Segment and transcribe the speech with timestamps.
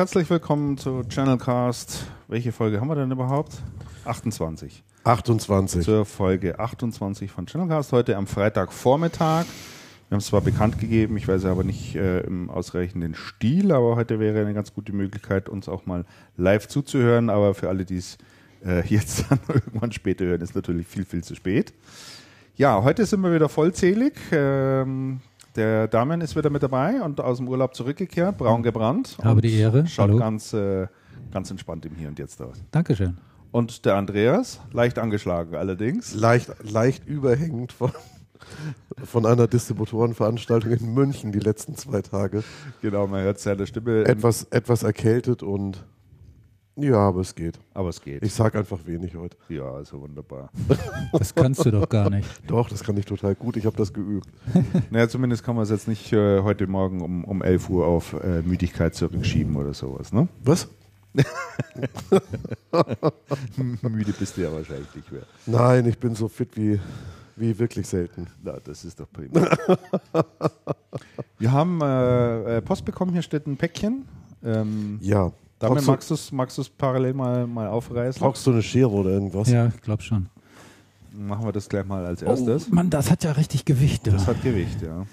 [0.00, 2.06] Herzlich willkommen zu Channelcast.
[2.26, 3.62] Welche Folge haben wir denn überhaupt?
[4.06, 4.82] 28.
[5.04, 5.84] 28.
[5.84, 7.92] Zur Folge 28 von Channelcast.
[7.92, 9.44] Heute am Freitagvormittag.
[9.44, 13.94] Wir haben es zwar bekannt gegeben, ich weiß aber nicht äh, im ausreichenden Stil, aber
[13.94, 16.06] heute wäre eine ganz gute Möglichkeit, uns auch mal
[16.38, 17.28] live zuzuhören.
[17.28, 18.16] Aber für alle, die es
[18.64, 21.74] äh, jetzt dann irgendwann später hören, ist natürlich viel, viel zu spät.
[22.56, 24.14] Ja, heute sind wir wieder vollzählig.
[24.32, 25.20] Ähm,
[25.56, 29.18] der Damian ist wieder mit dabei und aus dem Urlaub zurückgekehrt, braun gebrannt.
[29.22, 29.86] Habe die Ehre.
[29.86, 30.18] Schaut Hallo.
[30.18, 30.86] ganz, äh,
[31.32, 32.56] ganz entspannt im Hier und Jetzt aus.
[32.70, 33.16] Dankeschön.
[33.52, 36.14] Und der Andreas, leicht angeschlagen allerdings.
[36.14, 37.90] Leicht, leicht überhängend von,
[39.04, 42.44] von einer Distributorenveranstaltung in München die letzten zwei Tage.
[42.80, 44.04] Genau, man hört seine Stimme.
[44.04, 45.84] Etwas, etwas erkältet und
[46.76, 47.58] ja, aber es geht.
[47.74, 48.22] aber es geht.
[48.22, 49.36] Ich sag einfach wenig heute.
[49.48, 50.50] ja, also wunderbar.
[51.12, 52.28] Das kannst du doch gar nicht.
[52.46, 53.56] Doch, das kann ich total gut.
[53.56, 54.28] Ich habe das geübt.
[54.90, 58.14] naja, zumindest kann man es jetzt nicht äh, heute Morgen um, um 11 Uhr auf
[58.14, 60.28] äh, Müdigkeit zurückschieben oder sowas, ne?
[60.44, 60.68] Was?
[63.82, 65.22] Müde bist du ja wahrscheinlich nicht mehr.
[65.46, 66.78] Nein, ich bin so fit wie,
[67.36, 68.28] wie wirklich selten.
[68.42, 69.48] Na, das ist doch prima.
[71.38, 74.04] Wir haben äh, äh, Post bekommen, hier steht ein Päckchen.
[74.44, 75.32] Ähm, Ja.
[75.60, 78.20] Damit magst du es magst du's parallel mal, mal aufreißen?
[78.20, 79.48] brauchst du eine Schere oder irgendwas?
[79.48, 80.28] Ja, ich glaube schon.
[81.12, 82.68] Machen wir das gleich mal als erstes.
[82.70, 84.06] Oh, Mann, das hat ja richtig Gewicht.
[84.06, 85.06] Das hat Gewicht, ja.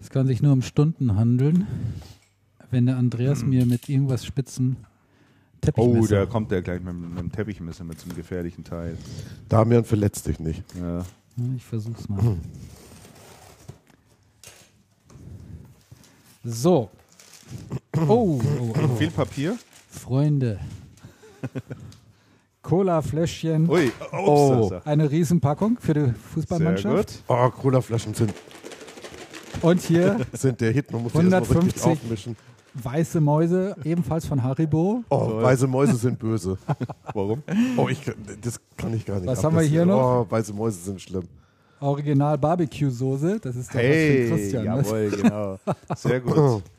[0.00, 1.66] Es kann sich nur um Stunden handeln,
[2.70, 4.76] wenn der Andreas mir mit irgendwas spitzen
[5.62, 8.98] Teppich Oh, da kommt der gleich mit, mit dem Teppichmesser mit so einem gefährlichen Teil.
[9.48, 10.64] Damian verletzt dich nicht.
[10.78, 11.04] Ja.
[11.56, 12.36] Ich versuch's mal.
[16.44, 16.90] So.
[17.96, 18.40] Oh, oh,
[18.74, 18.96] oh.
[18.96, 19.56] Viel Papier?
[19.90, 20.58] Freunde.
[22.62, 23.68] Cola-Fläschchen.
[23.68, 24.68] Ui, Oh.
[24.70, 27.24] ups, Eine Riesenpackung für die sehr Fußballmannschaft.
[27.26, 27.36] gut.
[27.36, 28.32] Oh, Colaflaschen sind,
[29.60, 30.90] Und hier sind der Hit.
[30.92, 31.84] Man muss die erstmal richtig 150.
[31.92, 32.36] aufmischen.
[32.74, 35.02] weiße Mäuse, ebenfalls von Haribo.
[35.10, 36.56] Oh, weiße Mäuse sind böse.
[37.12, 37.42] Warum?
[37.76, 38.00] Oh, ich,
[38.40, 39.26] das kann ich gar nicht.
[39.26, 39.46] Was ab.
[39.46, 40.26] haben wir Das- hier noch?
[40.26, 41.24] Oh, weiße Mäuse sind schlimm.
[41.80, 43.40] Original Barbecue-Soße.
[43.40, 44.64] Das ist der Hey, was für Christian.
[44.64, 44.76] ne?
[44.84, 45.58] jawohl, genau.
[45.96, 46.62] Sehr gut.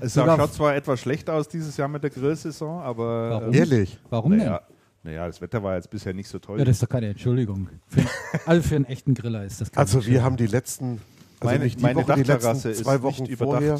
[0.00, 3.48] Es sah- schaut zwar etwas schlecht aus dieses Jahr mit der Grillsaison, aber Warum?
[3.48, 3.98] ähm, Ehrlich?
[4.10, 4.60] Warum naja,
[5.02, 6.56] naja, das Wetter war jetzt bisher nicht so toll.
[6.56, 6.60] denn?
[6.60, 7.68] Ja, das ist doch keine Entschuldigung.
[7.88, 8.02] Für,
[8.46, 11.00] also für einen echten Griller ist das keine Also wir haben die letzten,
[11.40, 13.52] also Meine- nicht die meine Woche, die letzten zwei nicht Wochen überdacht.
[13.54, 13.78] vorher,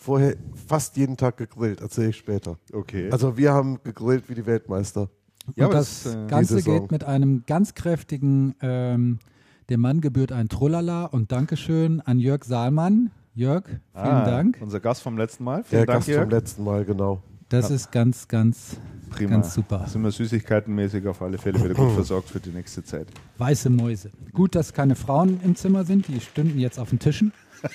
[0.00, 0.36] vorher
[0.66, 2.56] fast jeden Tag gegrillt, erzähle ich später.
[2.72, 3.10] okay.
[3.10, 5.08] Also wir haben gegrillt wie die Weltmeister.
[5.56, 9.18] ja, Und das, das, äh, Ganze geht mit einem ganz kräftigen, ähm,
[9.70, 13.10] dem Mann gebührt ein Trullala und Dankeschön an Jörg Saalmann.
[13.38, 14.58] Jörg, vielen ah, Dank.
[14.60, 15.62] Unser Gast vom letzten Mal.
[15.62, 16.22] Vielen Der Dank, Gast Jörg.
[16.22, 17.22] vom letzten Mal, genau.
[17.48, 18.78] Das ist ganz, ganz,
[19.10, 19.30] Prima.
[19.30, 19.86] ganz super.
[19.86, 23.06] Sind wir süßigkeitenmäßig auf alle Fälle wieder gut versorgt für die nächste Zeit.
[23.36, 24.10] Weiße Mäuse.
[24.32, 27.32] Gut, dass keine Frauen im Zimmer sind, die stünden jetzt auf den Tischen.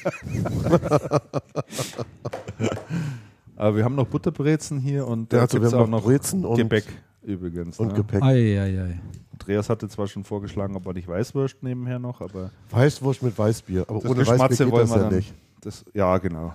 [3.56, 6.44] Aber wir haben noch Butterbrezen hier und Ja, also wir gibt's haben auch noch Brezen
[6.44, 6.88] und, Gebäck
[7.22, 7.80] übrigens.
[7.80, 7.94] und ne?
[7.94, 8.22] Gepäck.
[8.22, 9.00] Eieiei.
[9.32, 13.86] Andreas hatte zwar schon vorgeschlagen, ob er nicht Weißwurst nebenher noch, aber Weißwurst mit Weißbier.
[13.88, 15.16] Aber das ohne Geschmatze Weißbier geht wollen das wir ja dann.
[15.16, 15.34] nicht.
[15.64, 16.54] Das, ja, genau.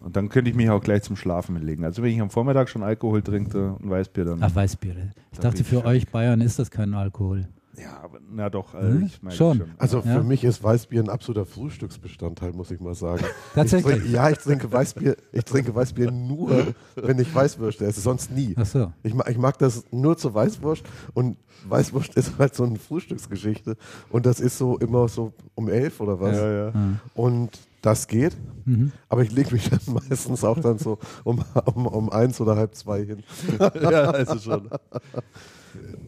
[0.00, 1.84] Und dann könnte ich mich auch gleich zum Schlafen hinlegen.
[1.84, 4.42] Also wenn ich am Vormittag schon Alkohol trinke und Weißbier, dann.
[4.42, 5.10] Ach, Weißbiere.
[5.32, 7.48] Ich Da dachte, für euch Bayern ist das kein Alkohol.
[7.76, 9.06] Ja, aber na doch, also Hm?
[9.06, 9.62] ich meine Schon.
[9.78, 10.02] Also Ja.
[10.18, 13.22] für mich ist Weißbier ein absoluter Frühstücksbestandteil, muss ich mal sagen.
[13.54, 13.94] Tatsächlich?
[13.96, 18.30] Ich trinke, ja, ich trinke Weißbier, ich trinke Weißbier nur, wenn ich Weißwürste esse, sonst
[18.32, 18.54] nie.
[18.58, 18.92] Ach so.
[19.02, 20.84] Ich mag, ich mag das nur zur Weißwurst
[21.14, 21.36] und
[21.68, 23.76] Weißwurst ist halt so eine Frühstücksgeschichte
[24.10, 26.36] und das ist so immer so um elf oder was.
[26.36, 26.72] Ja, ja.
[27.14, 27.50] Und
[27.82, 28.36] das geht,
[28.66, 28.92] Mhm.
[29.08, 31.42] aber ich lege mich dann meistens auch dann so um,
[31.74, 33.22] um, um eins oder halb zwei hin,
[33.58, 34.68] ja, also schon.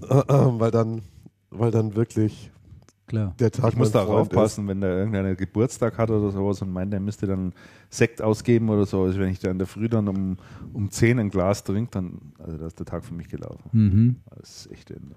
[0.09, 1.03] weil dann,
[1.51, 2.51] weil dann wirklich
[3.07, 3.35] Klar.
[3.39, 6.93] der Tag Ich muss da aufpassen, wenn da irgendeiner Geburtstag hat oder sowas und meint,
[6.93, 7.53] der müsste dann
[7.91, 9.03] Sekt ausgeben oder so.
[9.03, 10.37] Also wenn ich da in der Früh dann um,
[10.73, 13.69] um 10 ein Glas trinke, dann, also da ist der Tag für mich gelaufen.
[13.73, 14.17] Mhm.
[14.39, 15.17] Das ist echt Ende.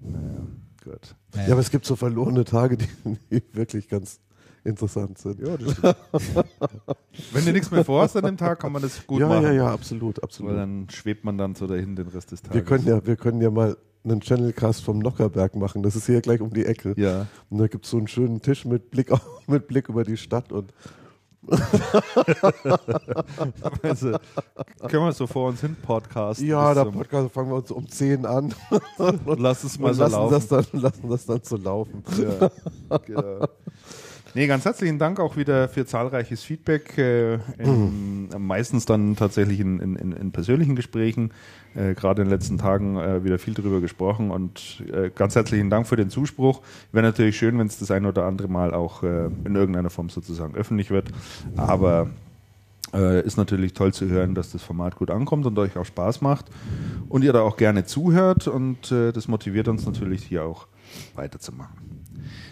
[0.00, 0.46] Naja,
[0.84, 0.94] gut.
[1.34, 1.46] Ist.
[1.46, 2.88] Ja, aber es gibt so verlorene Tage, die,
[3.30, 4.20] die wirklich ganz
[4.64, 5.40] interessant sind.
[5.40, 5.96] Ja, das stimmt.
[7.32, 9.42] Wenn du nichts mehr vorhast an dem Tag, kann man das gut ja, machen.
[9.44, 10.56] ja, ja, absolut, Weil absolut.
[10.56, 12.54] dann schwebt man dann so dahin den Rest des Tages.
[12.54, 15.82] Wir können ja, wir können ja mal einen Channelcast vom Nockerberg machen.
[15.82, 16.94] Das ist hier gleich um die Ecke.
[16.96, 17.26] Ja.
[17.50, 19.12] Und da gibt es so einen schönen Tisch mit Blick,
[19.46, 20.72] mit Blick über die Stadt und
[23.82, 24.12] Also,
[24.88, 26.46] können wir so vor uns hin podcasten.
[26.46, 28.54] ja, da Podcast fangen wir uns um 10 an
[28.98, 30.32] und lass es mal und so lassen laufen.
[30.32, 32.04] das, dann, lassen das dann so laufen.
[32.16, 32.48] Ja,
[32.98, 33.48] genau.
[34.34, 39.78] Nee, ganz herzlichen Dank auch wieder für zahlreiches Feedback, äh, in, meistens dann tatsächlich in,
[39.78, 41.32] in, in persönlichen Gesprächen,
[41.74, 45.68] äh, gerade in den letzten Tagen äh, wieder viel darüber gesprochen und äh, ganz herzlichen
[45.68, 46.62] Dank für den Zuspruch.
[46.92, 50.08] Wäre natürlich schön, wenn es das ein oder andere Mal auch äh, in irgendeiner Form
[50.08, 51.10] sozusagen öffentlich wird,
[51.56, 52.08] aber
[52.94, 56.22] äh, ist natürlich toll zu hören, dass das Format gut ankommt und euch auch Spaß
[56.22, 56.46] macht
[57.10, 60.68] und ihr da auch gerne zuhört und das motiviert uns natürlich hier auch
[61.14, 61.76] weiterzumachen.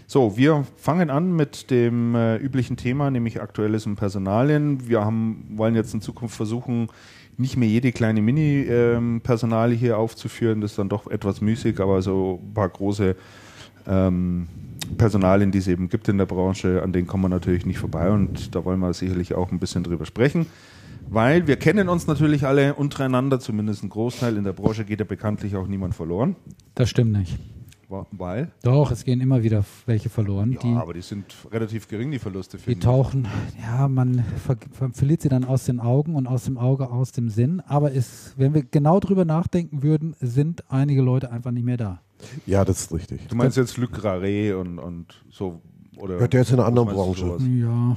[0.06, 4.88] So, wir fangen an mit dem äh, üblichen Thema, nämlich Aktuelles und Personalien.
[4.88, 6.88] Wir haben, wollen jetzt in Zukunft versuchen,
[7.37, 10.60] nicht mehr jede kleine Mini-Personale hier aufzuführen.
[10.60, 13.16] Das ist dann doch etwas müßig, aber so ein paar große
[13.87, 14.48] ähm,
[14.98, 18.10] Personalien, die es eben gibt in der Branche, an denen kommen wir natürlich nicht vorbei
[18.10, 20.46] und da wollen wir sicherlich auch ein bisschen drüber sprechen.
[21.08, 24.37] Weil wir kennen uns natürlich alle untereinander, zumindest ein Großteil.
[24.37, 26.37] In der Branche geht ja bekanntlich auch niemand verloren.
[26.75, 27.37] Das stimmt nicht.
[28.12, 28.52] Weil?
[28.62, 30.52] Doch, es gehen immer wieder welche verloren.
[30.52, 32.56] Ja, die, aber die sind relativ gering, die Verluste.
[32.58, 32.78] die ich.
[32.78, 33.26] tauchen,
[33.60, 37.12] ja, man ver ver verliert sie dann aus den Augen und aus dem Auge aus
[37.12, 37.60] dem Sinn.
[37.66, 42.00] Aber es, wenn wir genau drüber nachdenken würden, sind einige Leute einfach nicht mehr da.
[42.46, 43.26] Ja, das ist richtig.
[43.28, 45.60] Du meinst jetzt Luc Raré und, und so?
[45.96, 47.37] Oder Ja, der ist in einer anderen Branche.
[47.60, 47.96] Ja,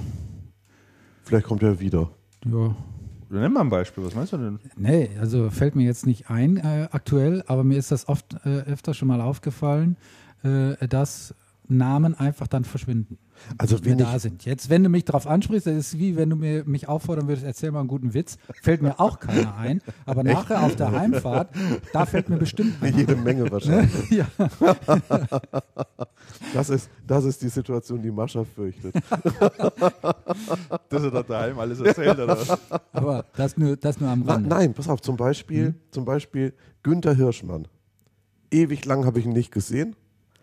[1.24, 2.10] Vielleicht kommt er wieder.
[2.46, 2.76] ja.
[3.40, 4.60] Nenn mal ein Beispiel, was meinst du denn?
[4.78, 8.62] Nee, also fällt mir jetzt nicht ein äh, aktuell, aber mir ist das oft äh,
[8.62, 9.98] öfter schon mal aufgefallen,
[10.44, 11.34] äh, dass
[11.68, 13.18] Namen einfach dann verschwinden.
[13.58, 14.46] Also wenn da ich, sind.
[14.46, 17.46] Jetzt, wenn du mich darauf ansprichst, das ist wie wenn du mir, mich auffordern würdest,
[17.46, 19.82] erzähl mal einen guten Witz, fällt mir auch keiner ein.
[20.06, 21.50] Aber nachher auf der Heimfahrt,
[21.94, 24.10] da fällt mir bestimmt einer jede Menge wahrscheinlich.
[24.12, 24.28] Ja.
[26.54, 28.94] Das ist, das ist die Situation, die Mascha fürchtet.
[30.90, 32.58] Dass er da daheim alles erzählt, oder was?
[32.92, 34.50] Aber das nur, das nur am Na, Rande.
[34.50, 35.76] nein, pass auf, zum Beispiel, Mhm.
[35.92, 37.68] zum Beispiel Günther Hirschmann.
[38.52, 39.96] Ewig lang habe ich ihn nicht gesehen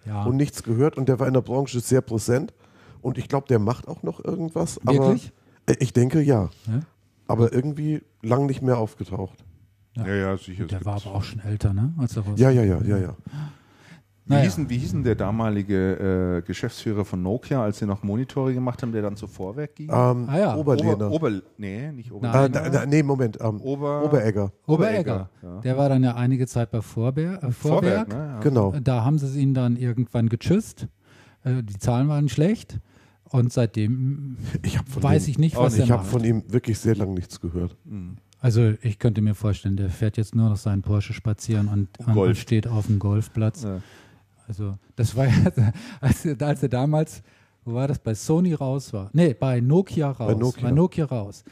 [0.07, 0.25] Ja.
[0.25, 2.55] und nichts gehört und der war in der Branche sehr präsent
[3.03, 4.81] und ich glaube, der macht auch noch irgendwas.
[4.83, 5.33] Wirklich?
[5.67, 6.49] Aber, äh, ich denke ja.
[6.67, 6.81] Ja?
[7.27, 9.45] Aber irgendwie lang nicht mehr aufgetaucht.
[9.97, 10.67] Ja, ja, sicher.
[10.67, 11.93] Der war aber auch schon älter, ne?
[11.99, 13.17] Als er raus Ja, ja, ja, ja,
[14.31, 14.45] Wie, Naja.
[14.45, 18.93] hießen, wie hießen der damalige äh, Geschäftsführer von Nokia, als sie noch Monitore gemacht haben,
[18.93, 19.89] der dann zu Vorwerk ging?
[19.89, 20.55] Ähm, Ah ja.
[20.57, 21.11] Oberlehner.
[21.11, 22.29] Ober, Ober, nee, nicht Ober.
[22.33, 22.55] Nein.
[22.55, 23.39] äh, nee, Moment.
[23.41, 24.53] Ähm, Ober, Oberegger.
[24.69, 25.29] Oberegger.
[25.43, 25.61] Ja.
[25.63, 27.53] Der war dann ja einige Zeit bei Vorber äh, Vorwerk.
[27.53, 28.15] Vorwerk, ne?
[28.15, 28.39] Ja.
[28.41, 28.73] Genau.
[28.81, 30.87] Da haben sie ihn dann irgendwann getschüsst.
[31.43, 32.79] Äh, die Zahlen waren schlecht.
[33.31, 35.81] Und seitdem Ich weiß dem, ich nicht, was nicht.
[35.81, 37.77] er Ich habe von ihm wirklich sehr lange nichts gehört.
[38.41, 42.37] Also ich könnte mir vorstellen, der fährt jetzt nur noch seinen Porsche spazieren und, und
[42.37, 43.65] steht auf dem Golfplatz.
[43.65, 43.81] Ja.
[44.51, 45.33] Also das war ja,
[46.01, 47.23] als, er- als er damals,
[47.65, 49.09] wo war das, bei Sony raus war?
[49.13, 50.37] Nee, bei Nokia raus.
[50.37, 50.73] Nokia.
[50.73, 51.45] Nokia raus.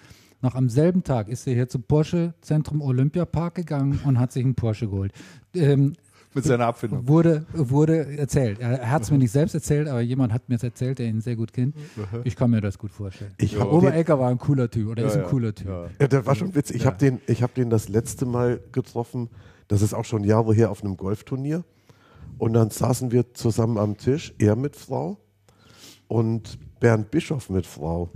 [0.42, 4.44] Noch am selben Tag ist er hier zum Porsche Zentrum Olympiapark gegangen und hat sich
[4.44, 5.12] einen Porsche geholt.
[5.54, 5.92] Ähm,
[6.34, 7.06] Mit seiner Abfindung.
[7.06, 8.58] wurde, wurde erzählt.
[8.58, 11.20] Er, hat es mir nicht selbst erzählt, aber jemand hat mir es erzählt, der ihn
[11.20, 11.76] sehr gut kennt.
[12.24, 13.30] Ich kann mir das gut vorstellen.
[13.38, 13.64] Ich Ja.
[13.64, 15.68] Oberecker war ein cooler Typ oder ist ein ja, cooler Typ.
[15.68, 15.86] ja.
[16.00, 16.74] ja, der war schon witzig.
[16.76, 19.28] Ich habe den, ich hab den das letzte Mal getroffen.
[19.68, 21.62] Das ist auch schon Jahre her auf einem Golfturnier.
[22.38, 25.18] Und dann saßen wir zusammen am Tisch, er mit Frau
[26.06, 28.10] und Bernd Bischof mit Frau.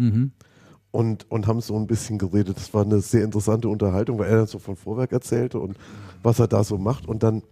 [0.90, 2.56] Und, und haben so ein bisschen geredet.
[2.56, 5.76] Das war eine sehr interessante Unterhaltung, weil er dann so von Vorwerk erzählte und
[6.22, 7.06] was er da so macht.
[7.08, 7.42] Und dann,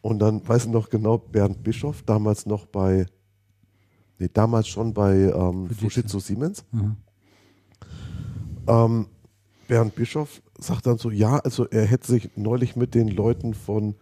[0.00, 3.06] und dann weiß ich noch genau, Bernd Bischof, damals noch bei,
[4.18, 5.76] nee, damals schon bei ähm, Fujitsu.
[5.76, 6.64] Fujitsu Siemens.
[6.72, 6.96] Mhm.
[8.66, 9.06] Ähm,
[9.68, 13.94] Bernd Bischof sagt dann so, ja, also er hätte sich neulich mit den Leuten von,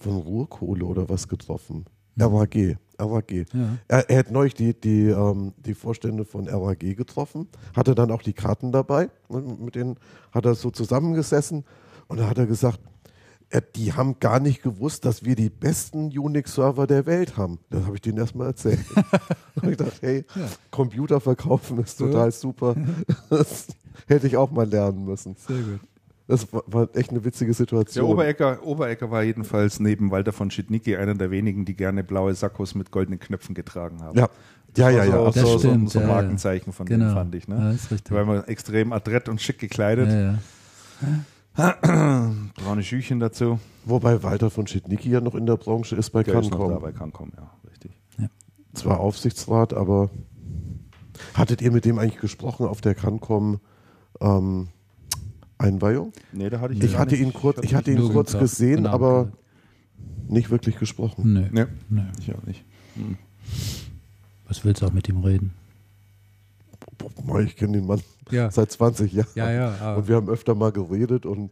[0.00, 1.84] von Ruhrkohle oder was getroffen.
[2.18, 3.30] RAG, RAG.
[3.30, 3.46] Ja.
[3.88, 8.22] Er, er hat neulich die, die, ähm, die Vorstände von RAG getroffen, hatte dann auch
[8.22, 9.96] die Karten dabei, und mit denen
[10.32, 11.64] hat er so zusammengesessen
[12.08, 12.80] und da hat er gesagt,
[13.50, 17.58] äh, die haben gar nicht gewusst, dass wir die besten Unix-Server der Welt haben.
[17.70, 18.80] Das habe ich denen erstmal erzählt.
[19.62, 20.24] und ich dachte, hey,
[20.70, 22.74] Computer verkaufen ist total super.
[23.28, 23.68] Das
[24.06, 25.36] hätte ich auch mal lernen müssen.
[25.36, 25.80] Sehr gut.
[26.30, 28.10] Das war, war echt eine witzige Der Situation.
[28.10, 32.74] Oberecker, Oberecker war jedenfalls neben Walter von Schidnicki einer der wenigen, die gerne blaue Sakkos
[32.74, 34.16] mit goldenen Knöpfen getragen haben.
[34.16, 34.28] ja,
[34.76, 35.24] ja, ja, so, ja.
[35.24, 36.14] Das so, so, stimmt, so ein ja, ja.
[36.14, 37.06] Markenzeichen von Genau.
[37.08, 37.46] dem fand ich.
[37.48, 37.72] Ja, Ne?
[37.72, 38.08] das ist richtig.
[38.10, 40.08] Da war immer extrem adrett und schick gekleidet.
[40.08, 40.38] Ja,
[41.56, 42.44] ja.
[42.54, 43.58] Braune Schüchen dazu.
[43.84, 46.70] Wobei Walter von Schidnicki ja noch in der Branche ist bei Der ist noch Cancom.
[46.74, 47.90] dabei, Cancom, ja, richtig.
[48.74, 50.10] Zwar Aufsichtsrat, aber
[51.34, 53.58] hattet ihr mit dem eigentlich gesprochen auf der Cancom
[54.20, 54.68] ähm,
[55.60, 56.12] Einweihung?
[56.32, 58.90] Nee, da hatte ich Ich hatte nicht- ihn kurz, ich hatte ihn kurz gesehen, genau.
[58.90, 59.32] aber
[60.28, 61.32] nicht wirklich gesprochen.
[61.32, 61.44] Nö.
[61.50, 62.02] Nee, Nö.
[62.18, 62.64] ich auch nicht.
[64.48, 65.52] Was willst du auch mit ihm reden?
[67.44, 68.00] Ich kenne den Mann
[68.30, 68.50] Ja.
[68.52, 69.28] seit 20 Jahren.
[69.34, 69.74] Ja, ja.
[69.80, 71.50] aber- Und wir haben öfter mal geredet und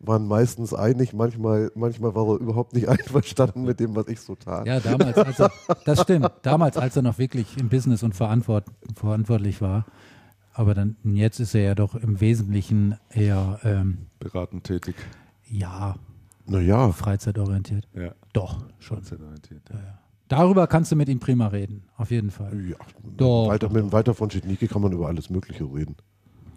[0.00, 4.34] waren meistens einig, manchmal, manchmal war er überhaupt nicht einverstanden mit dem, was ich so
[4.34, 4.66] tat.
[4.66, 5.50] Ja, damals, als er,
[5.86, 6.30] das stimmt.
[6.42, 9.86] Damals, als er noch wirklich im Business und verantwort, verantwortlich war.
[10.54, 14.94] Aber dann jetzt ist er ja doch im Wesentlichen eher, ähm, Beratend tätig.
[15.50, 15.96] ja,
[16.46, 17.88] Naja, freizeitorientiert.
[17.94, 18.14] Ja.
[18.32, 18.98] Doch, schon.
[18.98, 19.62] Freizeitorientiert.
[19.70, 19.98] Ja.
[20.28, 22.58] Darüber kannst du mit ihm prima reden, auf jeden Fall.
[22.68, 22.76] ja,
[23.16, 25.96] Doch, Walter, doch, mit dem Walter von Schitnike kann man über alles Mögliche reden.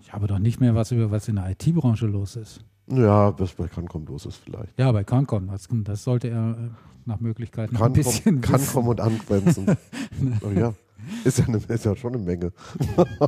[0.02, 2.64] Ich habe doch nicht mehr was über was in der IT-Branche los ist.
[2.90, 4.78] Ja, was bei Cancom los ist vielleicht.
[4.80, 6.70] Ja, bei Cancom, das, das sollte er äh,
[7.06, 8.42] nach Möglichkeit noch ein Cancom, bisschen wissen.
[8.42, 9.66] Cancom und angrenzen.
[10.42, 10.74] oh ja,
[11.24, 12.52] ist ja, eine, ist ja schon eine Menge,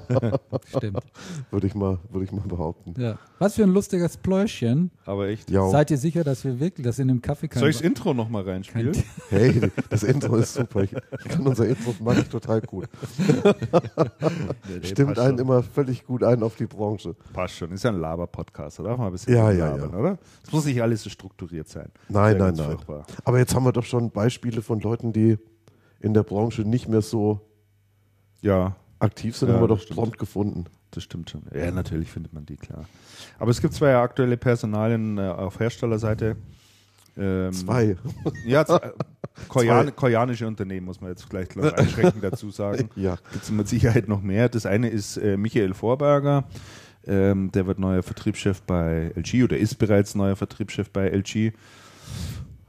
[0.78, 1.04] Stimmt.
[1.52, 3.00] würde ich, mal, würde ich mal behaupten.
[3.00, 3.18] Ja.
[3.40, 4.92] Was für ein lustiges Pläuschen.
[5.06, 5.50] Aber echt.
[5.50, 7.86] Ja, Seid ihr sicher, dass wir wirklich, dass in dem Kaffee kein, Soll ich das
[7.86, 8.96] Intro nochmal reinspielen?
[9.30, 10.84] hey, das Intro ist super.
[10.84, 12.88] Ich, ich kann unser Intro, mag ich total gut.
[13.18, 15.48] Nee, nee, Stimmt einen schon.
[15.48, 17.16] immer völlig gut ein auf die Branche.
[17.34, 17.72] Passt schon.
[17.72, 18.80] Ist ja ein Laber-Podcast.
[18.80, 19.98] Da darf man ein bisschen Ja, ja, labern, ja.
[19.98, 20.18] oder?
[20.46, 21.90] Es muss nicht alles so strukturiert sein.
[22.10, 22.66] Nein, nein, nein.
[22.68, 23.06] furchtbar.
[23.24, 25.38] Aber jetzt haben wir doch schon Beispiele von Leuten, die
[26.00, 27.42] in der Branche nicht mehr so
[28.42, 30.66] Ja, aktiv sind, Ja, haben wir doch prompt gefunden.
[30.92, 31.44] das stimmt schon.
[31.54, 32.86] Ja, natürlich findet man die, klar.
[33.38, 36.36] Aber es gibt zwei aktuelle Personalien äh, auf Herstellerseite.
[37.18, 37.98] Ähm, Zwei.
[38.46, 38.92] Ja, äh,
[39.50, 39.92] Korean Zwei.
[39.92, 42.90] koreanische Unternehmen, muss man jetzt gleich einschränkend dazu sagen.
[42.96, 43.18] Ja.
[43.32, 44.48] Gibt es mit Sicherheit noch mehr.
[44.48, 46.46] Das eine ist äh, Michael Vorberger.
[47.06, 51.54] Ähm, der wird neuer Vertriebschef bei LG oder ist bereits neuer Vertriebschef bei LG.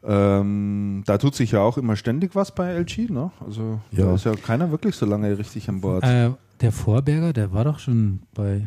[0.03, 3.11] Ähm, da tut sich ja auch immer ständig was bei LG.
[3.11, 3.31] Ne?
[3.45, 4.15] Also da Ja.
[4.15, 6.03] ist ja keiner wirklich so lange richtig an Bord.
[6.05, 6.31] Äh,
[6.61, 8.67] der Vorberger, der war doch schon bei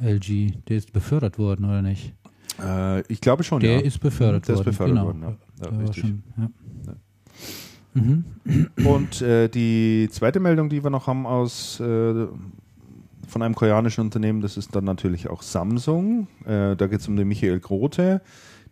[0.00, 0.52] LG.
[0.68, 2.12] Der ist befördert worden, oder nicht?
[2.62, 3.80] Äh, ich glaube schon, Der ja.
[3.80, 4.64] ist befördert Der ist worden.
[4.70, 5.06] befördert genau.
[5.06, 5.64] worden, ja.
[5.64, 6.00] Ja, Der richtig.
[6.04, 6.50] schon, ja.
[7.94, 8.24] Mhm.
[8.84, 12.26] Und äh, die zweite Meldung, die wir noch haben aus äh,
[13.26, 16.28] von einem koreanischen Unternehmen, das ist dann natürlich auch Samsung.
[16.44, 18.20] Äh, da geht es um den Michael Grote,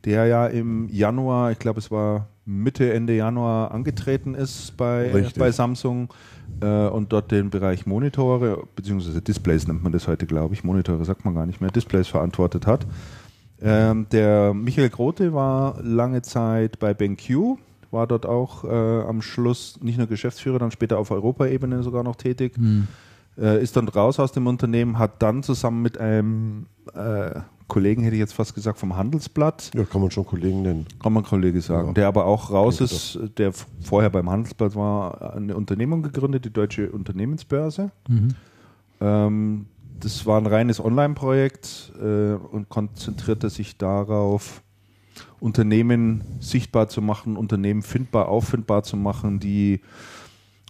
[0.04, 5.38] der ja im Januar, ich glaube es war Mitte, Ende Januar angetreten ist bei, Richtig.
[5.38, 6.12] bei Samsung
[6.60, 10.62] äh, und dort den Bereich Monitore, beziehungsweise Displays nennt man das heute, glaube ich.
[10.62, 12.86] Monitore sagt man gar nicht mehr, Displays verantwortet hat.
[13.62, 17.56] Ähm, der Michael Grote war lange Zeit bei BenQ,
[17.90, 22.16] war dort auch äh, am Schluss nicht nur Geschäftsführer, dann später auf Europaebene sogar noch
[22.16, 22.56] tätig.
[22.56, 22.88] Hm.
[23.38, 28.14] Äh, ist dann raus aus dem Unternehmen, hat dann zusammen mit einem äh, Kollegen, hätte
[28.16, 30.86] ich jetzt fast gesagt, vom Handelsblatt, Ja, kann man schon Kollegen nennen.
[31.02, 31.94] kann man Kollege sagen, Ja.
[31.94, 33.52] der aber auch raus Klingt ist, der
[33.82, 37.90] vorher beim Handelsblatt war, eine Unternehmung gegründet, die Deutsche Unternehmensbörse.
[38.08, 38.28] Mhm.
[39.00, 39.66] Ähm,
[40.00, 44.62] das war ein reines Online-Projekt äh, und konzentrierte sich darauf,
[45.40, 49.80] Unternehmen sichtbar zu machen, Unternehmen findbar, auffindbar zu machen, die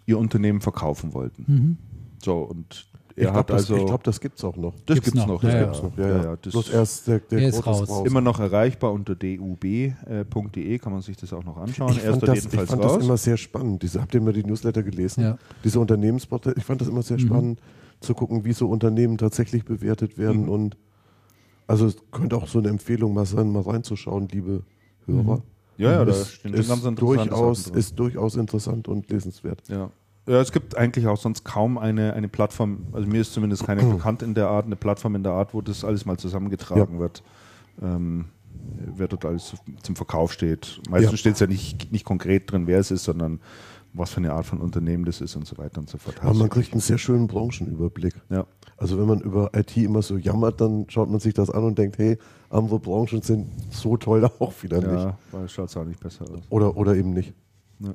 [0.07, 1.45] ihr Unternehmen verkaufen wollten.
[1.47, 1.79] Mhm.
[2.23, 2.87] So, und
[3.17, 3.77] er glaube, hat das, also.
[3.77, 4.75] ich glaub, das gibt's auch noch.
[4.87, 5.43] das gibt's gibt's noch.
[5.43, 5.65] Ja, das ja.
[5.65, 5.99] gibt's noch.
[5.99, 6.37] Ja, ja.
[6.43, 8.03] das Bloß erst der, der Er ist raus.
[8.05, 11.93] immer noch erreichbar unter dub.de, kann man sich das auch noch anschauen.
[11.93, 13.83] Ich ist fand, das, ich fand das immer sehr spannend.
[13.83, 15.23] Diese, habt ihr mal die Newsletter gelesen?
[15.23, 15.39] Ja.
[15.63, 16.57] Diese Unternehmensportale.
[16.59, 17.27] Ich fand das immer sehr Mhm.
[17.27, 17.61] spannend
[18.01, 20.43] zu gucken, wie so Unternehmen tatsächlich bewertet werden.
[20.43, 20.49] Mhm.
[20.49, 20.77] Und
[21.67, 24.65] also es könnte auch so eine Empfehlung mal sein, mal reinzuschauen, liebe
[25.07, 25.43] Hörer.
[25.79, 29.63] ja, ja, da ist, ist, durchaus, ist durchaus interessant und lesenswert.
[29.69, 29.91] Ja.
[30.27, 33.83] Ja, es gibt eigentlich auch sonst kaum eine, eine Plattform, also mir ist zumindest keine
[33.85, 37.23] bekannt in der Art, eine Plattform in der Art, wo das alles mal zusammengetragen wird.
[37.83, 38.27] Ähm,
[38.97, 40.81] wer dort alles zum Verkauf steht.
[40.89, 41.17] Meistens Ja.
[41.19, 43.41] steht es ja nicht, nicht konkret drin, wer es ist, sondern
[43.93, 46.17] was für eine Art von Unternehmen das ist und so weiter und so fort.
[46.23, 48.15] Aber man kriegt einen sehr schönen Branchenüberblick.
[48.31, 48.47] ja.
[48.77, 51.79] Also wenn man über IT immer so jammert, dann schaut man sich das an und
[51.79, 52.19] denkt, hey,
[52.51, 55.15] andere Branchen sind so toll auch wieder nicht.
[55.33, 56.41] ja, schaut es auch nicht besser aus.
[56.51, 57.35] Oder, oder eben nicht.
[57.79, 57.95] Ja,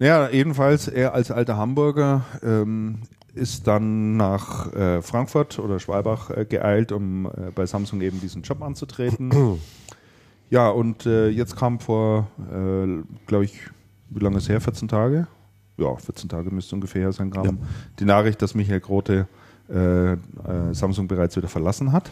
[0.00, 3.00] jedenfalls, er als alter Hamburger ähm,
[3.34, 8.42] ist dann nach äh, Frankfurt oder Schwalbach äh, geeilt, um äh, bei Samsung eben diesen
[8.42, 9.30] Job anzutreten.
[10.50, 13.60] ja, und äh, jetzt kam vor, äh, glaube ich,
[14.08, 14.60] wie lange ist her?
[14.60, 15.26] 14 Tage?
[15.76, 17.52] Ja, 14 Tage müsste ungefähr her sein, kam Ja.
[17.98, 19.28] die Nachricht, dass Michael Grote
[19.68, 20.16] äh,
[20.72, 22.10] Samsung bereits wieder verlassen hat.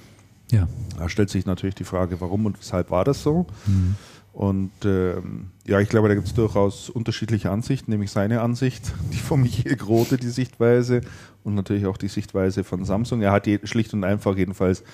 [0.52, 0.68] Ja.
[0.97, 3.47] Da stellt sich natürlich die Frage, warum und weshalb war das so?
[3.66, 3.97] Mhm.
[4.32, 9.18] Und ähm, ja, ich glaube, da gibt es durchaus unterschiedliche Ansichten, nämlich seine Ansicht, die
[9.18, 11.00] von Michael Grote, die Sichtweise
[11.44, 13.23] und natürlich auch die Sichtweise von Samsung.
[13.23, 14.85] Er hat je, schlicht und einfach jedenfalls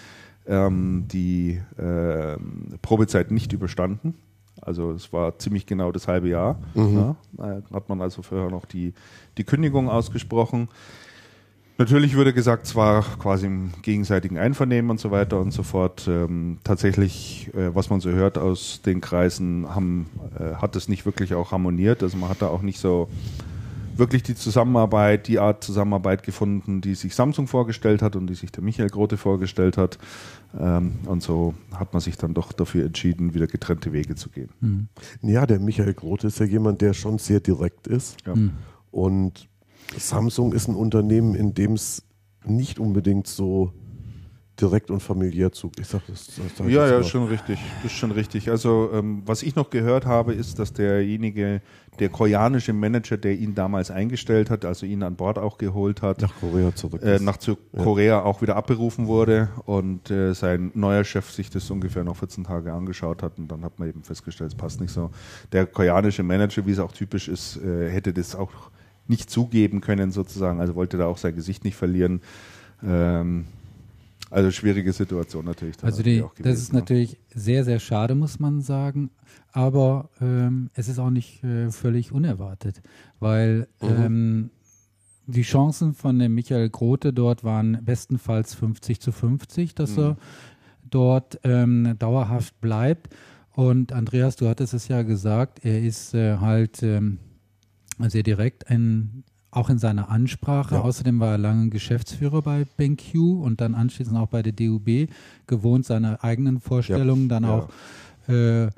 [0.47, 4.14] ähm, die ähm, Probezeit nicht überstanden.
[4.61, 6.59] Also es war ziemlich genau das halbe Jahr.
[6.75, 8.95] Ja, Da hat man also vorher noch die,
[9.37, 10.69] die Kündigung ausgesprochen.
[11.76, 16.07] Natürlich wurde gesagt, zwar quasi im gegenseitigen Einvernehmen und so weiter und so fort.
[16.09, 20.07] Ähm, tatsächlich, äh, was man so hört aus den Kreisen, haben,
[20.38, 22.04] äh, hat es nicht wirklich auch harmoniert.
[22.04, 23.09] Also man hat da auch nicht so
[23.97, 28.52] wirklich die Zusammenarbeit, die Art Zusammenarbeit gefunden, die sich Samsung vorgestellt hat und die sich
[28.52, 29.99] der Michael Grote vorgestellt hat.
[30.59, 34.50] Ähm, und so hat man sich dann doch dafür entschieden, wieder getrennte Wege zu gehen.
[34.61, 34.88] Mhm.
[35.23, 38.16] Ja, der Michael Grote ist ja jemand, der schon sehr direkt ist.
[38.26, 38.37] Ja.
[38.37, 38.52] Mhm.
[38.90, 39.49] Und
[39.97, 42.03] Samsung ist ein Unternehmen, in dem es
[42.45, 43.73] nicht unbedingt so
[44.61, 45.71] direkt und familiär zu.
[45.79, 47.59] Ich sag das, das sag Ja, ja, ist schon richtig.
[47.85, 48.50] Ist schon richtig.
[48.50, 51.61] Also, ähm, was ich noch gehört habe, ist, dass derjenige,
[51.99, 56.23] der koreanische Manager, der ihn damals eingestellt hat, also ihn an Bord auch geholt hat,
[56.23, 57.03] nach Korea zurück.
[57.03, 61.71] äh, nach zu Korea auch wieder abberufen wurde und äh, sein neuer Chef sich das
[61.71, 64.93] ungefähr noch 14 Tage angeschaut hat und dann hat man eben festgestellt, es passt nicht
[64.93, 65.11] so.
[65.53, 68.50] Der koreanische Manager, wie es auch typisch ist, äh, hätte das auch
[69.07, 72.21] nicht zugeben können sozusagen, also wollte da auch sein Gesicht nicht verlieren.
[72.83, 73.47] Ähm,
[74.31, 75.77] also schwierige Situation natürlich.
[75.77, 76.79] da Also die, auch das gewesen, ist ne?
[76.81, 79.11] natürlich sehr, sehr schade, muss man sagen.
[79.53, 82.83] Aber ähm, es ist auch nicht äh, völlig unerwartet,
[83.21, 84.51] weil ähm,
[85.27, 90.17] die Chancen von dem Michael Grote dort waren bestenfalls 50 zu 50, dass er
[90.91, 93.15] dort ähm, dauerhaft bleibt.
[93.53, 97.19] Und Andreas, du hattest es ja gesagt, er ist äh, halt ähm,
[97.99, 100.77] sehr direkt in, auch in seiner Ansprache.
[100.77, 100.81] Ja.
[100.83, 105.09] Außerdem war er lange Geschäftsführer bei BenQ und dann anschließend auch bei der DUB,
[105.47, 107.51] gewohnt, seine eigenen Vorstellungen dann Ja.
[107.51, 107.69] auch
[108.29, 108.69] äh,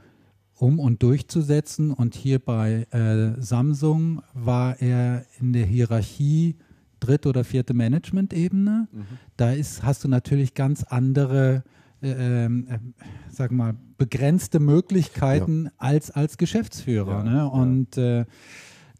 [0.58, 1.92] um und durchzusetzen.
[1.92, 6.56] Und hier bei äh, Samsung war er in der Hierarchie
[7.00, 8.88] dritte oder vierte Management-Ebene.
[9.36, 11.62] Da ist, hast du natürlich ganz andere,
[12.02, 12.78] äh, ähm, äh,
[13.30, 17.18] sag mal, begrenzte Möglichkeiten als als Geschäftsführer.
[17.18, 17.36] Ja, ne?
[17.36, 17.44] ja.
[17.44, 18.24] Und äh,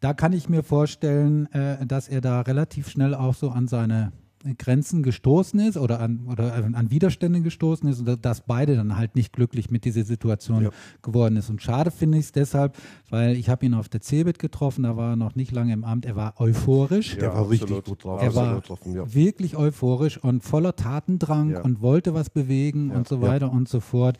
[0.06, 4.12] da kann ich mir vorstellen, äh, dass er da relativ schnell auch so an seine
[4.58, 9.16] Grenzen gestoßen ist oder an, oder an Widerstände gestoßen ist und dass beide dann halt
[9.16, 10.70] nicht glücklich mit dieser Situation Ja.
[11.02, 11.50] geworden ist.
[11.50, 12.76] Und schade finde ich es deshalb,
[13.10, 15.82] weil ich habe ihn auf der CeBIT getroffen, da war er noch nicht lange im
[15.82, 17.16] Amt, er war euphorisch.
[17.16, 17.84] der Ja, war richtig absolut.
[17.86, 18.22] gut drauf.
[18.22, 19.12] Er war getroffen, ja.
[19.12, 21.62] wirklich euphorisch und voller Tatendrang Ja.
[21.62, 23.22] und wollte was bewegen und so ja.
[23.22, 24.19] weiter und so fort.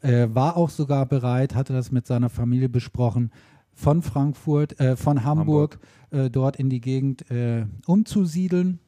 [0.00, 3.30] Äh, war auch sogar bereit, hatte das mit seiner Familie besprochen,
[3.76, 5.78] von Frankfurt, äh, von Hamburg,
[6.12, 8.78] Äh, dort in die Gegend äh, umzusiedeln.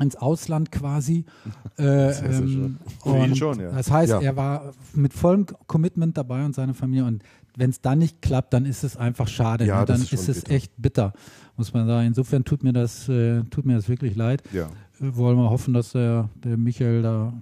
[0.00, 1.24] Ins Ausland quasi.
[1.76, 2.78] Äh, Sehr, sehr ähm, schön.
[3.02, 3.70] Für ihn und schon, ja.
[3.72, 4.20] Das heißt, Ja.
[4.20, 7.04] er war mit vollem Commitment dabei und seine Familie.
[7.06, 7.22] Und
[7.56, 9.64] wenn es dann nicht klappt, dann ist es einfach schade.
[9.64, 9.86] Ja, ne?
[9.86, 10.54] das Dann ist schon ist es bitter.
[10.54, 11.12] echt bitter,
[11.56, 12.06] muss man sagen.
[12.08, 14.42] Insofern tut mir das, äh, tut mir das wirklich leid.
[14.52, 14.66] Ja.
[15.00, 17.32] Äh, wollen wir hoffen, dass der, der Michael da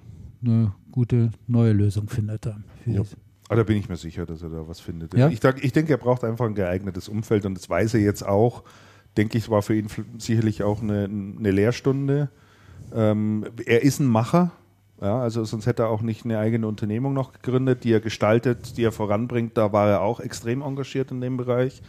[0.44, 2.46] eine gute neue Lösung findet.
[2.46, 3.00] Dann für Ja.
[3.00, 3.16] dies.
[3.48, 5.14] Aber da bin ich mir sicher, dass er da was findet.
[5.14, 5.28] Ja?
[5.28, 8.62] Ich, ich denke, er braucht einfach ein geeignetes Umfeld und das weiß er jetzt auch.
[9.16, 12.28] Denke ich, war für ihn sicherlich auch eine, eine Lehrstunde.
[12.94, 14.52] Ähm, er ist ein Macher.
[15.00, 18.76] Ja, also sonst hätte er auch nicht eine eigene Unternehmung noch gegründet, die er gestaltet,
[18.76, 19.56] die er voranbringt.
[19.56, 21.82] Da war er auch extrem engagiert in dem Bereich.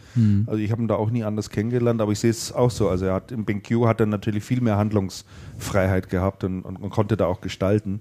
[0.46, 2.88] Also ich habe ihn da auch nie anders kennengelernt, aber ich sehe es auch so.
[2.88, 6.90] Also er hat im BenQ hat er natürlich viel mehr Handlungsfreiheit gehabt und, und, und
[6.90, 8.00] konnte da auch gestalten.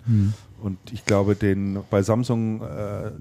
[0.62, 3.12] Und ich glaube, den bei Samsung äh,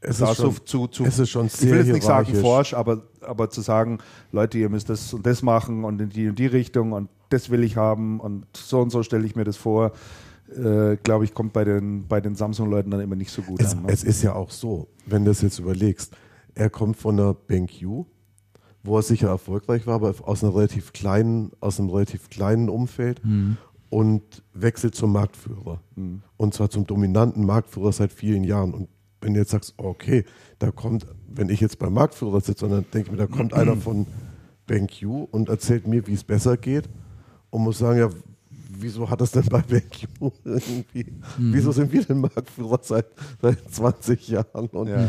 [0.00, 2.74] Es ist schon- zu, zu es ist schon ich will sehr jetzt nicht sagen forsch,
[2.74, 3.98] aber, aber zu sagen,
[4.32, 7.50] Leute, ihr müsst das und das machen und in die und die Richtung und das
[7.50, 9.92] will ich haben und so und so stelle ich mir das vor,
[10.56, 13.72] äh, glaube ich, kommt bei den, bei den Samsung-Leuten dann immer nicht so gut Es,
[13.72, 13.82] an.
[13.82, 13.88] Ne?
[13.92, 16.14] es ist ja auch so, wenn du das jetzt überlegst,
[16.54, 18.04] er kommt von der BenQ,
[18.84, 23.20] wo er sicher erfolgreich war, aber aus einer relativ kleinen, aus einem relativ kleinen Umfeld
[23.90, 25.80] und wechselt zum Marktführer.
[26.36, 28.74] Und zwar zum dominanten Marktführer seit vielen Jahren.
[28.74, 28.88] Und
[29.20, 30.24] wenn du jetzt sagst, okay,
[30.58, 33.76] da kommt, wenn ich jetzt beim Marktführer sitze, dann denke ich mir, da kommt einer
[33.76, 34.06] von
[34.66, 36.88] BenQ und erzählt mir, wie es besser geht
[37.50, 38.10] und muss sagen, ja,
[38.78, 40.06] wieso hat das denn bei BenQ
[40.44, 41.06] irgendwie,
[41.38, 43.06] wieso sind wir denn Marktführer seit,
[43.40, 44.68] seit 20 Jahren?
[44.70, 45.08] Und Ja.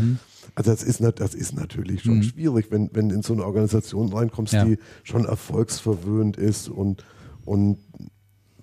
[0.56, 4.12] Also das ist, das ist natürlich schon schwierig, wenn, wenn du in so eine Organisation
[4.12, 4.64] reinkommst, Ja.
[4.66, 7.04] die schon erfolgsverwöhnt ist und,
[7.46, 7.78] und,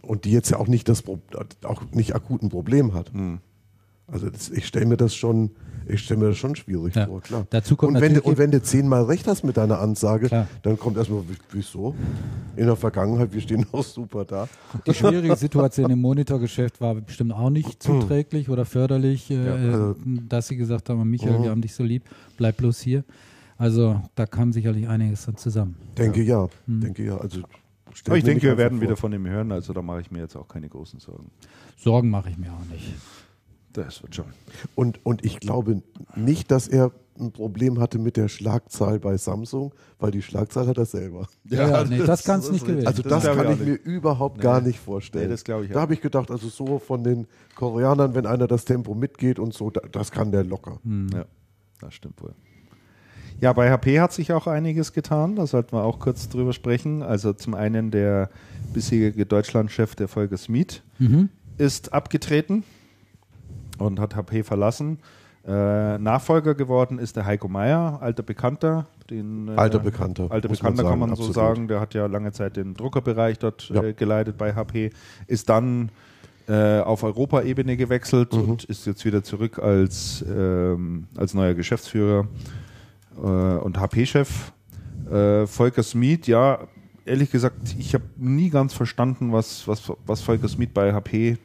[0.07, 1.03] und die jetzt ja auch nicht das
[1.65, 3.11] auch nicht akut ein Problem hat.
[4.07, 5.51] Also das, ich stelle mir das schon,
[5.89, 7.07] ich stelle mir das schon schwierig Ja.
[7.07, 7.47] vor, klar.
[7.49, 10.47] Dazu kommt und, wenn du, und wenn du zehnmal recht hast mit deiner Ansage, Klar.
[10.63, 11.95] dann kommt erstmal, wie- wieso?
[12.55, 14.47] In der Vergangenheit, wir stehen auch super da.
[14.87, 19.97] Die schwierige Situation im Monitorgeschäft war bestimmt auch nicht zuträglich oder förderlich, äh, also-
[20.29, 22.03] dass sie gesagt haben, Michael, wir haben dich so lieb,
[22.37, 23.05] bleib bloß hier.
[23.57, 25.77] Also da kam sicherlich einiges dann zusammen.
[25.97, 27.17] Denke ja, denke ja.
[27.17, 27.41] Also
[28.07, 28.83] aber ich denke, wir werden vor.
[28.87, 31.31] wieder von ihm hören, also da mache ich mir jetzt auch keine großen Sorgen.
[31.77, 32.93] Sorgen mache ich mir auch nicht.
[33.73, 34.27] Das wird schon.
[34.75, 35.83] Und, und ich glaube
[36.15, 40.79] nicht, dass er ein Problem hatte mit der Schlagzahl bei Samsung, weil die Schlagzahl hat
[40.79, 41.29] er selber.
[41.45, 42.87] Ja, ja, nee, das kann's nicht gewesen.
[42.87, 45.25] Also Das das, ich kann auch ich mir überhaupt gar nicht vorstellen.
[45.25, 48.47] Nee, das glaube ich Da habe ich gedacht, also so von den Koreanern, wenn einer
[48.47, 50.81] das Tempo mitgeht und so, da, das kann der locker.
[50.85, 51.09] Hm.
[51.13, 51.25] Ja,
[51.81, 52.35] das stimmt wohl.
[53.41, 57.03] Ja, bei HP hat sich auch einiges getan, da sollten wir auch kurz drüber sprechen.
[57.03, 58.31] Also zum einen der
[58.73, 61.29] bisherige Deutschlandchef, der Volker Smith, Mhm.
[61.59, 62.65] ist abgetreten
[63.79, 64.99] und hat HP verlassen.
[65.47, 68.87] Äh, Nachfolger geworden ist der Heiko Meier, alter Bekannter.
[69.11, 71.35] Den, äh, Alter Bekannter, Alter man Bekannter kann sagen, man so absolut.
[71.35, 71.69] sagen.
[71.69, 73.83] Der hat ja lange Zeit den Druckerbereich dort Ja.
[73.83, 74.91] äh, geleitet bei HP.
[75.27, 75.91] Ist dann
[76.47, 78.51] äh, auf Europaebene gewechselt Mhm.
[78.51, 82.27] und ist jetzt wieder zurück als, ähm, als neuer Geschäftsführer äh,
[83.21, 84.53] und HP-Chef.
[85.11, 86.67] Äh, Volker Smith, ja,
[87.05, 91.39] ehrlich gesagt, ich habe nie ganz verstanden, was, was, was Volker Smith bei HP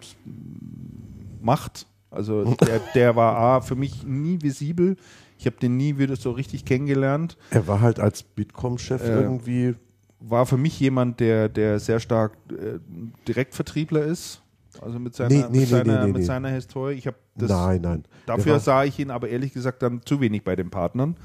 [1.42, 1.86] macht.
[2.12, 4.96] Also der, der war A, für mich nie visibel.
[5.38, 7.38] Ich habe den nie wieder so richtig kennengelernt.
[7.52, 9.76] Er war halt als Bitkom-Chef Äh, irgendwie.
[10.20, 12.80] War für mich jemand, der, der sehr stark äh,
[13.28, 14.42] Direktvertriebler ist.
[14.82, 16.94] Also mit seiner, Nee, nee, mit nee, seiner, mit seiner Historie.
[16.94, 18.04] Ich habe das nein, nein.
[18.26, 21.16] Dafür sah ich ihn aber ehrlich gesagt dann zu wenig bei den Partnern.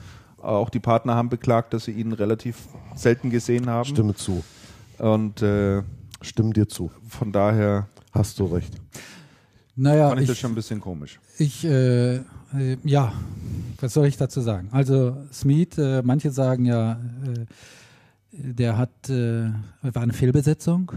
[0.45, 3.89] Auch die Partner haben beklagt, dass sie ihn relativ selten gesehen haben.
[3.89, 4.45] Stimme zu.
[4.99, 5.83] Und äh,
[6.21, 6.91] Stimme dir zu.
[7.09, 8.73] von daher Hast du recht.
[9.75, 11.19] Naja, fand ich, das ich, schon ein bisschen komisch.
[11.37, 12.23] ich äh, äh,
[12.85, 13.13] ja,
[13.81, 14.69] was soll ich dazu sagen?
[14.71, 17.47] Also Smith, äh, manche sagen ja, äh,
[18.31, 19.51] der hat, äh,
[19.83, 20.93] war eine Fehlbesetzung.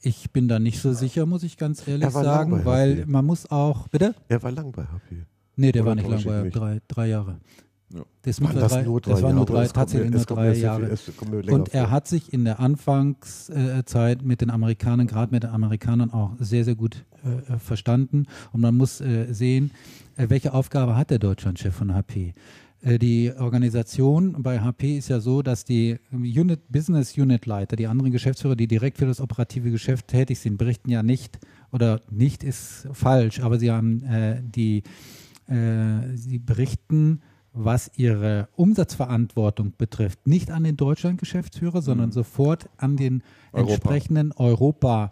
[0.00, 3.48] Ich bin da nicht so sicher, muss ich ganz ehrlich sagen, bei weil man muss
[3.48, 4.16] auch, bitte?
[4.28, 5.24] Er war lang bei HP.
[5.54, 6.52] Nee, der Oder war nicht lang, mich?
[6.52, 7.38] drei, drei Jahre.
[7.94, 8.00] Ja.
[8.00, 10.54] Waren war das drei, nur drei das war nur drei, Es tatsächlich es nur drei
[10.54, 10.94] Jahre.
[10.96, 11.90] viel- Und er vor.
[11.90, 16.74] hat sich in der Anfangszeit mit den Amerikanern, gerade mit den Amerikanern auch sehr, sehr
[16.74, 18.26] gut äh, äh, verstanden.
[18.52, 19.70] Und man muss äh, sehen,
[20.16, 22.34] äh, welche Aufgabe hat der Deutschlandchef von HP?
[22.82, 27.86] Äh, Die Organisation bei HP ist ja so, dass die Unit, Business Unit Leiter, die
[27.86, 31.38] anderen Geschäftsführer, die direkt für das operative Geschäft tätig sind, berichten ja nicht
[31.72, 34.82] oder nicht ist falsch, aber sie haben äh, die,
[35.48, 37.20] äh, sie berichten
[37.64, 43.72] was ihre Umsatzverantwortung betrifft, nicht an den Deutschland-Geschäftsführer, sondern sofort an den Europa.
[43.72, 45.10] entsprechenden Europa,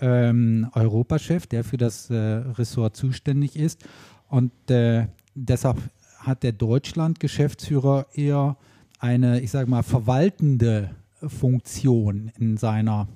[0.00, 3.84] ähm, Europachef, der für das äh, Ressort zuständig ist.
[4.28, 5.78] Und äh, deshalb
[6.18, 8.56] hat der Deutschland-Geschäftsführer eher
[8.98, 10.90] eine, ich sage mal, verwaltende
[11.26, 13.08] Funktion in seiner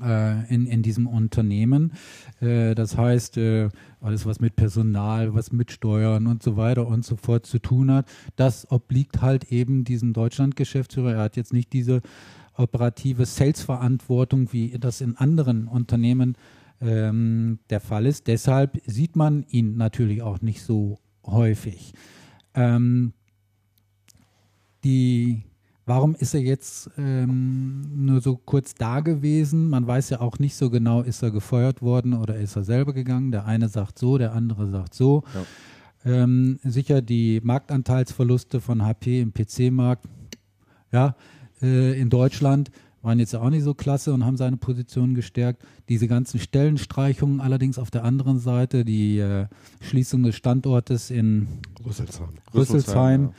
[0.00, 1.92] in, in diesem Unternehmen.
[2.40, 3.68] Äh, das heißt, äh,
[4.00, 7.90] alles, was mit Personal, was mit Steuern und so weiter und so fort zu tun
[7.90, 11.14] hat, das obliegt halt eben diesem Deutschland-Geschäftsführer.
[11.14, 12.00] Er hat jetzt nicht diese
[12.54, 16.36] operative Sales-Verantwortung, wie das in anderen Unternehmen
[16.80, 18.26] ähm, der Fall ist.
[18.26, 21.92] Deshalb sieht man ihn natürlich auch nicht so häufig.
[22.54, 23.12] Ähm,
[24.84, 25.42] die
[25.88, 29.70] Warum ist er jetzt ähm, nur so kurz da gewesen?
[29.70, 32.92] Man weiß ja auch nicht so genau, ist er gefeuert worden oder ist er selber
[32.92, 33.32] gegangen.
[33.32, 35.24] Der eine sagt so, der andere sagt so.
[36.04, 40.04] Ähm, sicher die Marktanteilsverluste von HP im PC-Markt,
[40.92, 41.16] ja,
[41.62, 42.70] äh, in Deutschland
[43.00, 45.62] waren jetzt auch nicht so klasse und haben seine Position gestärkt.
[45.88, 49.46] Diese ganzen Stellenstreichungen allerdings auf der anderen Seite, die äh,
[49.80, 51.48] Schließung des Standortes in
[51.86, 52.28] Rüsselsheim.
[52.52, 53.30] Rüsselsheim,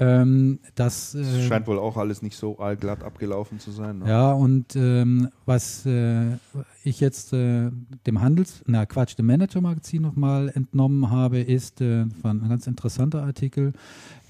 [0.00, 3.98] ähm, das äh, scheint wohl auch alles nicht so allglatt abgelaufen zu sein.
[3.98, 4.08] Ne?
[4.08, 6.38] Ja, und ähm, was äh,
[6.82, 7.70] ich jetzt äh,
[8.06, 13.22] dem Handels, na Quatsch, dem Manager-Magazin nochmal entnommen habe, ist, äh, war ein ganz interessanter
[13.22, 13.74] Artikel,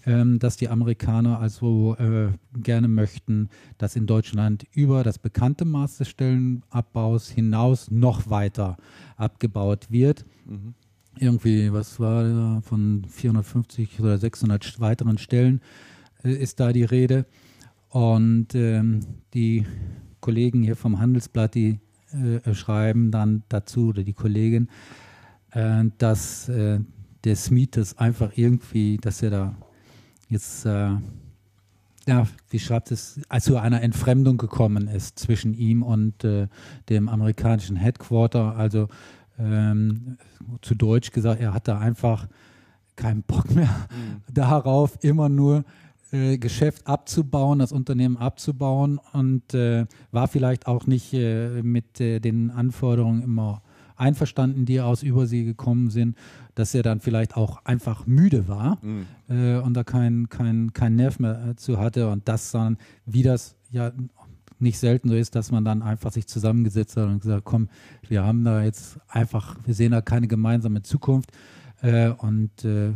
[0.06, 2.30] ähm, dass die Amerikaner also äh,
[2.60, 8.76] gerne möchten, dass in Deutschland über das bekannte Maß des Stellenabbaus hinaus noch weiter
[9.16, 10.24] abgebaut wird.
[11.22, 15.60] Irgendwie, was war da, von 450 oder 600 weiteren Stellen
[16.24, 17.26] äh, ist da die Rede.
[17.90, 19.00] Und ähm,
[19.34, 19.66] die
[20.20, 21.78] Kollegen hier vom Handelsblatt, die
[22.12, 24.70] äh, schreiben dann dazu, oder die Kollegin,
[25.50, 26.80] äh, dass äh,
[27.24, 29.54] der Smith das einfach irgendwie, dass er da
[30.30, 30.92] jetzt, äh,
[32.06, 36.48] ja, wie schreibt es, also einer Entfremdung gekommen ist zwischen ihm und äh,
[36.88, 38.56] dem amerikanischen Headquarter.
[38.56, 38.88] Also
[39.40, 40.18] ähm,
[40.62, 42.26] zu Deutsch gesagt, er hat da einfach
[42.96, 43.88] keinen Bock mehr
[44.32, 45.64] darauf, immer nur
[46.12, 52.20] äh, Geschäft abzubauen, das Unternehmen abzubauen und äh, war vielleicht auch nicht äh, mit äh,
[52.20, 53.62] den Anforderungen immer
[53.96, 56.16] einverstanden, die aus Übersee gekommen sind,
[56.54, 58.78] dass er dann vielleicht auch einfach müde war
[59.28, 62.08] äh, und da keinen kein, kein Nerv mehr äh, zu hatte.
[62.08, 63.92] Und das dann, wie das ja
[64.60, 67.68] nicht selten so ist, dass man dann einfach sich zusammengesetzt hat und gesagt, komm,
[68.08, 71.30] wir haben da jetzt einfach, wir sehen da keine gemeinsame Zukunft
[71.82, 72.92] äh, und äh,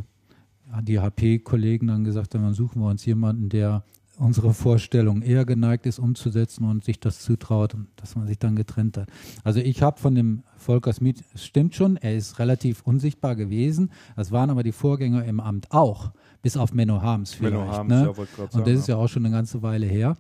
[0.82, 3.84] die HP-Kollegen dann gesagt haben, dann suchen wir uns jemanden, der
[4.16, 8.56] unsere Vorstellung eher geneigt ist, umzusetzen und sich das zutraut und dass man sich dann
[8.56, 9.08] getrennt hat.
[9.42, 13.90] Also ich habe von dem Volker Smith, es stimmt schon, er ist relativ unsichtbar gewesen.
[14.16, 17.54] Das waren aber die Vorgänger im Amt auch, bis auf Menno Harms vielleicht.
[17.54, 18.14] Menno Harms, ne?
[18.16, 20.16] ja, und das ist ja auch schon eine ganze Weile her.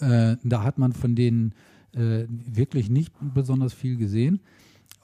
[0.00, 1.54] Äh, da hat man von denen
[1.92, 4.40] äh, wirklich nicht besonders viel gesehen.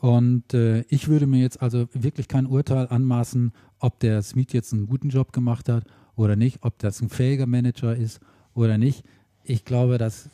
[0.01, 4.73] Und äh, ich würde mir jetzt also wirklich kein Urteil anmaßen, ob der Smith jetzt
[4.73, 5.85] einen guten Job gemacht hat
[6.17, 8.21] oder nicht, ob das ein fähiger Manager ist
[8.55, 9.05] oder nicht.
[9.43, 10.29] Ich glaube, das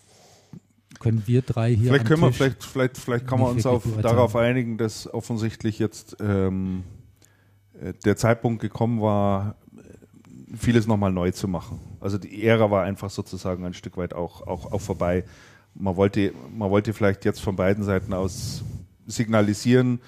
[1.00, 1.88] können wir drei hier.
[1.88, 5.78] Vielleicht können Tisch wir, vielleicht, vielleicht, vielleicht kann man uns auf, darauf einigen, dass offensichtlich
[5.78, 6.84] jetzt ähm,
[7.80, 9.56] äh, der Zeitpunkt gekommen war,
[10.56, 11.80] vieles nochmal neu zu machen.
[12.00, 15.24] Also die Ära war einfach sozusagen ein Stück weit auch, auch, auch vorbei.
[15.74, 18.62] Man wollte, man wollte vielleicht jetzt von beiden Seiten aus
[19.06, 20.00] signalisieren,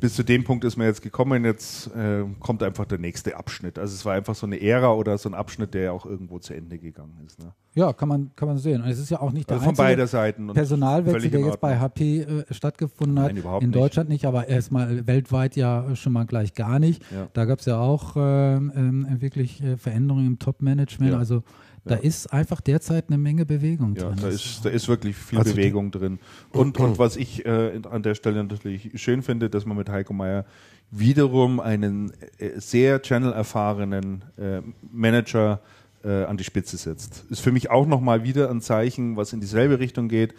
[0.00, 3.78] bis zu dem Punkt ist man jetzt gekommen, jetzt äh, kommt einfach der nächste Abschnitt.
[3.78, 6.38] Also es war einfach so eine Ära oder so ein Abschnitt, der ja auch irgendwo
[6.38, 7.38] zu Ende gegangen ist.
[7.38, 7.52] Ne?
[7.74, 8.82] Ja, kann man, kann man sehen.
[8.82, 11.78] Und es ist ja auch nicht der also von beider Seiten Personalwechsel, der jetzt bei
[11.78, 13.28] HP äh, stattgefunden hat.
[13.28, 17.02] Nein, überhaupt in Deutschland nicht, aber erstmal weltweit ja schon mal gleich gar nicht.
[17.12, 17.28] Ja.
[17.32, 21.12] Da gab es ja auch äh, äh, wirklich Veränderungen im Top-Management.
[21.12, 21.18] Ja.
[21.18, 21.42] Also
[21.86, 24.18] da ist einfach derzeit eine Menge Bewegung ja, drin.
[24.20, 26.18] Da ist, da ist wirklich viel also Bewegung drin.
[26.50, 30.12] Und, und was ich äh, an der Stelle natürlich schön finde, dass man mit Heiko
[30.12, 30.44] Meier
[30.90, 35.60] wiederum einen äh, sehr channel-erfahrenen äh, Manager
[36.04, 37.24] äh, an die Spitze setzt.
[37.30, 40.34] Ist für mich auch nochmal wieder ein Zeichen, was in dieselbe Richtung geht,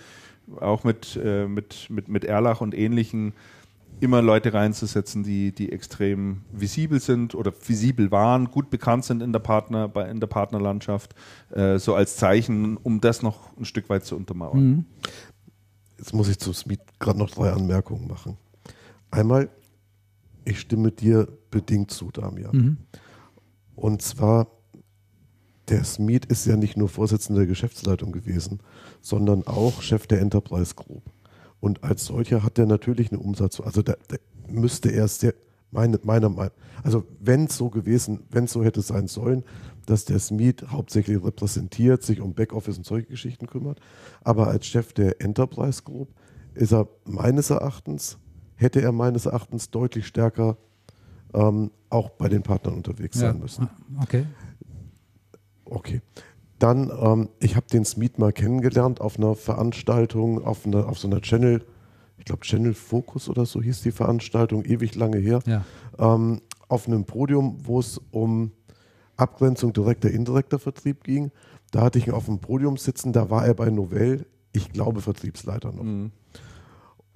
[0.60, 3.34] auch mit, äh, mit, mit, mit Erlach und ähnlichen
[4.00, 9.32] immer Leute reinzusetzen, die, die extrem visibel sind oder visibel waren, gut bekannt sind in
[9.32, 11.16] der, Partner, in der Partnerlandschaft,
[11.52, 14.60] äh, so als Zeichen, um das noch ein Stück weit zu untermauern.
[14.60, 14.86] Mhm.
[15.98, 18.38] Jetzt muss ich zu Smith gerade noch drei Anmerkungen machen.
[19.10, 19.50] Einmal,
[20.46, 22.56] ich stimme dir bedingt zu, Damian.
[22.56, 22.78] Mhm.
[23.76, 24.48] Und zwar,
[25.70, 28.60] der Smith ist ja nicht nur Vorsitzender der Geschäftsleitung gewesen,
[29.02, 31.04] sondern auch Chef der Enterprise Group.
[31.60, 34.18] Und als solcher hat er natürlich eine Umsatz, also da, da
[34.48, 35.34] müsste er sehr,
[35.72, 36.52] meine, meiner Meinung,
[36.84, 39.44] also wenn es so gewesen, wenn es so hätte sein sollen,
[39.86, 43.80] dass der Smith hauptsächlich repräsentiert, sich um Backoffice und solche Geschichten kümmert,
[44.24, 46.10] aber als Chef der Enterprise Group
[46.54, 48.18] ist er meines Erachtens,
[48.56, 50.58] hätte er meines Erachtens deutlich stärker
[51.34, 53.32] ähm, auch bei den Partnern unterwegs ja.
[53.32, 53.70] sein müssen.
[54.02, 54.26] Okay.
[55.66, 56.02] Okay.
[56.60, 61.08] Dann, ähm, ich habe den Smith mal kennengelernt auf einer Veranstaltung, auf, einer, auf so
[61.08, 61.64] einer Channel,
[62.18, 65.64] ich glaube Channel Focus oder so hieß die Veranstaltung, ewig lange her, ja.
[66.00, 68.52] ähm, auf einem Podium, wo es um
[69.16, 71.32] Abgrenzung direkter, indirekter Vertrieb ging.
[71.72, 75.02] Da hatte ich ihn auf dem Podium sitzen, da war er bei Novell, ich glaube
[75.02, 75.84] Vertriebsleiter noch.
[75.84, 76.12] Mhm.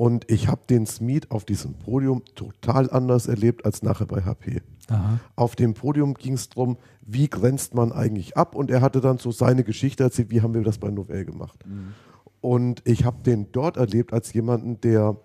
[0.02, 4.64] Und ich habe den Smith auf diesem Podium total anders erlebt als nachher bei HP.
[4.90, 5.20] Aha.
[5.36, 8.56] Auf dem Podium ging es darum, wie grenzt man eigentlich ab?
[8.56, 11.64] Und er hatte dann so seine Geschichte erzählt, wie haben wir das bei Novell gemacht.
[11.68, 11.94] Mhm.
[12.42, 15.18] Und ich habe den dort erlebt als jemanden, der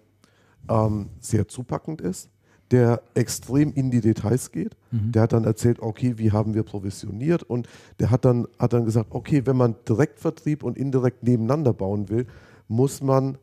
[0.69, 2.29] ähm, sehr zupackend ist,
[2.71, 4.77] der extrem in die Details geht.
[4.91, 5.13] Mhm.
[5.13, 7.45] Der hat dann erzählt, okay, wie haben wir provisioniert?
[7.45, 7.67] Und
[7.99, 12.27] der hat dann, hat dann gesagt, okay, wenn man Direktvertrieb und indirekt nebeneinander bauen will,
[12.69, 13.39] muss man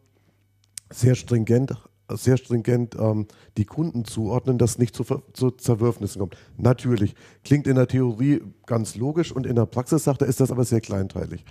[0.93, 1.75] sehr stringent,
[2.10, 3.27] sehr stringent ähm,
[3.58, 5.03] die Kunden zuordnen, dass nicht zu,
[5.34, 6.38] zu, Zerwürfnissen kommt.
[6.58, 10.51] Natürlich, klingt in der Theorie ganz logisch und in der Praxis, sagt er, ist das
[10.51, 11.45] aber sehr kleinteilig.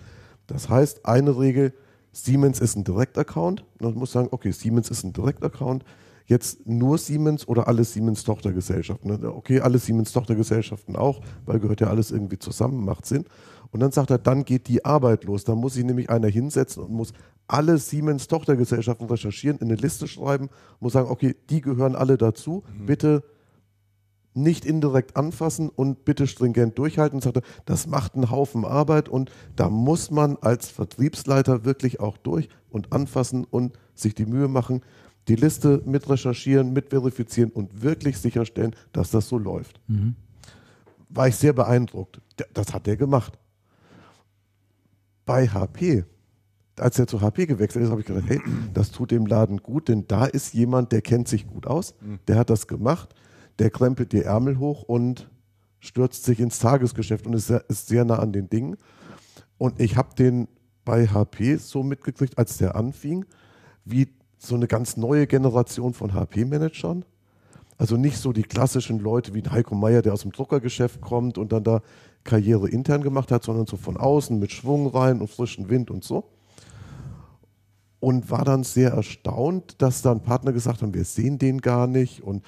[0.46, 1.72] Das heißt, eine Regel,
[2.12, 3.64] Siemens ist ein Direktaccount.
[3.81, 5.85] Man muss sagen, okay, Siemens ist ein Direktaccount.
[6.26, 9.24] Jetzt nur Siemens oder alle Siemens-Tochtergesellschaften.
[9.26, 13.24] Okay, alle Siemens-Tochtergesellschaften auch, weil gehört ja alles irgendwie zusammen, macht Sinn.
[13.72, 15.44] Und dann sagt er, dann geht die Arbeit los.
[15.44, 17.12] Da muss sich nämlich einer hinsetzen und muss
[17.48, 22.62] alle Siemens Tochtergesellschaften recherchieren, in eine Liste schreiben, muss sagen, okay, die gehören alle dazu,
[22.78, 22.87] mhm.
[22.87, 23.24] bitte
[24.35, 27.20] nicht indirekt anfassen und bitte stringent durchhalten.
[27.20, 32.48] Sagte, das macht einen Haufen Arbeit und da muss man als Vertriebsleiter wirklich auch durch
[32.70, 34.82] und anfassen und sich die Mühe machen,
[35.28, 39.80] die Liste mit recherchieren, mit verifizieren und wirklich sicherstellen, dass das so läuft.
[39.87, 40.14] Mhm.
[41.08, 42.20] War ich sehr beeindruckt.
[42.54, 43.38] Das hat er gemacht.
[45.24, 46.04] Bei HP
[46.78, 48.40] als er zu HP gewechselt ist, habe ich gedacht, hey,
[48.72, 52.18] das tut dem Laden gut, denn da ist jemand, der kennt sich gut aus, mhm.
[52.28, 53.14] der hat das gemacht,
[53.58, 55.30] der krempelt die Ärmel hoch und
[55.80, 58.76] stürzt sich ins Tagesgeschäft und ist sehr, ist sehr nah an den Dingen.
[59.58, 60.48] Und ich habe den
[60.85, 63.24] bei HP so mitgekriegt, als der anfing,
[63.85, 64.08] wie
[64.38, 67.04] so eine ganz neue Generation von HP-Managern.
[67.78, 71.52] Also nicht so die klassischen Leute wie Heiko Meier, der aus dem Druckergeschäft kommt und
[71.52, 71.82] dann da
[72.24, 76.04] Karriere intern gemacht hat, sondern so von außen mit Schwung rein und frischen Wind und
[76.04, 76.24] so
[78.02, 82.20] und war dann sehr erstaunt, dass dann Partner gesagt haben, wir sehen den gar nicht
[82.20, 82.44] und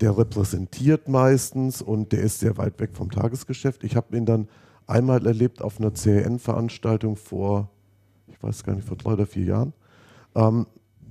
[0.00, 3.84] der repräsentiert meistens und der ist sehr weit weg vom Tagesgeschäft.
[3.84, 4.48] Ich habe ihn dann
[4.88, 7.70] einmal erlebt auf einer CN-Veranstaltung vor,
[8.26, 9.74] ich weiß gar nicht, vor drei oder vier Jahren,
[10.34, 10.66] ähm,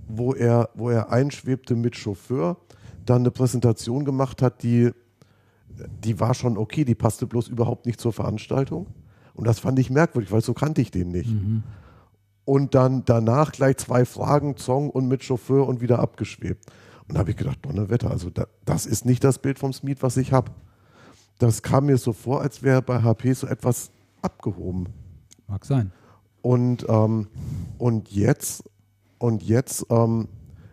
[0.10, 2.58] wo, er, wo er einschwebte mit Chauffeur,
[3.06, 4.92] dann eine Präsentation gemacht hat, die,
[6.04, 8.88] die war schon okay, die passte bloß überhaupt nicht zur Veranstaltung.
[9.34, 11.32] Und das fand ich merkwürdig, weil so kannte ich den nicht.
[11.32, 11.64] Mhm.
[12.46, 16.66] Und dann danach gleich zwei Fragen, Song und mit Chauffeur und wieder abgeschwebt.
[17.08, 19.98] Und da habe ich gedacht, Donnerwetter, also da, das ist nicht das Bild vom Smith,
[20.02, 20.52] was ich habe.
[21.38, 24.88] Das kam mir so vor, als wäre bei HP so etwas abgehoben.
[25.48, 25.92] Mag sein.
[26.42, 27.28] Und, ähm,
[27.78, 28.64] und jetzt,
[29.20, 30.28] und jetzt ähm,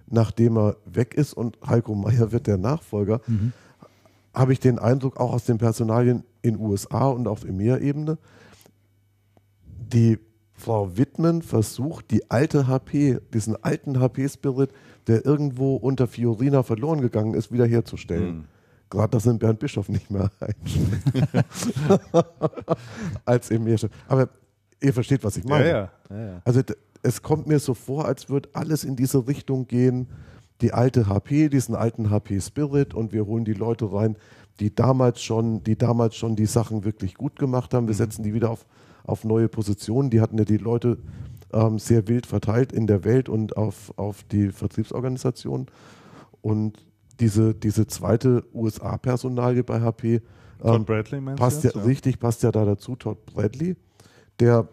[0.08, 3.52] nachdem er weg ist und Heiko Meier wird der Nachfolger, Mhm.
[4.36, 8.18] Habe ich den Eindruck, auch aus den Personalien in USA und auf EMEA-Ebene,
[9.92, 10.18] die
[10.52, 14.70] Frau Wittmann versucht, die alte HP, diesen alten HP-Spirit,
[15.06, 18.36] der irgendwo unter Fiorina verloren gegangen ist, wiederherzustellen.
[18.36, 18.44] Mhm.
[18.88, 21.44] Gerade dass ein Bernd Bischof nicht mehr einschlägt.
[23.24, 23.90] Als EMEA-Chef.
[24.06, 24.28] Aber
[24.80, 25.68] ihr versteht, was ich meine.
[25.68, 25.90] ja.
[26.10, 26.42] ja, ja.
[26.44, 26.60] Also
[27.02, 30.08] es kommt mir so vor, als würde alles in diese Richtung gehen.
[30.60, 34.16] Die alte HP, diesen alten HP Spirit und wir holen die Leute rein,
[34.60, 37.88] die damals schon, die damals schon die Sachen wirklich gut gemacht haben.
[37.88, 38.66] Wir setzen die wieder auf,
[39.04, 40.10] auf neue Positionen.
[40.10, 40.98] Die hatten ja die Leute
[41.52, 45.66] ähm, sehr wild verteilt in der Welt und auf, auf die Vertriebsorganisation.
[46.40, 46.78] Und
[47.20, 50.22] diese, diese zweite USA-Personalie bei HP
[50.62, 51.86] ähm, Bradley passt ja, jetzt?
[51.86, 53.76] richtig, passt ja da dazu, Todd Bradley,
[54.40, 54.68] der,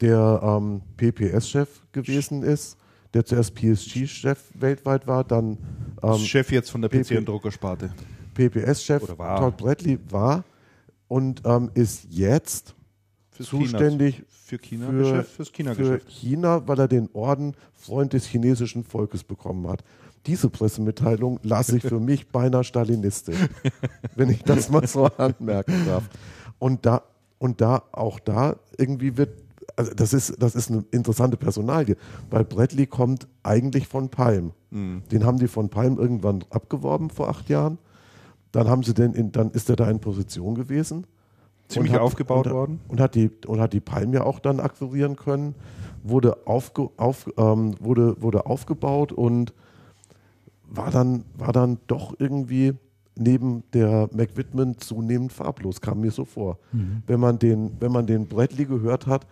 [0.00, 2.76] der ähm, PPS-Chef gewesen ist,
[3.14, 5.58] der zuerst PSG-Chef weltweit war, dann
[6.02, 6.90] ähm, Chef jetzt von der.
[6.90, 7.92] PC- und Druckersparte.
[8.34, 9.06] PPS-Chef.
[9.06, 10.44] Todd Bradley war
[11.08, 12.74] und ähm, ist jetzt
[13.30, 16.08] Fürs zuständig China, für China für, Geschäft, fürs für China-Geschäft.
[16.08, 19.84] China, weil er den Orden Freund des chinesischen Volkes bekommen hat.
[20.26, 23.36] Diese Pressemitteilung las ich für mich beinahe stalinistisch,
[24.14, 26.08] wenn ich das mal so anmerken darf.
[26.58, 27.02] Und da,
[27.38, 29.41] und da, auch da irgendwie wird,
[29.76, 31.96] also das ist, das ist eine interessante Personalie,
[32.30, 34.52] weil Bradley kommt eigentlich von Palm.
[34.70, 35.02] Mhm.
[35.10, 37.78] Den haben die von Palm irgendwann abgeworben vor acht Jahren.
[38.52, 41.06] Dann haben sie den in, dann ist er da in Position gewesen.
[41.68, 42.80] Ziemlich hat- aufgebaut und, worden.
[42.88, 45.54] Und hat die, und hat die Palm ja auch dann akquirieren können,
[46.02, 49.54] wurde, aufge, auf, ähm, wurde, wurde aufgebaut und
[50.68, 52.74] war dann, war dann doch irgendwie
[53.16, 56.58] neben der McWhitman zunehmend farblos, kam mir so vor.
[57.06, 59.26] Wenn, man den, wenn man den Bradley gehört hat,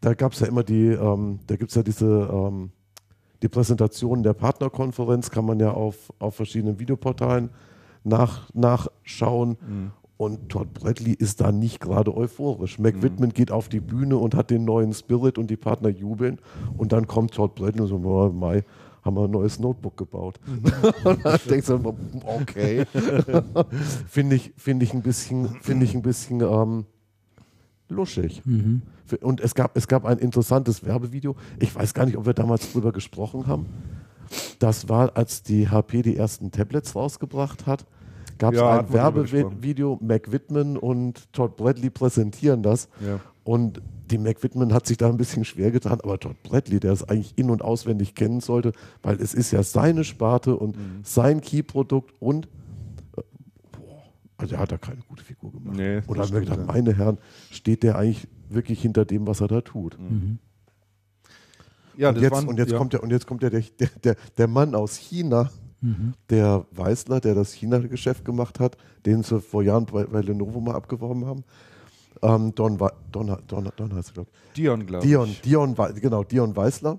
[0.00, 2.70] da gab es ja immer die, ähm, da gibt es ja diese ähm,
[3.42, 7.50] die Präsentation der Partnerkonferenz, kann man ja auf, auf verschiedenen Videoportalen
[8.04, 9.56] nach, nachschauen.
[10.16, 12.80] Und Todd Bradley ist da nicht gerade euphorisch.
[12.80, 16.40] McWhitman geht auf die Bühne und hat den neuen Spirit und die Partner jubeln.
[16.76, 18.64] Und dann kommt Todd Bradley und so, oh, Mai,
[19.04, 20.40] haben wir ein neues Notebook gebaut.
[21.04, 22.84] und dann denkst du, okay.
[24.08, 26.86] Finde ich, finde ich ein bisschen, finde ich ein bisschen ähm,
[27.88, 28.42] luschig.
[28.44, 28.82] Mhm.
[29.20, 31.36] Und es gab, es gab ein interessantes Werbevideo.
[31.58, 33.66] Ich weiß gar nicht, ob wir damals drüber gesprochen haben.
[34.58, 37.86] Das war, als die HP die ersten Tablets rausgebracht hat,
[38.38, 39.98] gab es Ja, ein Werbevideo.
[40.02, 42.88] Mac Whitman und Todd Bradley präsentieren das.
[43.00, 43.20] Ja.
[43.44, 46.92] Und die Mac Whitman hat sich da ein bisschen schwer getan, aber Todd Bradley, der
[46.92, 50.82] es eigentlich in- und auswendig kennen sollte, weil es ist ja seine Sparte und Mhm.
[51.02, 52.48] sein Key-Produkt und
[54.38, 55.76] also er hat da keine gute Figur gemacht.
[55.76, 57.18] Nee, dann haben wir gedacht, meine Herren,
[57.50, 59.98] steht der eigentlich wirklich hinter dem, was er da tut?
[59.98, 60.38] Mhm.
[61.96, 62.78] Ja, und, das jetzt, waren, und jetzt ja.
[62.78, 63.62] kommt der, und jetzt kommt der, der,
[64.04, 66.14] der, der Mann aus China, Mhm.
[66.28, 70.74] der Weißler, der das China-Geschäft gemacht hat, den sie vor Jahren bei, bei Lenovo mal
[70.74, 71.44] abgeworben haben.
[72.20, 72.76] Ähm, Don,
[73.12, 74.52] Don, Don, Don heißt er, glaube ich.
[74.54, 75.40] Dion, glaube ich.
[75.42, 76.98] Dion, genau, Dion Weißler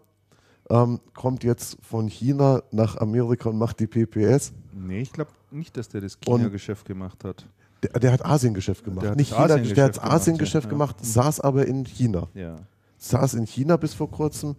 [0.69, 4.53] ähm, kommt jetzt von China nach Amerika und macht die PPS.
[4.73, 7.45] Nee, ich glaube nicht, dass der das China-Geschäft gemacht hat.
[7.83, 9.03] Der, der hat Asiengeschäft gemacht.
[9.03, 10.69] Der hat Nicht das China, der Asiengeschäft hat gemacht, Asiengeschäft ja.
[10.69, 12.27] gemacht, saß aber in China.
[12.33, 12.55] Ja.
[12.97, 14.55] Saß in China bis vor kurzem,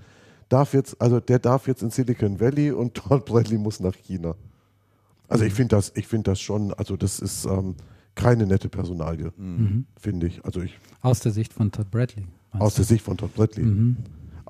[0.49, 4.35] darf jetzt, also der darf jetzt in Silicon Valley und Todd Bradley muss nach China.
[5.29, 5.49] Also Mhm.
[5.49, 7.77] ich finde das, ich finde das schon, also das ist ähm,
[8.16, 9.87] keine nette Personalie, Mhm.
[9.96, 10.44] finde ich.
[10.44, 12.27] Also ich Aus der Sicht von Todd Bradley.
[12.59, 12.79] aus du?
[12.79, 13.64] der Sicht von Todd Bradley.
[13.64, 13.96] Mhm.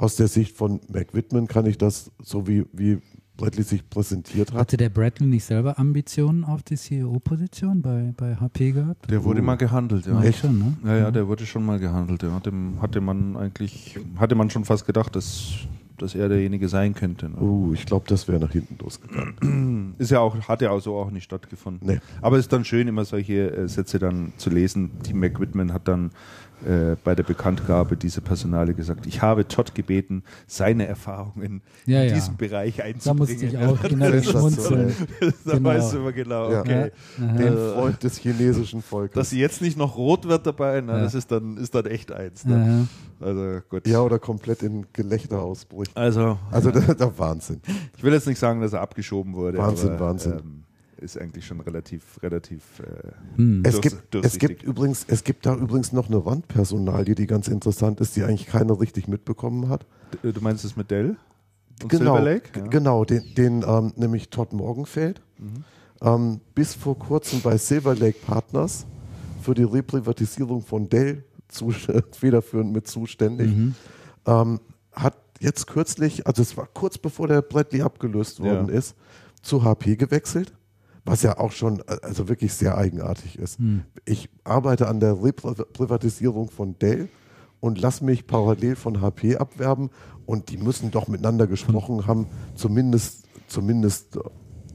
[0.00, 3.00] Aus der Sicht von Mac Whitman kann ich das, so wie, wie
[3.36, 4.58] Bradley sich präsentiert hat.
[4.58, 9.10] Hatte der Bradley nicht selber Ambitionen auf die CEO-Position bei, bei HP gehabt?
[9.10, 9.44] Der wurde Uh.
[9.44, 10.22] mal gehandelt, ja.
[10.24, 10.76] Ich schon, ne?
[10.86, 12.22] Ja, ja, der wurde schon mal gehandelt.
[12.22, 12.40] Ja.
[12.40, 15.50] Dem hatte man eigentlich, hatte man schon fast gedacht, dass,
[15.98, 17.28] dass er derjenige sein könnte.
[17.28, 17.36] Ne?
[17.38, 19.94] Uh, ich glaube, das wäre nach hinten losgegangen.
[19.98, 21.86] Ist ja auch, hat ja auch so auch nicht stattgefunden.
[21.86, 22.00] Nee.
[22.22, 24.92] Aber es ist dann schön, immer solche äh, Sätze dann zu lesen.
[25.06, 26.10] Die Mac Whitman hat dann
[26.66, 32.08] äh, bei der Bekanntgabe dieser Personale gesagt, ich habe Todd gebeten, seine Erfahrungen Ja, in
[32.08, 32.14] ja.
[32.14, 33.18] diesem Bereich Da einzubringen.
[33.18, 34.22] musste ich auch Sensationell.
[34.24, 34.94] schmunzeln.
[35.44, 35.68] da Genau.
[35.68, 36.60] weißt du immer genau, Ja.
[36.60, 36.90] okay.
[37.20, 37.32] Aha.
[37.36, 39.14] Den Freund des chinesischen Volkes.
[39.14, 41.02] Dass sie jetzt nicht noch rot wird dabei, na, Ja.
[41.04, 42.44] das ist dann, ist dann echt eins.
[42.44, 42.86] Ne?
[43.20, 43.86] Also gut.
[43.86, 45.96] ja, oder komplett in Gelächter ausbricht.
[45.96, 47.60] Also, Also der, der Wahnsinn.
[47.96, 49.58] ich will jetzt nicht sagen, dass er abgeschoben wurde.
[49.58, 50.32] Wahnsinn, aber, Wahnsinn.
[50.32, 50.62] Ähm,
[51.00, 52.80] ist eigentlich schon relativ, relativ.
[52.80, 53.62] Äh, Hm.
[53.64, 58.00] Es gibt, es gibt übrigens, es gibt da übrigens noch eine Randpersonalie, die ganz interessant
[58.00, 59.86] ist, die eigentlich keiner richtig mitbekommen hat.
[60.22, 61.16] d- du meinst das mit Dell?
[61.82, 62.50] Und genau, Silver Lake?
[62.52, 62.66] g- Ja.
[62.66, 65.64] genau, den, den ähm, nämlich Todd Morgenfeld, Mhm.
[66.02, 68.86] ähm, bis vor kurzem bei Silver Lake Partners
[69.42, 71.70] für die Reprivatisierung von Dell zu,
[72.12, 73.74] federführend mit zuständig, Mhm.
[74.26, 74.60] ähm,
[74.92, 78.74] hat jetzt kürzlich, also es war kurz bevor der Bradley abgelöst worden Ja.
[78.74, 78.94] ist,
[79.42, 80.52] zu HP gewechselt,
[81.04, 83.58] was ja auch schon äh, also wirklich sehr eigenartig ist.
[83.58, 83.82] Hm.
[84.04, 87.08] Ich arbeite an der Reprivatisierung von Dell
[87.60, 89.90] und lasse mich parallel von HP abwerben
[90.26, 94.20] und die müssen doch miteinander gesprochen haben, zumindest, zumindest, äh,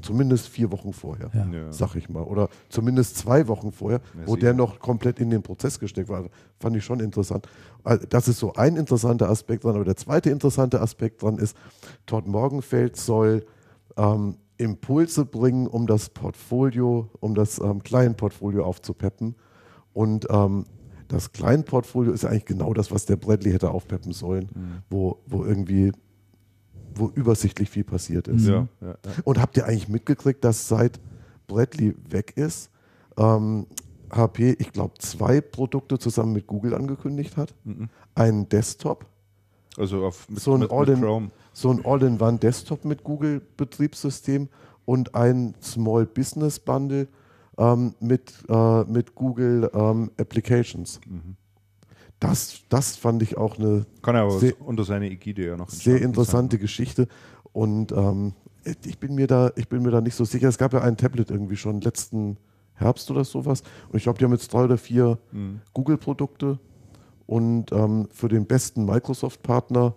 [0.02, 1.46] zumindest vier Wochen vorher, Ja.
[1.52, 1.72] Ja.
[1.72, 2.24] sag ich mal.
[2.24, 6.26] Oder zumindest zwei Wochen vorher, Ja, wo der noch komplett in den Prozess gesteckt war.
[6.60, 7.48] Fand ich schon interessant.
[7.84, 9.76] Also Das ist so ein interessanter Aspekt dran.
[9.76, 11.56] Aber der zweite interessante Aspekt dran ist,
[12.06, 13.46] Todd Morgenfeld soll
[13.98, 19.36] ähm, Impulse bringen, um das Portfolio, um das ähm, Client-Portfolio aufzupeppen.
[19.94, 20.66] Und ähm,
[21.08, 24.50] das Client-Portfolio ist eigentlich genau das, was der Bradley hätte aufpeppen sollen,
[24.90, 25.92] wo, wo irgendwie,
[26.96, 28.48] wo übersichtlich viel passiert ist.
[28.48, 28.96] Ja, ja, ja.
[29.24, 31.00] Und habt ihr eigentlich mitgekriegt, dass seit
[31.48, 32.72] Bradley weg ist,
[33.18, 33.68] ähm,
[34.12, 37.54] HP, ich glaube, zwei Produkte zusammen mit Google angekündigt hat?
[37.64, 37.90] Mhm.
[38.14, 39.06] Einen Desktop,
[39.78, 41.32] Also auf, mit, So ein mit, mit Chrome.
[41.56, 44.50] So ein All-in-One-Desktop mit Google-Betriebssystem
[44.84, 47.08] und ein Small Business Bundle
[47.58, 51.00] ähm, mit, äh, mit Google ähm, Applications.
[51.08, 51.38] Mhm.
[52.20, 55.70] Das, das fand ich auch eine Kann er aber Sehr- unter seine Ägide ja noch
[55.70, 57.08] sehr interessante Geschichte.
[57.54, 58.34] Und ähm,
[58.84, 60.50] ich, bin mir da, ich bin mir da nicht so sicher.
[60.50, 62.38] Es gab ja ein Tablet irgendwie schon letzten
[62.74, 63.64] Herbst oder sowas.
[63.90, 65.40] Und ich glaube, die haben jetzt drei oder vier sein.
[65.42, 65.62] Mhm.
[65.74, 66.60] Google-Produkte.
[67.28, 69.96] Und ähm, für den besten Microsoft-Partner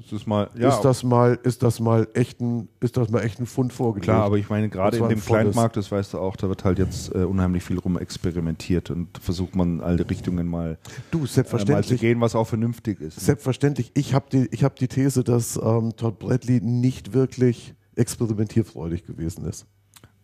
[0.00, 3.20] Ist das mal, ja, ist das mal, ist das mal echt ein, ist das mal
[3.20, 4.04] echt ein Fund vorgelegt.
[4.04, 6.78] Klar, aber ich meine, gerade in dem Client-Markt, das weißt du auch, da wird halt
[6.78, 10.78] jetzt äh, unheimlich viel rum experimentiert und versucht man alle Richtungen mal,
[11.10, 13.18] du, äh, mal zu selbstverständlich, gehen, was auch vernünftig ist.
[13.18, 13.24] ne?
[13.24, 13.90] selbstverständlich.
[13.94, 19.44] Ich habe die, ich habe die These, dass ähm, Todd Bradley nicht wirklich experimentierfreudig gewesen
[19.44, 19.66] ist.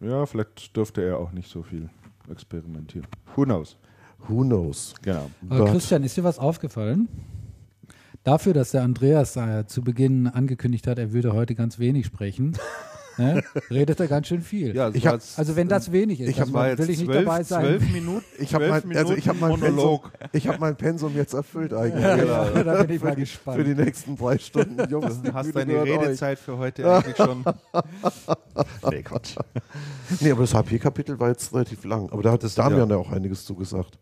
[0.01, 1.91] Ja, vielleicht dürfte er auch nicht so viel
[2.31, 3.07] experimentieren.
[3.35, 3.77] Who knows?
[4.29, 4.95] Who knows?
[5.03, 5.31] Genau.
[5.49, 7.09] Aber But- Christian, ist dir was aufgefallen?
[8.27, 12.57] Dafür, dass der Andreas äh, zu Beginn angekündigt hat, er würde heute ganz wenig sprechen,
[13.19, 14.75] ne, redet er ganz schön viel.
[14.75, 17.25] Ja, Ich hab- Also wenn das wenig ist, Ich war jetzt will ich nicht zwölf,
[17.25, 17.65] dabei sein.
[17.65, 20.13] zwölf Minuten, Ich habe mein, also ich hab mein Pensum, Monolog.
[20.33, 22.03] ich hab mein Pensum jetzt erfüllt eigentlich.
[22.03, 22.45] Ja, Genau.
[22.53, 23.59] ja, da bin ich mal für, die, gespannt.
[23.59, 24.91] für die nächsten drei Stunden.
[24.91, 26.01] Jungs, Du hast deine gehört euch.
[26.09, 27.45] Redezeit für heute eigentlich schon.
[28.91, 29.37] nee, Quatsch.
[30.21, 32.11] Nee, aber das HP-Kapitel war jetzt relativ lang.
[32.11, 32.97] Aber da hat Das- Damian ja.
[32.97, 33.99] ja auch einiges zugesagt.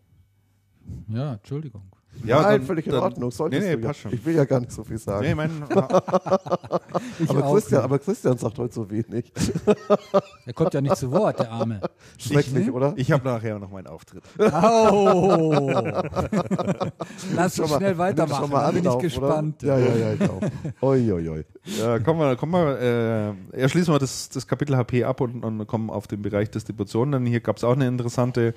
[1.09, 1.83] Ja, Entschuldigung.
[2.23, 3.31] Ja, Nein, dann- völlig in dann- Ordnung.
[3.31, 3.93] Solltest Nee, nee, du ja.
[3.93, 4.13] schon.
[4.13, 5.21] Ich will ja gar nicht so viel sagen.
[5.37, 5.43] Nee,
[7.19, 9.31] ich Ich aber, auch Christian, aber Christian sagt heute so wenig.
[10.45, 11.81] Er kommt ja nicht zu Wort, der Arme.
[12.17, 12.71] Schrecklich, ne?
[12.71, 12.93] oder?
[12.95, 14.23] ich habe nachher noch meinen Auftritt.
[14.39, 15.51] Au!
[17.35, 19.63] Lass uns schnell weitermachen, schon mal da bin ich gespannt.
[19.63, 19.79] Oder?
[19.79, 20.41] Ja, ja, ja, ich auch.
[20.81, 21.45] Oi, oi, oi.
[21.79, 22.79] Ja, kommen wir, kommen wir,
[23.53, 26.49] äh, ja, schließen wir das, das Kapitel HP ab und, und kommen auf den Bereich
[26.51, 27.11] Distribution.
[27.11, 28.53] Dann hier gab es auch eine interessante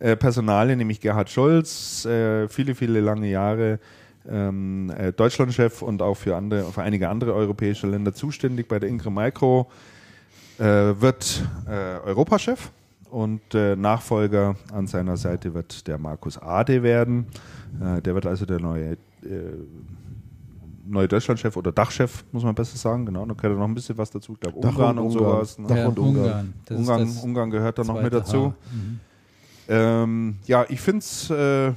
[0.00, 3.78] äh, Personalie, nämlich Gerhard Scholz, äh, viele, viele lange Jahre
[4.28, 8.88] ähm, äh, Deutschlandchef und auch für, andere, für einige andere europäische Länder zuständig bei der
[8.88, 9.70] Ingram Micro,
[10.58, 12.72] äh, wird äh, Europachef
[13.10, 17.26] und Nachfolger an seiner Seite wird der Markus Ade werden.
[18.04, 18.96] Der wird also der neue
[20.86, 23.06] neue Deutschlandchef oder Dachchef, muss man besser sagen.
[23.06, 24.34] Genau, da gehört noch ein bisschen was dazu.
[24.34, 25.34] Ich glaube, Ungarn und und, Ungarn.
[25.34, 25.58] sowas.
[25.58, 25.66] Ne?
[25.66, 26.54] Dach Ja, und Ungarn.
[26.70, 28.54] Ungarn, Ungarn gehört da noch mit dazu.
[28.72, 29.00] Mhm.
[29.70, 31.72] Ähm, ja, ich finde es, äh,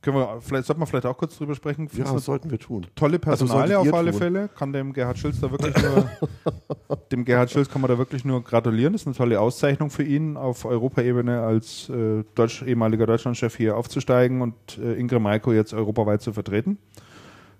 [0.00, 1.88] können wir, vielleicht sollten wir vielleicht auch kurz drüber sprechen.
[1.88, 2.86] Find's Ja, das sollten wir tun.
[2.94, 4.18] tolle Also Personalie solltet auf alle tun.
[4.18, 4.48] Fälle.
[4.56, 6.08] Kann dem Gerhard Schulz da wirklich nur,
[7.12, 8.94] dem Gerhard Schulz kann man da wirklich nur gratulieren.
[8.94, 13.76] Das ist eine tolle Auszeichnung für ihn, auf Europaebene als äh, Deutsch, ehemaliger Deutschlandchef hier
[13.76, 16.78] aufzusteigen und äh, Ingrid Maiko jetzt europaweit zu vertreten.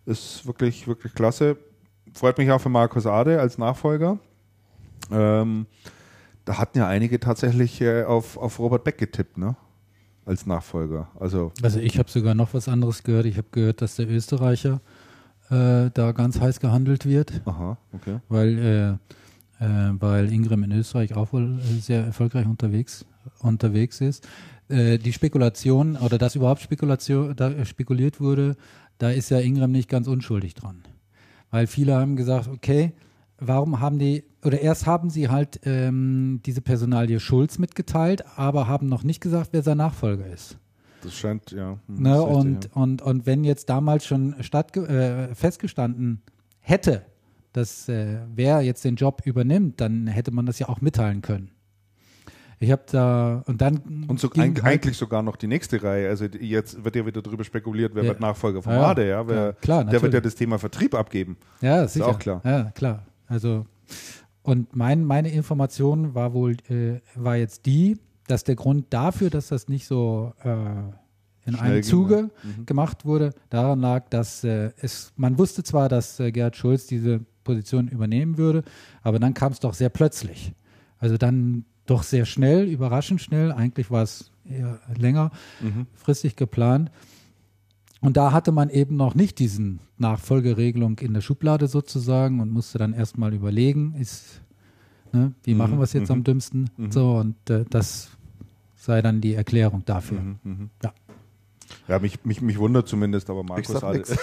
[0.06, 1.56] Ist wirklich, wirklich klasse.
[2.14, 4.18] Freut mich auch für Markus Ade als Nachfolger.
[5.10, 5.66] Ähm,
[6.46, 9.56] da hatten ja einige tatsächlich äh, auf, auf Robert Beck getippt, ne?
[10.26, 11.08] Als Nachfolger.
[11.18, 13.24] Also Also ich habe sogar noch was anderes gehört.
[13.26, 14.80] Ich habe gehört, dass der Österreicher
[15.50, 18.18] äh, da ganz heiß gehandelt wird, Aha, okay.
[18.28, 18.98] weil,
[19.60, 23.06] äh, äh, weil Ingram in Österreich auch wohl äh, sehr erfolgreich unterwegs,
[23.38, 24.26] unterwegs ist.
[24.68, 28.56] äh, die Spekulation oder dass überhaupt Spekulation, da spekuliert wurde,
[28.98, 30.82] da ist ja Ingram nicht ganz unschuldig dran.
[31.52, 32.92] Weil viele haben gesagt, okay,
[33.38, 38.88] warum haben die, oder erst haben sie halt ähm, diese Personalie Schulz mitgeteilt, aber haben
[38.88, 40.58] noch nicht gesagt, wer sein Nachfolger ist.
[41.02, 41.78] Das scheint, ja.
[41.86, 42.82] hm, Ne, das ist und, richtig, ja.
[42.82, 46.22] und, und wenn jetzt damals schon statt, äh, festgestanden
[46.60, 47.02] hätte,
[47.52, 51.50] dass äh, wer jetzt den Job übernimmt, dann hätte man das ja auch mitteilen können.
[52.58, 56.08] Ich habe da und dann Und so, eig- halt- eigentlich sogar noch die nächste Reihe.
[56.08, 58.08] Also jetzt wird ja wieder darüber spekuliert, wer Ja.
[58.10, 58.86] wird Nachfolger von Ja, ja.
[58.88, 59.28] Ade, ja.
[59.28, 60.22] Wer, Ja, klar, der wird ja natürlich.
[60.24, 61.36] das Thema Vertrieb abgeben.
[61.60, 62.06] Ja, Ist sicher.
[62.08, 62.40] auch klar.
[62.44, 63.02] Ja, klar.
[63.26, 63.66] Also
[64.42, 67.98] und mein, meine Information war wohl äh, war jetzt die,
[68.28, 70.50] dass der Grund dafür, dass das nicht so äh,
[71.46, 72.50] in Schnell einem Zuge ja.
[72.64, 77.20] gemacht wurde, daran lag, dass äh, es man wusste zwar, dass äh, Gerhard Schulz diese
[77.44, 78.62] Position übernehmen würde,
[79.02, 80.52] aber dann kam es doch sehr plötzlich.
[80.98, 83.52] Also dann doch sehr schnell, überraschend schnell.
[83.52, 85.86] Eigentlich war es eher länger Mhm.
[85.94, 86.90] fristig geplant.
[88.00, 92.78] Und da hatte man eben noch nicht diesen Nachfolgeregelung in der Schublade sozusagen und musste
[92.78, 94.42] dann erstmal überlegen, ist,
[95.12, 96.24] ne, wie Mhm, machen wir es jetzt am mhm.
[96.24, 96.70] dümmsten?
[96.76, 96.90] Mhm.
[96.90, 98.10] So, und äh, das
[98.74, 100.20] sei dann die Erklärung dafür.
[100.20, 100.70] Mhm, mhm.
[100.82, 100.92] Ja.
[101.88, 104.04] Ja, mich, mich, mich wundert zumindest, aber Markus sag Ade.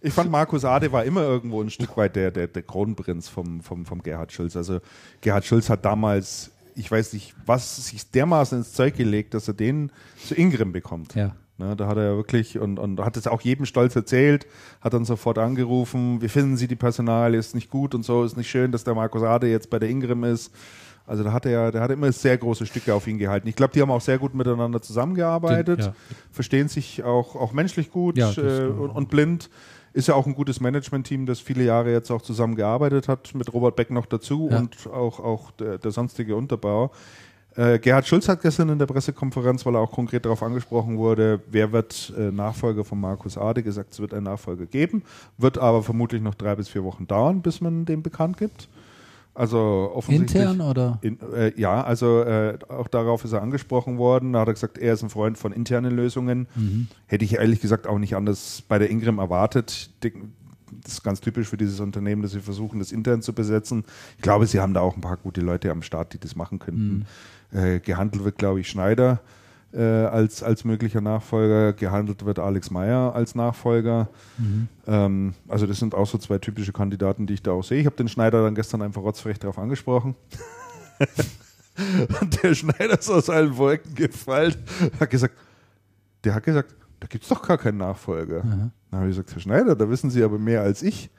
[0.00, 3.60] ich fand, Markus Ade war immer irgendwo ein Stück weit der, der, der Kronprinz vom,
[3.60, 4.56] vom, vom Gerhard Schulz.
[4.56, 4.80] Also
[5.20, 9.54] Gerhard Schulz hat damals, ich weiß nicht, was sich dermaßen ins Zeug gelegt, dass er
[9.54, 9.90] den
[10.24, 11.14] zu Ingram bekommt.
[11.14, 11.34] Ja.
[11.58, 14.46] Ne, da hat er ja wirklich und, und hat es auch jedem stolz erzählt,
[14.82, 18.36] hat dann sofort angerufen, wie finden Sie die Personalie, ist nicht gut und so, ist
[18.36, 20.52] nicht schön, dass der Markus Ade jetzt bei der Ingram ist.
[21.06, 23.48] Also da hat er, der hat immer sehr große Stücke auf ihn gehalten.
[23.48, 25.94] Ich glaube, die haben auch sehr gut miteinander zusammengearbeitet, Ja.
[26.30, 28.94] verstehen sich auch, auch menschlich gut Ja, äh, und, auch.
[28.96, 29.48] und blind.
[29.96, 33.76] Ist ja auch ein gutes Management-Team, das viele Jahre jetzt auch zusammengearbeitet hat, mit Robert
[33.76, 34.58] Beck noch dazu Ja.
[34.58, 36.90] und auch, auch der, der sonstige Unterbau.
[37.54, 41.40] Äh, Gerhard Schulz hat gestern in der Pressekonferenz, weil er auch konkret darauf angesprochen wurde,
[41.50, 45.02] wer wird äh, Nachfolger von Markus Ade, gesagt, es wird einen Nachfolger geben,
[45.38, 48.68] wird aber vermutlich noch drei bis vier Wochen dauern, bis man den bekannt gibt.
[49.36, 50.42] Also offensichtlich.
[50.42, 50.98] Intern oder?
[51.02, 54.32] In, äh, ja, also äh, auch darauf ist er angesprochen worden.
[54.32, 56.48] Da hat er gesagt, er ist ein Freund von internen Lösungen.
[56.54, 56.88] Mhm.
[57.06, 59.90] Hätte ich ehrlich gesagt auch nicht anders bei der Ingram erwartet.
[60.00, 63.84] Das ist ganz typisch für dieses Unternehmen, dass sie versuchen, das intern zu besetzen.
[64.16, 66.58] Ich glaube, sie haben da auch ein paar gute Leute am Start, die das machen
[66.58, 67.06] könnten.
[67.52, 69.20] Äh, gehandelt wird, glaube ich, Schneider
[69.72, 71.72] äh, als, als möglicher Nachfolger.
[71.72, 74.08] Gehandelt wird Alex Meyer als Nachfolger.
[74.86, 77.80] Ähm, also das sind auch so zwei typische Kandidaten, die ich da auch sehe.
[77.80, 80.14] Ich habe den Schneider dann gestern einfach rotzfrech darauf angesprochen.
[82.20, 84.54] Und der Schneider ist aus allen Wolken gefallen,
[84.98, 85.34] hat gesagt,
[86.24, 88.40] der hat gesagt, da gibt es doch gar keinen Nachfolger.
[88.90, 91.10] Dann habe ich gesagt, Herr Schneider, da wissen Sie aber mehr als ich.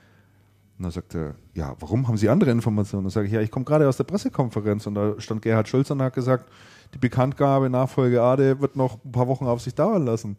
[0.77, 3.03] Und dann sagt er, ja, warum haben Sie andere Informationen?
[3.03, 5.89] Dann sage ich, ja, ich komme gerade aus der Pressekonferenz und da stand Gerhard Schulz
[5.91, 6.49] und hat gesagt,
[6.93, 10.37] die Bekanntgabe Nachfolge Ade wird noch ein paar Wochen auf sich dauern lassen.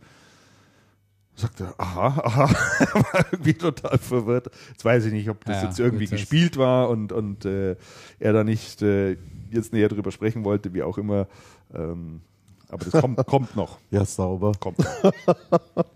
[1.34, 2.48] Sagt er, aha, aha,
[3.12, 4.50] war irgendwie total verwirrt.
[4.70, 7.76] Jetzt weiß ich nicht, ob das Ja, jetzt irgendwie gut, gespielt war und, und äh,
[8.18, 9.16] er da nicht äh,
[9.50, 11.28] jetzt näher drüber sprechen wollte, wie auch immer.
[11.72, 12.22] Ähm,
[12.70, 13.78] aber das kommt, kommt noch.
[13.90, 14.52] Ja, sauber.
[14.60, 14.86] Kommt noch.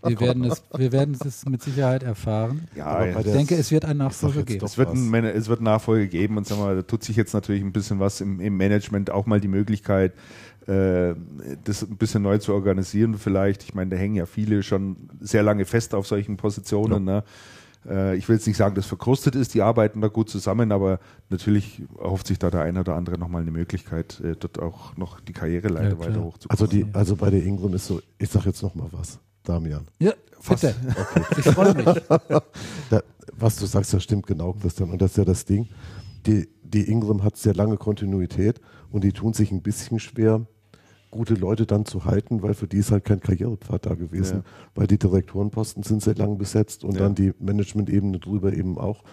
[0.03, 2.67] Wir werden, es, wir werden es mit Sicherheit erfahren.
[2.75, 3.21] Ja, ja.
[3.21, 4.65] Ich denke, es wird einen Nachfolger jetzt geben.
[4.65, 7.63] Es wird, ein, es wird Nachfolge geben und sag mal, da tut sich jetzt natürlich
[7.63, 10.13] ein bisschen was im, im Management, auch mal die Möglichkeit,
[10.67, 11.15] äh,
[11.65, 13.63] das ein bisschen neu zu organisieren vielleicht.
[13.63, 17.05] Ich meine, da hängen ja viele schon sehr lange fest auf solchen Positionen.
[17.05, 17.25] Ne?
[17.89, 21.01] Äh, ich will jetzt nicht sagen, dass verkrustet ist, die arbeiten da gut zusammen, aber
[21.31, 25.21] natürlich erhofft sich da der eine oder andere nochmal eine Möglichkeit, äh, dort auch noch
[25.21, 26.51] die Karriereleiter Ja, weiter hochzukommen.
[26.51, 29.87] Also, die, also bei der Ingram ist so, ich sag jetzt noch mal was, Damian.
[29.99, 30.13] Ja,
[30.49, 30.75] bitte.
[31.37, 31.87] Ich freue mich.
[32.91, 33.03] Da,
[33.35, 34.91] was du sagst, das stimmt genau, Christian.
[34.91, 35.69] Und das ist ja das Ding.
[36.27, 38.61] Die, die Ingram hat sehr lange Kontinuität
[38.91, 40.47] und die tun sich ein bisschen schwer,
[41.13, 44.39] gute Leute dann zu halten, weil für die ist halt kein Karrierepfad da gewesen.
[44.39, 44.45] Ja.
[44.75, 47.03] Weil die Direktorenposten sind sehr lang besetzt und Ja.
[47.03, 49.05] dann die Management-Ebene drüber eben auch.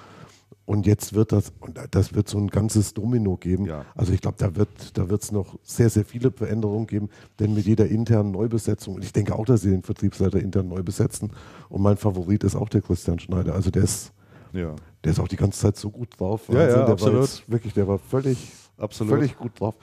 [0.65, 3.65] Und jetzt wird das, und das wird so ein ganzes Domino geben.
[3.65, 3.85] Ja.
[3.95, 7.65] Also ich glaube, da wird da wird's noch sehr, sehr viele Veränderungen geben, denn mit
[7.65, 11.31] jeder internen Neubesetzung, und ich denke auch, dass sie den Vertriebsleiter intern neu besetzen,
[11.69, 13.55] und mein Favorit ist auch der Christian Schneider.
[13.55, 14.13] Also der ist,
[14.53, 16.47] ja, der ist auch die ganze Zeit so gut drauf.
[16.49, 17.15] Ja, ja, der absolut.
[17.15, 19.13] War jetzt wirklich, der war völlig, absolut.
[19.13, 19.73] völlig gut drauf.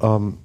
[0.00, 0.38] Ähm,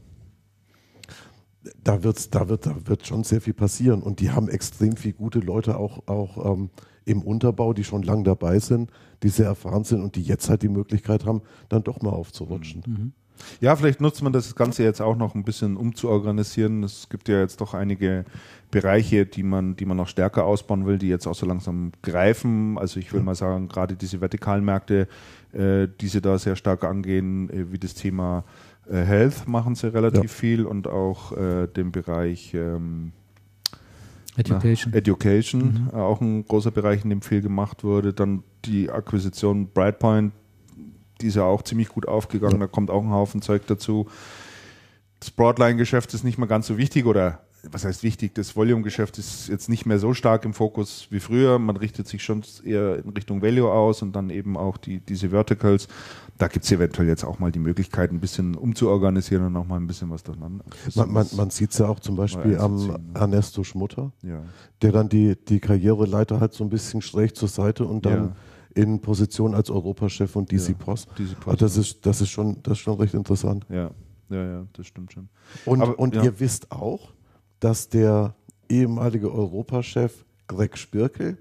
[1.84, 4.02] da, wird's, da, wird, da wird schon sehr viel passieren.
[4.02, 6.70] Und die haben extrem viele gute Leute auch, auch ähm,
[7.06, 8.92] im Unterbau, die schon lang dabei sind,
[9.24, 13.14] die sehr erfahren sind und die jetzt halt die Möglichkeit haben, dann doch mal aufzurutschen.
[13.62, 16.84] Ja, vielleicht nutzt man das Ganze jetzt auch noch ein bisschen umzuorganisieren.
[16.84, 18.26] Es gibt ja jetzt doch einige
[18.70, 22.78] Bereiche, die man, die man noch stärker ausbauen will, die jetzt auch so langsam greifen.
[22.78, 25.08] Also ich will mal sagen, gerade diese vertikalen Märkte,
[25.54, 29.94] äh, die sie da sehr stark angehen, äh, wie das Thema Äh, Health machen sie
[29.94, 33.12] relativ viel und auch äh, den Bereich ähm,
[34.38, 34.92] Education.
[34.92, 38.14] Na, Education, äh, auch ein großer Bereich, in dem viel gemacht wurde.
[38.14, 40.34] Dann die Akquisition Brightpoint,
[41.22, 44.08] die ist ja auch ziemlich gut aufgegangen, da kommt auch ein Haufen Zeug dazu.
[45.20, 49.48] Das Broadline-Geschäft ist nicht mehr ganz so wichtig oder was heißt wichtig, das Volume-Geschäft ist
[49.50, 51.60] jetzt nicht mehr so stark im Fokus wie früher.
[51.60, 55.30] Man richtet sich schon eher in Richtung Value aus und dann eben auch die, diese
[55.32, 55.88] Verticals.
[56.38, 59.76] Da gibt es eventuell jetzt auch mal die Möglichkeit, ein bisschen umzuorganisieren und auch mal
[59.76, 60.64] ein bisschen was durcheinander.
[60.96, 63.00] Man, man, man sieht es ja auch zum Beispiel am ne?
[63.14, 64.42] Ernesto Schmutter, Ja.
[64.82, 68.36] der dann die, die Karriereleiter halt so ein bisschen schräg zur Seite und dann Ja.
[68.84, 71.10] in Position als Europachef und DC Ja, Post.
[71.18, 73.66] DC Post, Also das ist, das ist schon, das ist schon recht interessant.
[73.70, 73.92] Ja,
[74.30, 75.28] ja, ja, das stimmt schon.
[75.66, 76.24] Und, Aber, und ja.
[76.24, 77.12] ihr wisst auch,
[77.60, 78.36] dass der
[78.70, 81.38] ehemalige Europachef Greg Spirkel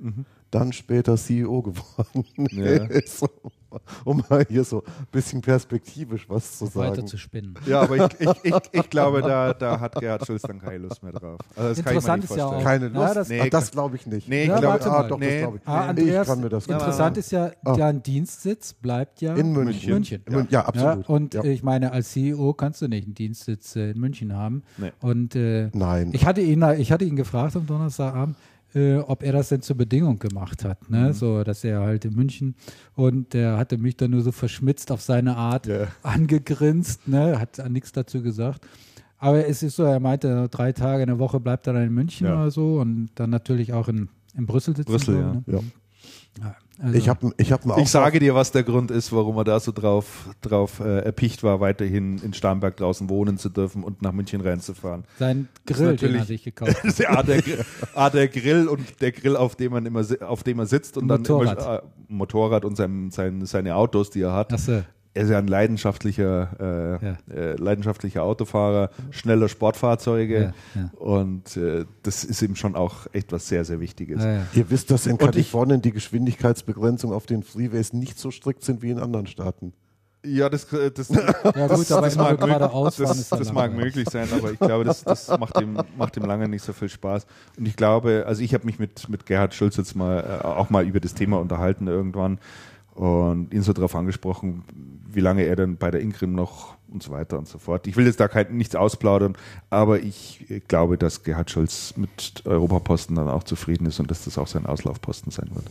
[0.51, 2.25] dann später CEO geworden.
[2.51, 2.85] Ja.
[2.85, 3.25] ist.
[4.07, 7.07] Um mal hier so ein bisschen perspektivisch was zu weiter sagen.
[7.07, 7.55] zu spinnen.
[7.67, 11.03] Ja, aber ich, ich, ich, ich glaube, da, da hat Gerhard Schulz dann keine Lust
[11.03, 11.39] mehr drauf.
[11.55, 12.61] Also das Interessant kann ich mir ist ja nicht vorstellen.
[12.61, 13.17] auch- Keine Ja, Lust?
[13.17, 14.27] das- Nee, das glaube ich nicht.
[14.27, 15.27] Nee, ich Ja, glaube, ah, doch, Nee.
[15.33, 15.69] das glaube ich.
[15.69, 17.77] Ah, ich Andreas, kann mir das interessant ist ja, Ah.
[17.77, 19.93] dein Dienstsitz bleibt ja in München.
[19.93, 20.23] München.
[20.31, 21.07] Ja, ja absolut.
[21.07, 21.45] Ja, und Ja.
[21.45, 24.63] ich meine, als CEO kannst du nicht einen Dienstsitz äh, in München haben.
[24.79, 24.93] Nee.
[25.03, 26.09] Und äh, Nein.
[26.15, 28.37] ich hatte ihn, ich hatte ihn gefragt am Donnerstagabend,
[28.75, 31.13] äh, ob er das denn zur Bedingung gemacht hat, ne?
[31.15, 32.55] So, dass er halt in München
[32.95, 35.89] und der hatte mich dann nur so verschmitzt auf seine Art Ja.
[36.03, 37.39] angegrinst, ne?
[37.39, 38.67] Hat nichts dazu gesagt.
[39.19, 41.95] Aber es ist so, er meinte, drei Tage in der Woche bleibt er dann in
[41.95, 42.35] München Ja.
[42.35, 44.93] oder so und dann natürlich auch in, in Brüssel sitzen.
[44.93, 45.33] Brüssel, so, ja.
[45.33, 45.43] Ne?
[45.47, 45.61] Ja.
[46.41, 49.45] Ja, also, Ich habe ich hab Ich sage dir, was der Grund ist, warum er
[49.45, 54.01] da so drauf, drauf äh, erpicht war, weiterhin in Starnberg draußen wohnen zu dürfen und
[54.03, 55.05] nach München reinzufahren.
[55.19, 56.99] sein Grill, den natürlich- er sich gekauft hat.
[56.99, 57.65] Ja der, Gr-
[57.95, 61.07] A, der Grill und der Grill, auf dem man immer auf dem er sitzt und
[61.07, 61.59] Motorrad.
[61.59, 64.53] dann immer, äh, Motorrad und sein, sein, seine Autos, die er hat.
[64.53, 64.83] Achso,
[65.19, 67.17] Er ist ja ein leidenschaftlicher, äh, Ja.
[67.35, 70.91] äh, leidenschaftlicher Autofahrer, schneller Sportfahrzeuge Ja, ja.
[70.99, 74.23] und äh, das ist ihm schon auch etwas sehr, sehr Wichtiges.
[74.23, 74.47] ja, ja.
[74.55, 78.63] Ihr wisst, dass in Und ich- Kalifornien die Geschwindigkeitsbegrenzungen auf den Freeways nicht so strikt
[78.63, 79.73] sind wie in anderen Staaten.
[80.25, 81.23] Ja, das, äh, das, Ja,
[81.67, 85.37] gut, das, immer mag, möglich, das, das mag möglich sein, aber ich glaube, das, das
[85.39, 87.27] macht, ihm, macht ihm lange nicht so viel Spaß.
[87.57, 90.71] Und ich glaube, also ich habe mich mit, mit Gerhard Schulz jetzt mal äh, auch
[90.71, 92.39] mal über das Thema unterhalten irgendwann
[92.95, 94.65] und ihn so darauf angesprochen,
[95.11, 97.87] wie lange er denn bei der Ingrim noch und so weiter und so fort.
[97.87, 99.37] Ich will jetzt da kein, nichts ausplaudern,
[99.71, 104.25] aber ich äh, glaube, dass Gerhard Schulz mit Europaposten dann auch zufrieden ist und dass
[104.25, 105.65] das auch sein Auslaufposten sein wird.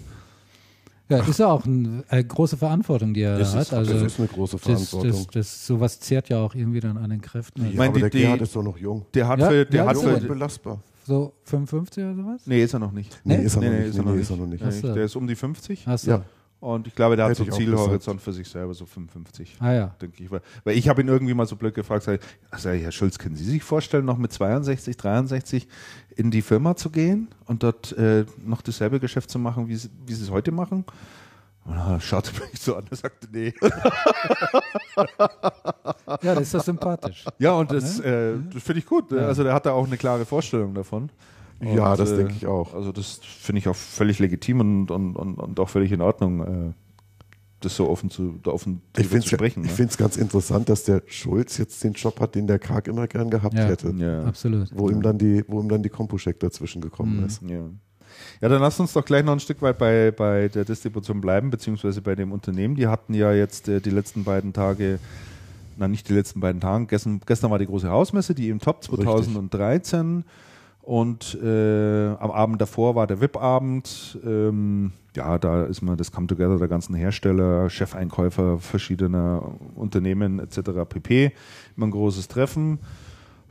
[1.10, 3.78] Ja, ist ja auch ein, eine große Verantwortung, die er Das da ist- hat.
[3.80, 5.12] Also das ist eine große das, Verantwortung.
[5.12, 7.62] das, das, sowas zehrt ja auch irgendwie dann an den Kräften.
[7.62, 9.06] Also ja, meine, der die- Gerhard ist doch noch jung.
[9.14, 10.82] Der hat Ja, für, der ja, hat für, belastbar.
[11.06, 12.42] So 55 oder sowas?
[12.46, 13.18] nee, ist er noch nicht.
[13.24, 13.44] Nee, Nee?
[13.46, 13.90] ist er noch Nee, nee, nicht.
[13.90, 14.22] ist er Nee, noch nee, nicht.
[14.24, 14.86] ist er noch nicht.
[14.90, 14.94] Ach.
[14.94, 15.88] Der ist um die 50.
[15.88, 16.10] Achso.
[16.12, 16.22] Ja.
[16.60, 19.58] Und ich glaube, der hat Hätte so ich auch Zielhorizont für sich selber, so 55,
[19.60, 19.96] Ah ja.
[20.02, 20.32] denke ich.
[20.32, 23.20] Weil, weil ich habe ihn irgendwie mal so blöd gefragt, sag ich, also Herr Schulz,
[23.20, 25.68] können Sie sich vorstellen, noch mit 62, 63
[26.16, 29.90] in die Firma zu gehen und dort äh, noch dasselbe Geschäft zu machen, wie Sie,
[30.08, 30.84] wie Sie es heute machen?
[31.66, 33.54] Und er schaute mich so an und sagte, nee.
[36.22, 37.26] Ja, das ist doch sympathisch.
[37.38, 39.12] Ja, und das, äh, das finde ich gut.
[39.12, 39.28] Ja.
[39.28, 41.10] Also der hat da auch eine klare Vorstellung davon.
[41.62, 42.74] Ja, Und, das äh, denke ich auch.
[42.74, 46.42] Also das finde ich auch völlig legitim und, und, und, und auch völlig in Ordnung,
[46.70, 46.74] äh,
[47.62, 49.66] das so offen zu, da offen Ich finde zu sprechen.
[49.66, 49.88] es ne?
[49.98, 53.56] ganz interessant, dass der Schulz jetzt den Job hat, den der Karg immer gern gehabt
[53.58, 53.66] Ja.
[53.66, 53.92] hätte.
[53.98, 54.24] ja.
[54.26, 54.70] Absolut.
[54.78, 57.26] Wo ihm dann die, wo ihm dann die Kompuschek dazwischen gekommen Mhm.
[57.26, 57.42] ist.
[57.42, 57.62] Ja.
[58.42, 61.50] ja, dann lass uns doch gleich noch ein Stück weit bei, bei der Distribution bleiben,
[61.50, 62.76] beziehungsweise bei dem Unternehmen.
[62.76, 65.00] Die hatten ja jetzt äh, die letzten beiden Tage,
[65.78, 68.84] na nicht die letzten beiden Tage, gestern, gestern war die große Hausmesse, die im Top
[68.84, 70.24] 2013
[70.88, 74.18] und äh, am Abend davor war der VIP-Abend.
[74.26, 80.60] Ähm, ja, da ist man das Come Together der ganzen Hersteller, Chefeinkäufer verschiedener Unternehmen etc.
[80.88, 81.34] pp.
[81.76, 82.80] Immer ein großes Treffen.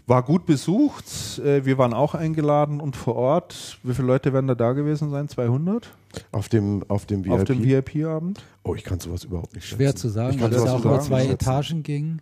[0.07, 1.05] War gut besucht.
[1.45, 3.79] Äh, Wir waren auch eingeladen und vor Ort.
[3.83, 5.29] Wie viele Leute werden da da gewesen sein?
[5.29, 5.93] 200
[6.33, 7.33] Auf dem, auf dem VIP.
[7.35, 8.43] auf dem VIP-Abend?
[8.63, 9.99] oh, ich kann sowas überhaupt nicht Schwer schätzen.
[10.01, 11.33] zu sagen, weil es ja auch über zwei schätzen.
[11.35, 12.19] Etagen ging.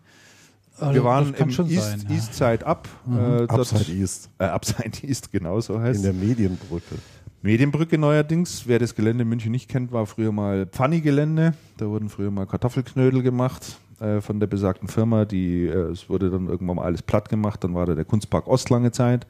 [0.78, 2.14] Aber Wir waren im schon East, sein, ja.
[2.14, 2.88] East Side Up.
[3.06, 3.16] Mhm.
[3.16, 4.28] Äh, dort- Upside East.
[4.38, 6.96] Äh, Upside East, genau so heißt In der Medienbrücke.
[7.42, 8.66] Medienbrücke neuerdings.
[8.66, 11.54] Wer das Gelände in München nicht kennt, war früher mal Pfanni-Gelände.
[11.76, 15.24] Da wurden früher mal Kartoffelknödel gemacht äh, von der besagten Firma.
[15.26, 17.62] Die, äh, es wurde dann irgendwann mal alles platt gemacht.
[17.62, 19.26] Dann war da der Kunstpark Ost lange Zeit.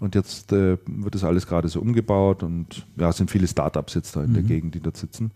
[0.00, 3.94] Und jetzt äh, wird das alles gerade so umgebaut und ja, es sind viele Startups
[3.94, 4.46] jetzt da in der Mhm.
[4.48, 5.30] Gegend, die dort sitzen.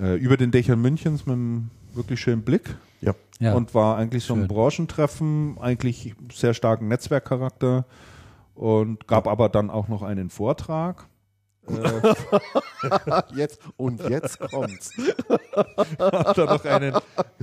[0.00, 3.14] Äh, über den Dächern Münchens mit einem wirklich schönen Blick Ja.
[3.40, 3.54] Ja.
[3.54, 4.48] und war eigentlich so ein Schön.
[4.48, 7.84] Branchentreffen, eigentlich sehr starken Netzwerkcharakter
[8.54, 11.06] und gab aber dann auch noch einen Vortrag.
[13.34, 14.90] Jetzt, und jetzt kommt's.
[15.98, 16.94] habt ihr noch einen,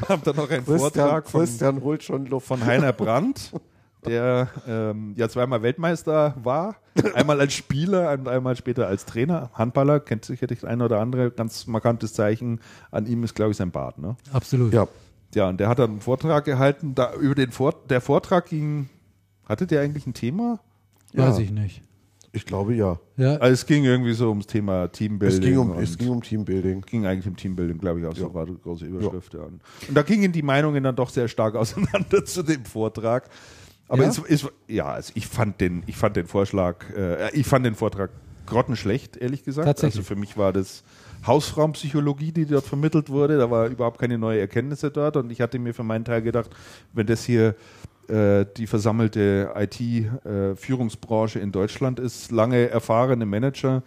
[0.07, 2.45] habt ihr noch einen Christian, Vortrag von, Christian holt schon Luft.
[2.47, 3.51] von Heiner Brandt,
[4.05, 6.75] der ähm, ja zweimal Weltmeister war,
[7.13, 11.67] einmal als Spieler und einmal später als Trainer, Handballer, kennt sicherlich eine oder andere, ganz
[11.67, 12.59] markantes Zeichen
[12.91, 13.97] an ihm ist, glaube ich, sein Bart.
[13.99, 14.15] Ne?
[14.33, 14.73] Absolut.
[14.73, 14.87] Ja,
[15.35, 18.89] Ja, und der hat dann einen Vortrag gehalten, da über den Vort der Vortrag ging,
[19.47, 20.59] hatte der eigentlich ein Thema?
[21.13, 21.43] Weiß Ja.
[21.43, 21.81] ich nicht.
[22.33, 22.97] ich glaube ja.
[23.17, 25.37] Ja, Also es ging irgendwie so ums Thema Teambuilding.
[25.37, 26.81] Es ging um, es ging um Teambuilding.
[26.81, 28.33] ging eigentlich um Teambuilding, glaube ich, auch so Ja.
[28.33, 29.33] war die große Überschrift.
[29.33, 29.41] Ja.
[29.41, 29.61] Und
[29.93, 33.29] da gingen die Meinungen dann doch sehr stark auseinander zu dem Vortrag.
[33.91, 34.09] Aber Ja?
[34.09, 37.75] es, es, ja, also ich fand den, ich fand den Vorschlag, äh, ich fand den
[37.75, 38.09] Vortrag
[38.45, 39.67] grottenschlecht, ehrlich gesagt.
[39.67, 39.97] Tatsächlich.
[39.99, 40.83] Also für mich war das
[41.27, 43.37] Hausfrauenpsychologie, die dort vermittelt wurde.
[43.37, 45.17] Da war überhaupt keine neue Erkenntnisse dort.
[45.17, 46.51] Und ich hatte mir für meinen Teil gedacht,
[46.93, 47.55] wenn das hier
[48.07, 53.83] äh, die versammelte IT-Führungsbranche in Deutschland ist, lange erfahrene Manager,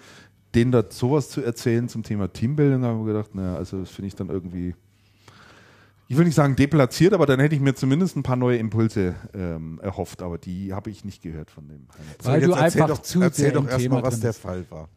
[0.55, 4.09] denen da sowas zu erzählen zum Thema Teambuilding, habe ich gedacht, naja, also das finde
[4.09, 4.75] ich dann irgendwie,
[6.09, 9.15] ich will nicht sagen deplatziert, aber dann hätte ich mir zumindest ein paar neue Impulse
[9.33, 11.87] ähm, erhofft, aber die habe ich nicht gehört von dem.
[12.23, 14.33] Weil jetzt du erzähl einfach doch, zu erzähl sehr doch erstmal, Thema was der.
[14.35, 14.89] Fall war.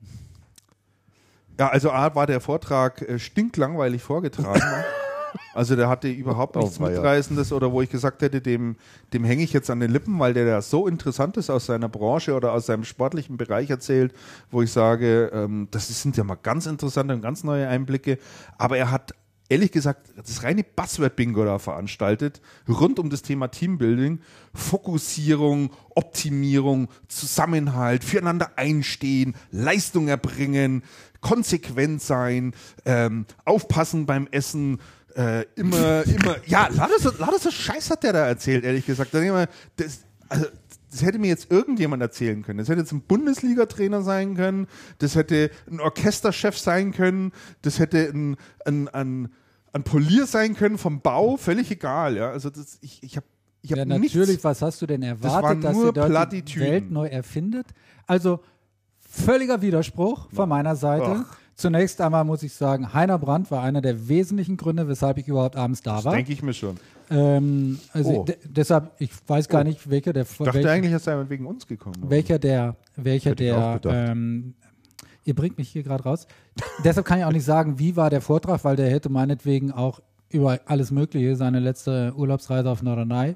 [1.60, 4.62] Ja, also A war der Vortrag äh, stinklangweilig vorgetragen.
[5.54, 6.92] Also der hatte überhaupt Oh, nichts weia.
[6.92, 8.76] Mitreißendes oder wo ich gesagt hätte, dem,
[9.14, 11.90] dem hänge ich jetzt an den Lippen, weil der da so interessant ist aus seiner
[11.90, 14.14] Branche oder aus seinem sportlichen Bereich erzählt,
[14.52, 18.20] wo ich sage, ähm, das sind ja mal ganz interessante und ganz neue Einblicke.
[18.58, 19.14] Aber er hat
[19.50, 24.20] ehrlich gesagt das reine Buzzword-Bingo da veranstaltet, rund um das Thema Teambuilding,
[24.54, 30.84] Fokussierung, Optimierung, Zusammenhalt, füreinander einstehen, Leistung erbringen,
[31.22, 32.54] konsequent sein,
[32.86, 34.80] ähm, aufpassen beim Essen,
[35.16, 39.14] äh, immer, immer, ja, lauter so, lauter so Scheiß hat der da erzählt, ehrlich gesagt.
[39.14, 40.46] Da denk ich mal, das, also,
[40.92, 42.60] das hätte mir jetzt irgendjemand erzählen können.
[42.60, 44.68] Das hätte jetzt ein Bundesliga-Trainer sein können,
[45.00, 47.32] das hätte ein Orchesterchef sein können,
[47.62, 49.30] das hätte ein, ein, ein,
[49.74, 52.16] ein Polier sein können vom Bau, völlig egal.
[52.16, 52.30] Ja?
[52.32, 53.26] Also das, ich, ich habe
[53.62, 56.32] ich hab Ja, nichts, natürlich, was hast du denn erwartet, waren dass nur ihr dort
[56.32, 56.60] die.
[56.60, 57.68] Welt neu erfindet?
[58.06, 58.40] Also
[59.00, 61.26] völliger Widerspruch von meiner Seite.
[61.28, 61.38] Ach.
[61.60, 65.56] Zunächst einmal muss ich sagen, Heiner Brandt war einer der wesentlichen Gründe, weshalb ich überhaupt
[65.56, 66.14] abends da war.
[66.14, 66.78] denke ich mir schon.
[67.10, 68.24] Ähm, also Oh.
[68.26, 71.48] de- deshalb, ich weiß gar nicht, welcher der Ich dachte welcher, eigentlich, dass er wegen
[71.48, 72.10] uns gekommen war.
[72.12, 74.54] welcher der, welcher der, ähm,
[75.24, 76.28] ihr bringt mich hier gerade raus.
[76.84, 80.00] Deshalb kann ich auch nicht sagen, wie war der Vortrag, weil der hätte meinetwegen auch
[80.30, 83.36] über alles Mögliche, seine letzte Urlaubsreise auf Norderney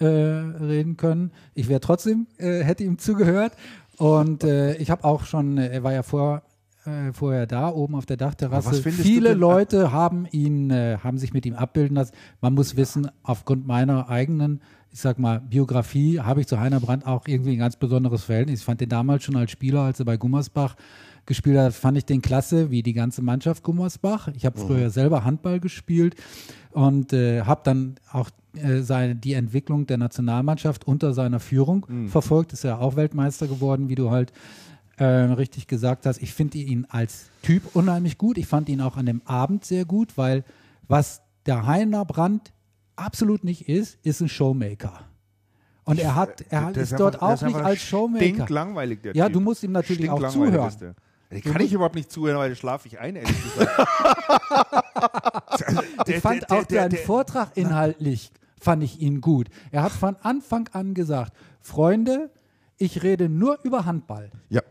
[0.00, 1.30] äh, reden können.
[1.54, 3.52] Ich wäre trotzdem, äh, hätte ihm zugehört.
[3.96, 6.42] Und äh, ich habe auch schon, äh, er war ja vor,
[6.84, 8.82] äh, vorher da, oben auf der Dachterrasse.
[8.82, 12.14] Viele Leute haben ihn, äh, haben sich mit ihm abbilden lassen.
[12.40, 14.60] Man muss wissen, aufgrund meiner eigenen,
[14.92, 18.60] ich sag mal, Biografie habe ich zu Heiner Brandt auch irgendwie ein ganz besonderes Verhältnis.
[18.60, 20.76] Ich fand den damals schon als Spieler, als er bei Gummersbach
[21.26, 24.28] gespielt hat, fand ich den klasse, wie die ganze Mannschaft Gummersbach.
[24.34, 26.16] Ich habe früher selber Handball gespielt
[26.72, 32.52] und äh, habe dann auch äh, seine, die Entwicklung der Nationalmannschaft unter seiner Führung verfolgt.
[32.52, 34.32] Ist ja auch Weltmeister geworden, wie du halt
[35.00, 36.20] äh, richtig gesagt hast.
[36.22, 38.38] Ich finde ihn als Typ unheimlich gut.
[38.38, 40.44] Ich fand ihn auch an dem Abend sehr gut, weil
[40.88, 42.52] was der Heiner Brandt
[42.96, 45.04] absolut nicht ist, ist ein Showmaker.
[45.84, 48.24] Und er hat, er Der ist einfach- dort der auch nicht einfach als Showmaker.
[48.24, 49.32] Stinklangweilig, der Ja, Typ.
[49.34, 50.94] du musst ihm natürlich auch zuhören.
[51.32, 53.70] Den kann ich überhaupt nicht zuhören, weil da schlafe ich ein, ehrlich gesagt.
[56.06, 59.48] Ich fand auch seinen Vortrag inhaltlich, fand ich ihn gut.
[59.70, 62.30] Er hat von Anfang an gesagt, Freunde,
[62.76, 64.30] ich rede nur über Handball.
[64.48, 64.62] Ja.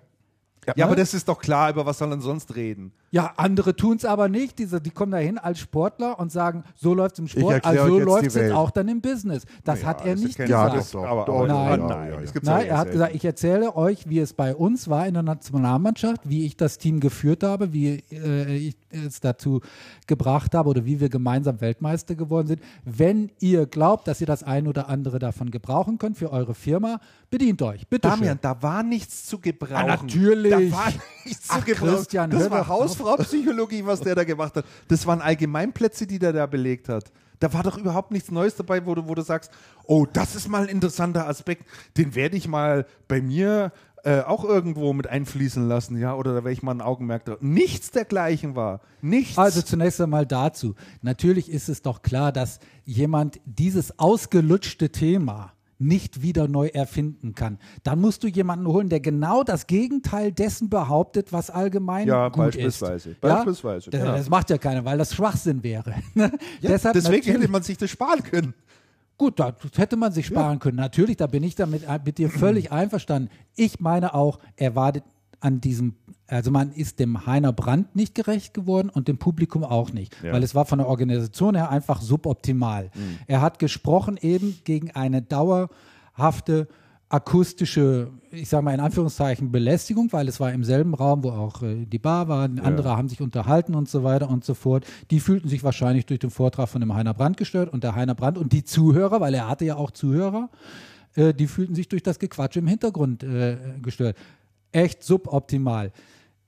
[0.75, 2.91] Ja, aber das ist doch klar, über was soll man sonst reden?
[3.11, 4.59] Ja, andere tun es aber nicht.
[4.59, 8.05] Diese, die kommen dahin als Sportler und sagen, so läuft es im Sport, also jetzt
[8.05, 9.45] läuft es jetzt auch dann im Business.
[9.63, 10.79] Das hat er das nicht erkennt- Ja, gesagt.
[10.81, 11.03] das doch.
[11.05, 11.79] Aber, Doch, aber Nein.
[11.79, 12.31] nein, ja, ja.
[12.43, 15.23] Nein, ja er hat gesagt, ich erzähle euch, wie es bei uns war in der
[15.23, 19.61] Nationalmannschaft, wie ich das Team geführt habe, wie äh, ich es dazu
[20.07, 22.61] gebracht habe oder wie wir gemeinsam Weltmeister geworden sind.
[22.85, 26.99] Wenn ihr glaubt, dass ihr das ein oder andere davon gebrauchen könnt für eure Firma,
[27.29, 27.87] bedient euch.
[27.87, 28.39] Bitte Damian, schön.
[28.41, 29.75] da war nichts zu gebrauchen.
[29.75, 30.71] Ah, natürlich.
[30.71, 30.87] Da war
[31.25, 31.95] nichts Ach, zu gebrauchen.
[31.95, 32.69] Christian, das war doch
[33.01, 33.19] auf.
[33.19, 34.65] Hausfrau-Psychologie, was der da gemacht hat.
[34.87, 37.11] Das waren Allgemeinplätze, die der da belegt hat.
[37.39, 39.51] Da war doch überhaupt nichts Neues dabei, wo du, wo du sagst,
[39.85, 41.65] oh, das ist mal ein interessanter Aspekt,
[41.97, 43.71] den werde ich mal bei mir
[44.03, 47.37] äh, auch irgendwo mit einfließen lassen, ja, oder da werde ich mal ein Augenmerk drauf.
[47.41, 48.81] Nichts dergleichen war.
[49.01, 49.37] Nichts.
[49.37, 50.75] Also zunächst einmal dazu.
[51.01, 57.57] Natürlich ist es doch klar, dass jemand dieses ausgelutschte Thema nicht wieder neu erfinden kann.
[57.83, 62.37] Dann musst du jemanden holen, der genau das Gegenteil dessen behauptet, was allgemein Ja, gut
[62.47, 63.11] beispielsweise.
[63.11, 63.23] ist.
[63.23, 63.35] Ja?
[63.37, 64.13] Beispielsweise, Das, genau.
[64.17, 65.95] das macht ja keiner, weil das Schwachsinn wäre.
[66.15, 66.29] ja,
[66.61, 68.53] Deshalb deswegen hätte man sich das sparen können.
[69.17, 70.77] Gut, das hätte man sich sparen können.
[70.77, 73.29] Natürlich, da bin ich damit mit dir völlig einverstanden.
[73.55, 74.93] Ich meine auch, er war
[75.41, 75.95] an diesem,
[76.27, 80.33] also man ist dem Heiner Brandt nicht gerecht geworden und dem Publikum auch nicht, Ja.
[80.33, 82.91] weil es war von der Organisation her einfach suboptimal.
[83.27, 86.67] Er hat gesprochen eben gegen eine dauerhafte
[87.11, 91.63] akustische, ich sage mal in Anführungszeichen, Belästigung, weil es war im selben Raum, wo auch
[91.63, 94.85] äh, die Bar war, andere haben sich unterhalten und so weiter und so fort.
[95.09, 98.13] Die fühlten sich wahrscheinlich durch den Vortrag von dem Heiner Brandt gestört und der Heiner
[98.13, 100.49] Brandt und die Zuhörer, weil er hatte ja auch Zuhörer,
[101.15, 104.15] äh, die fühlten sich durch das Gequatsch im Hintergrund äh, gestört.
[104.71, 105.91] Echt suboptimal.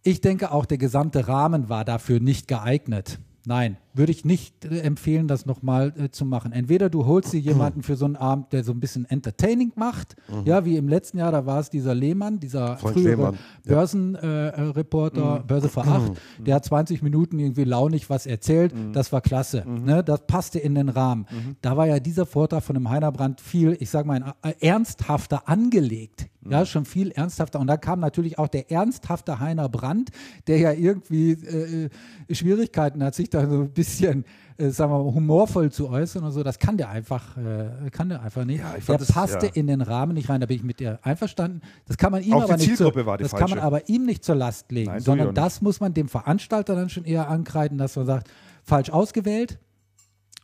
[0.03, 3.19] Ich denke auch, der gesamte Rahmen war dafür nicht geeignet.
[3.45, 6.51] Nein, würde ich nicht äh, empfehlen, das nochmal äh, zu machen.
[6.51, 10.15] Entweder du holst dir jemanden für so einen Abend, der so ein bisschen entertaining macht,
[10.45, 13.75] ja, wie im letzten Jahr, da war es dieser Lehmann, dieser frühere Lehmann, ja.
[13.75, 19.11] Börsenreporter, äh, Reporter, Börse vor acht, der hat 20 Minuten irgendwie launig was erzählt, das
[19.11, 20.03] war klasse, ne?
[20.03, 21.25] das passte in den Rahmen.
[21.61, 25.47] Da war ja dieser Vortrag von dem Heiner Brandt viel, ich sag mal, äh, ernsthafter
[25.47, 27.59] angelegt, ja, schon viel ernsthafter.
[27.59, 30.09] Und da kam natürlich auch der ernsthafte Heiner Brandt,
[30.47, 33.80] der ja irgendwie äh, äh, Schwierigkeiten hat, sich da so ein bisschen,
[34.57, 36.43] äh, sagen wir mal, humorvoll zu äußern und so.
[36.43, 38.59] Das kann der einfach, äh, kann der einfach nicht.
[38.59, 39.51] Ja, ich der fand das- passte ja.
[39.53, 41.61] in den Rahmen nicht rein, da bin ich mit dir einverstanden.
[41.88, 43.49] Das kann man ihm Auch die aber nicht Zielgruppe zur, war die das kann man
[43.59, 43.63] falsche.
[43.63, 47.05] aber ihm nicht zur Last legen, Nein, sondern das muss man dem Veranstalter dann schon
[47.05, 48.29] eher ankreiden, dass man sagt,
[48.63, 49.57] falsch ausgewählt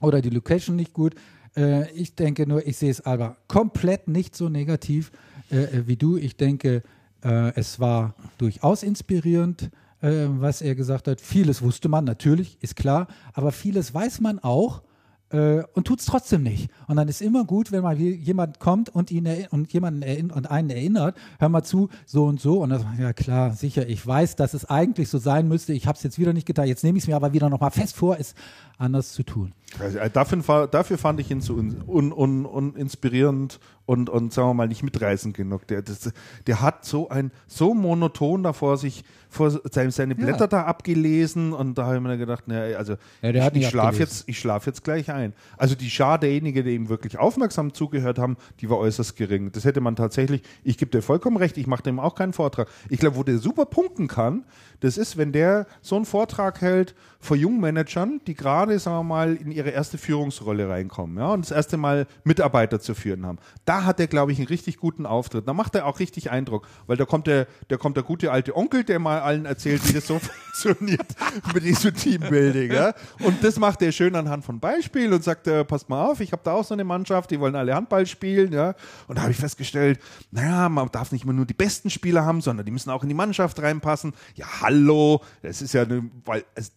[0.01, 1.15] oder die Location nicht gut.
[1.55, 5.11] Äh, ich denke nur, ich sehe es aber komplett nicht so negativ
[5.51, 6.17] äh, äh, wie du.
[6.17, 6.83] Ich denke,
[7.23, 9.69] äh, es war durchaus inspirierend,
[10.01, 11.21] äh, was er gesagt hat.
[11.21, 14.81] Vieles wusste man natürlich, ist klar, aber vieles weiß man auch.
[15.29, 16.71] Äh, und tut es trotzdem nicht.
[16.87, 20.49] Und dann ist immer gut, wenn mal jemand kommt und ihn und jemanden erinn und
[20.49, 22.61] einen erinnert, hör mal zu, so und so.
[22.61, 25.73] Und dann, ja klar, sicher, ich weiß, dass es eigentlich so sein müsste.
[25.73, 26.67] Ich habe es jetzt wieder nicht getan.
[26.67, 28.35] Jetzt nehme ich es mir aber wieder nochmal fest vor, es
[28.77, 29.53] anders zu tun.
[29.79, 34.49] Also, äh, dafür, dafür fand ich ihn so un, un, un, uninspirierend und, und sagen
[34.49, 35.67] wir mal nicht mitreißend genug.
[35.67, 36.11] Der, das,
[36.45, 41.53] der hat so ein so monoton da vor sich vor seine, seine Blätter da abgelesen
[41.53, 44.65] und da habe ich mir gedacht, na, also Ja, ich, ich schlafe jetzt, ich schlaf
[44.65, 45.33] jetzt gleich ein.
[45.57, 49.51] Also die Schar derjenigen, die ihm wirklich aufmerksam zugehört haben, die war äußerst gering.
[49.51, 52.69] Das hätte man tatsächlich, ich gebe dir vollkommen recht, ich mache dem auch keinen Vortrag.
[52.89, 54.45] Ich glaube, wo der super punkten kann,
[54.79, 59.03] das ist, wenn der so einen Vortrag hält vor jungen Managern, die gerade, sagen wir
[59.03, 63.39] mal, in ihre erste Führungsrolle reinkommen, ja, und das erste Mal Mitarbeiter zu führen haben.
[63.65, 65.47] Da hat er, glaube ich, einen richtig guten Auftritt.
[65.47, 68.55] Da macht er auch richtig Eindruck, weil da kommt der, der kommt der gute alte
[68.55, 70.19] Onkel, der mal allen erzählt, wie das so
[70.57, 71.07] funktioniert
[71.53, 72.93] mit diesem Teambuilding, ja.
[73.23, 76.31] Und das macht er schön anhand von Beispielen und sagt, äh, passt mal auf, ich
[76.31, 78.75] habe da auch so eine Mannschaft, die wollen alle Handball spielen, ja.
[79.07, 79.99] Und da habe ich festgestellt,
[80.31, 83.09] naja, man darf nicht immer nur die besten Spieler haben, sondern die müssen auch in
[83.09, 84.13] die Mannschaft reinpassen.
[84.35, 86.71] Ja, hallo, das ist ja, eine, weil es,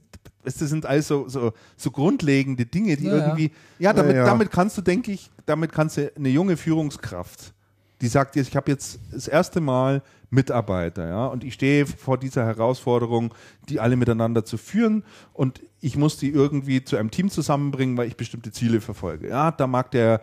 [0.45, 3.27] das sind alles so, so, so grundlegende Dinge, die Ja, ja.
[3.27, 4.27] irgendwie, ja, damit, Ja, ja.
[4.27, 7.53] damit kannst du, denke ich, damit kannst du eine junge Führungskraft,
[8.01, 12.17] die sagt jetzt, ich habe jetzt das erste Mal Mitarbeiter, ja, und ich stehe vor
[12.17, 13.35] dieser Herausforderung,
[13.69, 18.07] die alle miteinander zu führen und ich muss die irgendwie zu einem Team zusammenbringen, weil
[18.07, 19.29] ich bestimmte Ziele verfolge.
[19.29, 20.21] Ja, da mag der,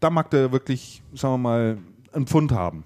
[0.00, 1.78] da mag der wirklich, sagen wir mal,
[2.12, 2.84] einen Pfund haben.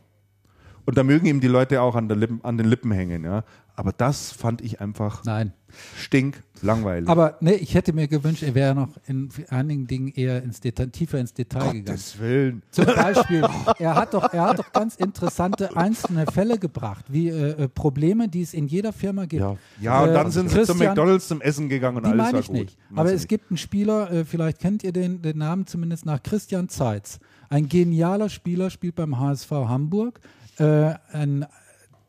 [0.85, 3.45] Und da mögen ihm die Leute auch an, der Lippen, an den Lippen hängen, ja.
[3.75, 5.53] Aber das fand ich einfach Nein.
[5.97, 7.09] stink langweilig.
[7.09, 10.89] Aber ne, ich hätte mir gewünscht, er wäre noch in einigen Dingen eher ins Detail,
[10.91, 11.85] tiefer ins Detail gegangen.
[11.87, 12.63] Gottes Willen.
[12.71, 13.43] Zum Beispiel,
[13.79, 18.29] er hat doch, er hat doch ganz interessante einzelne Fälle gebracht, wie äh, äh, Probleme,
[18.29, 19.41] die es in jeder Firma gibt.
[19.43, 19.57] Ja.
[19.81, 22.23] Ja, und Äh, dann sind sie zum Christian- McDonalds zum Essen gegangen und Die alles
[22.23, 22.57] meine war ich gut.
[22.57, 22.79] nicht.
[22.95, 26.69] Aber es gibt einen Spieler, äh, vielleicht kennt ihr den, den Namen zumindest nach Christian
[26.69, 27.19] Zeitz.
[27.49, 30.21] Ein genialer Spieler, spielt beim HSV Hamburg.
[30.59, 31.47] Äh, ein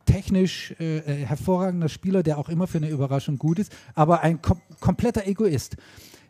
[0.06, 4.42] technisch äh, äh, hervorragender Spieler, der auch immer für eine Überraschung gut ist, aber ein
[4.42, 5.78] kom kompletter Egoist.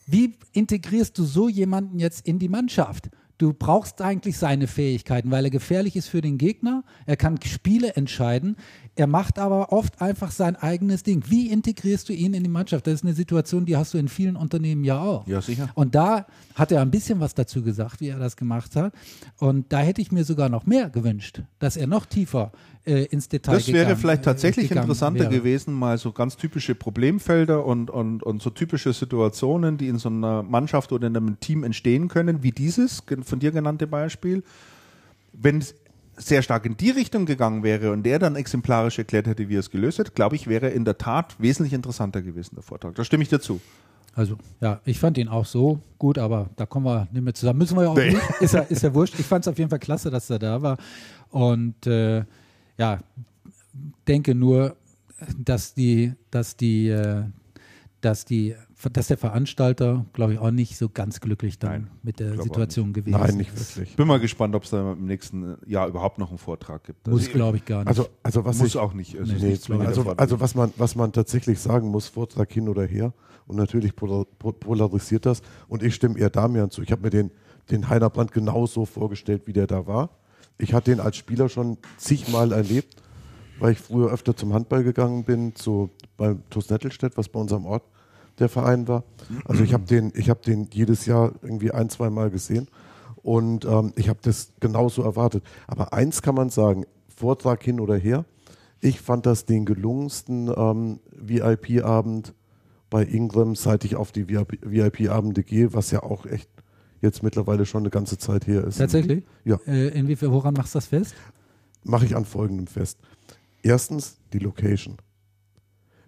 [0.06, 3.10] Wie integrierst du so jemanden jetzt in die Mannschaft?
[3.38, 6.84] Du brauchst eigentlich seine Fähigkeiten, weil er gefährlich ist für den Gegner.
[7.06, 8.58] Er kann Spiele entscheiden.
[8.96, 11.24] Er macht aber oft einfach sein eigenes Ding.
[11.28, 12.86] Wie integrierst du ihn in die Mannschaft?
[12.86, 15.26] Das ist eine Situation, die hast du in vielen Unternehmen ja auch.
[15.26, 15.70] Ja, sicher.
[15.74, 18.94] Und da hat er ein bisschen was dazu gesagt, wie er das gemacht hat.
[19.40, 22.52] Und da hätte ich mir sogar noch mehr gewünscht, dass er noch tiefer
[22.86, 25.32] äh, ins Detail Das wäre gegangen- vielleicht tatsächlich äh, gegangen interessanter wäre.
[25.40, 30.10] gewesen, mal so ganz typische Problemfelder und, und, und so typische Situationen, die in so
[30.10, 34.44] einer Mannschaft oder in einem Team entstehen können, wie dieses von dir genannte Beispiel.
[35.36, 35.64] Wenn
[36.16, 39.60] sehr stark in die Richtung gegangen wäre und der dann exemplarisch erklärt hätte, wie er
[39.62, 42.96] es gelöst hat, glaube ich, wäre in der Tat wesentlich interessanter gewesen, der Vortrag.
[42.96, 43.60] Da stimme ich dazu.
[44.16, 47.58] Also, ja, ich fand ihn auch so gut, aber da kommen wir nicht mehr zusammen.
[47.58, 48.12] Müssen wir ja auch Nee.
[48.12, 48.22] nicht.
[48.42, 49.18] Ist ja, ist ja wurscht.
[49.18, 50.78] Ich fand es auf jeden Fall klasse, dass er da war.
[51.32, 52.24] Und äh,
[52.78, 53.00] ja,
[54.08, 54.76] denke nur,
[55.38, 57.24] dass die, dass die, äh,
[58.02, 58.56] dass die
[58.92, 62.94] dass der Veranstalter, glaube ich, auch nicht so ganz glücklich dann Nein, mit der Situation
[62.94, 63.78] gewesen Nein, nicht ist.
[63.78, 63.96] wirklich.
[63.96, 67.08] Bin mal gespannt, ob es da im nächsten Jahr überhaupt noch einen Vortrag gibt.
[67.08, 67.88] Muss, Also, glaube ich, gar nicht.
[67.88, 69.14] Also, also was muss ich, auch nicht.
[69.16, 72.52] Es Nee, ist Nee, nicht also, also was, man, was man tatsächlich sagen muss, Vortrag
[72.52, 73.14] hin oder her,
[73.46, 76.82] und natürlich polar, po- polarisiert das, und ich stimme eher Damian zu.
[76.82, 77.32] Ich habe mir den,
[77.72, 80.10] den Heiner Brandt genauso vorgestellt, wie der da war.
[80.58, 82.96] Ich hatte den als Spieler schon zigmal erlebt,
[83.60, 87.66] weil ich früher öfter zum Handball gegangen bin, zu, bei TuS Nettelstedt, was bei unserem
[87.66, 87.84] Ort
[88.40, 89.04] der Verein war.
[89.46, 92.68] Also ich habe den, ich den jedes Jahr irgendwie ein, zwei Mal gesehen
[93.22, 95.44] und ähm, ich habe das genauso erwartet.
[95.68, 98.26] Aber eins kann man sagen, Vortrag hin oder her,
[98.82, 102.34] ich fand das den gelungensten ähm, VIP-Abend
[102.90, 106.50] bei Ingram, seit ich auf die VIP-Abende gehe, was ja auch echt
[107.02, 108.78] jetzt mittlerweile schon eine ganze Zeit her ist.
[108.78, 109.24] Tatsächlich?
[109.46, 109.60] Ja.
[109.66, 111.16] Äh, inwiefern, woran machst du das fest?
[111.84, 112.98] Mache ich an folgendem fest.
[113.62, 114.98] Erstens die Location.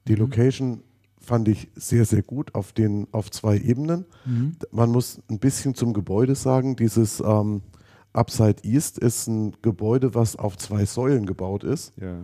[0.08, 0.84] Die Location
[1.26, 4.06] fand ich sehr, sehr gut auf, den, auf zwei Ebenen.
[4.72, 6.76] Man muss ein bisschen zum Gebäude sagen.
[6.76, 7.62] Dieses ähm,
[8.16, 12.18] Upside East ist ein Gebäude, was auf zwei Säulen gebaut ist ja.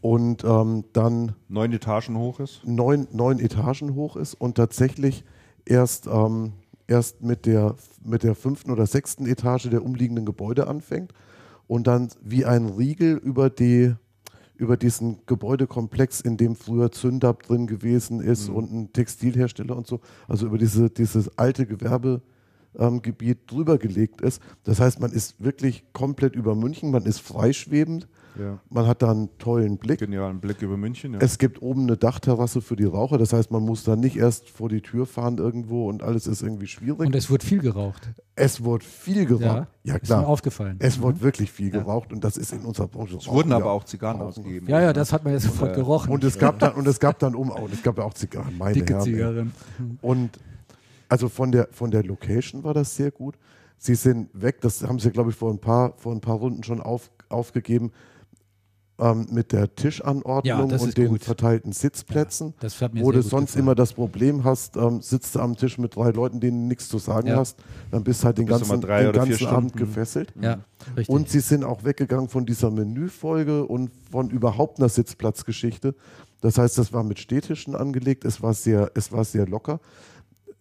[0.00, 2.62] und ähm, dann neun Etagen hoch ist.
[2.64, 5.24] neun, neun Etagen hoch ist und tatsächlich
[5.64, 6.54] erst, ähm,
[6.86, 11.12] erst mit, der, mit der fünften oder sechsten Etage der umliegenden Gebäude anfängt
[11.66, 13.94] und dann wie ein Riegel über die
[14.58, 20.00] über diesen Gebäudekomplex, in dem früher Zündab drin gewesen ist und ein Textilhersteller und so,
[20.28, 22.22] also über diese, dieses alte Gewerbegebiet
[23.02, 24.42] Gebiet drüber gelegt ist.
[24.64, 28.06] Das heißt, man ist wirklich komplett über München, man ist freischwebend,
[28.38, 28.58] Ja.
[28.70, 30.00] man hat da einen tollen Blick.
[30.00, 31.14] Genialen Blick über München.
[31.14, 31.18] Ja.
[31.20, 34.50] Es gibt oben eine Dachterrasse für die Raucher, das heißt, man muss da nicht erst
[34.50, 36.98] vor die Tür fahren irgendwo und alles ist irgendwie schwierig.
[37.00, 38.10] Und es wurde viel geraucht.
[38.34, 39.68] es wurde viel geraucht.
[39.84, 40.26] Ja, Ist mir klar.
[40.26, 40.76] aufgefallen.
[40.80, 43.16] Es wurde wirklich viel geraucht und das ist in unserer Branche.
[43.16, 44.68] es wurden aber auch Zigarren ausgegeben.
[44.68, 46.12] ja, ja, das hat man jetzt sofort gerochen.
[46.12, 48.56] Und es gab dann, und es gab dann um, und es gab ja auch Zigarren,
[48.58, 49.04] meine Dicke Herren.
[49.04, 49.52] Zigarren.
[50.02, 50.30] Und
[51.08, 53.36] also von der, von der Location war das sehr gut.
[53.78, 56.62] Sie sind weg, das haben sie, glaube ich, vor ein paar, vor ein paar Runden
[56.64, 57.92] schon auf, aufgegeben,
[58.98, 61.24] ähm, mit der Tischanordnung Ja, und den gut.
[61.24, 62.54] verteilten Sitzplätzen.
[62.60, 63.64] das hat mir wo sehr du sonst gefallen.
[63.66, 66.88] immer das Problem hast, ähm, sitzt du am Tisch mit drei Leuten, denen du nichts
[66.88, 67.36] zu sagen Ja.
[67.36, 67.58] hast,
[67.90, 70.32] dann bist du halt den Bist ganzen, den ganzen Abend gefesselt.
[70.40, 70.60] Ja,
[70.96, 71.08] richtig.
[71.08, 75.94] Und sie sind auch weggegangen von dieser Menüfolge und von überhaupt einer Sitzplatzgeschichte.
[76.40, 79.80] Das heißt, das war mit Städtischen angelegt, es war sehr, es war sehr locker.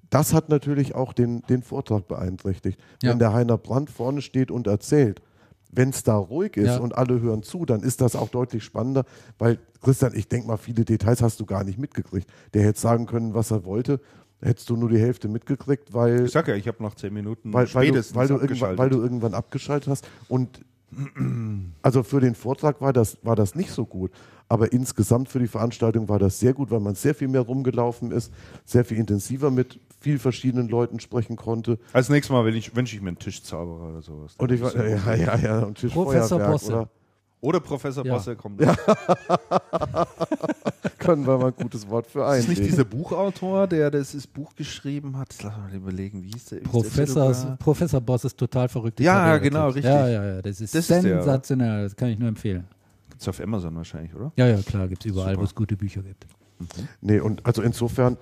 [0.09, 2.79] Das hat natürlich auch den, den Vortrag beeinträchtigt.
[3.01, 3.11] Ja.
[3.11, 5.21] Wenn der Heiner Brandt vorne steht und erzählt,
[5.75, 6.77] wenn es da ruhig ist Ja.
[6.79, 9.03] und alle hören zu, dann ist das auch deutlich spannender,
[9.37, 12.27] weil Christian, ich denke mal, viele Details hast du gar nicht mitgekriegt.
[12.53, 13.99] Der hätte sagen können, was er wollte,
[14.41, 17.53] hättest du nur die Hälfte mitgekriegt, weil Ich sag ja, ich habe nach zehn Minuten
[17.53, 18.79] weil, weil, du, spätestens weil, du irgendwann, abgeschaltet.
[18.79, 20.07] weil du irgendwann abgeschaltet hast.
[20.27, 20.61] Und
[21.81, 24.11] also für den Vortrag war das, war das nicht so gut.
[24.47, 28.11] Aber insgesamt für die Veranstaltung war das sehr gut, weil man sehr viel mehr rumgelaufen
[28.11, 28.31] ist,
[28.63, 31.79] sehr viel intensiver mit viel verschiedenen Leuten sprechen konnte.
[31.91, 34.35] Als nächstes Mal wünsche ich, wünsche ich mir einen Tischzauberer oder sowas.
[34.37, 36.73] Und ich war, ja, ja, ja, und Professor Bosse.
[36.73, 36.89] oder?
[37.41, 38.13] Oder Professor Ja.
[38.13, 38.59] Bosse kommt.
[40.99, 45.17] Können wir mal ein gutes Wort für Ist nicht dieser Buchautor, der das Buch geschrieben
[45.17, 45.35] hat?
[45.41, 46.59] Lass mal überlegen, wie hieß der?
[46.59, 47.57] Professor, der?
[47.57, 48.99] Professor Boss ist total verrückt.
[48.99, 49.85] Ja, genau, richtig.
[49.85, 51.23] Ja, ja, ja, das ist Das ist der, oder?
[51.23, 52.65] sensationell, das kann ich nur empfehlen.
[53.09, 54.31] Gibt's auf Amazon wahrscheinlich, oder?
[54.35, 56.27] Ja, ja, klar, gibt es überall, wo es gute Bücher gibt.
[57.01, 58.17] Nee, und also insofern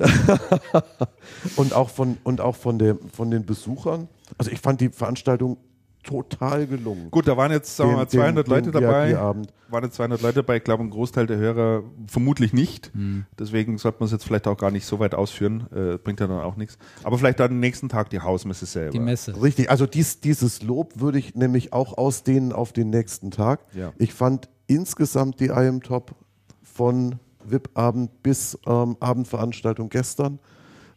[1.56, 4.08] und auch von und auch von der von den Besuchern.
[4.38, 5.58] Also ich fand die Veranstaltung
[6.02, 7.10] total gelungen.
[7.10, 9.10] Gut, da waren jetzt sagen wir mal Den- den- 200 Leute den dabei.
[9.10, 9.52] VIP-Abend.
[9.68, 10.56] Waren jetzt 200 Leute dabei.
[10.56, 12.90] Ich glaube, ein Großteil der Hörer vermutlich nicht.
[12.94, 13.26] Hm.
[13.38, 15.66] Deswegen sollte man es jetzt vielleicht auch gar nicht so weit ausführen.
[15.74, 16.78] Äh, bringt ja dann auch nichts.
[17.04, 18.90] Aber vielleicht dann am nächsten Tag die Hausmesse selber.
[18.92, 19.40] Die Messe.
[19.40, 23.60] Richtig, also dies, dieses Lob würde ich nämlich auch ausdehnen auf den nächsten Tag.
[23.74, 23.92] Ja.
[23.98, 26.14] Ich fand insgesamt die IM Top
[26.62, 30.38] von VIP-Abend bis ähm, Abendveranstaltung gestern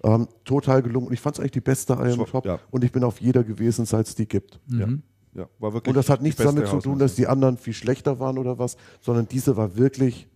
[0.04, 1.08] ähm, total gelungen.
[1.08, 2.60] Und ich fand es eigentlich die beste IM Top ja.
[2.72, 4.60] und ich bin auf jeder gewesen, seit es die gibt.
[4.68, 4.88] Ja.
[5.34, 8.20] ja, war wirklich Und das hat nichts damit zu tun, dass die anderen viel schlechter
[8.20, 10.28] waren oder was, sondern diese war wirklich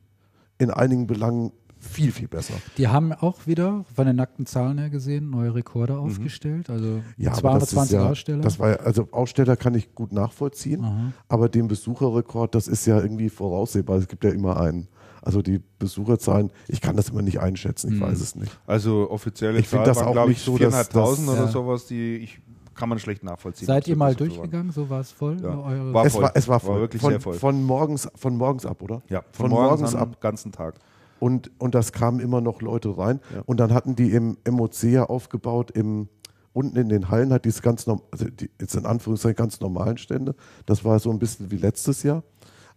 [0.57, 2.55] in einigen Belangen viel, viel besser.
[2.77, 6.69] Die haben auch wieder von den nackten Zahlen her gesehen neue Rekorde aufgestellt.
[6.69, 7.03] Also Mhm.
[7.17, 8.41] Ja, aber das ist 220 ja, Aussteller.
[8.41, 12.99] Das war ja, also Aussteller kann ich gut nachvollziehen, aber den Besucherrekord, das ist ja
[12.99, 13.97] irgendwie voraussehbar.
[13.97, 14.87] Es gibt ja immer einen.
[15.27, 18.57] Also die Besucherzahlen, ich kann das immer nicht einschätzen, ich weiß es nicht.
[18.65, 21.47] Also offizielle Ich Zahl das waren, glaube ich, so, dass 4.500 das- oder Ja.
[21.47, 22.39] sowas, die ich,
[22.75, 23.65] kann man schlecht nachvollziehen.
[23.67, 24.71] Seid ihr mal durchgegangen?
[24.71, 25.35] So war es voll?
[25.43, 25.49] Ja.
[25.49, 26.23] Eure- War es, voll.
[26.23, 26.75] war, es war voll.
[26.75, 27.33] War wirklich von, sehr voll.
[27.33, 29.01] Von morgens, von morgens ab, oder?
[29.09, 30.21] Ja, von, von, morgens, morgens am ab.
[30.21, 30.75] ganzen Tag.
[31.19, 33.19] Und, und das kamen immer noch Leute rein.
[33.35, 33.41] Ja.
[33.47, 36.07] Und dann hatten die im MOC ja aufgebaut, im,
[36.53, 39.97] unten in den Hallen hat diese ganz, norm- also die, jetzt in Anführungszeichen ganz normalen
[39.97, 40.35] Stände.
[40.65, 42.23] Das war so ein bisschen wie letztes Jahr.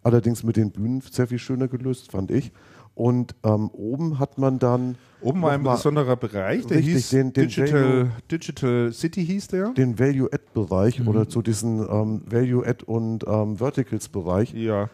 [0.03, 2.51] Allerdings mit den Bühnen sehr viel schöner gelöst, fand ich.
[2.93, 7.33] Und ähm, oben hat man dann Oben war ein besonderer Bereich, der Richtig, hieß den-
[7.33, 9.69] den Digital, Value- Digital City hieß der.
[9.73, 14.53] den Value-Add-Bereich oder zu diesen ähm, Value-Add- und ähm, Verticals-Bereich.
[14.53, 14.89] Ja,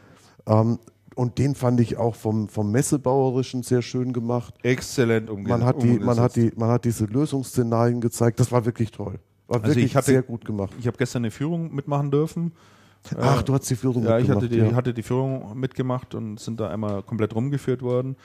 [0.46, 0.80] Ähm,
[1.16, 4.54] und den fand ich auch vom, vom Messebauerischen sehr schön gemacht.
[4.62, 5.50] exzellent umgesetzt.
[5.60, 8.40] Man hat, die, man, hat die, man hat diese Lösungsszenarien gezeigt.
[8.40, 9.20] Das war wirklich toll.
[9.48, 10.74] War Also wirklich ich hatte- sehr gut gemacht.
[10.80, 12.52] Ich habe gestern eine Führung mitmachen dürfen.
[13.20, 14.44] Ach, du hast die Führung Ja, ich mitgemacht.
[14.44, 14.76] hatte die, ja.
[14.76, 18.16] hatte die Führung mitgemacht und sind da einmal komplett rumgeführt worden.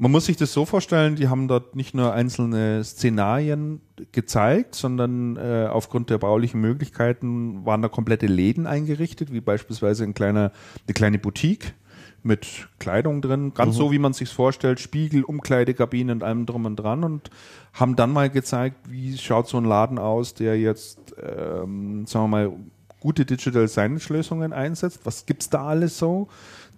[0.00, 3.80] Man muss sich das so vorstellen, die haben dort nicht nur einzelne Szenarien
[4.12, 10.14] gezeigt, sondern äh, aufgrund der baulichen Möglichkeiten waren da komplette Läden eingerichtet, wie beispielsweise ein
[10.14, 10.52] kleiner,
[10.86, 11.74] eine kleine Boutique
[12.22, 16.76] mit Kleidung drin, ganz so wie man sich vorstellt, Spiegel, Umkleidekabine und allem drum und
[16.76, 17.30] dran und
[17.72, 22.28] haben dann mal gezeigt, wie schaut so ein Laden aus, der jetzt, ähm, sagen wir
[22.28, 22.52] mal,
[23.00, 25.00] gute Digital Signage Lösungen einsetzt.
[25.04, 26.28] Was gibt's da alles so?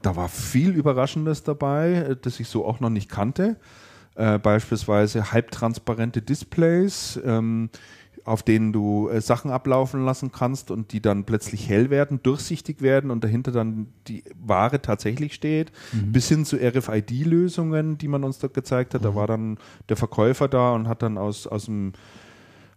[0.02, 3.56] Da war viel Überraschendes dabei, äh, das ich so auch noch nicht kannte.
[4.16, 7.70] Äh, beispielsweise halbtransparente Displays, ähm,
[8.24, 12.82] auf denen du äh, Sachen ablaufen lassen kannst und die dann plötzlich hell werden, durchsichtig
[12.82, 18.38] werden und dahinter dann die Ware tatsächlich steht, bis hin zu RFID-Lösungen, die man uns
[18.38, 19.04] dort gezeigt hat.
[19.04, 19.58] Da war dann
[19.88, 21.92] der Verkäufer da und hat dann aus, aus dem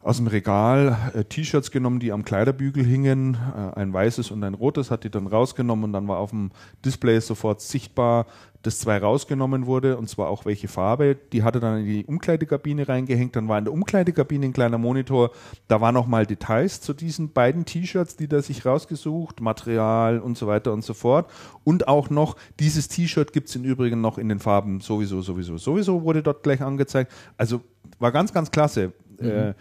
[0.03, 4.53] aus dem Regal äh, T-Shirts genommen, die am Kleiderbügel hingen, äh, ein weißes und ein
[4.53, 6.51] rotes, hat die dann rausgenommen und dann war auf dem
[6.83, 8.25] Display sofort sichtbar,
[8.63, 11.17] dass zwei rausgenommen wurde und zwar auch welche Farbe.
[11.31, 15.31] Die hatte dann in die Umkleidekabine reingehängt, dann war in der Umkleidekabine ein kleiner Monitor,
[15.67, 20.47] da waren nochmal Details zu diesen beiden T-Shirts, die da sich rausgesucht, Material und so
[20.47, 21.31] weiter und so fort
[21.63, 26.03] und auch noch, dieses T-Shirt gibt's im Übrigen noch in den Farben sowieso, sowieso, sowieso
[26.03, 27.11] wurde dort gleich angezeigt.
[27.37, 27.61] Also
[27.99, 28.93] war ganz, ganz klasse.
[29.19, 29.53] Äh,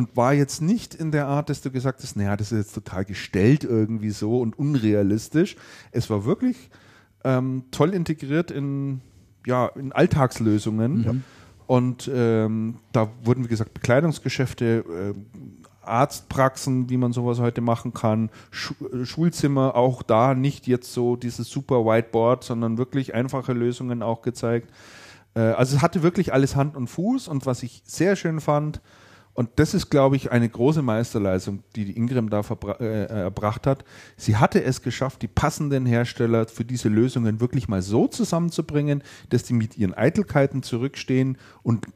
[0.00, 2.74] und war jetzt nicht in der Art, dass du gesagt hast, naja, das ist jetzt
[2.74, 5.56] total gestellt irgendwie so und unrealistisch.
[5.92, 6.70] Es war wirklich
[7.22, 9.02] ähm, toll integriert in,
[9.46, 11.04] ja, in Alltagslösungen.
[11.66, 15.26] Und ähm, da wurden, wie gesagt, Bekleidungsgeschäfte, ähm,
[15.82, 21.14] Arztpraxen, wie man sowas heute machen kann, Schu äh, Schulzimmer, auch da nicht jetzt so
[21.14, 24.70] dieses super Whiteboard, sondern wirklich einfache Lösungen auch gezeigt.
[25.34, 28.80] Äh, also es hatte wirklich alles Hand und Fuß und was ich sehr schön fand,
[29.40, 33.66] und das ist, glaube ich, eine große Meisterleistung, die die Ingram da verbra- äh, erbracht
[33.66, 33.86] hat.
[34.18, 39.44] Sie hatte es geschafft, die passenden Hersteller für diese Lösungen wirklich mal so zusammenzubringen, dass
[39.44, 41.86] die mit ihren Eitelkeiten zurückstehen und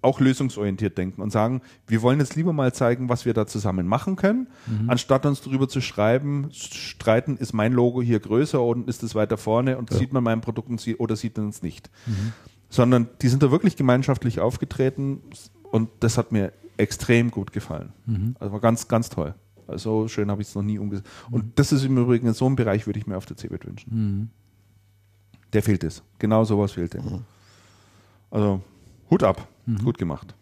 [0.00, 3.88] auch lösungsorientiert denken und sagen, wir wollen jetzt lieber mal zeigen, was wir da zusammen
[3.88, 4.46] machen können,
[4.86, 9.38] anstatt uns darüber zu schreiben, streiten, ist mein Logo hier größer oder ist es weiter
[9.38, 11.90] vorne und sieht man mein Produkt und oder sieht man es nicht.
[12.68, 15.20] Sondern die sind da wirklich gemeinschaftlich aufgetreten
[15.72, 17.92] und das hat mir extrem gut gefallen.
[18.38, 19.34] Also war ganz, ganz toll.
[19.66, 21.08] Also so schön habe ich es noch nie umgesetzt.
[21.30, 24.30] Und das ist im Übrigen so ein Bereich, würde ich mir auf der CeBIT wünschen.
[25.52, 26.02] Der fehlt es.
[26.18, 27.24] Genau sowas fehlt dem.
[28.30, 28.60] Also
[29.10, 29.46] Hut ab.
[29.84, 30.34] Gut gemacht.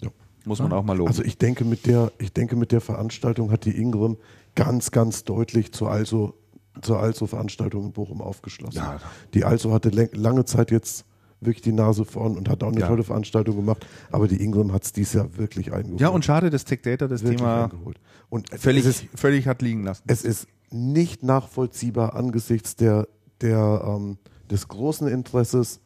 [0.00, 0.10] Ja.
[0.44, 1.08] Muss man auch mal loben.
[1.08, 4.16] Also ich denke, mit der, ich denke, mit der Veranstaltung hat die Ingram
[4.54, 6.34] ganz, ganz deutlich zur Also,
[6.80, 8.78] zur Also-Veranstaltung in Bochum aufgeschlossen.
[8.78, 9.00] Ja.
[9.34, 11.04] Die Also hatte lange Zeit jetzt
[11.40, 12.88] wirklich die Nase vorn und hat auch eine Ja.
[12.88, 16.00] tolle Veranstaltung gemacht, aber die Ingram hat es dieses Jahr wirklich eingeholt.
[16.00, 18.00] ja, und schade, dass Tech Data das wirklich Thema eingeholt.
[18.28, 20.02] Und völlig, ist, völlig hat liegen lassen.
[20.06, 23.08] es ist nicht nachvollziehbar angesichts der,
[23.40, 24.18] der, ähm,
[24.50, 25.80] des großen Interesses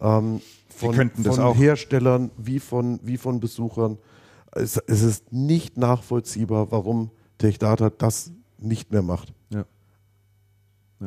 [0.00, 1.54] ähm, von, von.
[1.54, 3.98] Herstellern wie von, wie von Besuchern.
[4.52, 9.34] Es, es ist nicht nachvollziehbar, warum TechData das nicht mehr macht.
[9.50, 9.64] Ja.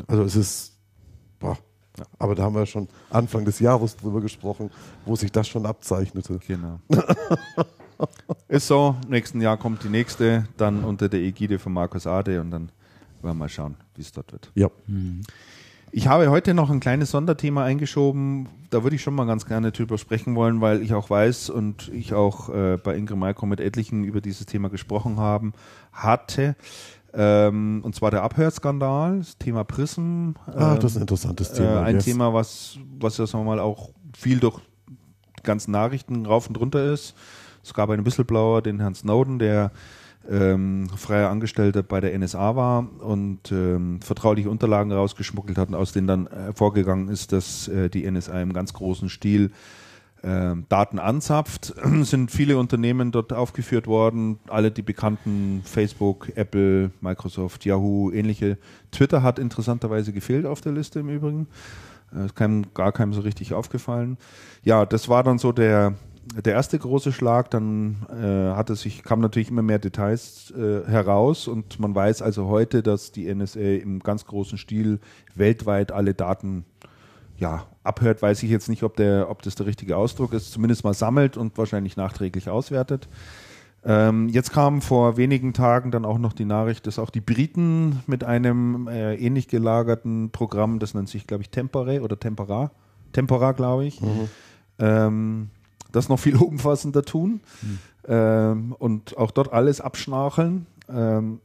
[0.08, 0.79] Also es ist.
[2.00, 2.06] Ja.
[2.18, 4.72] aber da haben wir schon Anfang des Jahres drüber gesprochen,
[5.06, 6.39] wo sich das schon abzeichnete.
[6.47, 6.80] Genau.
[8.47, 12.52] Ist so, nächsten Jahr kommt die nächste, dann unter der Ägide von Markus Ade und
[12.52, 12.72] dann
[13.22, 14.52] werden wir mal schauen, wie es dort wird.
[14.56, 14.70] Ja.
[15.91, 19.72] Ich habe heute noch ein kleines Sonderthema eingeschoben, da würde ich schon mal ganz gerne
[19.72, 23.60] drüber sprechen wollen, weil ich auch weiß und ich auch äh, bei Ingrid Maiko mit
[23.60, 25.54] etlichen über dieses Thema gesprochen haben,
[25.91, 26.56] hatte.
[27.14, 30.32] Ähm, und zwar der Abhörskandal, das Thema Prism.
[30.47, 31.82] Ah, ähm, das ist ein interessantes Thema.
[31.82, 32.05] Äh, ein Yes.
[32.05, 34.60] Thema, was, was ja sagen wir mal auch viel durch
[35.39, 37.16] die ganzen Nachrichten rauf und runter ist.
[37.64, 39.71] Es gab einen Whistleblower, den Herrn Snowden, der
[40.29, 45.92] ähm, freier Angestellter bei der NSA war und ähm, vertrauliche Unterlagen rausgeschmuggelt hat und aus
[45.92, 49.51] denen dann hervorgegangen ist, dass äh, die NSA im ganz großen Stil ähm,
[50.21, 51.74] Daten anzapft.
[52.01, 58.58] Sind viele Unternehmen dort aufgeführt worden, alle die bekannten Facebook, Apple, Microsoft, Yahoo, ähnliche.
[58.91, 61.47] Twitter hat interessanterweise gefehlt auf der Liste im Übrigen.
[62.16, 64.17] Äh, Ist keinem, gar keinem so richtig aufgefallen.
[64.63, 65.93] Ja, das war dann so der,
[66.46, 67.50] der erste große Schlag.
[67.51, 72.47] Dann äh, hatte sich, kam natürlich immer mehr Details äh, heraus und man weiß also
[72.47, 75.00] heute, dass die NSA im ganz großen Stil
[75.36, 76.66] weltweit alle Daten
[77.39, 80.83] ja, abhört, weiß ich jetzt nicht, ob, der, ob das der richtige Ausdruck ist, zumindest
[80.83, 83.07] mal sammelt und wahrscheinlich nachträglich auswertet.
[83.86, 88.03] Ähm, jetzt kam vor wenigen Tagen dann auch noch die Nachricht, dass auch die Briten
[88.07, 92.71] mit einem äh, ähnlich gelagerten Programm, das nennt sich, glaube ich, Tempore oder Tempora,
[93.13, 94.29] Tempora, glaube ich, mhm.
[94.79, 95.49] ähm,
[95.93, 97.79] das noch viel umfassender tun mhm.
[98.07, 100.66] ähm, und auch dort alles abschnacheln.
[100.89, 101.39] Ähm,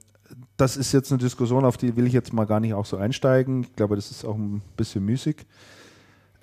[0.57, 2.97] das ist jetzt eine Diskussion, auf die will ich jetzt mal gar nicht auch so
[2.97, 3.63] einsteigen.
[3.63, 5.47] Ich glaube, das ist auch ein bisschen müßig.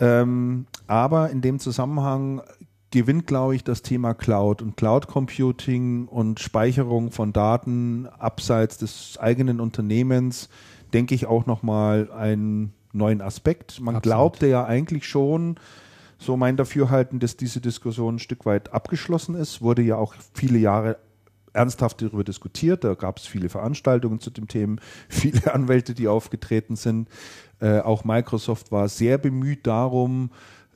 [0.01, 2.41] Ähm, aber in dem Zusammenhang
[2.89, 9.17] gewinnt, glaube ich, das Thema Cloud und Cloud Computing und Speicherung von Daten abseits des
[9.19, 10.49] eigenen Unternehmens,
[10.91, 13.79] denke ich auch nochmal einen neuen Aspekt.
[13.79, 14.03] Man Absolut.
[14.03, 15.55] glaubte ja eigentlich schon,
[16.17, 20.59] so mein Dafürhalten, dass diese Diskussion ein Stück weit abgeschlossen ist, wurde ja auch viele
[20.59, 20.97] Jahre
[21.53, 22.83] ernsthaft darüber diskutiert.
[22.83, 24.77] Da gab es viele Veranstaltungen zu dem Thema,
[25.09, 27.09] viele Anwälte, die aufgetreten sind.
[27.61, 30.31] Äh, auch Microsoft war sehr bemüht darum,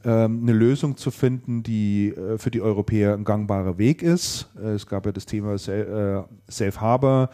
[0.05, 4.47] ähm, eine Lösung zu finden, die äh, für die Europäer ein gangbarer Weg ist.
[4.55, 7.29] Äh, es gab ja das Thema Safe Harbor.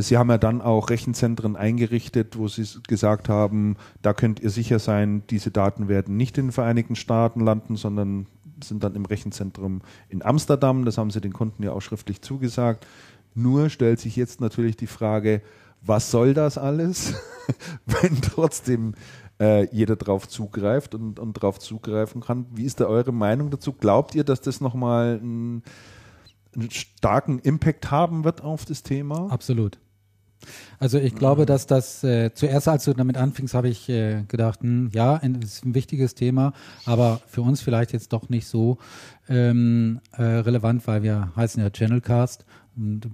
[0.00, 4.78] Sie haben ja dann auch Rechenzentren eingerichtet, wo Sie gesagt haben, da könnt ihr sicher
[4.78, 8.26] sein, diese Daten werden nicht in den Vereinigten Staaten landen, sondern
[8.62, 9.80] sind dann im Rechenzentrum
[10.10, 10.84] in Amsterdam.
[10.84, 12.86] Das haben Sie den Kunden ja auch schriftlich zugesagt.
[13.34, 15.40] Nur stellt sich jetzt natürlich die Frage,
[15.82, 17.14] was soll das alles,
[17.86, 18.94] wenn trotzdem
[19.40, 22.46] äh, jeder drauf zugreift und, und drauf zugreifen kann.
[22.52, 23.72] Wie ist da eure Meinung dazu?
[23.72, 25.62] Glaubt ihr, dass das nochmal einen,
[26.54, 29.30] einen starken Impact haben wird auf das Thema?
[29.30, 29.78] Absolut.
[30.78, 34.62] Also ich glaube, dass das äh, zuerst, als du damit anfingst, habe ich äh, gedacht,
[34.62, 36.52] mh, hm, ja, ein, ist ein wichtiges Thema,
[36.86, 38.78] aber für uns vielleicht jetzt doch nicht so
[39.28, 42.46] ähm, äh, relevant, weil wir heißen ja Channelcast
[42.80, 43.10] und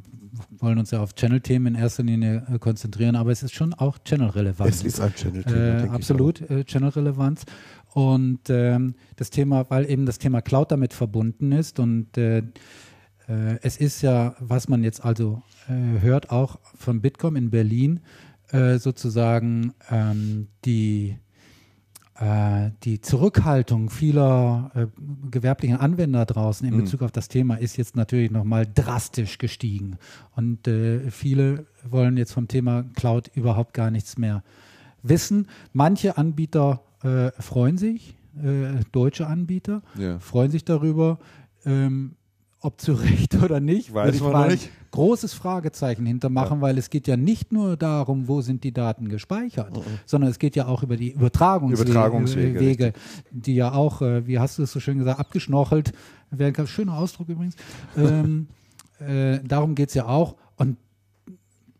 [0.59, 3.99] wollen uns ja auf Channel-Themen in erster Linie äh, konzentrieren, aber es ist schon auch
[3.99, 4.71] Channel-relevant.
[4.71, 5.85] Es ist ein Channel-Thema.
[5.85, 7.45] Äh, absolut, äh, Channel-Relevanz.
[7.93, 13.59] Und ähm, das Thema, weil eben das Thema Cloud damit verbunden ist und äh, äh,
[13.63, 17.99] es ist ja, was man jetzt also hört, auch von Bitkom in Berlin,
[18.53, 21.19] sozusagen ähm, die
[22.83, 24.87] die Zurückhaltung vieler äh,
[25.31, 26.81] gewerblichen Anwender draußen in mhm.
[26.81, 29.99] Bezug auf das Thema ist jetzt natürlich nochmal drastisch gestiegen.
[30.35, 34.43] Und äh, viele wollen jetzt vom Thema Cloud überhaupt gar nichts mehr
[35.03, 35.49] wissen.
[35.73, 40.19] Manche Anbieter äh, freuen sich, äh, deutsche Anbieter ja.
[40.19, 41.19] freuen sich darüber.
[41.65, 42.16] Ähm,
[42.67, 44.71] ob zu Recht oder nicht, weiß man mal nicht.
[44.91, 46.63] großes Fragezeichen hintermachen, ja.
[46.63, 50.01] weil es geht ja nicht nur darum, wo sind die Daten gespeichert, mhm.
[50.05, 52.93] sondern es geht ja auch über die Übertragungswege, Übertragungswege Wege,
[53.31, 55.93] die ja auch, äh, wie hast du es so schön gesagt, abgeschnorchelt
[56.31, 56.67] werden.
[56.67, 57.55] Schöner Ausdruck übrigens.
[57.97, 58.49] ähm,
[58.99, 60.35] äh, darum geht es ja auch.
[60.57, 60.77] Und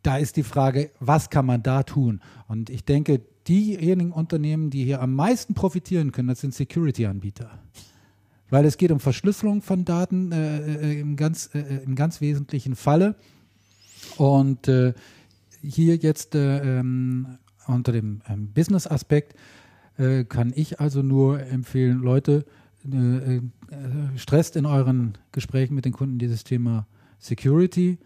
[0.03, 2.21] da ist die Frage, was kann man da tun?
[2.47, 7.51] Und ich denke, diejenigen Unternehmen, die hier am meisten profitieren können, das sind Security-Anbieter
[8.51, 12.21] weil es geht um Verschlüsselung von Daten äh, äh im, ganz, äh, äh, im ganz
[12.21, 13.17] wesentlichen Falle.
[14.17, 14.95] Und äh,
[15.63, 19.35] hier jetzt äh, ähm, unter dem ähm, Business-Aspekt
[20.29, 22.45] kann ich also nur empfehlen, Leute,
[24.17, 26.87] stresst in euren Gesprächen mit den Kunden dieses Thema
[27.19, 27.97] Security,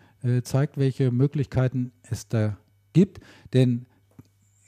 [0.45, 2.57] zeigt, welche Möglichkeiten es da
[2.93, 3.19] gibt,
[3.55, 3.87] denn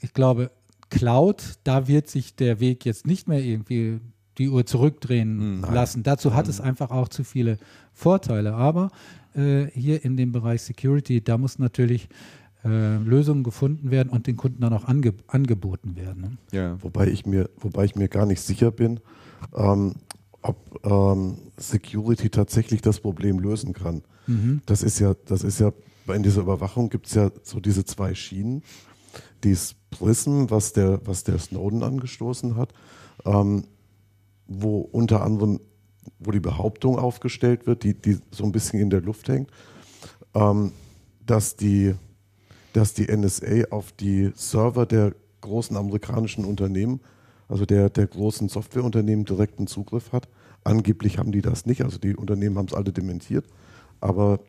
[0.01, 0.51] ich glaube,
[0.89, 4.01] Cloud, da wird sich der Weg jetzt nicht mehr irgendwie
[4.37, 5.73] die Uhr zurückdrehen hm, Nein.
[5.73, 6.03] lassen.
[6.03, 6.65] Dazu hat es hm.
[6.65, 7.57] einfach auch zu viele
[7.93, 8.53] Vorteile.
[8.53, 8.89] Aber
[9.35, 12.09] äh, hier in dem Bereich Security, da muss natürlich
[12.63, 16.21] äh, Lösungen gefunden werden und den Kunden dann auch ange angeboten werden.
[16.21, 16.37] Ne?
[16.51, 16.81] Ja.
[16.81, 18.99] Wobei ich mir, wobei ich mir gar nicht sicher bin,
[19.53, 19.95] ähm,
[20.41, 24.03] ob ähm, Security tatsächlich das Problem lösen kann.
[24.27, 24.61] Mhm.
[24.65, 25.71] Das ist ja, das ist ja,
[26.13, 28.63] in dieser Überwachung gibt es ja so diese zwei Schienen.
[29.43, 32.73] Dies Prism, was der, was der Snowden angestoßen hat,
[33.25, 33.65] ähm,
[34.47, 35.59] wo unter anderem,
[36.19, 39.49] wo die Behauptung aufgestellt wird, die, die so ein bisschen in der Luft hängt,
[40.33, 40.71] ähm,
[41.25, 41.95] dass, die,
[42.73, 47.01] dass die NSA auf die Server der großen amerikanischen Unternehmen,
[47.47, 50.27] also der, der großen Softwareunternehmen, direkten Zugriff hat.
[50.63, 53.45] Angeblich haben die das nicht, also die Unternehmen haben es alle dementiert.
[53.99, 54.39] Aber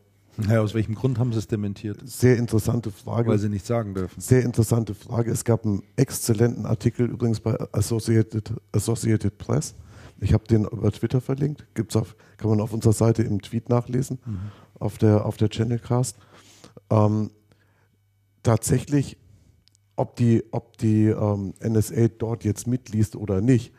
[0.49, 2.01] ja, aus welchem Grund haben sie es dementiert?
[2.05, 3.31] Sehr interessante Frage.
[3.31, 4.21] Weil sie nicht sagen dürfen.
[4.21, 5.31] Sehr interessante Frage.
[5.31, 9.75] Es gab einen exzellenten Artikel übrigens bei Associated, Associated Press
[10.21, 11.67] ich habe den über Twitter verlinkt.
[11.75, 14.39] Gibt's auf, kann man auf unserer Seite im Tweet nachlesen, mhm.
[14.79, 16.17] auf der, auf der Channelcast.
[16.91, 17.31] Ähm,
[18.43, 19.19] tatsächlich,
[19.97, 23.73] ob die, ob die ähm, NSA dort jetzt mitliest oder nicht,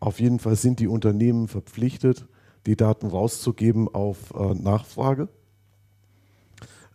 [0.00, 2.26] auf jeden Fall sind die Unternehmen verpflichtet,
[2.66, 5.28] die Daten rauszugeben auf äh, Nachfrage.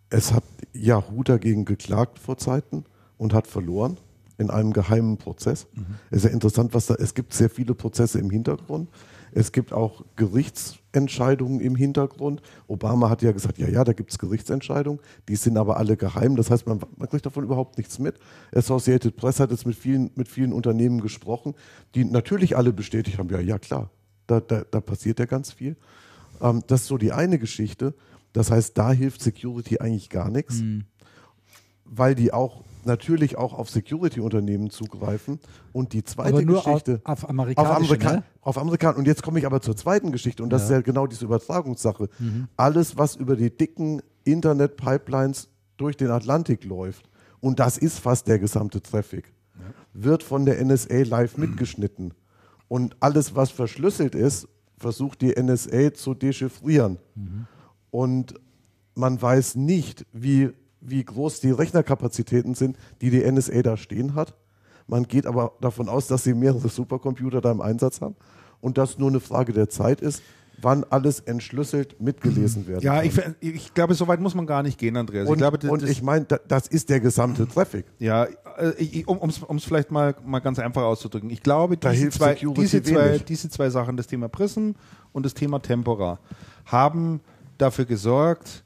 [0.09, 0.43] Es hat
[0.73, 2.85] Yahoo dagegen geklagt vor Zeiten
[3.17, 3.97] und hat verloren.
[4.39, 5.65] in einem geheimen Prozess.
[5.73, 5.95] Mhm.
[6.11, 8.87] Es ist ja interessant, was da, es gibt sehr viele Prozesse im Hintergrund.
[9.31, 12.43] Es gibt auch Gerichtsentscheidungen im Hintergrund.
[12.67, 16.35] Obama hat ja gesagt, ja, ja, da gibt es Gerichtsentscheidungen, die sind aber alle geheim.
[16.35, 18.19] Das heißt, man, man, kriegt davon überhaupt nichts mit.
[18.53, 21.55] Associated Press hat jetzt mit vielen, mit vielen Unternehmen gesprochen,
[21.95, 23.89] die natürlich alle bestätigt haben, ja, ja, klar,
[24.27, 25.75] da, da, da passiert ja ganz viel.
[26.41, 27.93] Ähm, das ist so die eine Geschichte.
[28.37, 30.85] Das heißt, da hilft Security eigentlich gar nichts, mhm.
[31.85, 35.39] weil die auch natürlich auch auf Security-Unternehmen zugreifen.
[35.73, 37.01] Und die zweite aber nur Geschichte.
[37.03, 38.23] Auf, auf amerikanische, auf, Amerika ne?
[38.41, 40.43] auf Amerikan Und jetzt komme ich aber zur zweiten Geschichte.
[40.43, 40.65] Und das ja.
[40.65, 42.09] ist ja genau diese Übertragungssache.
[42.19, 42.47] Mhm.
[42.55, 47.09] Alles, was über die dicken Internet-Pipelines durch den Atlantik läuft,
[47.39, 49.65] und das ist fast der gesamte Traffic, ja.
[49.93, 51.45] wird von der NSA live mhm.
[51.49, 52.13] mitgeschnitten.
[52.67, 54.47] Und alles, was verschlüsselt ist,
[54.77, 56.99] versucht die NSA zu dechiffrieren.
[57.15, 57.47] Mhm.
[57.97, 58.35] Und
[58.93, 60.51] man weiß nicht, wie
[60.81, 64.35] wie groß die Rechnerkapazitäten sind, die die NSA da stehen hat.
[64.85, 68.15] Man geht aber davon aus, dass sie mehrere Supercomputer da im Einsatz haben
[68.61, 70.21] und dass nur eine Frage der Zeit ist,
[70.61, 73.35] wann alles entschlüsselt mitgelesen werden ja, kann.
[73.39, 75.27] ich, ich glaube, so weit muss man gar nicht gehen, Andreas.
[75.27, 77.85] Und ich, glaube, das, und ich meine, das ist der gesamte Traffic.
[77.97, 81.31] Ja, äh, um es vielleicht mal, mal ganz einfach auszudrücken.
[81.31, 84.73] Ich glaube, diese zwei, diese, zwei, diese zwei Sachen, das Thema Prism
[85.13, 86.19] und das Thema Tempora,
[86.65, 87.21] haben
[87.57, 88.63] dafür gesorgt,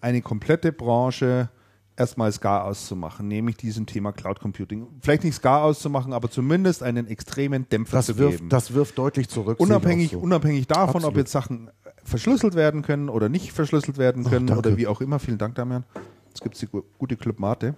[0.00, 1.48] eine komplette Branche
[1.96, 4.86] erstmal SCAR auszumachen, nämlich diesem Thema Cloud Computing.
[5.00, 8.48] Vielleicht nicht SCAR auszumachen, aber zumindest einen extremen Dämpfer das zu wirft, geben.
[8.48, 9.60] Das wirft deutlich zurück.
[9.60, 10.18] Unabhängig, so.
[10.18, 11.08] unabhängig davon, Absolut.
[11.08, 11.70] ob jetzt Sachen
[12.04, 15.18] verschlüsselt werden können oder nicht verschlüsselt werden können Ach, oder wie auch immer.
[15.18, 15.84] Vielen Dank, Damian.
[16.28, 17.74] Jetzt gibt es die gute Club Mate.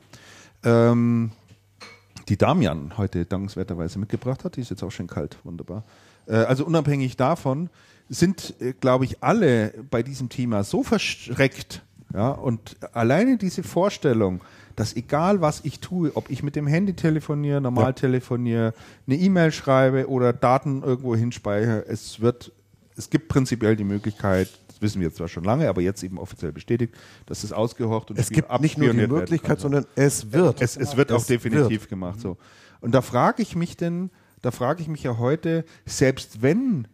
[0.62, 1.32] Ähm,
[2.28, 4.57] die Damian heute dankenswerterweise mitgebracht hat.
[4.57, 5.39] Die ist jetzt auch schön kalt.
[5.45, 5.85] Wunderbar.
[6.27, 7.71] Äh, also unabhängig davon
[8.09, 11.83] sind, äh, glaube ich, alle bei diesem Thema so verschreckt,
[12.13, 14.41] ja, und alleine diese Vorstellung,
[14.77, 17.93] dass egal was ich tue, ob ich mit dem Handy telefoniere, normal ja.
[17.93, 18.73] telefoniere,
[19.07, 22.53] eine E-Mail schreibe oder Daten irgendwo hinspeichere, es wird,
[22.97, 26.53] es gibt prinzipiell die Möglichkeit, das wissen wir zwar schon lange, aber jetzt eben offiziell
[26.53, 26.95] bestätigt,
[27.27, 30.63] dass es ausgehorcht und es gibt nicht nur die Möglichkeit, sondern es wird.
[30.63, 31.89] Es, es wird auch definitiv wird.
[31.89, 32.21] gemacht.
[32.21, 32.37] So.
[32.81, 34.11] Und da frage ich mich denn,
[34.45, 36.87] da frage ich mich ja heute, selbst wenn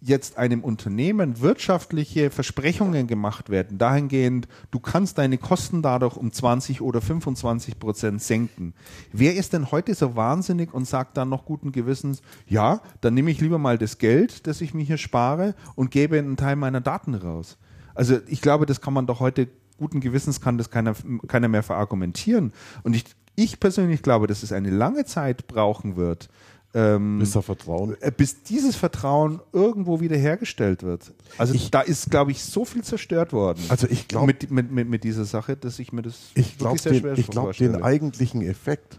[0.00, 6.82] jetzt einem Unternehmen wirtschaftliche Versprechungen gemacht werden, dahingehend, du kannst deine Kosten dadurch um 20
[6.82, 8.74] oder 25 Prozent senken.
[9.12, 13.30] Wer ist denn heute so wahnsinnig und sagt dann noch guten Gewissens, ja, dann nehme
[13.30, 16.82] ich lieber mal das Geld, das ich mir hier spare und gebe einen Teil meiner
[16.82, 17.56] Daten raus.
[17.94, 19.48] Also ich glaube, das kann man doch heute
[19.78, 20.94] guten Gewissens kann das keiner,
[21.26, 22.52] keiner mehr verargumentieren.
[22.82, 23.04] Und ich,
[23.36, 26.28] ich persönlich glaube, dass es eine lange Zeit brauchen wird,
[26.74, 27.34] ähm, bis.
[27.36, 31.12] Äh, bis dieses Vertrauen irgendwo wiederhergestellt wird.
[31.38, 33.62] Also ich, da ist, glaube ich, so viel zerstört worden.
[33.68, 36.78] Also ich glaube mit, mit, mit, mit, dieser Sache, dass ich mir das ich glaub,
[36.78, 38.98] sehr den, schwer Ich glaube, den eigentlichen Effekt.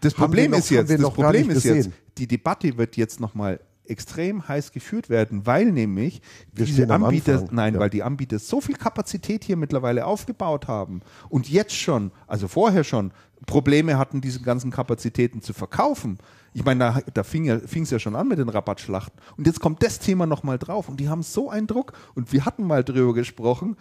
[0.00, 4.72] Das Problem ist jetzt, das Problem ist jetzt, die Debatte wird jetzt nochmal extrem heiß
[4.72, 6.20] geführt werden, weil nämlich
[6.52, 7.80] Wir diese Anbieter, nein, ja.
[7.80, 12.84] weil die Anbieter so viel Kapazität hier mittlerweile aufgebaut haben und jetzt schon, also vorher
[12.84, 13.12] schon,
[13.44, 16.18] Probleme hatten, diese ganzen Kapazitäten zu verkaufen.
[16.54, 19.20] Ich meine, da, da fing es ja, ja schon an mit den Rabattschlachten.
[19.36, 20.88] Und jetzt kommt das Thema nochmal drauf.
[20.88, 21.92] Und die haben so einen Druck.
[22.14, 23.76] Und wir hatten mal drüber gesprochen.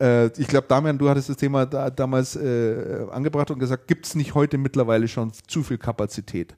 [0.00, 4.06] Äh, ich glaube, Damian, du hattest das Thema da, damals äh, angebracht und gesagt, gibt
[4.06, 6.56] es nicht heute mittlerweile schon zu viel Kapazität?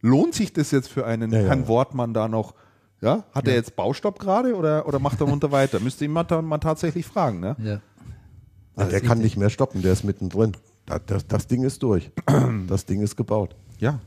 [0.00, 1.68] Lohnt sich das jetzt für einen ja, Herrn ja.
[1.68, 2.54] Wortmann da noch?
[3.00, 3.24] Ja?
[3.32, 3.52] Hat ja.
[3.52, 5.80] er jetzt Baustopp gerade oder, oder macht er munter weiter?
[5.80, 7.40] Müsste ihn mal, mal tatsächlich fragen.
[7.40, 7.56] Ne?
[7.58, 7.80] Ja.
[8.76, 10.52] Also der kann nicht mehr stoppen, der ist mittendrin.
[10.86, 12.10] Das, das, das Ding ist durch.
[12.68, 13.56] Das Ding ist gebaut.
[13.78, 14.00] Ja,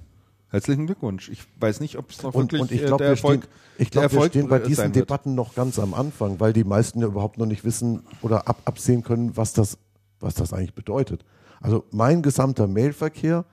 [0.52, 1.30] Herzlichen Glückwunsch.
[1.30, 3.90] Ich weiß nicht, ob es noch und, wirklich und ich glaub, der Erfolg, stehen, ich
[3.90, 7.38] glaube, wir stehen bei diesen Debatten noch ganz am Anfang, weil die meisten ja überhaupt
[7.38, 9.78] noch nicht wissen oder ab, absehen können, was das,
[10.20, 11.24] was das eigentlich bedeutet.
[11.62, 13.46] Also mein gesamter Mailverkehr,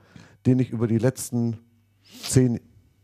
[0.45, 1.59] den ich über die letzten
[2.23, 2.59] zehn,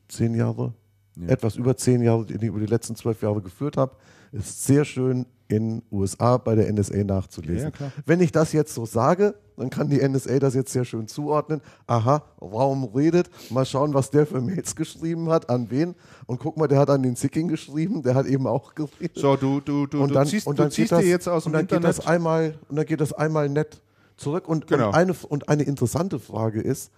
[0.07, 0.73] zehn Jahre,
[1.15, 1.27] ja.
[1.29, 3.95] etwas über zehn Jahre, den ich über die letzten zwölf Jahre geführt habe,
[4.31, 7.71] ist sehr schön in USA bei der NSA nachzulesen.
[7.79, 11.07] Ja, Wenn ich das jetzt so sage, dann kann die NSA das jetzt sehr schön
[11.07, 11.61] zuordnen.
[11.87, 15.95] Aha, Raum redet, mal schauen, was der für Mails geschrieben hat, an wen.
[16.25, 19.17] Und guck mal, der hat an den Sicking geschrieben, der hat eben auch geredet.
[19.17, 21.27] So, du, du, du, und dann, du ziehst, und dann du ziehst das, dir jetzt
[21.27, 21.83] aus dem und dann Internet.
[21.83, 23.81] Geht das einmal, und dann geht das einmal nett
[24.17, 24.47] zurück.
[24.47, 24.87] Und, genau.
[24.87, 26.91] und, eine, und eine interessante Frage ist,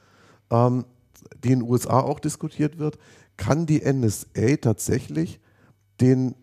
[0.49, 0.85] ähm,
[1.43, 2.97] die in den USA auch diskutiert wird,
[3.37, 5.39] kann die NSA tatsächlich
[6.01, 6.35] den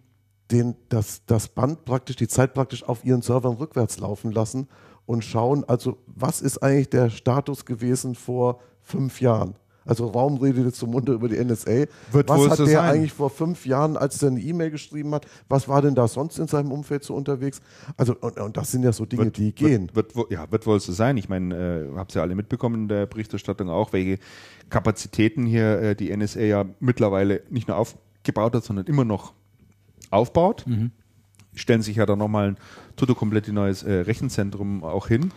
[0.50, 4.68] den, das, das Band praktisch, die Zeit praktisch auf ihren Servern rückwärts laufen lassen
[5.06, 9.54] und schauen, also was ist eigentlich der Status gewesen vor fünf Jahren?
[9.84, 11.86] Also Raum redet jetzt zum Munde über die NSA.
[12.12, 12.78] Wird was hat der sein.
[12.78, 16.38] eigentlich vor fünf Jahren, als er eine E-Mail geschrieben hat, was war denn da sonst
[16.38, 17.60] in seinem Umfeld so unterwegs?
[17.96, 19.90] Also, und, und das sind ja so Dinge, die gehen.
[19.92, 21.16] Wird, wird, ja, wird wohl so sein.
[21.16, 24.18] Ich meine, äh, habt ihr ja alle mitbekommen in der Berichterstattung auch, welche
[24.70, 29.32] Kapazitäten hier äh, die NSA ja mittlerweile nicht nur aufgebaut hat, sondern immer noch
[30.10, 30.64] aufbaut.
[31.54, 32.56] Stellen sich ja dann nochmal ein
[32.96, 35.30] toto komplett neues äh, Rechenzentrum auch hin.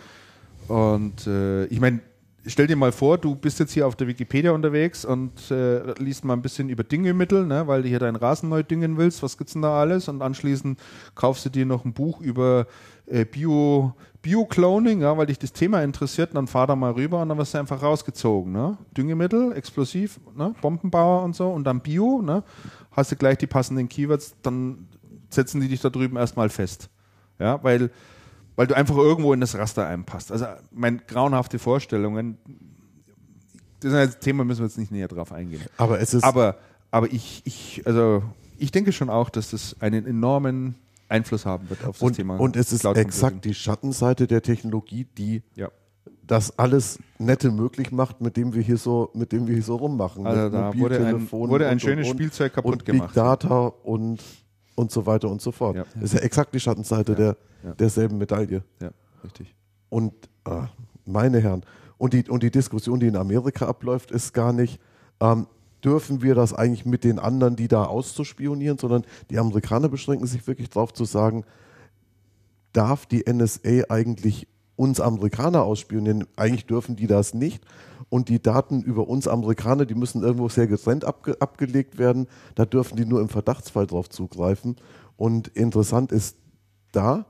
[0.68, 2.02] Und äh, ich meine,
[2.48, 6.26] stell dir mal vor, du bist jetzt hier auf der Wikipedia unterwegs und äh, liest
[6.26, 9.22] mal ein bisschen über Düngemittel, ne, weil du hier deinen Rasen neu düngen willst.
[9.24, 10.08] Was gibt's denn da alles?
[10.08, 10.80] Und anschließend
[11.16, 12.68] kaufst du dir noch ein Buch über
[13.06, 16.30] äh, Bio, Bio-Cloning, ja, weil dich das Thema interessiert.
[16.32, 18.52] Und dann fahr da mal rüber und dann wirst du einfach rausgezogen.
[18.52, 18.78] Ne?
[18.96, 20.54] Düngemittel, Explosiv, ne?
[20.62, 22.22] Bombenbauer und so und dann Bio.
[22.22, 22.44] Ne?
[22.92, 24.88] Hast du gleich die passenden Keywords, dann
[25.30, 26.90] setzen die dich da drüben erstmal fest.
[27.40, 27.92] Ja, weil
[28.58, 30.32] weil du einfach irgendwo in das Raster einpasst.
[30.34, 32.38] Also meine grauenhafte Vorstellungen,
[33.80, 35.62] das ist ein Thema, müssen wir jetzt nicht näher drauf eingehen.
[35.78, 36.58] Aber es ist, Aber,
[36.92, 38.24] aber ich, ich, also
[38.58, 40.76] ich denke schon auch, dass das einen enormen
[41.08, 42.38] Einfluss haben wird auf das und, Thema.
[42.38, 45.70] und es ist exakt die Schattenseite der Technologie, die Ja.
[46.26, 49.76] das alles Nette möglich macht, mit dem wir hier so, mit dem wir hier so
[49.76, 50.26] rummachen.
[50.26, 53.10] Also da wurde ein, wurde ein und, schönes und, Spielzeug kaputt und gemacht.
[53.10, 54.22] Big Data und,
[54.78, 55.76] und so weiter und so fort.
[55.76, 55.86] Ja.
[55.96, 57.18] Das ist ja exakt die Schattenseite Ja.
[57.64, 58.64] Der, derselben Medaille.
[58.80, 58.92] Ja,
[59.24, 59.54] richtig.
[59.90, 60.14] Und
[60.46, 60.68] ah,
[61.06, 61.64] meine Herren,
[61.98, 64.80] und die, und die Diskussion, die in Amerika abläuft, ist gar nicht,
[65.20, 65.48] ähm,
[65.84, 70.46] dürfen wir das eigentlich mit den anderen, die da auszuspionieren, sondern die Amerikaner beschränken sich
[70.46, 71.44] wirklich darauf zu sagen,
[72.72, 76.28] darf die NSA eigentlich uns Amerikaner ausspionieren?
[76.36, 77.64] Eigentlich dürfen die das nicht.
[78.10, 82.28] Und die Daten über uns Amerikaner, die müssen irgendwo sehr getrennt abge abgelegt werden.
[82.56, 84.78] Da dürfen die nur im Verdachtsfall drauf zugreifen.
[85.18, 86.38] Und interessant ist
[86.92, 87.26] da,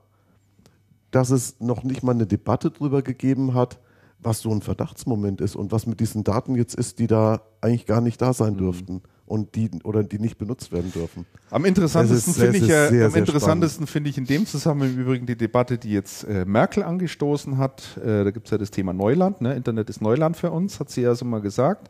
[1.11, 3.79] dass es noch nicht mal eine Debatte darüber gegeben hat,
[4.19, 7.85] was so ein Verdachtsmoment ist und was mit diesen Daten jetzt ist, die da eigentlich
[7.85, 11.25] gar nicht da sein dürften und die oder die nicht benutzt werden dürfen.
[11.51, 14.99] Am interessantesten finde ich ja, sehr, am sehr interessantesten finde ich in dem Zusammenhang im
[14.99, 17.97] Übrigen die Debatte, die jetzt äh, Merkel angestoßen hat.
[17.97, 19.53] Äh, da gibt es ja das Thema Neuland, ne?
[19.53, 21.89] Internet ist Neuland für uns, hat sie ja so mal gesagt.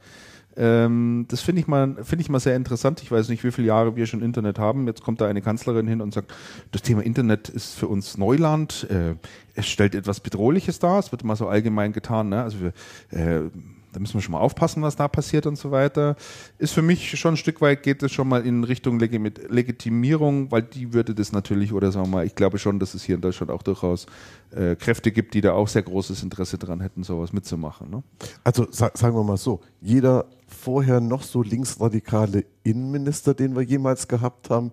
[0.58, 3.02] Ähm, das finde ich mal, finde ich mal sehr interessant.
[3.04, 4.88] Ich weiß nicht, wie viele Jahre wir schon Internet haben.
[4.88, 6.34] Jetzt kommt da eine Kanzlerin hin und sagt,
[6.72, 8.88] das Thema Internet ist für uns Neuland.
[8.90, 9.16] Äh,
[9.54, 11.00] es stellt etwas Bedrohliches dar.
[11.00, 12.30] Es wird immer so allgemein getan.
[12.30, 12.42] Ne?
[12.42, 12.74] Also wir,
[13.12, 13.50] äh,
[13.98, 16.16] da müssen wir schon mal aufpassen, was da passiert und so weiter.
[16.58, 20.62] Ist für mich schon ein Stück weit geht es schon mal in Richtung Legitimierung, weil
[20.62, 23.22] die würde das natürlich, oder sagen wir mal, ich glaube schon, dass es hier in
[23.22, 24.06] Deutschland auch durchaus
[24.52, 27.90] äh, Kräfte gibt, die da auch sehr großes Interesse daran hätten, sowas mitzumachen.
[27.90, 28.04] Ne?
[28.44, 34.08] Also sa sagen wir mal so, jeder vorher noch so linksradikale Innenminister, den wir jemals
[34.08, 34.72] gehabt haben,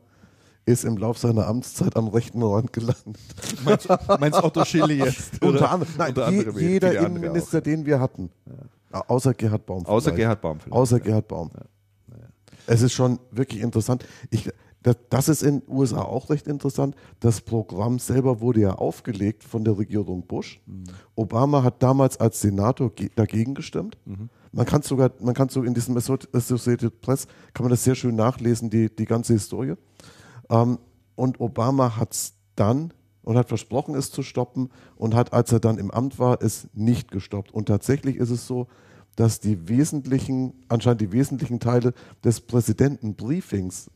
[0.67, 3.19] ist im Lauf seiner Amtszeit am rechten Rand gelandet.
[3.65, 3.89] Meinst,
[4.19, 5.43] meinst Otto Schille jetzt?
[5.43, 8.31] Unter anderem, nein, Unter je, anderem jeder viele andere Innenminister, den wir hatten.
[8.91, 9.85] Außer Gerhard Baum.
[9.85, 10.17] Außer vielleicht.
[10.17, 10.61] Gerhard Baum.
[10.61, 10.75] vielleicht.
[10.75, 11.51] Außer Gerhard Baum.
[12.67, 14.07] Es ist schon wirklich interessant.
[14.31, 14.51] Ich,
[14.85, 16.95] das, das ist in den USA auch recht interessant.
[17.19, 20.61] Das Programm selber wurde ja aufgelegt von der Regierung Bush.
[20.67, 20.85] Mhm.
[21.17, 23.97] Obama hat damals als Senator ge- dagegen gestimmt.
[24.05, 24.29] Mhm.
[24.53, 28.15] Man kann sogar, man kann so in diesem Associated Press kann man das sehr schön
[28.15, 29.75] nachlesen, die, die ganze Historie.
[30.51, 30.79] Ähm,
[31.17, 32.93] und Obama hat es dann
[33.23, 36.69] und hat versprochen, es zu stoppen und hat, als er dann im Amt war, es
[36.75, 37.53] nicht gestoppt.
[37.55, 38.67] Und tatsächlich ist es so,
[39.17, 43.91] dass die wesentlichen, anscheinend die wesentlichen Teile des Präsidentenbriefings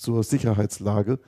[0.00, 1.18] zur Sicherheitslage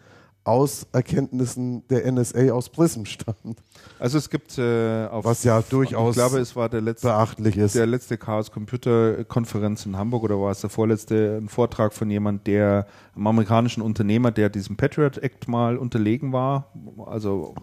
[0.44, 3.55] aus Erkenntnissen der NSA aus Prism stammen.
[4.01, 7.57] Also es gibt äh, auf, Was ja durchaus ich glaube, es war der letzte, Beachtlich
[7.57, 7.77] ist.
[7.77, 12.11] der letzte Chaos Computer Konferenz in Hamburg oder war es der vorletzte ein Vortrag von
[12.11, 16.73] jemand, der einem amerikanischen Unternehmer, der diesem Patriot Act mal unterlegen war,
[17.07, 17.55] also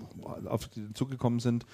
[0.46, 1.66] auf die zugekommen sind,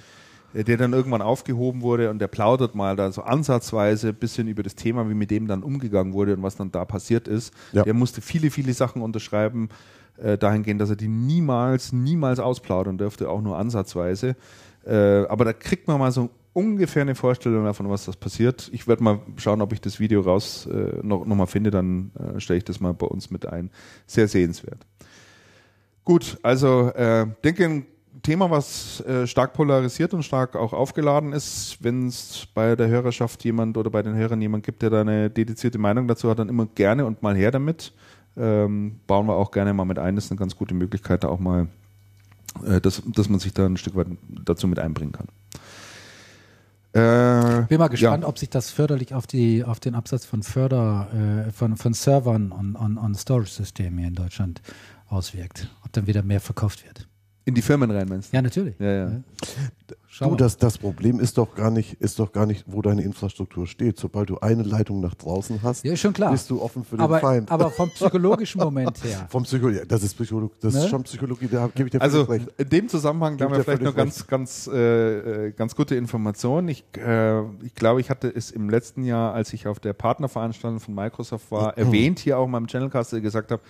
[0.53, 4.63] der dann irgendwann aufgehoben wurde und der plaudert mal da so ansatzweise ein bisschen über
[4.63, 7.53] das Thema, wie mit dem dann umgegangen wurde und was dann da passiert ist.
[7.73, 7.83] Ja.
[7.83, 9.69] Der musste viele, viele Sachen unterschreiben,
[10.17, 14.35] äh, dahingehend, dass er die niemals, niemals ausplaudern dürfte, auch nur ansatzweise.
[14.85, 18.69] Äh, aber da kriegt man mal so ungefähr eine Vorstellung davon, was das passiert.
[18.71, 22.11] Ich werde mal schauen, ob ich das Video raus äh, noch, noch mal finde, dann
[22.17, 23.71] äh, stelle ich das mal bei uns mit ein.
[24.07, 24.85] Sehr sehenswert.
[26.05, 27.83] Gut, also äh, denke
[28.25, 31.77] Thema, was äh, stark polarisiert und stark auch aufgeladen ist.
[31.81, 35.29] Wenn es bei der Hörerschaft jemand oder bei den Hörern jemand gibt, der da eine
[35.29, 37.93] dedizierte Meinung dazu hat, dann immer gerne und mal her damit.
[38.35, 40.15] Ähm, bauen wir auch gerne mal mit ein.
[40.15, 41.67] Das ist eine ganz gute Möglichkeit, da auch mal,
[42.65, 45.27] äh, dass, dass man sich da ein Stück weit dazu mit einbringen kann.
[46.93, 48.29] Äh, Bin mal gespannt, ja.
[48.29, 52.51] ob sich das förderlich auf, die, auf den Absatz von Förder, äh, von, von Servern
[52.51, 54.61] und, und, und Storage-Systemen hier in Deutschland
[55.09, 55.69] auswirkt.
[55.85, 57.07] Ob dann wieder mehr verkauft wird.
[57.47, 58.35] In die Firmen rein, meinst du?
[58.37, 58.73] Ja, natürlich.
[58.79, 59.11] Ja, ja.
[60.07, 63.03] Schau Du, das, das Problem ist doch gar nicht, ist doch gar nicht, wo deine
[63.03, 63.99] Infrastruktur steht.
[63.99, 66.31] Sobald du eine Leitung nach draußen hast, Ja, schon klar.
[66.31, 67.51] bist du offen für den aber, Feind.
[67.51, 69.27] aber vom psychologischen Moment her.
[69.29, 70.79] Vom Psychologie, das ist Psychologie, das Ne?
[70.79, 72.47] ist schon Psychologie, da gebe ich dir Also recht.
[72.57, 76.69] in dem Zusammenhang, haben wir vielleicht noch ganz, ganz, äh, äh, ganz gute Informationen.
[76.69, 80.79] Ich, äh, ich glaube, ich hatte es im letzten Jahr, als ich auf der Partnerveranstaltung
[80.79, 83.61] von Microsoft war, erwähnt hier auch in meinem Channelcast, der gesagt habe,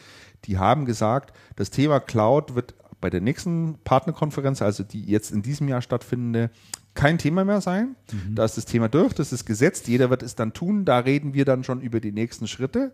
[0.46, 2.76] die haben gesagt, das Thema Cloud wird
[3.06, 6.50] bei der nächsten Partnerkonferenz, also die jetzt in diesem Jahr stattfindende,
[6.96, 7.96] kein Thema mehr sein.
[8.34, 10.86] Da ist das Thema durch, das ist gesetzt, jeder wird es dann tun.
[10.86, 12.94] Da reden wir dann schon über die nächsten Schritte.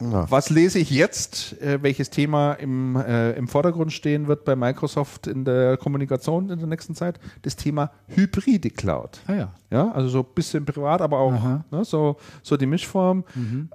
[0.00, 0.28] Ja.
[0.28, 5.28] Was lese ich jetzt, äh, welches Thema im, äh, im Vordergrund stehen wird bei Microsoft
[5.28, 7.20] in der Kommunikation in der nächsten Zeit?
[7.42, 9.20] Das Thema hybride Cloud.
[9.28, 9.54] Ah ja.
[9.70, 13.22] Ja, also so ein bisschen privat, aber auch ne, so, so die Mischform.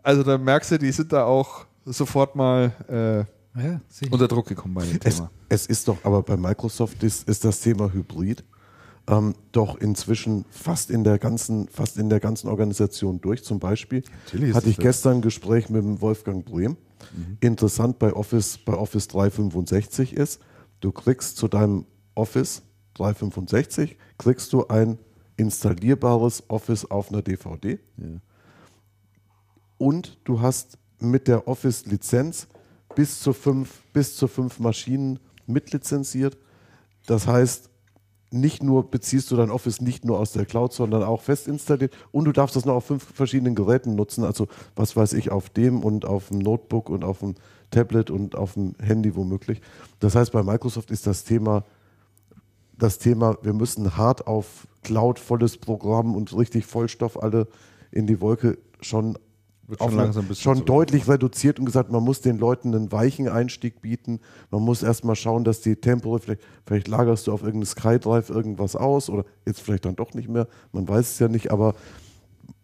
[0.03, 4.13] Also da merkst du, die sind da auch sofort mal äh, ja sicher.
[4.13, 5.31] unter Druck gekommen bei dem Es, Thema.
[5.49, 8.43] es ist doch, aber bei Microsoft ist, ist das Thema Hybrid
[9.07, 13.43] ähm, doch inzwischen fast in der ganzen, fast in der ganzen Organisation durch.
[13.43, 16.77] Zum Beispiel Natürlich hatte es ich gestern ein Gespräch mit dem Wolfgang Brehm.
[17.39, 20.39] Interessant bei Office, bei Office 365 ist,
[20.81, 22.61] du kriegst zu deinem Office
[22.93, 24.99] 365 kriegst du ein
[25.35, 27.79] installierbares Office auf einer DVD.
[29.77, 32.47] Und du hast mit der Office-Lizenz
[32.95, 36.37] bis zu fünf, bis zu fünf Maschinen mitlizenziert.
[37.05, 37.69] Das heißt,
[38.33, 41.93] nicht nur beziehst du dein Office nicht nur aus der Cloud, sondern auch fest installiert
[42.11, 44.23] und du darfst das noch auf fünf verschiedenen Geräten nutzen.
[44.23, 47.35] Also was weiß ich, auf dem und auf dem Notebook und auf dem
[47.71, 49.61] Tablet und auf dem Handy womöglich.
[49.99, 51.65] Das heißt, bei Microsoft ist das Thema
[52.81, 57.47] das Thema, wir müssen hart auf Cloud, volles Programm und richtig Vollstoff alle
[57.91, 59.19] in die Wolke schon,
[59.71, 62.91] Wird schon langsam ein bisschen schon deutlich reduziert und gesagt, man muss den Leuten einen
[62.91, 64.19] weichen Einstieg bieten.
[64.51, 68.75] Man muss erstmal schauen, dass die Tempo, vielleicht, vielleicht lagerst du auf irgendeinen SkyDrive irgendwas
[68.75, 71.73] aus oder jetzt vielleicht dann doch nicht mehr, man weiß es ja nicht, aber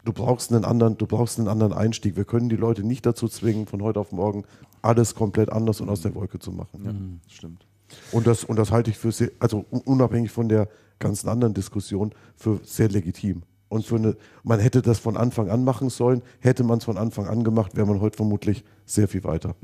[0.04, 2.16] du brauchst einen anderen, du brauchst einen anderen Einstieg.
[2.18, 4.44] Wir können die Leute nicht dazu zwingen, von heute auf morgen
[4.82, 6.82] alles komplett anders und aus der Wolke zu machen.
[6.84, 7.66] Ja, stimmt.
[8.12, 10.68] Und das, und das halte ich für sehr, also un- unabhängig von der
[11.00, 13.44] ganzen anderen Diskussion, für sehr legitim.
[13.70, 16.98] Und für eine, man hätte das von Anfang an machen sollen, hätte man es von
[16.98, 19.56] Anfang an gemacht, wäre man heute vermutlich sehr viel weiter.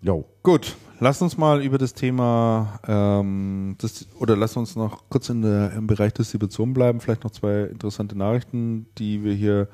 [0.00, 0.24] Jo.
[0.44, 5.42] Gut, lass uns mal über das Thema, ähm, das, oder lass uns noch kurz in
[5.42, 7.00] der, im Bereich Distribution bleiben.
[7.00, 9.68] Vielleicht noch zwei interessante Nachrichten, die wir hier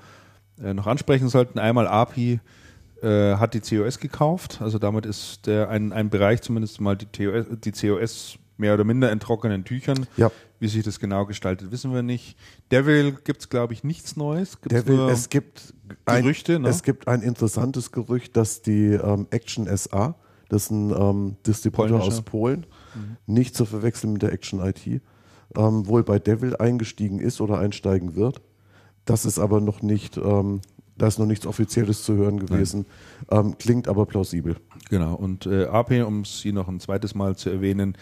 [0.63, 1.59] äh, noch ansprechen sollten.
[1.59, 2.41] Einmal API
[3.03, 7.07] äh, hat die COS gekauft, also damit ist der ein, ein Bereich zumindest mal die,
[7.07, 10.07] TOS, die COS mehr oder minder in trockenen Tüchern.
[10.17, 10.31] Ja.
[10.61, 12.39] Wie sich das genau gestaltet, wissen wir nicht.
[12.71, 14.61] Devil gibt es, glaube ich, nichts Neues.
[14.61, 15.75] Gibt's nur es gibt
[16.07, 16.69] ein, Gerüchte, ne?
[16.69, 20.15] es gibt ein interessantes Gerücht, dass die ähm, Action SA,
[20.49, 22.67] das ist ein ähm, Distributor aus Polen,
[23.27, 24.87] nicht zu verwechseln mit der Action IT,
[25.57, 28.41] ähm, wohl bei Devil eingestiegen ist oder einsteigen wird.
[29.05, 30.61] Das ist aber noch nicht, ähm,
[30.97, 32.87] da ist noch nichts Offizielles zu hören gewesen,
[33.31, 34.57] ähm, klingt aber plausibel.
[34.91, 37.97] Genau, und äh, AP, um sie noch ein zweites Mal zu erwähnen,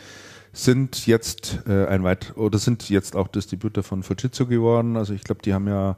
[0.53, 4.97] sind jetzt äh, ein weit oder sind jetzt auch Distributor von Fujitsu geworden.
[4.97, 5.97] Also ich glaube, die haben ja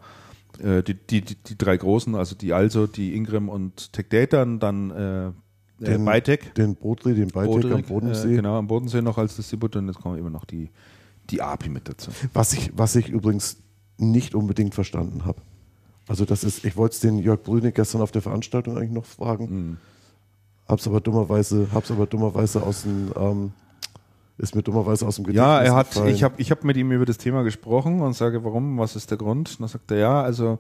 [0.63, 4.61] äh, die, die, die, drei großen, also die Also, die Ingram und Tech Data und
[4.61, 5.33] dann äh, äh,
[5.81, 6.55] Den- Bytec.
[6.55, 8.33] Den Bodri, den Beitek am Bodreg, Bodensee.
[8.33, 10.71] Äh, genau, am Bodensee noch als Distributor und jetzt kommen immer noch die,
[11.31, 12.13] die API mit dazu.
[12.33, 13.57] Was ich, was ich übrigens
[13.99, 15.41] nicht unbedingt verstanden habe.
[16.07, 19.07] Also das ist, ich wollte es den Jörg Brüne gestern auf der Veranstaltung eigentlich noch
[19.07, 19.77] fragen, Hm.
[20.69, 23.53] hab's aber dummerweise, hab's aber dummerweise aus dem, ähm,
[24.39, 26.15] ist mir dummerweise aus dem Ja, Gedächtnis er hat, gefallen.
[26.15, 29.11] ich habe ich hab mit ihm über das Thema gesprochen und sage, warum, was ist
[29.11, 29.51] der Grund?
[29.51, 30.59] Und dann sagt er, ja, also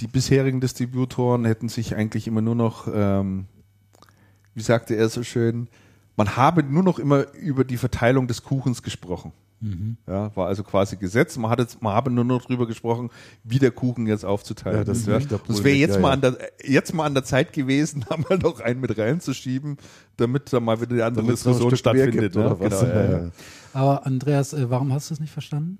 [0.00, 3.46] die bisherigen Distributoren hätten sich eigentlich immer nur noch, ähm,
[4.54, 5.68] wie sagte er so schön,
[6.16, 9.32] man habe nur noch immer über die Verteilung des Kuchens gesprochen.
[10.06, 11.36] Ja, war also quasi Gesetz.
[11.38, 13.10] Man, hat jetzt, man habe nur noch drüber gesprochen,
[13.42, 16.14] wie der Kuchen jetzt aufzuteilen Ja, das wäre Pulmig, jetzt, ja, mal ja.
[16.14, 19.78] an der, jetzt mal an der Zeit gewesen, da mal noch einen mit reinzuschieben,
[20.18, 22.34] damit da mal wieder die andere Damit Diskussion stattfindet.
[22.34, 22.80] gibt, oder was?
[22.80, 23.18] Genau, ja, ja.
[23.18, 23.30] Ja.
[23.72, 25.78] Aber Andreas, äh, warum hast du es nicht verstanden?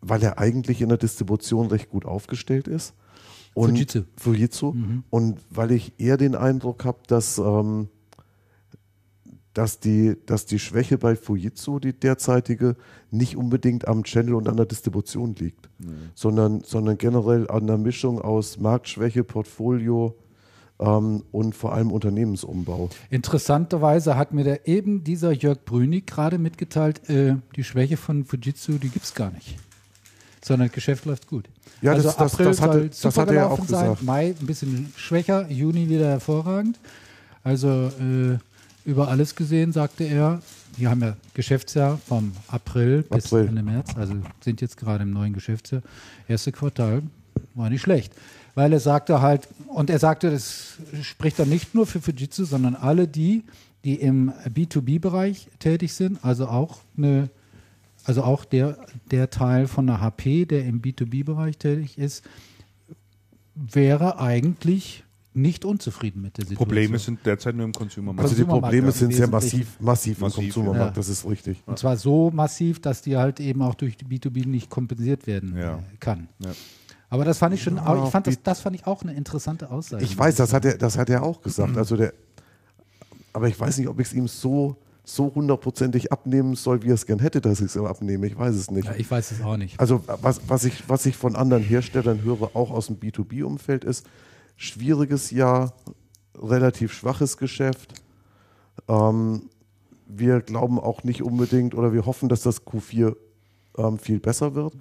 [0.00, 2.94] Weil er eigentlich in der Distribution recht gut aufgestellt ist.
[3.54, 4.02] Und Fujitsu.
[4.16, 4.74] Fujitsu.
[5.10, 7.88] Und weil ich eher den Eindruck habe, dass, ähm,
[9.54, 12.76] dass, die, dass die Schwäche bei Fujitsu, die derzeitige,
[13.10, 15.68] nicht unbedingt am Channel und an der Distribution liegt,
[16.14, 20.16] sondern, sondern generell an der Mischung aus Marktschwäche, Portfolio
[20.80, 22.88] ähm, und vor allem Unternehmensumbau.
[23.10, 28.78] Interessanterweise hat mir der eben dieser Jörg Brünig gerade mitgeteilt, äh, die Schwäche von Fujitsu,
[28.78, 29.58] die gibt es gar nicht.
[30.44, 31.48] Sondern das Geschäft läuft gut.
[31.82, 34.02] Ja, also das- das- April das hatte- soll das hatte er auch sein, gesagt.
[34.02, 36.80] Mai ein bisschen schwächer, Juni wieder hervorragend.
[37.44, 38.38] Also äh,
[38.84, 40.42] über alles gesehen, sagte er.
[40.76, 43.48] Wir haben ja Geschäftsjahr vom April bis April.
[43.48, 45.82] Ende März, also sind jetzt gerade im neuen Geschäftsjahr.
[46.28, 47.02] Erste Quartal
[47.54, 48.12] war nicht schlecht.
[48.54, 52.74] Weil er sagte halt, und er sagte, das spricht dann nicht nur für Fujitsu, sondern
[52.74, 53.44] alle die,
[53.84, 57.30] die im B2B-Bereich tätig sind, also auch eine,
[58.04, 58.78] also auch der,
[59.10, 62.24] der Teil von der HP, der im B2B-Bereich tätig ist,
[63.54, 65.04] wäre eigentlich
[65.34, 66.66] nicht unzufrieden mit der Situation.
[66.68, 68.20] Probleme sind derzeit nur im Consumer-Markt.
[68.30, 69.58] Also die Probleme im sind sehr Wesentlichen.
[69.60, 71.00] massiv, massiv im Massiv, Konsumermarkt, ja.
[71.00, 71.62] das ist richtig.
[71.66, 75.56] Und zwar so massiv, dass die halt eben auch durch die B2B nicht kompensiert werden
[75.56, 75.76] Ja.
[75.76, 76.28] äh, kann.
[76.40, 76.50] Ja.
[77.08, 79.70] Aber das fand ich schon, Ja, ich fand das, das fand ich auch eine interessante
[79.70, 80.02] Aussage.
[80.04, 81.76] Ich weiß, das hat er, das hat er auch gesagt.
[81.76, 82.12] Also der,
[83.32, 86.94] aber ich weiß nicht, ob ich es ihm so, so hundertprozentig abnehmen soll, wie er
[86.94, 88.26] es gern hätte, dass ich es ihm abnehme.
[88.26, 88.84] Ich weiß es nicht.
[88.86, 89.78] Ja, ich weiß es auch nicht.
[89.80, 94.06] Also was, was, ich, was ich von anderen Herstellern höre, auch aus dem B2B-Umfeld, ist
[94.56, 95.74] schwieriges Jahr,
[96.36, 97.94] relativ schwaches Geschäft.
[98.88, 99.50] Ähm,
[100.06, 103.16] wir glauben auch nicht unbedingt oder wir hoffen, dass das Q4
[103.78, 104.74] ähm, viel besser wird.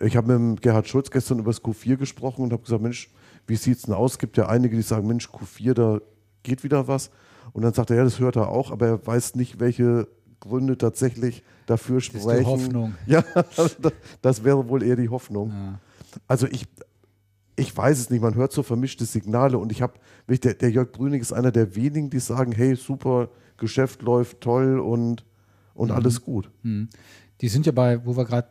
[0.00, 3.10] Ich habe mit Gerhard Schulz gestern über das Q4 gesprochen und habe gesagt, Mensch,
[3.46, 4.12] wie sieht es denn aus?
[4.12, 6.00] Es gibt ja einige, die sagen, Mensch, Q4, da
[6.42, 7.10] geht wieder was.
[7.52, 10.08] Und dann sagt er, ja, das hört er auch, aber er weiß nicht, welche
[10.40, 12.46] Gründe tatsächlich dafür ist die sprechen.
[12.46, 12.94] Hoffnung.
[13.06, 13.24] Ja,
[14.20, 15.50] das wäre wohl eher die Hoffnung.
[15.50, 15.78] Ja.
[16.28, 16.66] Also ich,
[17.56, 19.94] ich weiß es nicht, man hört so vermischte Signale und ich habe,
[20.28, 24.78] der, der Jörg Brüning ist einer der wenigen, die sagen, hey, super, Geschäft läuft toll
[24.78, 25.24] und,
[25.74, 26.50] und alles gut.
[26.62, 26.88] Hm.
[27.40, 28.48] Die sind ja bei, wo wir gerade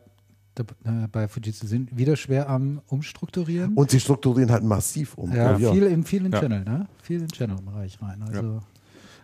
[1.12, 3.74] bei Fujitsu sind, wieder schwer am Umstrukturieren.
[3.74, 5.32] Und sie strukturieren halt massiv um.
[5.34, 5.72] ja, Ja.
[5.72, 6.40] viel in vielen Ja.
[6.40, 6.88] Channel, ne?
[7.02, 8.22] Viel in Channel-Bereich rein.
[8.22, 8.60] Also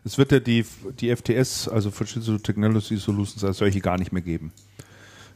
[0.05, 0.65] Es wird ja die,
[1.01, 4.53] die FTS, also Fujitsu Technology Solutions, als solche gar nicht mehr geben.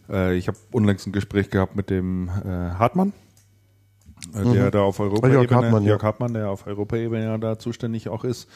[0.09, 3.13] Äh, ich habe unlängst ein Gespräch gehabt mit dem äh, Hartmann,
[4.35, 4.71] der Mhm.
[4.71, 5.89] da auf Jörg Europaebene, Hartmann, ja.
[5.91, 8.49] Jörg Hartmann, der auf Europaebene ja da zuständig auch ist.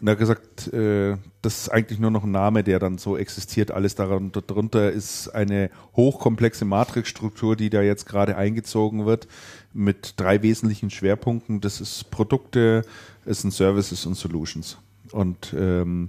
[0.00, 3.18] Und er hat gesagt, äh, das ist eigentlich nur noch ein Name, der dann so
[3.18, 3.70] existiert.
[3.70, 9.28] Alles darunter ist eine hochkomplexe Matrixstruktur, die da jetzt gerade eingezogen wird,
[9.74, 11.60] mit drei wesentlichen Schwerpunkten.
[11.60, 12.84] Das ist Produkte,
[13.26, 14.78] es sind Services und Solutions.
[15.12, 16.08] Und ähm,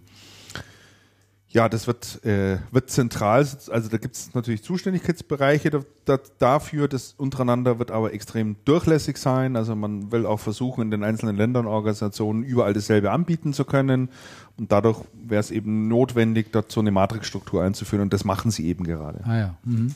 [1.53, 6.87] ja, das wird, äh, wird zentral, also da gibt es natürlich Zuständigkeitsbereiche da, da, dafür,
[6.87, 9.57] das untereinander wird aber extrem durchlässig sein.
[9.57, 14.09] Also man will auch versuchen, in den einzelnen Ländern, Organisationen überall dasselbe anbieten zu können.
[14.57, 18.03] Und dadurch wäre es eben notwendig, dort so eine Matrixstruktur einzuführen.
[18.03, 19.19] Und das machen sie eben gerade.
[19.25, 19.55] ah ja.
[19.65, 19.93] Mhm.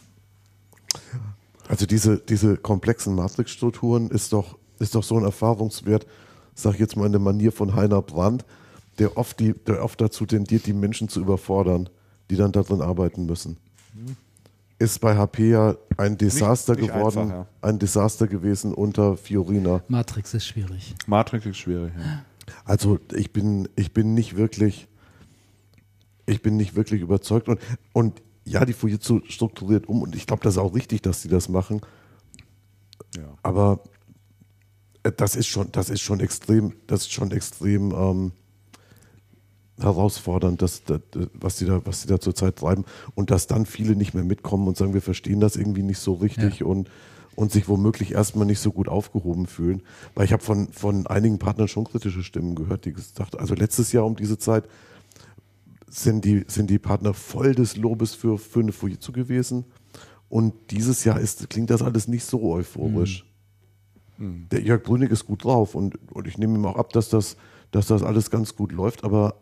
[1.70, 6.06] Also diese, diese komplexen Matrixstrukturen ist doch, ist doch so ein Erfahrungswert,
[6.54, 8.44] sag ich jetzt mal in der Manier von Heiner Brandt,
[9.00, 11.90] der oft, die, der oft dazu tendiert, die Menschen zu überfordern,
[12.30, 13.58] die dann darin arbeiten müssen.
[14.80, 17.48] Ist bei HP ja ein Desaster nicht geworden, einfach, ja.
[17.62, 19.84] ein Desaster gewesen unter Fiorina.
[19.88, 20.96] Matrix ist schwierig.
[21.08, 21.94] Matrix ist schwierig.
[21.98, 22.26] Ja.
[22.66, 24.88] Also ich bin, ich bin nicht wirklich,
[26.26, 27.60] ich bin nicht wirklich überzeugt und,
[27.94, 31.30] und ja, die Fujitsu strukturiert um und ich glaube, das ist auch richtig, dass sie
[31.30, 31.82] das machen.
[33.16, 33.24] Ja.
[33.42, 33.80] Aber
[35.04, 38.32] äh, das ist schon, das ist schon extrem, das ist schon extrem ähm,
[39.80, 41.02] herausfordernd, dass, das,
[41.34, 44.68] was sie da, was sie da zurzeit treiben und dass dann viele nicht mehr mitkommen
[44.68, 46.90] und sagen, wir verstehen das irgendwie nicht so richtig und
[47.36, 49.84] und sich womöglich erstmal nicht so gut aufgehoben fühlen.
[50.14, 53.92] Weil ich habe von, von einigen Partnern schon kritische Stimmen gehört, die gesagt also letztes
[53.92, 54.64] Jahr um diese Zeit
[55.88, 59.66] sind die, sind die Partner voll des Lobes für, für eine Fujitsu gewesen.
[60.30, 63.26] Und dieses Jahr ist, klingt das alles nicht so euphorisch.
[64.52, 67.38] Der Jörg Brünig ist gut drauf und, und ich nehme ihm auch ab, dass das,
[67.72, 69.36] dass das alles ganz gut läuft, aber,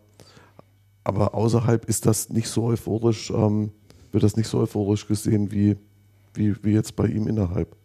[1.04, 3.70] aber außerhalb ist das nicht so euphorisch, ähm,
[4.10, 5.76] wird das nicht so euphorisch gesehen wie,
[6.32, 7.76] wie, wie jetzt bei ihm innerhalb.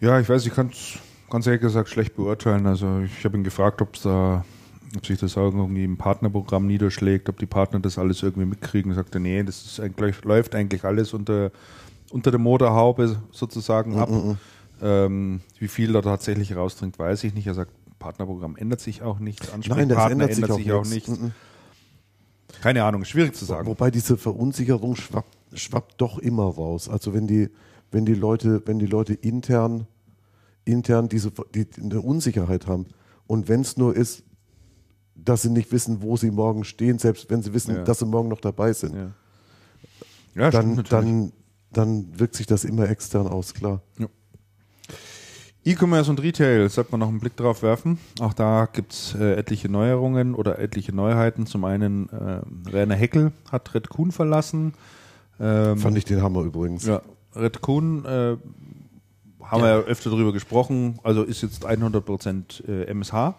[0.00, 0.98] Ja, ich weiß, ich kann es
[1.28, 2.66] ganz ehrlich gesagt schlecht beurteilen.
[2.66, 4.44] Also ich habe ihn gefragt, ob da,
[4.96, 8.92] ob sich das auch irgendwie im Partnerprogramm niederschlägt, ob die Partner das alles irgendwie mitkriegen.
[8.92, 11.50] Er sagte, nee, das eigentlich, läuft eigentlich alles unter,
[12.10, 14.08] unter der Motorhaube sozusagen ab.
[14.82, 17.46] Ähm, wie viel da tatsächlich rausdringt, weiß ich nicht.
[17.46, 19.40] Er sagt, Partnerprogramm ändert sich auch nicht.
[19.40, 21.08] Nein, das Ansprechpartner ändert sich, ändert sich auch nicht.
[21.08, 21.20] nichts.
[21.20, 21.32] Mhm.
[22.60, 23.66] Keine Ahnung, schwierig zu sagen.
[23.66, 26.88] Wobei diese Verunsicherung schwappt, schwappt doch immer raus.
[26.88, 27.48] Also wenn die,
[27.90, 29.86] wenn die Leute, wenn die Leute intern,
[30.64, 32.86] intern diese die, eine Unsicherheit haben
[33.26, 34.22] und wenn es nur ist,
[35.14, 37.84] dass sie nicht wissen, wo sie morgen stehen, selbst wenn sie wissen, Ja.
[37.84, 39.12] dass sie morgen noch dabei sind, Ja,
[40.34, 41.32] ja dann, stimmt dann,
[41.72, 43.82] dann wirkt sich das immer extern aus, klar.
[45.64, 47.98] E-Commerce und Retail, sollte man noch einen Blick drauf werfen.
[48.20, 51.46] Auch da gibt's äh, etliche Neuerungen oder etliche Neuheiten.
[51.46, 52.40] Zum einen äh,
[52.72, 54.72] Werner Heckel hat Red Kuhn verlassen.
[55.38, 56.86] Ähm, Fand ich den Hammer übrigens.
[56.86, 57.02] ja,
[57.36, 58.36] Red Kuhn äh,
[59.44, 63.34] haben wir ja öfter drüber gesprochen, also ist jetzt 100% äh, MSH.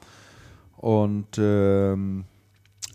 [0.77, 2.26] Und ähm,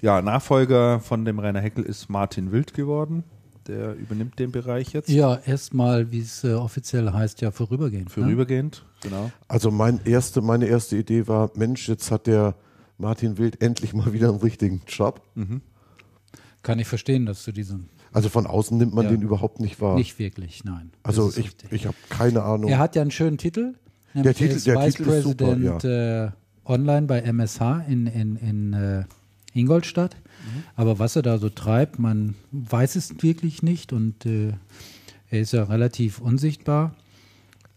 [0.03, 3.25] ja, Nachfolger von dem Rainer Heckel ist Martin Wild geworden.
[3.69, 5.09] Der übernimmt den Bereich jetzt.
[5.09, 8.07] Ja, erstmal, wie es äh, offiziell heißt, ja vorübergehend.
[8.07, 8.11] ne?
[8.11, 9.31] Vorübergehend, genau.
[9.49, 12.55] Also mein erste, meine erste Idee war, Mensch, jetzt hat der
[12.99, 15.21] Martin Wild endlich mal wieder einen richtigen Job.
[16.63, 19.11] Kann ich verstehen, dass du diesen Also von außen nimmt man Ja.
[19.13, 19.97] den überhaupt nicht wahr.
[19.97, 20.91] nicht wirklich, nein.
[21.03, 21.73] Also ich, richtig.
[21.73, 22.71] ich habe keine Ahnung.
[22.71, 23.75] Er hat ja einen schönen Titel.
[24.15, 26.31] nämlich Titel- er ist der Vice Titel ist super, President äh,
[26.65, 29.05] online bei MSH in, in, in äh,
[29.53, 30.17] Ingolstadt.
[30.47, 30.63] Mhm.
[30.77, 34.53] Aber was er da so treibt, man weiß es wirklich nicht und äh,
[35.31, 36.95] er ist ja relativ unsichtbar.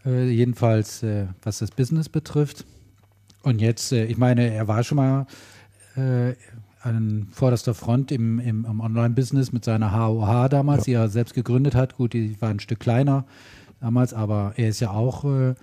[0.06, 2.66] Äh, jedenfalls, äh, was das Business betrifft.
[3.44, 5.28] Und jetzt, äh, ich meine, er war schon mal
[5.96, 6.34] äh,
[6.82, 11.76] an vorderster Front im, im, im Online-Business mit seiner HOH damals, die er selbst gegründet
[11.76, 11.98] hat.
[11.98, 13.26] Gut, die war ein Stück kleiner
[13.82, 15.56] damals, aber er ist ja auch äh,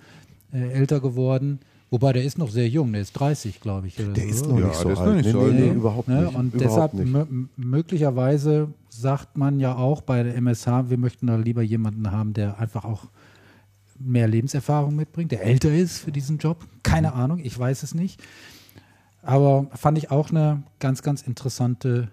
[0.51, 1.59] älter geworden.
[1.89, 3.97] Wobei der ist noch sehr jung, der ist 30, glaube ich.
[3.99, 4.29] Oder der so.
[4.29, 5.15] ist noch Ja, nicht so alt.
[5.15, 5.73] nicht nee, so nee, alt, nee, ne?
[5.73, 6.21] überhaupt Ne?
[6.23, 6.35] nicht.
[6.35, 7.15] Und überhaupt deshalb nicht.
[7.15, 12.33] mö- möglicherweise sagt man ja auch bei der MSH, wir möchten da lieber jemanden haben,
[12.33, 13.05] der einfach auch
[13.99, 16.65] mehr Lebenserfahrung mitbringt, der älter ist für diesen Job.
[16.83, 17.13] Keine Mhm.
[17.15, 18.21] Ahnung, ich weiß es nicht.
[19.21, 22.09] Aber fand ich auch eine ganz, ganz interessante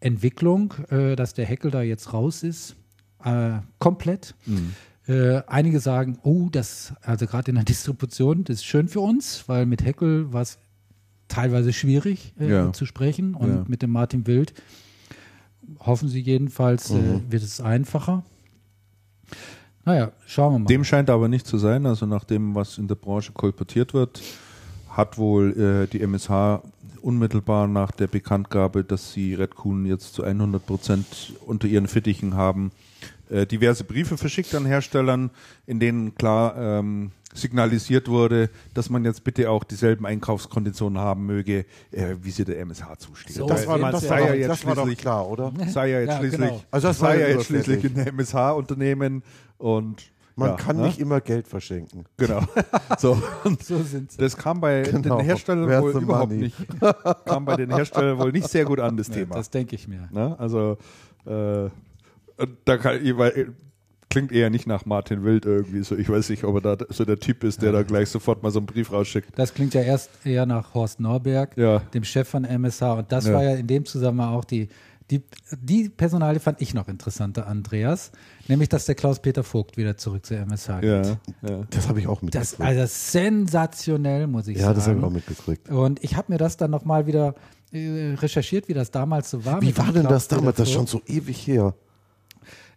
[0.00, 2.76] Entwicklung, äh, dass der Heckel da jetzt raus ist.
[3.24, 4.34] Äh, komplett.
[5.08, 9.44] Äh, einige sagen, oh, das, also gerade in der Distribution, das ist schön für uns,
[9.48, 10.58] weil mit Heckel war es
[11.28, 12.72] teilweise schwierig äh, Ja.
[12.72, 13.64] zu sprechen und Ja.
[13.66, 14.52] mit dem Martin Wild
[15.80, 18.22] hoffen sie jedenfalls, äh, wird es einfacher.
[19.84, 20.66] Naja, schauen wir mal.
[20.66, 21.86] Dem scheint aber nicht zu sein.
[21.86, 24.20] Also nach dem, was in der Branche kolportiert wird,
[24.90, 26.62] hat wohl äh, die MSH
[27.00, 31.06] unmittelbar nach der Bekanntgabe, dass sie Red Kuhn jetzt zu 100 Prozent
[31.46, 32.72] unter ihren Fittichen haben,
[33.30, 35.30] äh, diverse Briefe verschickt an Herstellern,
[35.66, 41.66] in denen klar ähm, signalisiert wurde, dass man jetzt bitte auch dieselben Einkaufskonditionen haben möge,
[41.92, 43.36] äh, wie sie der MSH zusteht.
[43.36, 45.52] So, das war, das, sei ja doch, jetzt das war doch schließlich- klar, oder?
[45.68, 46.62] sei ja jetzt Ja, schließlich, genau.
[46.70, 49.22] Also das sei ja ja jetzt schließlich ein MSH-Unternehmen
[49.58, 50.82] und Man ja, kann ne?
[50.86, 52.04] nicht immer Geld verschenken.
[52.16, 52.40] Genau.
[52.98, 53.20] So,
[53.62, 54.18] so sind sie.
[54.18, 55.18] das kam bei Genau.
[55.18, 56.44] den Herstellern Where's wohl überhaupt money?
[56.44, 56.56] nicht,
[57.26, 59.34] kam bei den Herstellern wohl nicht sehr gut an, das Thema.
[59.34, 60.08] Das denke ich mir.
[60.10, 60.34] ne?
[60.38, 60.78] Also,
[61.26, 61.68] äh,
[62.64, 63.54] da kann, ich- weil,
[64.10, 65.94] klingt eher nicht nach Martin Wild irgendwie so.
[65.96, 68.50] Ich weiß nicht, ob er da so der Typ ist, der da gleich sofort mal
[68.50, 69.30] so einen Brief rausschickt.
[69.38, 71.80] Das klingt ja erst eher nach Horst Norberg, Ja.
[71.92, 72.82] dem Chef von MSH.
[72.98, 73.34] Und das Ja.
[73.34, 74.68] war ja in dem Zusammenhang auch die,
[75.10, 75.22] die,
[75.60, 78.10] die Personalie fand ich noch interessanter, Andreas.
[78.46, 80.90] Nämlich, dass der Klaus-Peter Vogt wieder zurück zur MSH geht.
[80.90, 81.02] Ja,
[81.48, 81.60] ja.
[81.70, 82.60] Das habe ich auch Das mitgekriegt.
[82.60, 84.98] also sensationell, muss ich ja, das habe sagen.
[85.00, 85.70] ich auch mitgekriegt.
[85.70, 87.34] Und ich habe mir das dann nochmal wieder
[87.72, 89.60] äh, recherchiert, wie das damals so war.
[89.60, 90.56] Wie war denn das damals?
[90.56, 91.74] Das ist schon so ewig her.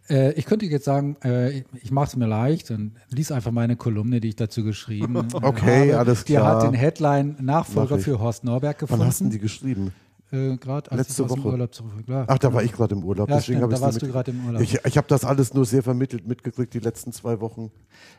[0.08, 3.76] Äh, ich könnte jetzt sagen, äh, ich- mache es mir leicht und lies einfach meine
[3.76, 5.98] Kolumne, die ich dazu geschrieben Okay, habe.
[5.98, 6.56] alles Die klar.
[6.56, 9.00] hat den Headline Nachfolger für Horst Norberg gefunden.
[9.00, 9.92] Wann hast du die geschrieben?
[10.32, 11.68] Äh, gerade als Letzte Woche.
[12.06, 12.24] Klar.
[12.26, 13.28] Ach, da war ich gerade im Urlaub.
[13.28, 14.62] Ja, deswegen stimmt, da ich warst du gerade im Urlaub.
[14.62, 17.70] Ich, ich habe das alles nur sehr vermittelt mitgekriegt die letzten zwei Wochen,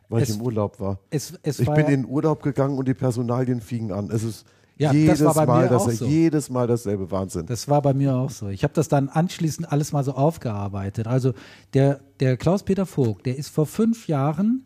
[0.10, 1.00] weil Es- ich im Urlaub war.
[1.10, 4.12] Es, es Ich war bin ja, in den Urlaub gegangen und die Personalien fingen an.
[4.12, 4.46] Es ist
[4.84, 6.06] Ja, das jedes war bei Mal mir das, auch so.
[6.06, 7.46] jedes Mal dasselbe Wahnsinn.
[7.46, 8.48] das war bei mir auch so.
[8.50, 11.08] Ich habe das dann anschließend alles mal so aufgearbeitet.
[11.08, 11.34] Also
[11.74, 14.66] der, der Klaus-Peter Vogt, der ist vor fünf Jahren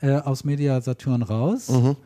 [0.00, 1.68] äh, aus Media Saturn raus.
[1.68, 1.96] Mhm.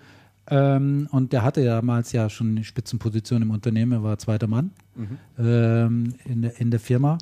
[0.48, 4.70] Ähm, und der hatte damals ja schon eine Spitzenposition im Unternehmen, er war zweiter Mann
[4.97, 5.19] Mhm.
[5.39, 7.19] ähm, in, der, in der Firma.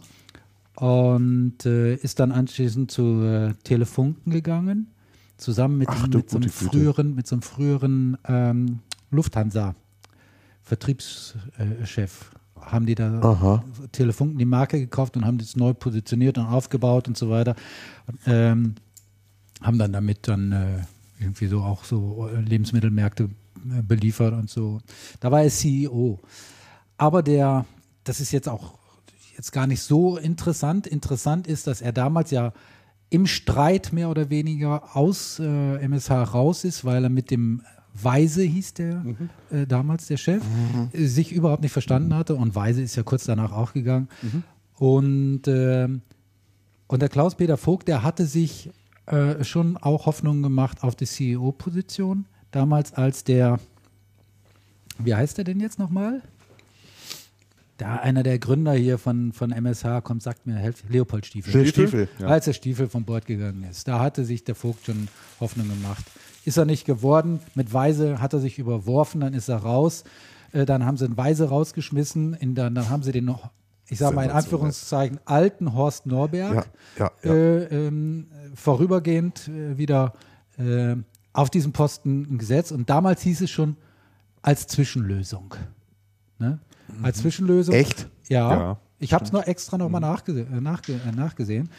[0.76, 4.86] Und äh, ist dann anschließend zu äh, Telefunken gegangen,
[5.36, 8.78] zusammen mit, Ach, mit so einem früheren, mit so einem früheren ähm,
[9.10, 9.74] Lufthansa
[10.70, 12.30] Vertriebschef.
[12.60, 13.64] Haben die da Aha.
[13.90, 17.56] Telefunken die Marke gekauft und haben das neu positioniert und aufgebaut und so weiter.
[18.26, 18.76] Ähm,
[19.60, 20.84] haben dann damit dann äh,
[21.18, 24.80] irgendwie so auch so äh, Lebensmittelmärkte äh, beliefert und so.
[25.18, 26.20] Da war er CEO.
[26.98, 27.66] Aber der,
[28.05, 28.78] das ist jetzt auch
[29.36, 30.86] jetzt gar nicht so interessant.
[30.86, 32.52] Interessant ist, dass er damals ja
[33.09, 37.62] im Streit mehr oder weniger aus äh, MSH raus ist, weil er mit dem
[37.95, 39.05] Weise hieß der
[39.51, 40.43] äh, damals der Chef,
[40.93, 44.09] äh, sich überhaupt nicht verstanden hatte und Weise ist ja kurz danach auch gegangen.
[44.77, 46.03] Und, ähm,
[46.87, 48.71] und der Klaus-Peter Vogt, der hatte sich
[49.07, 53.59] äh, schon auch Hoffnungen gemacht auf die CEO-Position, damals als der,
[54.99, 56.23] wie heißt er denn jetzt nochmal?
[57.77, 61.51] Da einer der Gründer hier von, von MSH kommt, sagt mir, helft, Leopold Stiefel.
[61.51, 61.89] Stiefel?
[61.89, 62.27] Stiefel, ja.
[62.27, 63.89] Als der Stiefel von Bord gegangen ist.
[63.89, 65.09] Da hatte sich der Vogt schon
[65.41, 66.05] Hoffnung gemacht.
[66.45, 67.41] Ist er nicht geworden.
[67.55, 70.05] Mit Weise hat er sich überworfen, dann ist er raus.
[70.53, 72.35] Äh, dann haben sie einen Weise rausgeschmissen.
[72.35, 73.51] In der, dann haben sie den noch,
[73.89, 74.31] ich sage mal in.
[74.31, 76.69] Anführungszeichen, alten Horst Norberg
[76.99, 77.33] Ja, ja, ja.
[77.33, 80.15] Äh, ähm, vorübergehend äh, wieder
[80.59, 80.97] äh,
[81.33, 82.73] auf diesen Posten gesetzt.
[82.73, 83.77] Und damals hieß es schon
[84.43, 85.55] als Zwischenlösung.
[86.39, 86.59] Ne?
[87.03, 87.75] als Zwischenlösung.
[87.75, 88.09] Echt?
[88.29, 88.79] Ja.
[88.99, 91.71] Ich habe es nur extra nochmal nachgese äh, nachge äh, nachgesehen.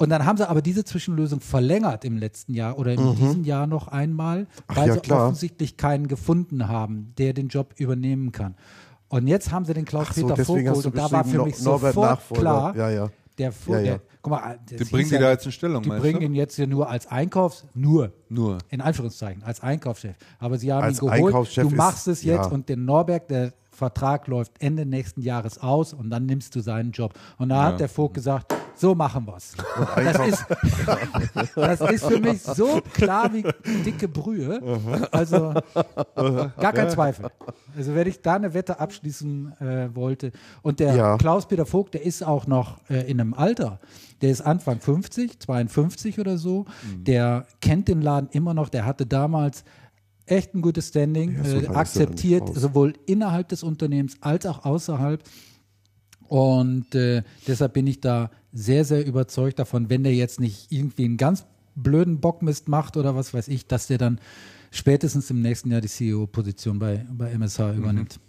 [0.00, 3.66] Und dann haben sie aber diese Zwischenlösung verlängert im letzten Jahr oder in diesem Jahr
[3.66, 5.24] noch einmal, Ach weil ja, sie klar.
[5.26, 8.54] offensichtlich keinen gefunden haben, der den Job übernehmen kann.
[9.08, 11.60] Und jetzt haben sie den Ach so, Klaus-Peter geholt du und da war für mich
[11.62, 12.40] Norbert sofort Nachfolger.
[12.40, 13.10] klar, Ja, ja.
[13.36, 13.84] der, Vo- Ja, ja.
[13.84, 16.24] der guck mal, Die bringen die ja- da jetzt in Stellung, Die bringen du?
[16.26, 18.56] ihn jetzt hier nur als Einkaufs, nur, Nur.
[18.70, 20.16] in Anführungszeichen, als Einkaufschef.
[20.38, 22.50] Aber sie haben Als ihn geholt, Einkaufschef du machst es jetzt ja.
[22.50, 26.92] und den Norberg, der Vertrag läuft Ende nächsten Jahres aus und dann nimmst du seinen
[26.92, 27.14] Job.
[27.38, 29.54] Und da hat der Vogt gesagt, so machen wir's.
[29.96, 30.46] Das ist,
[31.54, 33.42] das ist für mich so klar wie
[33.84, 34.60] dicke Brühe.
[35.10, 35.54] Also
[36.60, 37.30] gar kein Zweifel.
[37.76, 40.32] Also wenn ich da eine Wette abschließen äh, wollte.
[40.62, 41.16] Und der Ja.
[41.16, 43.80] Klaus-Peter Vogt, der ist auch noch äh, in einem Alter.
[44.20, 46.66] Der ist Anfang 50, 52 oder so.
[46.82, 47.04] Mhm.
[47.04, 48.68] Der kennt den Laden immer noch.
[48.68, 49.64] Der hatte damals
[50.30, 54.64] echt ein gutes Standing, Ja, so äh, er akzeptiert, sowohl innerhalb des Unternehmens als auch
[54.64, 55.22] außerhalb.
[56.28, 61.04] Und äh, deshalb bin ich da sehr, sehr überzeugt davon, wenn der jetzt nicht irgendwie
[61.04, 61.44] einen ganz
[61.74, 64.20] blöden Bockmist macht oder was weiß ich, dass der dann
[64.70, 68.20] spätestens im nächsten Jahr die CEO-Position bei, bei MSH übernimmt.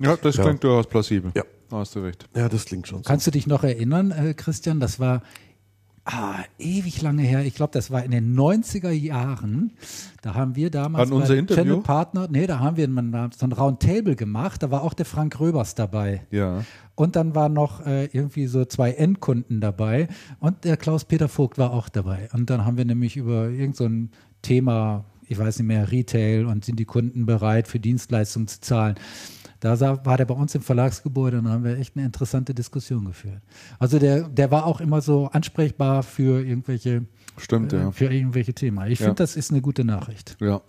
[0.00, 0.44] Ja, das Ja.
[0.44, 1.30] klingt durchaus plausibel.
[1.36, 1.44] Ja.
[1.68, 2.28] Da hast du recht.
[2.36, 3.04] Ja, das klingt schon so.
[3.04, 4.78] Kannst du dich noch erinnern, äh, Christian?
[4.78, 5.22] Das war
[6.04, 7.44] ah, ewig lange her.
[7.44, 9.72] Ich glaube, das war in den 90er Jahren.
[10.22, 11.64] Da haben wir damals An unser bei Interview?
[11.64, 12.88] Channel Partner, nee, da haben wir
[13.32, 14.62] so ein Roundtable gemacht.
[14.62, 16.22] Da war auch der Frank Röbers dabei.
[16.30, 16.64] Ja.
[16.94, 20.08] Und dann waren noch äh, irgendwie so zwei Endkunden dabei
[20.40, 22.28] und der Klaus-Peter Vogt war auch dabei.
[22.32, 23.88] Und dann haben wir nämlich über irgend so
[24.42, 28.96] Thema, ich weiß nicht mehr, Retail und sind die Kunden bereit, für Dienstleistungen zu zahlen.
[29.62, 33.04] Da war der bei uns im Verlagsgebäude und da haben wir echt eine interessante Diskussion
[33.04, 33.40] geführt.
[33.78, 37.04] Also der, der war auch immer so ansprechbar für irgendwelche,
[37.36, 37.90] Stimmt, äh, ja.
[37.92, 38.84] für irgendwelche Themen.
[38.90, 39.06] Ich Ja.
[39.06, 40.62] finde, das ist eine gute Nachricht, Ja.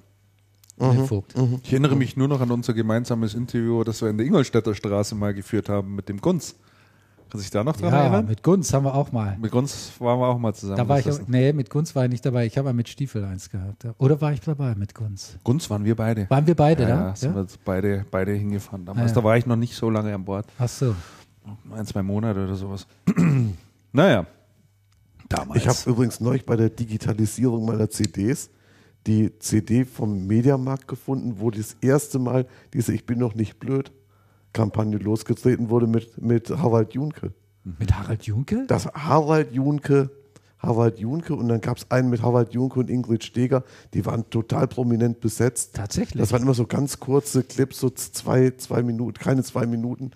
[0.79, 1.33] der Vogt.
[1.63, 5.15] Ich erinnere mich nur noch an unser gemeinsames Interview, das wir in der Ingolstädter Straße
[5.15, 6.55] mal geführt haben mit dem Gunz.
[7.33, 8.27] Kannst du dich da noch dran Ja, erinnern?
[8.27, 9.35] mit Gunz haben wir auch mal.
[9.39, 10.77] Mit Gunz waren wir auch mal zusammen.
[10.77, 11.25] Da war ich, gesessen.
[11.29, 12.45] nee, mit Gunz war ich nicht dabei.
[12.45, 13.87] Ich habe mit Stiefel eins gehabt.
[13.97, 15.39] Oder war ich dabei mit Gunz?
[15.43, 16.29] Gunz waren wir beide.
[16.29, 17.07] Waren wir beide ja, da?
[17.07, 18.85] Ja, sind wir beide, beide hingefahren.
[18.85, 19.15] Damals, Ah, ja.
[19.15, 20.45] Da war ich noch nicht so lange an Bord.
[20.59, 20.95] Ach so.
[21.75, 22.85] Ein, zwei Monate oder sowas.
[23.91, 24.27] naja.
[25.27, 25.59] Damals.
[25.59, 28.51] Ich habe übrigens neulich bei der Digitalisierung meiner CDs
[29.07, 32.45] die CD vom Mediamarkt gefunden, wo das erste Mal
[32.75, 33.91] diese Ich bin noch nicht blöd
[34.53, 37.33] Kampagne losgetreten wurde mit, mit Harald Junke.
[37.63, 38.65] Mit Harald Junke?
[38.67, 40.09] Das Harald Junke,
[40.59, 43.63] Harald Junke und dann gab es einen mit Harald Junke und Ingrid Steger,
[43.93, 45.75] die waren total prominent besetzt.
[45.75, 46.21] Tatsächlich.
[46.21, 50.11] Das waren immer so ganz kurze Clips, so zwei, zwei Minuten, keine zwei Minuten.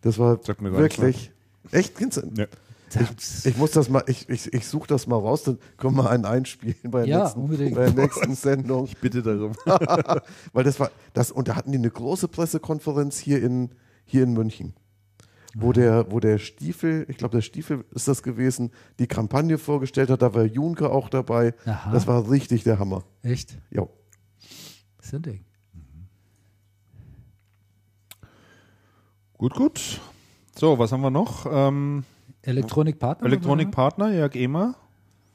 [0.00, 1.30] Das war wirklich.
[1.70, 2.00] Echt?
[2.00, 2.20] Du?
[2.36, 2.46] Ja.
[2.94, 6.10] Ich, ich muss das mal, ich, ich, ich suche das mal raus, dann können wir
[6.10, 8.88] einen einspielen bei der, Ja, nächsten, bei der nächsten Sendung.
[9.00, 9.52] Bitte darum.
[10.52, 13.70] Weil das war, das, und da hatten die eine große Pressekonferenz hier in,
[14.04, 14.74] hier in München.
[15.54, 20.08] Wo der, wo der Stiefel, ich glaube, der Stiefel ist das gewesen, die Kampagne vorgestellt
[20.08, 21.54] hat, da war Junke auch dabei.
[21.66, 21.92] Aha.
[21.92, 23.04] Das war richtig der Hammer.
[23.22, 23.58] Echt?
[23.70, 23.86] Ja.
[24.96, 25.44] Das ist ein Ding.
[29.36, 30.00] Gut, gut.
[30.56, 31.46] So, was haben wir noch?
[31.50, 32.04] Ähm,
[32.42, 33.26] Elektronikpartner?
[33.26, 34.76] Elektronikpartner, Jörg Emer.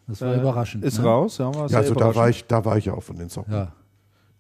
[0.07, 0.83] Das war äh, überraschend.
[0.83, 1.05] Ist ne?
[1.05, 3.29] raus, ja, war ja also da war, ich, da war ich ja auch von den
[3.29, 3.53] Socken.
[3.53, 3.73] Ja.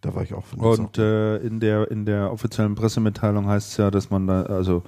[0.01, 3.77] Da war ich auch von Und äh, in, der, in der offiziellen Pressemitteilung heißt es
[3.77, 4.83] ja, dass man da, also,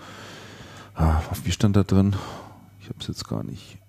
[0.96, 2.16] ah, wie stand da drin?
[2.80, 3.80] Ich habe es jetzt gar nicht.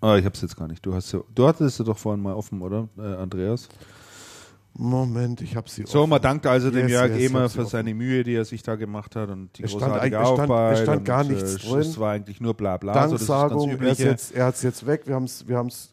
[0.00, 0.84] Ah, ich habe es jetzt gar nicht.
[0.84, 3.68] Du hast ja, du hattest es doch vorhin mal offen, oder, äh, Andreas?
[4.72, 6.10] Moment, ich habe sie So, offen.
[6.10, 8.76] man dankt also dem Yes, Jörg yes, sie für seine Mühe, die er sich da
[8.76, 10.72] gemacht hat und die Es stand großartige stand- Arbeit.
[10.76, 11.80] es stand und, gar nichts äh, drin.
[11.80, 12.94] Es war eigentlich nur bla bla.
[13.08, 15.58] so das ist das Danksagung, er, jetzt, hat es jetzt weg, wir haben es wir
[15.58, 15.92] haben's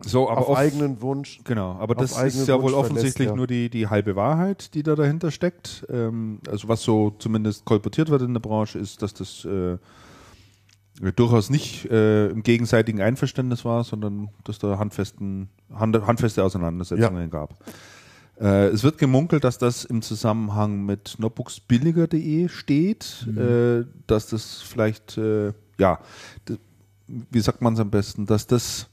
[0.00, 1.40] so, aber auf oft- eigenen Wunsch.
[1.44, 3.36] Genau, aber auf das ist ja wohl Wunsch offensichtlich verlässt, ja.
[3.36, 5.86] nur die, die halbe Wahrheit, die da dahinter steckt.
[5.88, 9.78] Ähm, also was so zumindest kolportiert wird in der Branche, ist, dass das äh,
[11.16, 17.56] durchaus nicht äh, im gegenseitigen Einverständnis war, sondern dass da handfesten, hand, handfeste Auseinandersetzungen gab.
[18.40, 25.18] Äh, es wird gemunkelt, dass das im Zusammenhang mit notebooksbilliger.de steht, äh, dass das vielleicht,
[25.18, 26.00] äh, ja,
[27.06, 28.88] wie sagt man es am besten, dass das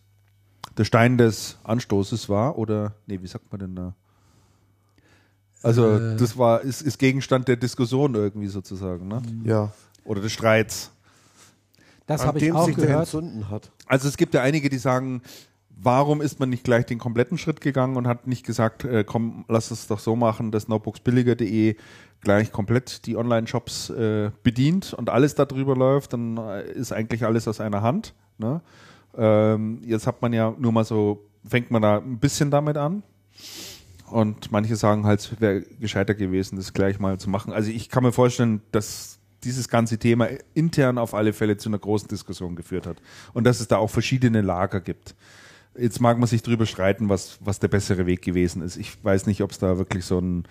[0.78, 3.96] der Stein des Anstoßes war oder nee, wie sagt man denn da?
[5.64, 6.16] Also Äh.
[6.18, 9.22] das war ist, ist Gegenstand der Diskussion irgendwie sozusagen, ne?
[9.44, 9.72] Ja.
[10.04, 10.92] Oder des Streits.
[12.08, 13.02] Das habe ich auch sich gehört.
[13.02, 13.72] entzünden hat.
[13.86, 15.22] Also es gibt ja einige, die sagen,
[15.70, 19.46] warum ist man nicht gleich den kompletten Schritt gegangen und hat nicht gesagt, äh, komm,
[19.48, 21.76] lass es doch so machen, dass notebooksbilliger.de
[22.22, 27.48] gleich komplett die Online-Shops äh, bedient und alles darüber läuft, dann äh, ist eigentlich alles
[27.48, 28.14] aus einer Hand.
[28.38, 28.62] Ne?
[29.18, 33.04] Ähm, jetzt hat man ja nur mal so, fängt man da ein bisschen damit an.
[34.10, 37.54] Und manche sagen halt, es wäre gescheiter gewesen, das gleich mal zu machen.
[37.54, 41.80] Also ich kann mir vorstellen, dass dieses ganze Thema intern auf alle Fälle zu einer
[41.80, 43.02] großen Diskussion geführt hat.
[43.34, 45.16] Und dass es da auch verschiedene Lager gibt.
[45.78, 48.76] Jetzt mag man sich drüber streiten, was, was der bessere Weg gewesen ist.
[48.76, 50.44] Ich weiß nicht, ob es da wirklich so ein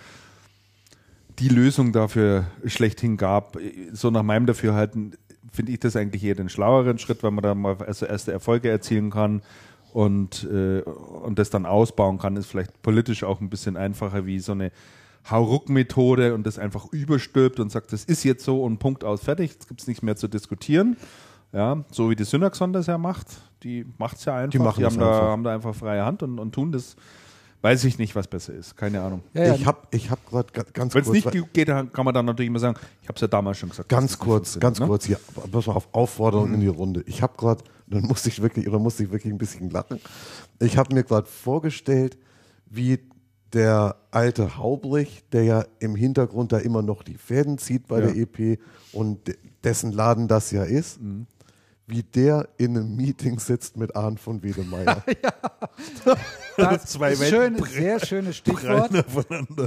[1.39, 3.57] die Lösung dafür schlechthin gab.
[3.93, 5.17] So nach meinem Dafürhalten
[5.51, 8.71] finde ich das eigentlich eher den schlaueren Schritt, weil man da mal also erste Erfolge
[8.71, 9.43] erzielen kann
[9.93, 14.39] und, äh, und das dann ausbauen kann, ist vielleicht politisch auch ein bisschen einfacher wie
[14.39, 14.71] so eine
[15.29, 19.53] Hauruck-Methode und das einfach überstülpt und sagt, das ist jetzt so und Punkt aus, fertig,
[19.53, 20.97] jetzt gibt es nichts mehr zu diskutieren.
[21.53, 23.27] Ja, so wie die Synaxon das ja macht,
[23.65, 24.51] die macht es ja einfach.
[24.53, 25.29] Die machen die haben, da, einfach.
[25.29, 26.97] haben da einfach freie Hand und, und tun das.
[27.63, 28.77] Weiß ich nicht, was besser ist.
[28.77, 29.23] Keine Ahnung.
[29.35, 31.93] Ja, ja, Ich habe ich hab gerade ganz Wenn es kurz, nicht gut geht, dann
[31.93, 33.89] kann man dann natürlich immer sagen, ich habe es ja damals schon gesagt.
[33.91, 35.35] ganz kurz, ganz funktioniert, ne?
[35.35, 37.03] kurz hier, pass mal auf Aufforderung in die Runde.
[37.07, 40.01] Ich habe gerade, dann musste ich wirklich, oder musste ich wirklich ein bisschen lachen.
[40.59, 42.17] Ich habe mir gerade vorgestellt,
[42.67, 42.99] wie
[43.53, 48.07] der alte Haubrich, der ja im Hintergrund da immer noch die Fäden zieht bei Ja.
[48.07, 48.59] der EP
[48.93, 50.99] und de- dessen Laden das ja ist,
[51.91, 55.03] wie der in einem Meeting sitzt mit Arndt von Wedemeyer.
[56.57, 58.91] Das Zwei ist schön, sehr schönes Stichwort.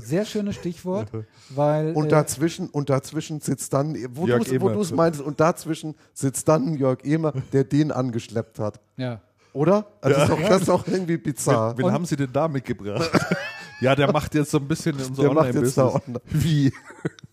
[0.04, 1.10] Sehr schönes Stichwort,
[1.50, 5.96] weil Und äh, dazwischen, und dazwischen sitzt dann, wo Jörg du es meinst, und dazwischen
[6.14, 8.80] sitzt dann Jörg Emer, der den angeschleppt hat.
[8.98, 9.22] ja.
[9.54, 9.86] Oder?
[10.02, 11.78] Also das, ist doch, das ist doch irgendwie bizarr.
[11.78, 13.10] Wen haben Sie denn da mitgebracht?
[13.82, 16.08] ja, der macht jetzt so ein bisschen unser Der macht jetzt da Online-Business.
[16.08, 16.22] online.
[16.44, 16.74] Wie?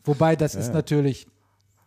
[0.05, 1.27] Wobei das ist natürlich,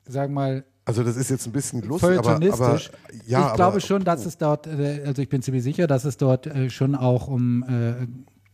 [0.07, 2.81] sag mal, Also das ist jetzt ein bisschen lustig, aber, aber
[3.26, 6.03] ja, ich glaube aber, schon, dass es dort, äh, also ich bin ziemlich sicher, dass
[6.03, 8.05] es dort äh, schon auch um äh,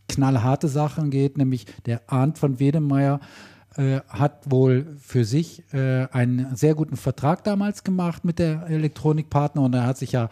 [0.08, 3.18] knallharte Sachen geht, nämlich der Arndt von Wedemeyer
[3.76, 9.62] äh, hat wohl für sich äh, einen sehr guten Vertrag damals gemacht mit der Elektronikpartner
[9.62, 10.28] und er hat sich ja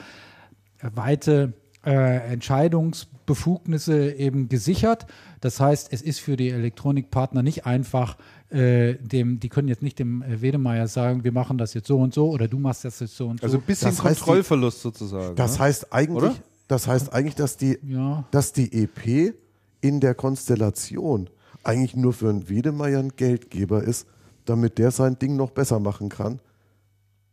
[0.81, 5.07] weite Entscheidungsbefugnisse eben gesichert.
[5.41, 8.17] Das heißt, es ist für die Elektronikpartner nicht einfach,
[8.51, 11.99] äh, dem, die können jetzt nicht dem äh, Wedemeyer sagen, wir machen das jetzt so
[11.99, 13.45] und so oder du machst das jetzt so und so.
[13.47, 15.37] Also ein bisschen Das heißt, die- Kontrollverlust sozusagen.
[15.37, 15.65] das ne?
[15.65, 16.35] heißt eigentlich, Oder?
[16.67, 18.25] das heißt eigentlich, dass die, ja.
[18.31, 19.35] dass die EP
[19.81, 21.29] in der Konstellation
[21.63, 24.07] eigentlich nur für einen Wedemeyer ein Geldgeber ist,
[24.47, 26.41] damit der sein Ding noch besser machen kann.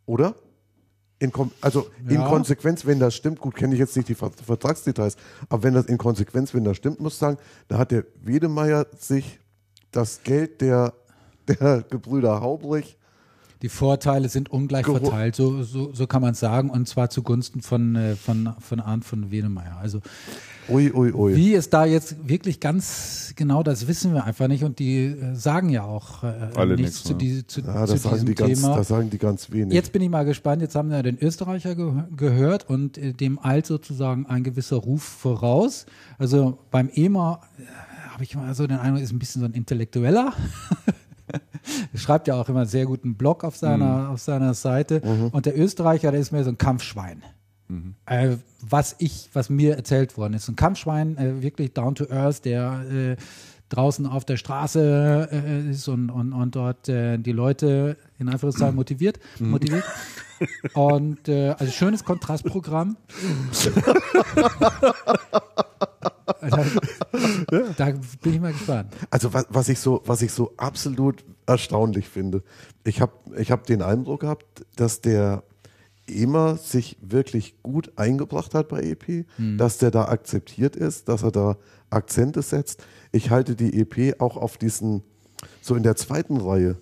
[0.05, 0.35] Oder?
[1.19, 1.31] In
[1.61, 2.27] also in Ja.
[2.27, 5.15] Konsequenz, wenn das stimmt, gut, kenne ich jetzt nicht die Ver- Vertragsdetails,
[5.47, 7.37] aber wenn das in Konsequenz, wenn das stimmt, muss ich sagen,
[7.69, 9.39] da hat der Wedemeyer sich
[9.91, 10.93] das Geld der,
[11.47, 12.97] der Gebrüder Haubrich
[13.61, 17.61] Die Vorteile sind ungleich Geru- verteilt, so, so, so kann man sagen, und zwar zugunsten
[17.61, 19.77] von, äh, von, von Arndt von Wedemeyer.
[19.81, 20.01] Also
[20.67, 21.35] Ui, ui, ui.
[21.35, 25.35] wie es da jetzt wirklich ganz genau, das wissen wir einfach nicht und die äh,
[25.35, 27.17] sagen ja auch äh, Alle nichts nix, zu, ne?
[27.19, 28.75] die, zu, Ja, zu das sagen, diesem die ganz, Thema.
[28.75, 29.73] das sagen die ganz wenig.
[29.75, 30.61] Jetzt bin ich mal gespannt.
[30.63, 35.03] Jetzt haben wir den Österreicher ge gehört und äh, dem eilt sozusagen ein gewisser Ruf
[35.03, 35.85] voraus.
[36.17, 37.63] Also beim EMA äh,
[38.11, 40.33] habe ich mal so den Eindruck, ist ein bisschen so ein Intellektueller.
[41.95, 45.01] Schreibt ja auch immer einen sehr guten Blog auf seiner, auf seiner Seite.
[45.31, 47.23] Und der Österreicher, der ist mehr so ein Kampfschwein.
[48.05, 50.47] Äh, was ich, was mir erzählt worden ist.
[50.47, 53.15] Ein Kampfschwein, äh, wirklich down to earth, der äh,
[53.69, 58.75] draußen auf der Straße äh, ist und, und, und dort äh, die Leute in Anführungszeichen
[58.75, 59.19] motiviert.
[59.39, 59.83] motiviert.
[60.73, 62.97] Und äh, also schönes Kontrastprogramm.
[66.25, 66.65] da,
[67.77, 67.85] da
[68.21, 68.93] bin ich mal gespannt.
[69.09, 72.43] Also was, was ich so, was ich so absolut erstaunlich finde,
[72.83, 75.43] ich habe ich hab den Eindruck gehabt, dass der
[76.07, 79.25] immer sich wirklich gut eingebracht hat bei EP,
[79.57, 81.57] dass der da akzeptiert ist, dass er da
[81.89, 82.83] Akzente setzt.
[83.11, 85.03] Ich halte die EP auch auf diesen,
[85.61, 86.77] so in der zweiten Reihe,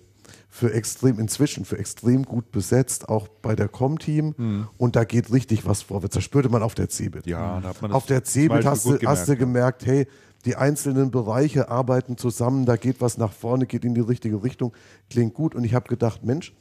[0.54, 4.68] für extrem, inzwischen für extrem gut besetzt, auch bei der Com-Team.
[4.78, 6.14] Und da geht richtig was vorwärts.
[6.14, 7.26] Das spürte man auf der Cebit.
[7.26, 10.06] Ja, da hat man das Auf der Cebit hast, du, hast du gemerkt, hey,
[10.44, 14.72] die einzelnen Bereiche arbeiten zusammen, da geht was nach vorne, geht in die richtige Richtung,
[15.10, 15.56] klingt gut.
[15.56, 16.54] Und ich habe gedacht, Mensch,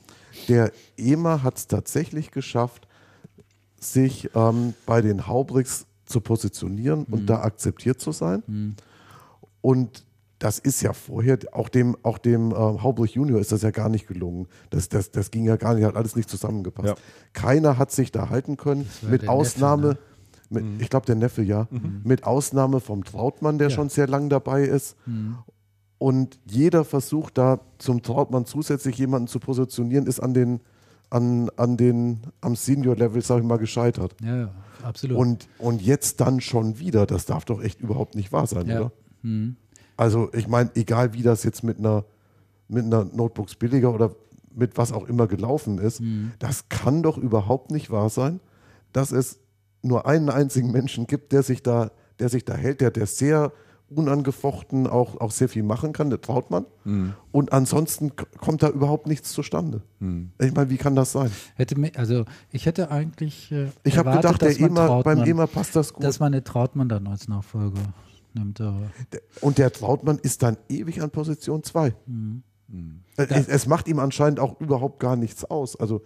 [0.47, 2.87] der EMA hat es tatsächlich geschafft,
[3.79, 8.41] sich ähm, bei den Haubricks zu positionieren und da akzeptiert zu sein.
[9.61, 10.03] Und
[10.43, 13.87] das ist ja vorher, auch dem, auch dem äh, Haubrich Junior ist das ja gar
[13.87, 14.47] nicht gelungen.
[14.71, 16.89] Das, das, das ging ja gar nicht, hat alles nicht zusammengepasst.
[16.89, 16.95] Ja.
[17.31, 19.99] Keiner hat sich da halten können, mit Ausnahme, Neffe,
[20.49, 21.69] mit, ich glaube der Neffe, ja,
[22.03, 23.75] mit Ausnahme vom Trautmann, der Ja.
[23.75, 24.97] schon sehr lang dabei ist.
[25.97, 30.59] Und jeder Versuch da zum Trautmann zusätzlich jemanden zu positionieren, ist an den,
[31.09, 34.13] an, an den, am Senior-Level, sag ich mal, gescheitert.
[34.21, 34.51] Ja, ja
[34.83, 35.17] absolut.
[35.17, 38.79] Und, und jetzt dann schon wieder, das darf doch echt überhaupt nicht wahr sein, Ja.
[38.81, 38.91] oder?
[39.21, 39.55] Mhm.
[39.97, 42.05] Also ich meine, egal wie das jetzt mit einer,
[42.67, 44.15] mit einer Notebooks billiger oder
[44.55, 46.31] mit was auch immer gelaufen ist, Mhm.
[46.39, 48.39] das kann doch überhaupt nicht wahr sein,
[48.91, 49.39] dass es
[49.81, 53.51] nur einen einzigen Menschen gibt, der sich da, der sich da hält, der, der sehr
[54.03, 56.65] unangefochten auch, auch sehr viel machen kann, der Trautmann.
[56.83, 57.13] Mhm.
[57.31, 59.81] Und ansonsten kommt da überhaupt nichts zustande.
[59.99, 60.31] Mhm.
[60.39, 61.31] Ich meine, wie kann das sein?
[61.55, 65.47] Hätte mir, also ich hätte eigentlich äh, Ich habe gedacht, der man EMA, beim EMA
[65.47, 66.03] passt das gut.
[66.03, 67.81] dass man eine Trautmann dann als Nachfolger
[68.35, 68.61] nimmt.
[68.61, 68.91] Aber
[69.41, 71.93] Und der Trautmann ist dann ewig an Position 2.
[72.05, 72.43] Mhm.
[73.17, 75.75] Es, es macht ihm anscheinend auch überhaupt gar nichts aus.
[75.75, 76.01] Also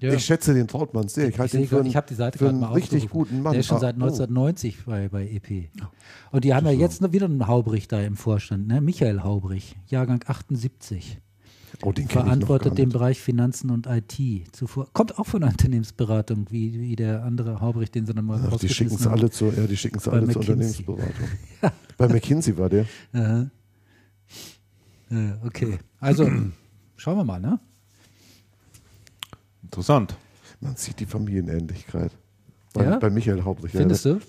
[0.00, 0.12] ja.
[0.12, 1.28] ich schätze den Trautmann sehr.
[1.28, 3.52] Ich Ich, halte ihn für einen, ich die Seite für einen richtig guten Mann.
[3.52, 4.04] Der ist schon Ah, seit oh.
[4.04, 5.70] 1990 bei, bei EP.
[6.30, 8.80] Und die haben ja jetzt noch wieder einen Haubrich da im Vorstand, ne?
[8.80, 11.20] Michael Haubrich, Jahrgang 78.
[11.82, 12.88] Oh, den Verantwortet den.
[12.88, 14.18] Bereich Finanzen und IT.
[14.52, 18.40] Zuvor kommt auch von der Unternehmensberatung, wie, wie der andere Haubrich, den sie dann mal
[18.50, 19.12] Ach, die schicken haben.
[19.12, 20.84] alle zur, ja, die schicken sie Bei alle zur McKinsey.
[20.86, 21.28] Unternehmensberatung.
[21.98, 22.86] Bei McKinsey war der.
[23.12, 23.50] Aha.
[25.10, 25.78] Ja, okay.
[26.00, 26.24] Also,
[26.96, 27.60] schauen wir mal, ne?
[29.62, 30.16] Interessant.
[30.60, 32.12] Man sieht die Familienähnlichkeit.
[32.72, 32.98] Bei, Ja?
[32.98, 33.72] bei Michael Haubrich.
[33.74, 34.20] Ja, Findest du?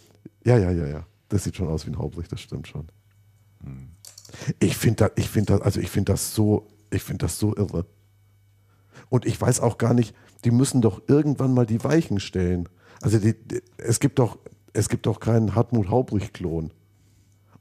[0.46, 1.06] Ja, ja, ja, ja.
[1.30, 2.88] Das sieht schon aus wie ein Haubrich, das stimmt schon.
[4.60, 7.56] Ich finde das, ich finde das, also ich finde das so, ich finde das so
[7.56, 7.86] irre.
[9.10, 12.68] Und ich weiß auch gar nicht, die müssen doch irgendwann mal die Weichen stellen.
[13.02, 14.38] Also die, die, es gibt doch,
[14.74, 16.72] es gibt doch keinen Hartmut Haubrich-Klon.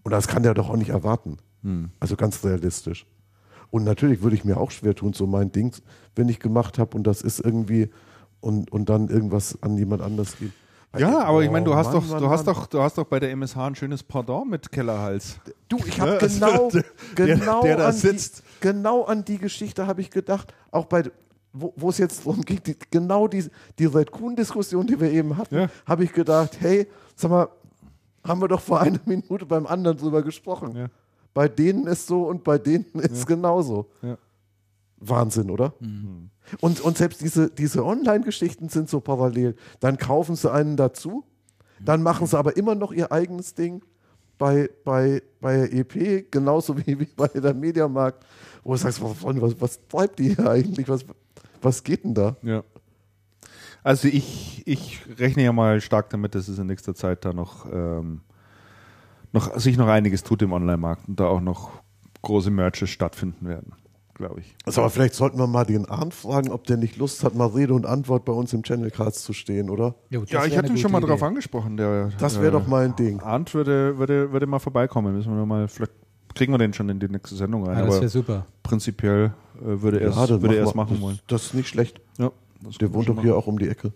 [0.03, 1.39] Und das kann der doch auch nicht erwarten.
[1.99, 3.07] Also ganz realistisch.
[3.71, 5.75] Und natürlich würde ich mir auch schwer tun, so mein Ding,
[6.15, 7.91] wenn ich gemacht habe und das ist irgendwie
[8.41, 10.53] und, und dann irgendwas an jemand anders gibt.
[10.97, 12.55] Ja, aber ich meine, du Oh, hast Mann, doch, Mann, du hast Mann.
[12.55, 15.41] doch, du hast doch bei der MSH ein schönes Pardon mit Kellerhals.
[15.69, 16.85] Du, ich habe genau, der-
[17.17, 18.45] genau, der da an sitzt.
[18.61, 21.05] Genau an die Geschichte habe ich gedacht, auch bei,
[21.53, 23.45] wo wo es jetzt darum ging, die, genau die,
[23.79, 25.69] die Red Kuhn-Diskussion, die wir eben hatten, Ja.
[25.87, 27.49] habe ich gedacht, hey, sag mal,
[28.25, 30.75] haben wir doch vor einer Minute beim anderen drüber gesprochen.
[30.77, 30.87] Ja.
[31.33, 33.91] Bei denen ist so und bei denen ist genauso.
[34.03, 34.17] Ja.
[34.99, 35.75] Wahnsinn, oder?
[36.61, 39.55] Und, und selbst diese, diese Online-Geschichten sind so parallel.
[39.81, 41.25] Dann kaufen sie einen dazu,
[41.85, 43.83] dann machen sie aber immer noch ihr eigenes Ding
[44.39, 48.25] bei, bei, bei der EP, genauso wie, wie bei der Mediamarkt,
[48.67, 50.89] wo du sagst, was, was, was treibt die hier eigentlich?
[50.89, 51.05] Was,
[51.63, 52.37] was geht denn da?
[52.43, 52.65] Ja.
[53.85, 57.67] Also ich, ich rechne ja mal stark damit, dass es in nächster Zeit da noch,
[57.73, 58.23] ähm,
[59.33, 61.71] noch sich noch einiges tut im Online-Markt und da auch noch
[62.23, 63.75] große Merches stattfinden werden,
[64.15, 64.57] glaube ich.
[64.65, 67.47] Also, aber vielleicht sollten wir mal den Arndt fragen, ob der nicht Lust hat, mal
[67.47, 69.95] Rede und Antwort bei uns im Channelcast zu stehen, oder?
[70.11, 71.77] Jo, Ja, ich hatte ihn schon mal darauf angesprochen.
[71.77, 73.21] Der, Das wäre äh, doch mal ein Ding.
[73.21, 75.15] Arndt würde, würde, würde mal vorbeikommen.
[75.15, 75.93] Müssen wir noch mal, vielleicht
[76.37, 77.79] kriegen wir den schon in die nächste Sendung rein.
[77.79, 78.47] Ja, das aber wäre super.
[78.63, 81.19] prinzipiell äh, würde er es würde er es wir- machen das, wollen.
[81.27, 82.01] Das ist nicht schlecht.
[82.19, 82.31] Ja,
[82.63, 83.43] das Der wohnt doch hier machen.
[83.43, 83.93] auch um die Ecke.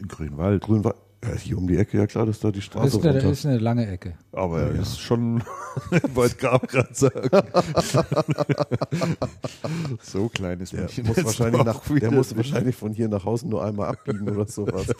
[0.00, 0.62] in Grünwald.
[0.62, 0.96] Grünwald.
[1.24, 3.14] Ja, hier um die Ecke, ja klar, das ist da die Das Straße ist eine,
[3.14, 3.28] runter.
[3.30, 4.12] das ist eine lange Ecke.
[4.32, 5.42] Aber er ist schon,
[6.14, 7.30] wollte gerade gerade sagen.
[10.02, 13.64] so klein ist Der muss wahrscheinlich nach, der muss wahrscheinlich von hier nach Hause nur
[13.64, 14.86] einmal abbiegen oder sowas.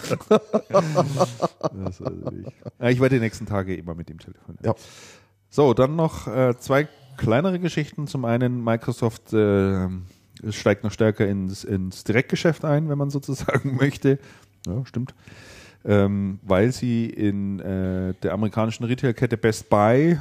[1.85, 2.47] Das weiß ich.
[2.81, 4.65] Ja, ich werde die nächsten Tage immer mit ihm telefonieren.
[4.65, 4.75] Ja.
[5.55, 8.09] So, dann noch äh, zwei kleinere Geschichten.
[8.09, 9.87] Zum einen, Microsoft äh,
[10.51, 14.19] steigt noch stärker ins, ins Direktgeschäft ein, wenn man sozusagen möchte.
[14.67, 15.15] Ja, stimmt.
[15.85, 20.19] Ähm, weil sie in äh, der amerikanischen Retailkette Best Buy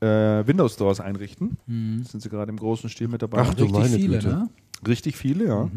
[0.00, 0.06] äh,
[0.46, 1.56] Windows Stores einrichten.
[1.66, 3.38] Sind sie gerade im großen Stil mit dabei.
[3.40, 4.28] Ach, du Richtig meine viele, Güte.
[4.28, 4.50] ne?
[4.86, 5.64] Richtig viele, ja.
[5.64, 5.68] Äh,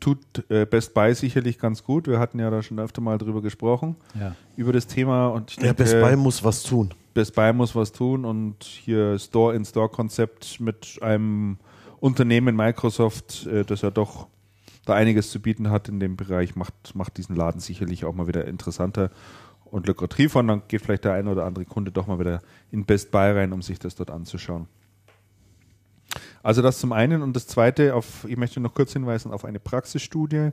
[0.00, 0.18] tut
[0.48, 2.06] äh, Best Buy sicherlich ganz gut.
[2.06, 4.34] Wir hatten ja da schon öfter mal drüber gesprochen, Ja.
[4.56, 5.28] über das Thema.
[5.28, 6.90] Und ich Ja, denke, Best Buy muss was tun.
[7.14, 11.58] Best Buy muss was tun und hier Store-in-Store-Konzept mit einem
[11.98, 14.28] Unternehmen Microsoft, äh, das ja doch
[14.86, 18.26] da einiges zu bieten hat in dem Bereich, macht, macht diesen Laden sicherlich auch mal
[18.26, 19.10] wieder interessanter
[19.64, 20.40] und lukrativer.
[20.40, 22.40] Und dann geht vielleicht der ein oder andere Kunde doch mal wieder
[22.70, 24.66] in Best Buy rein, um sich das dort anzuschauen.
[26.42, 29.60] Also das zum einen und das zweite, auf, ich möchte noch kurz hinweisen auf eine
[29.60, 30.50] Praxisstudie,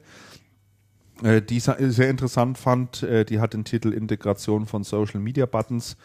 [1.24, 3.04] äh, die ich sehr interessant fand.
[3.04, 5.98] Äh, die hat den Titel Integration von Social Media Buttons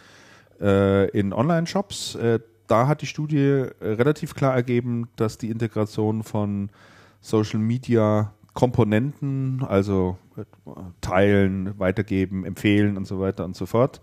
[0.61, 2.19] äh, in Online-Shops.
[2.69, 6.71] Da hat die Studie relativ klar ergeben, dass die Integration von
[7.21, 10.17] Social Media Komponenten, also
[11.01, 14.01] teilen, weitergeben, empfehlen und so weiter und so fort,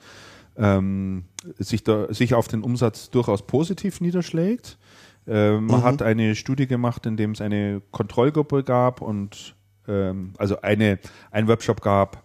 [0.58, 1.24] ähm,
[1.58, 4.78] sich, da, sich auf den Umsatz durchaus positiv niederschlägt.
[5.30, 9.56] Äh, man hat eine Studie gemacht, in dem es eine Kontrollgruppe gab und
[9.88, 10.98] ähm, also eine,
[11.32, 12.24] ein Webshop gab,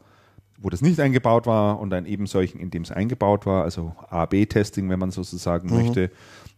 [0.59, 3.95] wo das nicht eingebaut war und einen eben solchen, in dem es eingebaut war, also
[4.09, 6.11] A-B-Testing, wenn man sozusagen möchte,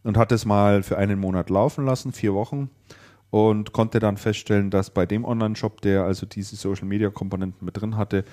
[0.04, 2.70] und hat es mal für einen Monat laufen lassen, vier Wochen,
[3.30, 8.24] und konnte dann feststellen, dass bei dem Online-Shop, der also diese Social-Media-Komponenten mit drin hatte,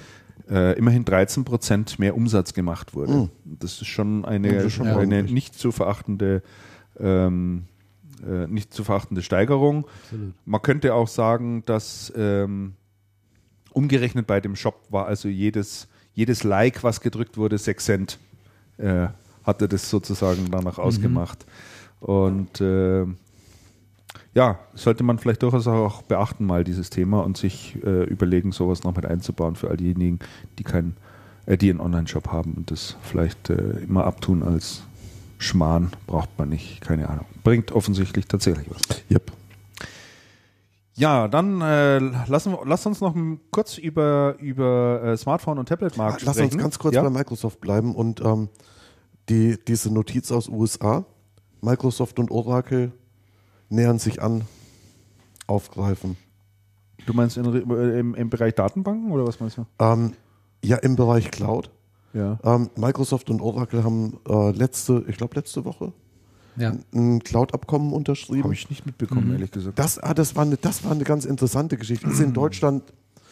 [0.48, 3.30] äh, immerhin 13 Prozent mehr Umsatz gemacht wurde.
[3.44, 6.44] Das ist schon eine, ist schon eine nicht zu verachtende
[7.00, 7.66] ähm,
[8.28, 9.86] äh, nicht zu verachtende Steigerung.
[10.04, 10.34] Absolut.
[10.46, 12.74] Man könnte auch sagen, dass ähm,
[13.72, 18.20] umgerechnet bei dem Shop war also jedes, jedes Like, was gedrückt wurde, 6 Cent
[18.78, 19.08] äh,
[19.44, 20.84] hatte das sozusagen danach mhm.
[20.84, 21.46] ausgemacht.
[22.00, 23.06] Und äh,
[24.34, 28.84] ja, sollte man vielleicht durchaus auch beachten, mal dieses Thema und sich äh, überlegen, sowas
[28.84, 30.20] noch mit einzubauen für all diejenigen,
[30.58, 30.98] die keinen,
[31.46, 34.84] äh, die einen Online-Shop haben und das vielleicht äh, immer abtun als
[35.44, 37.26] Schmarrn braucht man nicht, keine Ahnung.
[37.44, 39.02] Bringt offensichtlich tatsächlich was.
[39.12, 39.32] Yep.
[40.96, 41.98] Ja, dann äh,
[42.28, 43.16] lassen, lass uns noch
[43.52, 46.40] kurz über, über äh, Smartphone und Tablet-Markt sprechen.
[46.40, 47.02] Lass uns ganz kurz ja?
[47.02, 48.50] bei Microsoft bleiben und ähm,
[49.30, 51.06] die, diese Notiz aus USA,
[51.62, 52.92] Microsoft und Oracle
[53.70, 54.44] nähern sich an,
[55.48, 56.16] aufgreifen.
[57.06, 59.66] Du meinst in, im, im, Bereich Datenbanken oder was meinst du?
[59.80, 60.14] Ähm,
[60.64, 61.70] ja, im Bereich Cloud.
[62.14, 62.40] Ja.
[62.44, 65.94] Ähm, Microsoft und Oracle haben äh, letzte, ich glaube letzte Woche,
[66.56, 66.74] ja.
[66.94, 68.44] ein Cloud-Abkommen unterschrieben.
[68.44, 69.34] Habe ich nicht mitbekommen, mhm.
[69.34, 69.80] ehrlich gesagt.
[69.80, 72.08] Das, ah, das, war eine, das war eine ganz interessante Geschichte.
[72.08, 72.34] Ist in mhm.
[72.34, 72.84] Deutschland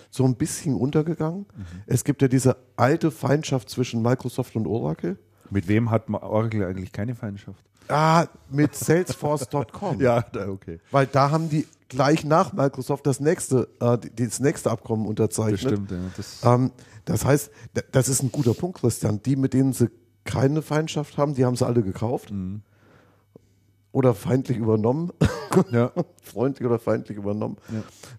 [0.09, 1.45] so ein bisschen untergegangen.
[1.55, 1.65] Mhm.
[1.85, 5.17] Es gibt ja diese alte Feindschaft zwischen Microsoft und Oracle.
[5.49, 7.63] Mit wem hat Oracle eigentlich keine Feindschaft?
[7.87, 9.99] Ah, mit Salesforce.com.
[10.01, 10.79] ja, okay.
[10.91, 15.63] Weil da haben die gleich nach Microsoft das nächste, äh, das nächste Abkommen unterzeichnet.
[15.63, 15.97] Das stimmt, ja.
[16.15, 16.71] Das, ähm,
[17.05, 17.51] das heißt,
[17.91, 19.21] das ist ein guter Punkt, Christian.
[19.23, 19.89] Die, mit denen sie
[20.23, 22.31] keine Feindschaft haben, die haben sie alle gekauft.
[22.31, 22.61] Mhm.
[23.91, 25.11] Oder feindlich übernommen.
[25.69, 25.91] Ja.
[26.23, 27.57] Freundlich oder feindlich übernommen.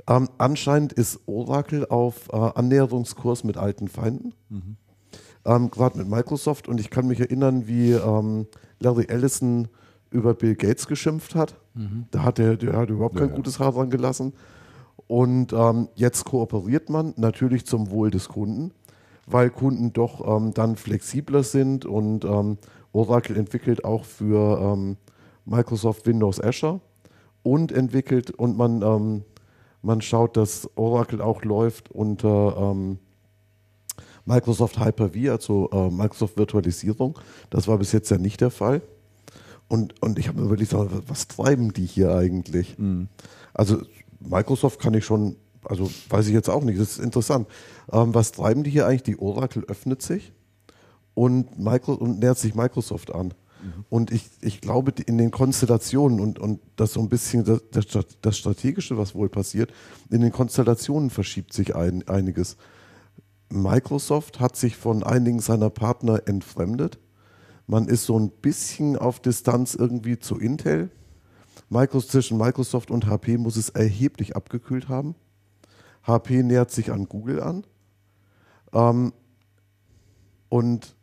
[0.06, 0.16] Ja.
[0.18, 4.34] Ähm, anscheinend ist Oracle auf äh, Annäherungskurs mit alten Feinden.
[4.50, 4.76] Mhm.
[5.46, 6.68] Ähm, Gerade mit Microsoft.
[6.68, 8.48] Und ich kann mich erinnern, wie ähm,
[8.80, 9.68] Larry Ellison
[10.10, 11.58] über Bill Gates geschimpft hat.
[11.72, 12.04] Mhm.
[12.10, 14.34] Da hat er, der hat überhaupt kein ja, gutes Haar dran gelassen.
[15.12, 18.72] Und ähm, jetzt kooperiert man natürlich zum Wohl des Kunden,
[19.26, 22.56] weil Kunden doch ähm, dann flexibler sind und ähm,
[22.94, 24.96] Oracle entwickelt auch für ähm,
[25.44, 26.80] Microsoft Windows Azure
[27.42, 29.24] und entwickelt und man, ähm,
[29.82, 32.98] man schaut, dass Oracle auch läuft unter ähm,
[34.24, 37.18] Microsoft Hyper-V, also äh, Microsoft Virtualisierung.
[37.50, 38.80] Das war bis jetzt ja nicht der Fall.
[39.68, 42.78] Und, und ich habe mir gesagt, was treiben die hier eigentlich?
[42.78, 43.08] Mhm.
[43.52, 43.82] Also
[44.28, 47.46] Microsoft kann ich schon, also weiß ich jetzt auch nicht, das ist interessant.
[47.90, 49.02] Ähm, was treiben die hier eigentlich?
[49.02, 50.32] Die Oracle öffnet sich
[51.14, 53.34] und, Micro, und nähert sich Microsoft an.
[53.62, 53.84] Mhm.
[53.88, 57.86] Und ich, ich glaube, in den Konstellationen und, und das so ein bisschen das,
[58.20, 59.72] das Strategische, was wohl passiert,
[60.10, 62.56] in den Konstellationen verschiebt sich ein, einiges.
[63.50, 66.98] Microsoft hat sich von einigen seiner Partner entfremdet.
[67.66, 70.90] Man ist so ein bisschen auf Distanz irgendwie zu Intel.
[71.72, 75.14] Microsoft, zwischen Microsoft und HP muss es erheblich abgekühlt haben.
[76.06, 77.64] HP nähert sich an Google an.
[78.74, 79.12] Ähm,
[80.50, 80.94] und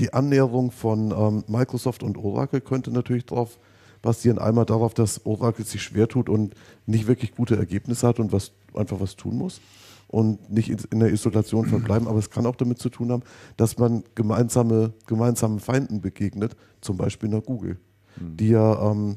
[0.00, 3.58] die Annäherung von ähm, Microsoft und Oracle könnte natürlich darauf
[4.02, 4.38] basieren.
[4.38, 6.54] Einmal darauf, dass Oracle sich schwer tut und
[6.86, 9.60] nicht wirklich gute Ergebnisse hat und was, einfach was tun muss
[10.08, 12.08] und nicht in der Isolation verbleiben.
[12.08, 13.22] Aber es kann auch damit zu tun haben,
[13.56, 17.78] dass man gemeinsame, gemeinsamen Feinden begegnet, zum Beispiel nach Google,
[18.16, 18.36] mhm.
[18.36, 19.16] die ja ähm,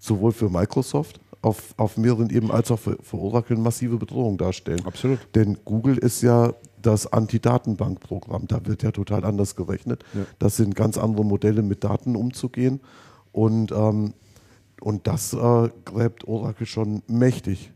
[0.00, 4.36] sowohl für Microsoft auf, auf mehreren Ebenen als auch für, für Oracle eine massive Bedrohung
[4.36, 4.84] darstellen.
[4.84, 5.20] Absolut.
[5.34, 6.52] Denn Google ist ja
[6.82, 8.48] das Anti-Datenbank-Programm.
[8.48, 10.04] Da wird ja total anders gerechnet.
[10.12, 10.22] Ja.
[10.38, 12.80] Das sind ganz andere Modelle, mit Daten umzugehen.
[13.32, 14.14] Und, ähm,
[14.80, 17.72] und das äh, gräbt Oracle schon mächtig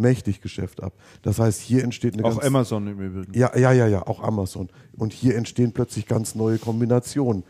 [0.00, 0.94] mächtig Geschäft ab.
[1.22, 3.32] Das heißt, hier entsteht eine Auch ganz, Amazon im Übrigen.
[3.34, 4.68] Ja, ja, ja, ja, auch Amazon.
[4.96, 7.44] Und hier entstehen plötzlich ganz neue Kombinationen.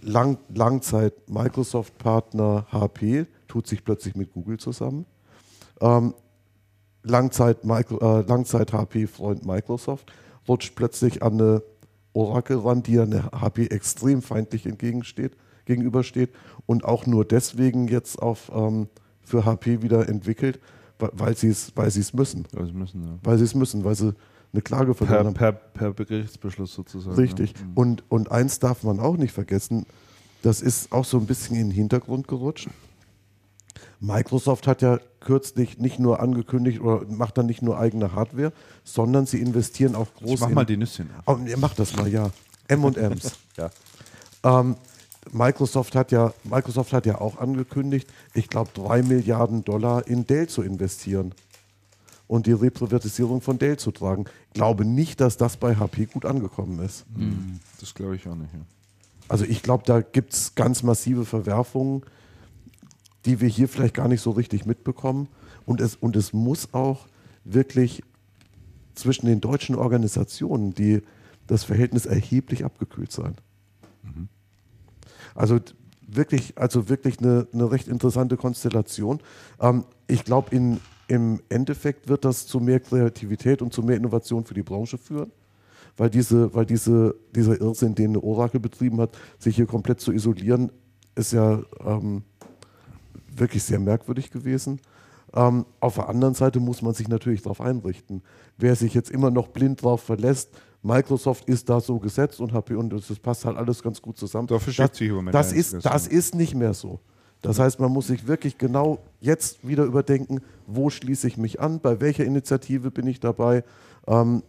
[0.00, 5.04] Lang, Langzeit Microsoft-Partner HP tut sich plötzlich mit Google zusammen.
[5.82, 6.14] Ähm,
[7.02, 10.10] Langzeit, äh, Langzeit HP-Freund Microsoft
[10.48, 11.62] rutscht plötzlich an eine
[12.14, 16.30] Oracle ran, die ja eine HP extrem feindlich entgegensteht, gegenübersteht
[16.64, 18.88] und auch nur deswegen jetzt auf, ähm,
[19.20, 20.58] für HP wieder entwickelt,
[20.98, 22.46] weil sie es weil müssen.
[22.52, 23.18] Weil sie müssen, ja.
[23.22, 24.14] Weil sie es müssen, weil sie
[24.54, 27.16] eine Klage verloren per, per, per Gerichtsbeschluss sozusagen.
[27.16, 27.52] Richtig.
[27.52, 27.66] Ja.
[27.66, 27.72] Mhm.
[27.74, 29.84] Und, und eins darf man auch nicht vergessen,
[30.40, 32.68] das ist auch so ein bisschen in den Hintergrund gerutscht.
[34.02, 38.52] Microsoft hat ja kürzlich nicht nur angekündigt oder macht dann nicht nur eigene Hardware,
[38.82, 40.32] sondern sie investieren auch groß.
[40.32, 41.08] Ich mach mal die Nüsschen.
[41.24, 42.30] Oh, ihr macht das mal, ja.
[42.66, 43.38] M&M's.
[43.56, 43.70] ja.
[44.42, 44.76] Ähm,
[45.30, 50.48] Microsoft hat ja, Microsoft hat ja auch angekündigt, ich glaube, drei Milliarden Dollar in Dell
[50.48, 51.32] zu investieren
[52.26, 54.24] und die Reprivatisierung von Dell zu tragen.
[54.48, 57.06] Ich glaube nicht, dass das bei HP gut angekommen ist.
[57.14, 58.52] Hm, das glaube ich auch nicht.
[58.52, 58.60] Ja.
[59.28, 62.02] Also ich glaube, da gibt es ganz massive Verwerfungen,
[63.24, 65.28] die wir hier vielleicht gar nicht so richtig mitbekommen.
[65.64, 67.06] Und es, und es muss auch
[67.44, 68.02] wirklich
[68.94, 71.02] zwischen den deutschen Organisationen die,
[71.46, 73.34] das Verhältnis erheblich abgekühlt sein.
[74.02, 74.28] Mhm.
[75.34, 75.60] Also
[76.06, 79.20] wirklich, also wirklich eine, eine recht interessante Konstellation.
[79.60, 80.54] Ähm, ich glaube,
[81.08, 85.32] im Endeffekt wird das zu mehr Kreativität und zu mehr Innovation für die Branche führen,
[85.96, 90.70] weil diese, weil diese, dieser Irrsinn, den Oracle betrieben hat, sich hier komplett zu isolieren,
[91.14, 92.22] ist ja ähm,
[93.36, 94.80] wirklich sehr merkwürdig gewesen.
[95.34, 98.22] Ähm, auf der anderen Seite muss man sich natürlich darauf einrichten.
[98.58, 100.50] Wer sich jetzt immer noch blind darauf verlässt,
[100.82, 104.48] Microsoft ist da so gesetzt und HP und das passt halt alles ganz gut zusammen.
[104.48, 107.00] Dafür das, sich Moment das, ist, das ist nicht mehr so.
[107.40, 111.80] Das heißt, man muss sich wirklich genau jetzt wieder überdenken, wo schließe ich mich an,
[111.80, 113.64] bei welcher Initiative bin ich dabei.
[114.06, 114.42] Ähm,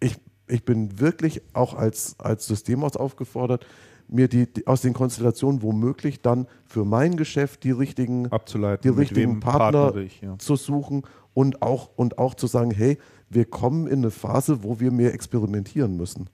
[0.00, 0.16] ich,
[0.46, 3.66] ich bin wirklich auch als, als Systemhaus aufgefordert,
[4.08, 8.98] mir die, die, aus den Konstellationen womöglich dann für mein Geschäft die richtigen, Abzuleiten, die
[8.98, 10.38] richtigen Partner ich, ja.
[10.38, 11.02] zu suchen
[11.34, 12.98] und auch, und auch zu sagen, hey,
[13.28, 16.30] wir kommen in eine Phase, wo wir mehr experimentieren müssen.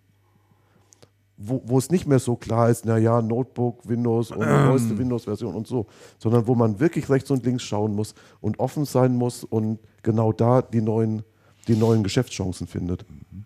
[1.36, 4.66] Wo, wo es nicht mehr so klar ist, naja, Notebook, Windows und ähm.
[4.66, 5.86] neueste Windows-Version und so,
[6.18, 10.32] sondern wo man wirklich rechts und links schauen muss und offen sein muss und genau
[10.32, 11.22] da die neuen,
[11.66, 13.02] die neuen Geschäftschancen findet.
[13.02, 13.38] Ja.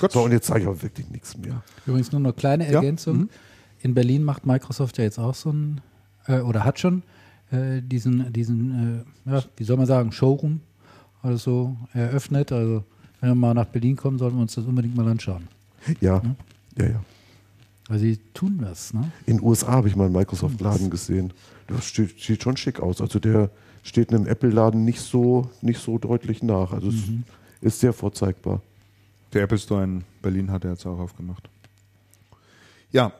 [0.00, 0.08] So.
[0.08, 1.62] So, und jetzt sage ich aber wirklich nichts mehr.
[1.86, 3.14] Übrigens nur eine kleine Ergänzung.
[3.14, 3.22] Ja?
[3.22, 3.30] Mhm.
[3.82, 5.80] In Berlin macht Microsoft ja jetzt auch so ein,
[6.26, 7.02] äh, oder hat schon
[7.50, 10.60] äh, diesen, diesen äh, ja, wie soll man sagen, Showroom
[11.22, 12.52] also eröffnet.
[12.52, 12.84] Also
[13.20, 15.48] wenn wir mal nach Berlin kommen, sollten wir uns das unbedingt mal anschauen.
[16.00, 16.22] Ja,
[16.76, 16.86] ja, ja.
[16.86, 17.04] ja.
[17.88, 19.10] Also sie tun das, ne?
[19.26, 21.32] In den USA habe ich mal einen Microsoft-Laden gesehen.
[21.66, 23.00] Das steht, sieht, schon schick aus.
[23.00, 23.50] Also der
[23.82, 26.72] steht einem Apple-Laden nicht so, nicht so deutlich nach.
[26.72, 27.24] Also mhm.
[27.60, 28.62] es ist sehr vorzeigbar.
[29.32, 31.48] Der Apple Store in Berlin hat er jetzt auch aufgemacht.
[32.90, 33.12] Ja,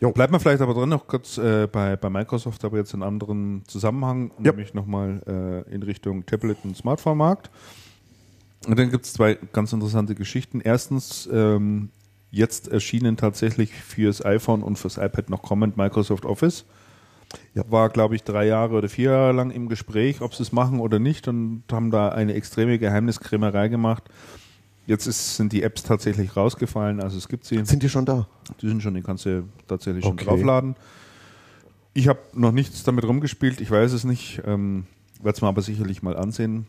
[0.00, 0.12] Jo.
[0.12, 3.62] Bleibt man vielleicht aber drin noch kurz äh, bei, bei Microsoft, aber jetzt in anderen
[3.66, 4.52] Zusammenhang, ja.
[4.52, 7.50] nämlich nochmal äh, in Richtung Tablet- und Smartphone-Markt.
[8.66, 10.60] Und dann gibt es zwei ganz interessante Geschichten.
[10.60, 11.90] Erstens, ähm,
[12.30, 16.64] jetzt erschienen tatsächlich fürs iPhone und fürs iPad noch kommend Microsoft Office.
[17.54, 17.62] Ja.
[17.70, 20.80] War, glaube ich, drei Jahre oder vier Jahre lang im Gespräch, ob sie es machen
[20.80, 24.04] oder nicht und haben da eine extreme Geheimniskrämerei gemacht.
[24.88, 27.62] Jetzt ist, sind die Apps tatsächlich rausgefallen, also es gibt sie.
[27.62, 28.26] Sind die schon da?
[28.62, 30.24] Die sind schon, die kannst du tatsächlich okay.
[30.24, 30.76] schon draufladen.
[31.92, 34.86] Ich habe noch nichts damit rumgespielt, ich weiß es nicht, ähm,
[35.20, 36.66] werde es mir aber sicherlich mal ansehen.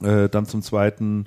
[0.00, 1.26] Äh, dann zum Zweiten,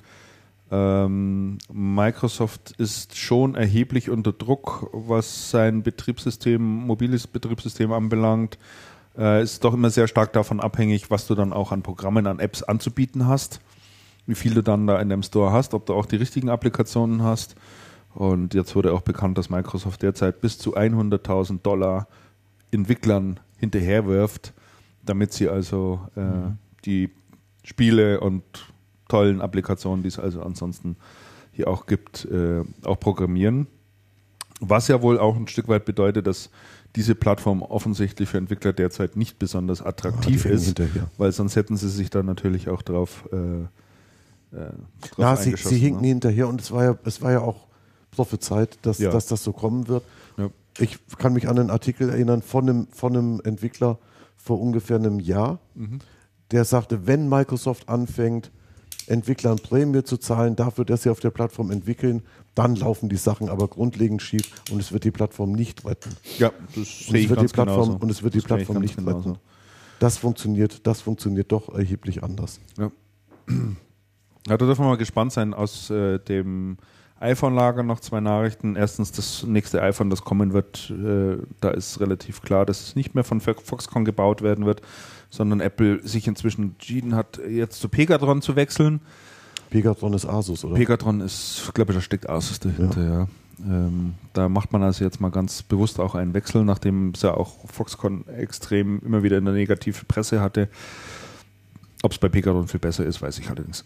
[0.70, 8.56] ähm, Microsoft ist schon erheblich unter Druck, was sein Betriebssystem, mobiles Betriebssystem anbelangt.
[9.18, 12.38] Äh, ist doch immer sehr stark davon abhängig, was du dann auch an Programmen, an
[12.38, 13.60] Apps anzubieten hast
[14.26, 17.22] wie viel du dann da in dem Store hast, ob du auch die richtigen Applikationen
[17.22, 17.56] hast.
[18.14, 22.08] Und jetzt wurde auch bekannt, dass Microsoft derzeit bis zu 100.000 Dollar
[22.70, 24.52] Entwicklern hinterherwirft,
[25.04, 26.58] damit sie also äh, mhm.
[26.84, 27.10] die
[27.62, 28.42] Spiele und
[29.08, 30.96] tollen Applikationen, die es also ansonsten
[31.52, 33.66] hier auch gibt, äh, auch programmieren.
[34.60, 36.50] Was ja wohl auch ein Stück weit bedeutet, dass
[36.96, 40.80] diese Plattform offensichtlich für Entwickler derzeit nicht besonders attraktiv oh, ist,
[41.18, 43.66] weil sonst hätten sie sich da natürlich auch drauf äh,
[44.56, 46.08] äh, ja, sie, sie hinken ne?
[46.08, 47.66] hinterher und es war ja, es war ja auch
[48.10, 49.10] prophezeit, dass, ja.
[49.10, 50.04] dass das so kommen wird.
[50.36, 50.50] Ja.
[50.78, 53.98] Ich kann mich an einen Artikel erinnern von einem, von einem Entwickler
[54.36, 55.98] vor ungefähr einem Jahr, mhm.
[56.50, 58.50] der sagte, wenn Microsoft anfängt,
[59.06, 62.22] Entwicklern Prämie zu zahlen dafür, dass sie auf der Plattform entwickeln,
[62.54, 66.10] dann laufen die Sachen aber grundlegend schief und es wird die Plattform nicht retten.
[66.38, 68.02] Ja, das sehe ich ganz Plattform, genauso.
[68.02, 69.30] Und es wird das die Plattform nicht genauso.
[69.30, 69.38] retten.
[70.00, 72.60] Das funktioniert, das funktioniert doch erheblich anders.
[72.78, 72.90] Ja.
[74.48, 75.54] Ja, da dürfen wir mal gespannt sein.
[75.54, 76.76] Aus äh, dem
[77.20, 78.76] iPhone-Lager noch zwei Nachrichten.
[78.76, 83.14] Erstens, das nächste iPhone, das kommen wird, äh, da ist relativ klar, dass es nicht
[83.14, 84.82] mehr von Foxconn gebaut werden wird,
[85.30, 89.00] sondern Apple sich inzwischen entschieden hat, jetzt zu Pegatron zu wechseln.
[89.70, 90.76] Pegatron ist Asus, oder?
[90.76, 93.18] Pegatron ist, glaube ich, da steckt Asus dahinter, ja.
[93.20, 93.28] ja.
[93.64, 97.32] Ähm, da macht man also jetzt mal ganz bewusst auch einen Wechsel, nachdem es ja
[97.32, 100.68] auch Foxconn extrem immer wieder in der negative Presse hatte.
[102.02, 103.82] Ob es bei Pegatron viel besser ist, weiß ich allerdings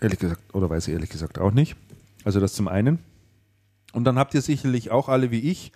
[0.00, 1.76] Ehrlich gesagt, oder weiß ich ehrlich gesagt auch nicht.
[2.24, 2.98] Also das zum einen.
[3.92, 5.72] Und dann habt ihr sicherlich auch alle wie ich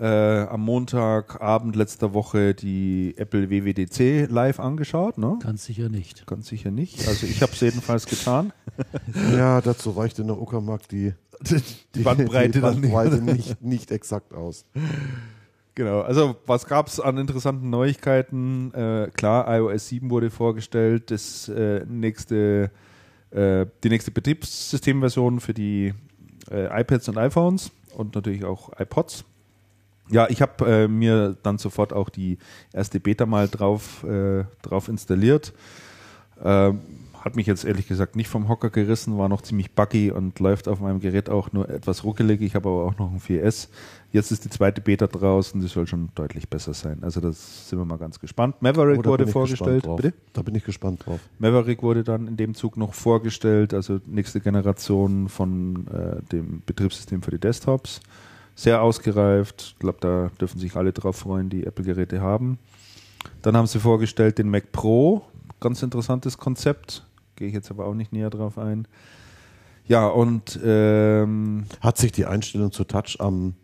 [0.00, 5.18] äh, am Montagabend letzter Woche die Apple WWDC live angeschaut.
[5.18, 5.38] Ne?
[5.42, 6.26] Ganz sicher nicht.
[6.26, 7.06] Ganz sicher nicht.
[7.06, 8.52] Also ich habe es jedenfalls getan.
[9.32, 11.12] ja, dazu reicht in der Uckermark die,
[11.94, 14.64] die, Bandbreite, die Bandbreite nicht, nicht exakt aus.
[15.74, 18.72] Genau, also was gab es an interessanten Neuigkeiten?
[18.74, 22.70] Äh, klar, iOS 7 wurde vorgestellt, das äh, nächste
[23.30, 25.94] äh, die nächste Betriebssystemversion für die
[26.50, 29.24] äh, iPads und iPhones und natürlich auch iPods.
[30.10, 32.38] Ja, ich habe äh, mir dann sofort auch die
[32.72, 35.52] erste Beta mal drauf, äh, drauf installiert.
[36.42, 36.80] Ähm,
[37.20, 40.68] hat mich jetzt ehrlich gesagt nicht vom Hocker gerissen, war noch ziemlich buggy und läuft
[40.68, 42.40] auf meinem Gerät auch nur etwas ruckelig.
[42.40, 43.68] Ich habe aber auch noch ein 4S.
[44.12, 46.98] Jetzt ist die zweite Beta draußen, die soll schon deutlich besser sein.
[47.02, 48.60] Also das sind wir mal ganz gespannt.
[48.60, 49.84] Maverick Oh, wurde vorgestellt.
[49.96, 50.14] Bitte?
[50.32, 51.20] Da bin ich gespannt drauf.
[51.38, 57.22] Maverick wurde dann in dem Zug noch vorgestellt, also nächste Generation von äh, dem Betriebssystem
[57.22, 58.00] für die Desktops.
[58.54, 59.72] Sehr ausgereift.
[59.74, 62.58] Ich glaube, da dürfen sich alle drauf freuen, die Apple-Geräte haben.
[63.42, 65.22] Dann haben sie vorgestellt den Mac Pro.
[65.60, 67.06] Ganz interessantes Konzept.
[67.40, 68.86] Gehe ich jetzt aber auch nicht näher drauf ein.
[69.86, 73.54] Ja, und ähm, Hat sich die Einstellung zu Touch am,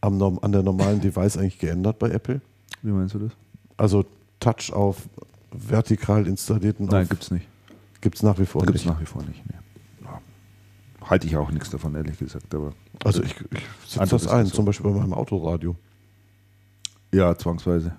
[0.00, 2.40] am, an der normalen Device eigentlich geändert bei Apple?
[2.80, 3.32] wie meinst du das?
[3.76, 4.06] Also
[4.40, 5.08] Touch auf
[5.52, 7.46] vertikal installierten Nein, gibt es nicht.
[8.00, 8.94] gibt es nach wie vor Gibt es nicht.
[8.94, 9.44] nach wie vor nicht.
[9.46, 9.56] Nee.
[10.06, 10.20] Ja.
[11.10, 12.54] Halte ich auch nichts davon, ehrlich gesagt.
[12.54, 12.72] Aber
[13.04, 14.52] Also ich, ich setze das ein, Diskussion.
[14.52, 15.76] zum Beispiel bei meinem Autoradio.
[17.12, 17.92] ja, zwangsweise.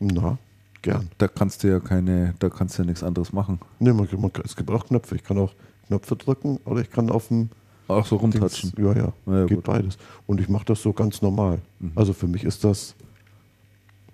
[0.00, 0.36] Na,
[0.82, 1.08] gern.
[1.18, 3.60] Da kannst du ja keine, da kannst du ja nichts anderes machen.
[3.78, 5.16] Nee, man, man, es gibt auch Knöpfe.
[5.16, 5.52] Ich kann auch
[5.86, 7.50] Knöpfe drücken oder ich kann auf dem
[7.88, 8.72] Auch so rumtatschen.
[8.78, 9.64] ja, ja, Ja, geht gut.
[9.64, 9.98] beides.
[10.26, 11.58] Und ich mache das so ganz normal.
[11.80, 11.92] Mhm.
[11.94, 12.94] Also für mich ist das.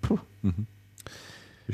[0.01, 0.17] Puh.
[0.41, 0.65] Mhm.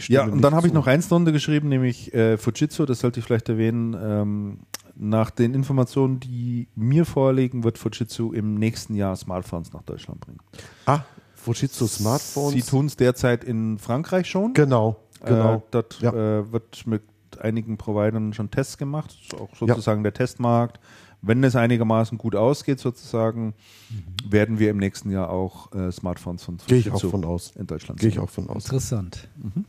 [0.07, 3.25] Ja, und dann habe ich noch eins drunter geschrieben, nämlich äh, Fujitsu, das sollte ich
[3.25, 3.95] vielleicht erwähnen.
[3.99, 4.59] Ähm,
[4.95, 10.39] nach den Informationen, die mir vorliegen, wird Fujitsu im nächsten Jahr Smartphones nach Deutschland bringen.
[10.87, 11.01] Ah,
[11.43, 12.53] Fujitsu Smartphones.
[12.53, 14.53] Sie tun es derzeit in Frankreich schon.
[14.53, 15.55] Genau, genau.
[15.55, 16.11] Äh, dort Ja.
[16.13, 17.03] äh, wird mit
[17.39, 20.79] einigen Providern schon Tests gemacht, ist auch sozusagen der Testmarkt.
[21.25, 23.53] Wenn es einigermaßen gut ausgeht, sozusagen,
[24.29, 27.53] werden wir im nächsten Jahr auch äh, Smartphones von Gehe ich auch Fujitsu von aus.
[27.55, 28.65] in Deutschland Gehe ich auch von aus.
[28.65, 29.29] Interessant.
[29.41, 29.63] Mhm.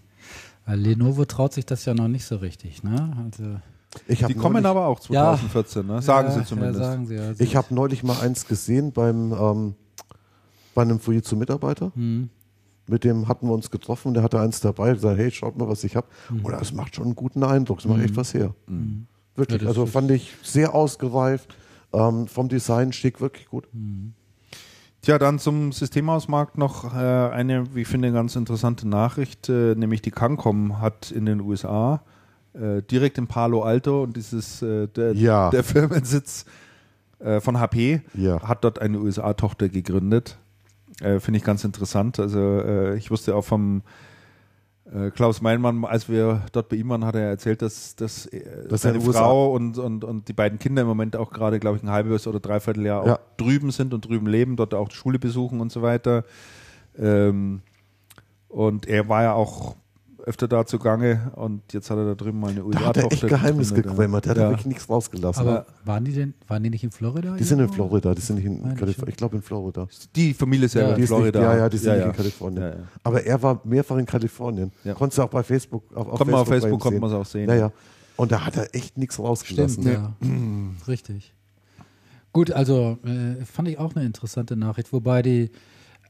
[0.66, 2.82] Weil Lenovo traut sich das ja noch nicht so richtig.
[2.82, 3.16] Ne?
[3.24, 3.60] Also,
[4.08, 6.02] Die kommen neulich- aber auch 2014, ne?
[6.02, 6.80] sagen ja, sie zumindest.
[6.80, 7.32] Ja, sagen sie, ja.
[7.38, 9.74] Ich habe neulich mal eins gesehen beim ähm,
[10.74, 11.92] bei einem Fujitsu-Mitarbeiter.
[11.94, 12.28] Hm.
[12.86, 14.12] Mit dem hatten wir uns getroffen.
[14.14, 14.92] Der hatte eins dabei.
[14.92, 16.06] Gesagt, hey, schaut mal, was ich habe.
[16.42, 17.78] Und das macht schon einen guten Eindruck.
[17.78, 18.54] Das macht echt was her.
[19.36, 19.62] Wirklich.
[19.62, 21.56] Ja, also fand ich sehr ausgereift.
[21.94, 23.68] Ähm, vom Design schick, wirklich gut.
[25.00, 30.02] Tja, dann zum Systemausmarkt noch äh, eine, wie ich finde, ganz interessante Nachricht, äh, nämlich
[30.02, 32.02] die Cancom hat in den USA
[32.54, 35.50] äh, direkt in Palo Alto und dieses äh, der, Ja.
[35.50, 36.46] der Firmensitz
[37.18, 38.40] äh, von HP Ja.
[38.42, 40.38] hat dort eine USA-Tochter gegründet.
[41.00, 42.20] Äh, finde ich ganz interessant.
[42.20, 43.82] Also äh, ich wusste auch vom
[44.92, 48.68] äh, Klaus Meinmann, als wir dort bei ihm waren, hat er erzählt, dass, dass, äh,
[48.68, 51.82] Dass seine Frau und, und, und die beiden Kinder im Moment auch gerade, glaube ich,
[51.82, 53.14] ein halbes oder dreiviertel Jahr Ja.
[53.14, 56.24] auch drüben sind und drüben leben, dort auch die Schule besuchen und so weiter.
[56.98, 57.62] Ähm,
[58.48, 59.74] und er war ja auch
[60.26, 62.88] öfter da zugange und jetzt hat er da drüben mal eine Da USA-Tochter.
[62.88, 64.24] hat er echt Geheimnis gequämmert.
[64.24, 64.44] Der hat ja.
[64.44, 65.46] da wirklich nichts rausgelassen.
[65.46, 67.36] Aber waren die denn, waren die nicht in Florida?
[67.36, 67.68] die sind in?
[67.68, 69.10] Florida, die sind nicht in Kalifornien.
[69.10, 69.86] Ich glaube in Florida.
[70.16, 71.40] Die Familie selber Ja, in ist nicht, Florida.
[71.42, 72.62] ja, ja, die sind ja, nicht in Kalifornien.
[72.62, 72.76] Ja, ja.
[73.02, 74.72] Aber er war mehrfach in Kalifornien.
[74.82, 74.94] Ja.
[74.94, 77.00] Konntest du auch bei Facebook auf, auf Kommt ihm Facebook, konnte sehen.
[77.00, 77.48] man es auch sehen.
[77.48, 77.72] Ja, ja.
[78.16, 79.82] Und da hat er echt nichts rausgelassen.
[79.82, 80.86] Stimmt, ja.
[80.88, 81.34] Richtig.
[82.32, 85.50] Gut, also äh, fand ich auch eine interessante Nachricht, wobei die,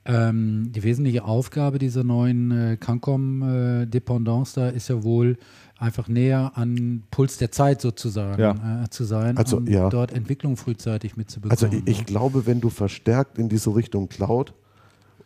[0.06, 5.39] ähm, die wesentliche Aufgabe dieser neuen äh, Cancom-Dependance da ist ja wohl
[5.78, 8.85] einfach näher an Puls der Zeit sozusagen Ja.
[8.85, 9.89] äh, zu sein Also, und ja.
[9.89, 11.51] dort Entwicklung frühzeitig mitzubekommen.
[11.72, 14.55] Also ich, ich glaube, wenn du verstärkt in diese Richtung Cloud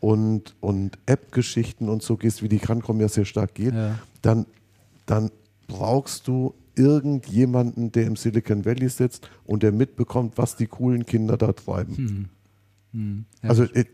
[0.01, 3.99] und, und App-Geschichten und so gehst, wie die Cancom ja sehr stark geht, Ja.
[4.23, 4.47] dann,
[5.07, 5.31] dann
[5.67, 11.37] brauchst du irgendjemanden, der im Silicon Valley sitzt und der mitbekommt, was die coolen Kinder
[11.37, 11.97] da treiben.
[11.97, 12.29] Hm,
[13.43, 13.51] ja.
[13.51, 13.85] Also äh,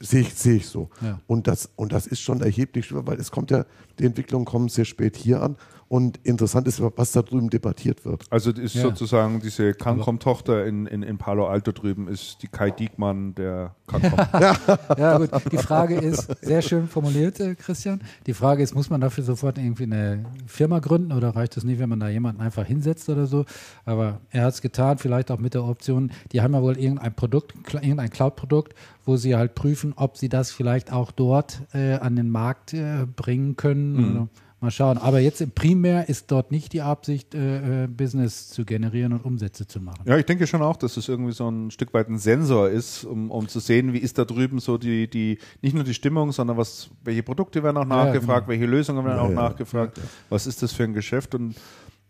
[0.00, 0.90] sehe ich, sehe ich so.
[1.02, 1.20] Ja.
[1.26, 3.64] Und, das, und das ist schon erheblich schwer, weil es kommt ja,
[3.98, 5.56] die Entwicklungen kommen sehr spät hier an.
[5.94, 8.24] Und interessant ist, was da drüben debattiert wird.
[8.28, 8.82] Also das ist Ja.
[8.82, 14.12] sozusagen diese Cancom-Tochter in, in, in Palo Alto drüben, ist die Kai Diekmann der Cancom.
[14.98, 15.30] Ja, gut.
[15.52, 18.00] Die Frage ist, sehr schön formuliert, äh, Christian.
[18.26, 21.78] Die Frage ist, muss man dafür sofort irgendwie eine Firma gründen oder reicht es nicht,
[21.78, 23.44] wenn man da jemanden einfach hinsetzt oder so?
[23.84, 27.14] Aber er hat es getan, vielleicht auch mit der Option, die haben ja wohl irgendein
[27.14, 32.16] Produkt, irgendein Cloud-Produkt, wo sie halt prüfen, ob sie das vielleicht auch dort äh, an
[32.16, 33.94] den Markt äh, bringen können.
[34.16, 34.28] Oder
[34.64, 34.98] Mal schauen.
[34.98, 39.24] Aber jetzt im primär ist dort nicht die Absicht, äh, äh, Business zu generieren und
[39.24, 40.02] Umsätze zu machen.
[40.06, 43.04] Ja, ich denke schon auch, dass es irgendwie so ein Stück weit ein Sensor ist,
[43.04, 46.32] um, um zu sehen, wie ist da drüben so die, die, nicht nur die Stimmung,
[46.32, 48.48] sondern was, welche Produkte werden auch Ja, nachgefragt, genau.
[48.48, 49.34] welche Lösungen werden Ja, auch ja.
[49.34, 51.54] nachgefragt, was ist das für ein Geschäft und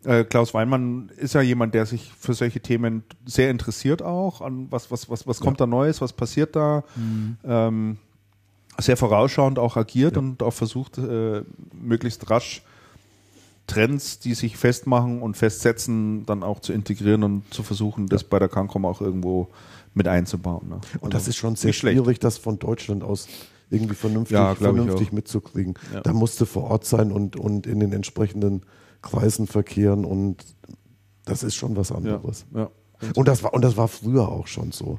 [0.05, 4.67] äh, Klaus Weinmann ist ja jemand, der sich für solche Themen sehr interessiert auch, an
[4.71, 6.85] was, was, was, was kommt da Neues, was passiert da,
[7.45, 7.97] ähm,
[8.79, 11.43] sehr vorausschauend auch agiert und auch versucht, äh,
[11.73, 12.63] möglichst rasch
[13.67, 18.39] Trends, die sich festmachen und festsetzen, dann auch zu integrieren und zu versuchen, das bei
[18.39, 19.49] der Cancom auch irgendwo
[19.95, 20.69] mit einzubauen.
[20.69, 20.81] Ne?
[21.01, 21.97] Und das Also, ist schon sehr schlecht.
[21.97, 23.27] schwierig, das von Deutschland aus
[23.71, 25.75] irgendwie vernünftig, Ja, vernünftig mitzukriegen.
[25.95, 26.03] Ja.
[26.03, 28.65] Da musst du vor Ort sein und, und in den entsprechenden
[29.01, 30.45] Kreisen verkehren und
[31.25, 32.45] das ist schon was Ja, anderes.
[32.55, 32.69] ja.
[33.17, 34.99] Und das war und das war früher auch schon so.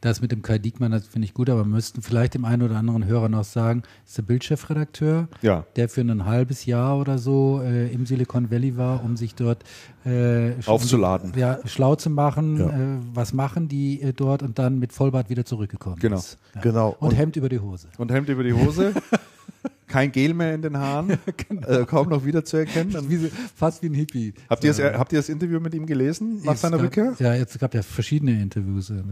[0.00, 2.62] Das mit dem Kai Diekmann, das finde ich gut, aber wir müssten vielleicht dem einen
[2.62, 5.64] oder anderen Hörer noch sagen, ist der Bildchefredakteur, Ja.
[5.76, 9.64] der für ein halbes Jahr oder so äh, im Silicon Valley war, um sich dort
[10.04, 11.32] äh, Aufzuladen.
[11.36, 12.68] Ja, schlau zu machen, Ja.
[12.68, 16.16] äh, was machen die äh, dort und dann mit Vollbart wieder zurückgekommen Genau.
[16.16, 16.38] ist.
[16.54, 16.60] Ja.
[16.62, 16.96] Genau.
[17.00, 17.88] Und, Und- Hemd über die Hose.
[17.98, 18.92] Und Hemd über die Hose.
[19.90, 21.10] Kein Gel mehr in den Haaren.
[21.66, 22.92] äh, kaum noch wiederzuerkennen.
[22.92, 24.32] Dann Wie, fast wie ein Hippie.
[24.48, 27.14] Habt ihr, das, habt ihr das Interview mit ihm gelesen nach Es seiner gab, Rückkehr?
[27.18, 28.90] Ja, jetzt gab ja verschiedene Interviews.
[28.90, 29.02] Äh,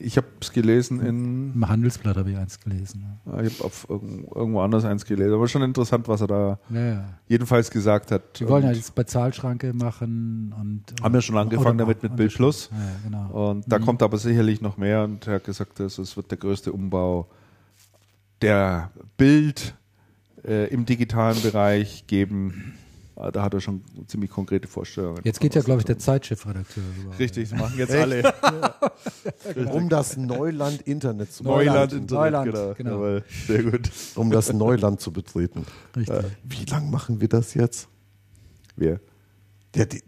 [0.00, 3.04] Ich habe es gelesen in, Im Handelsblatt habe ich eins gelesen.
[3.26, 6.80] ich habe auf irgend- irgendwo anders eins gelesen, aber schon interessant, was er da Ja,
[6.80, 7.04] ja.
[7.28, 8.38] jedenfalls gesagt hat.
[8.40, 12.32] Die wollen ja Und jetzt Bezahlschranke machen und haben ja schon angefangen damit mit Bild
[12.34, 12.70] Plus.
[12.72, 12.92] Ja, ja,
[13.28, 13.50] genau.
[13.50, 16.72] Und da kommt aber sicherlich noch mehr und er hat gesagt, es wird der größte
[16.72, 17.26] Umbau
[18.42, 19.74] der Bild
[20.46, 22.74] äh, im digitalen Bereich geben.
[23.16, 25.20] Äh, Da hat er schon ziemlich konkrete Vorstellungen.
[25.24, 27.18] Jetzt geht ja, glaube ich, der Zeitchefredakteur rüber.
[27.18, 28.34] Richtig, das machen jetzt alle.
[29.72, 32.02] um das Neuland Internet zu Neuland, betreten.
[32.02, 32.74] Internet, Neuland, genau.
[32.74, 32.90] genau.
[32.90, 33.90] Jawohl, sehr gut.
[34.16, 35.64] Um das Neuland zu betreten.
[35.96, 36.24] Richtig.
[36.42, 37.88] Wie lang machen wir das jetzt?
[38.76, 39.00] Wer?
[39.74, 40.02] Der, die,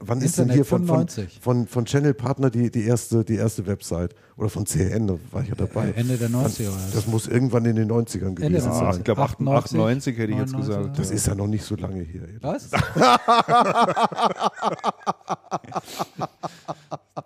[0.00, 1.40] wann ist denn Internet hier von, von, 95.
[1.40, 4.14] von, von Channel Partner die, die, erste, die erste Website?
[4.36, 5.88] Oder von CN, da war ich ja dabei.
[5.88, 8.96] Äh, Ende der 90er oder Das muss irgendwann in den 90ern Ende gewesen Ja, sein.
[8.98, 10.98] ich glaube 98, 98 hätte ich jetzt 99, gesagt.
[10.98, 12.22] Das ist ja noch nicht so lange hier.
[12.40, 12.70] Was?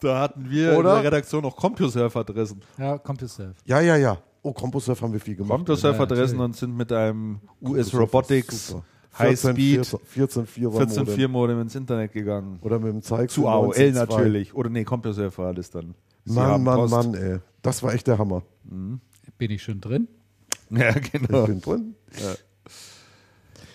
[0.01, 0.97] Da hatten wir Oder?
[0.97, 2.60] in der Redaktion noch CompuServe-Adressen.
[2.78, 3.55] Ja, CompuServe.
[3.64, 4.18] Ja, ja, ja.
[4.43, 5.56] Oh, CompuServe haben wir viel gemacht.
[5.56, 8.84] CompuServe-Adressen Ja, und sind mit einem US Robotics super.
[9.18, 12.59] High-Speed 14.4 14.4 Modem ins Internet gegangen.
[12.62, 14.55] Oder mit dem Zeig Zu AOL natürlich.
[14.55, 15.94] Oder nee, CompuServe war das dann.
[16.24, 16.90] Sie Mann, Mann, Post.
[16.93, 17.38] Mann, ey.
[17.62, 18.43] Das war echt der Hammer.
[18.64, 20.09] Bin ich schon drin?
[20.70, 21.47] Ja, Ich genau.
[21.47, 21.94] bin drin.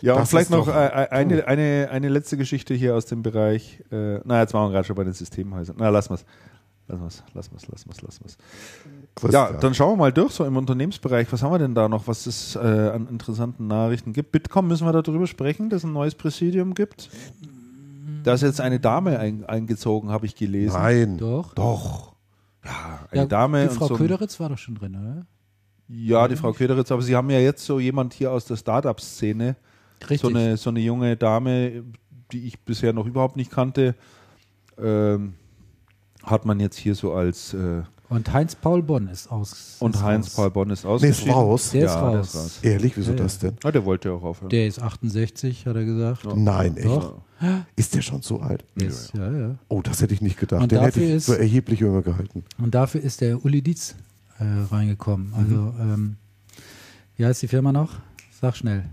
[0.02, 3.84] Ja, und Das vielleicht noch doch- eine, eine, eine letzte Geschichte hier aus dem Bereich.
[3.92, 5.76] Äh, na, jetzt waren wir gerade schon bei den Systemhäusern.
[5.80, 6.26] Na, lassen wir es.
[6.88, 7.52] Lassen wir es, lassen
[7.88, 8.26] wir es, lassen
[9.18, 9.32] es.
[9.34, 9.62] Ja, Christian.
[9.62, 11.32] dann schauen wir mal durch, so im Unternehmensbereich.
[11.32, 14.32] Was haben wir denn da noch, was es äh, an interessanten Nachrichten gibt?
[14.32, 17.10] Bitkom müssen wir darüber sprechen, dass es ein neues Präsidium gibt.
[18.24, 20.78] Da ist jetzt eine Dame ein, eingezogen, habe ich gelesen.
[20.78, 21.18] Nein.
[21.18, 21.54] Doch.
[21.54, 22.14] Doch.
[22.64, 23.64] Ja, eine Ja, Dame.
[23.64, 25.26] Die und Frau so Köderitz war doch schon drin, oder?
[25.88, 29.58] Ja, die Frau Köderitz, aber Sie haben ja jetzt so jemand hier aus der Startup-Szene,
[30.02, 30.22] Richtig.
[30.22, 31.84] so eine, so eine junge Dame,
[32.32, 33.96] die ich bisher noch überhaupt nicht kannte,
[34.82, 35.34] ähm,
[36.24, 37.82] hat man jetzt hier so als äh,
[38.12, 39.78] Und Heinz-Paul Bonn ist aus.
[39.80, 40.36] und ist Heinz raus.
[40.36, 41.72] Paul Bonn ist Nee, ist raus.
[41.72, 42.28] Der ist ja, der raus.
[42.28, 42.60] ist raus.
[42.62, 43.24] Ehrlich, wieso Ja, ja.
[43.24, 43.54] das denn?
[43.64, 44.50] Ah, der wollte ja auch aufhören.
[44.50, 46.26] Der ist 68, hat er gesagt.
[46.36, 46.86] Nein, echt.
[46.88, 47.22] Doch.
[47.76, 48.66] Ist der schon so alt?
[48.76, 49.56] Der ist, ja, ja.
[49.70, 50.62] Oh, das hätte ich nicht gedacht.
[50.62, 52.44] Und Den hätte dafür ich ist- für erheblich jünger gehalten.
[52.60, 53.96] Und dafür ist der Uli Dietz
[54.40, 55.34] äh, reingekommen.
[55.34, 55.74] Also, Mhm.
[55.80, 56.16] ähm,
[57.16, 57.94] wie heißt die Firma noch?
[58.40, 58.84] Sag schnell.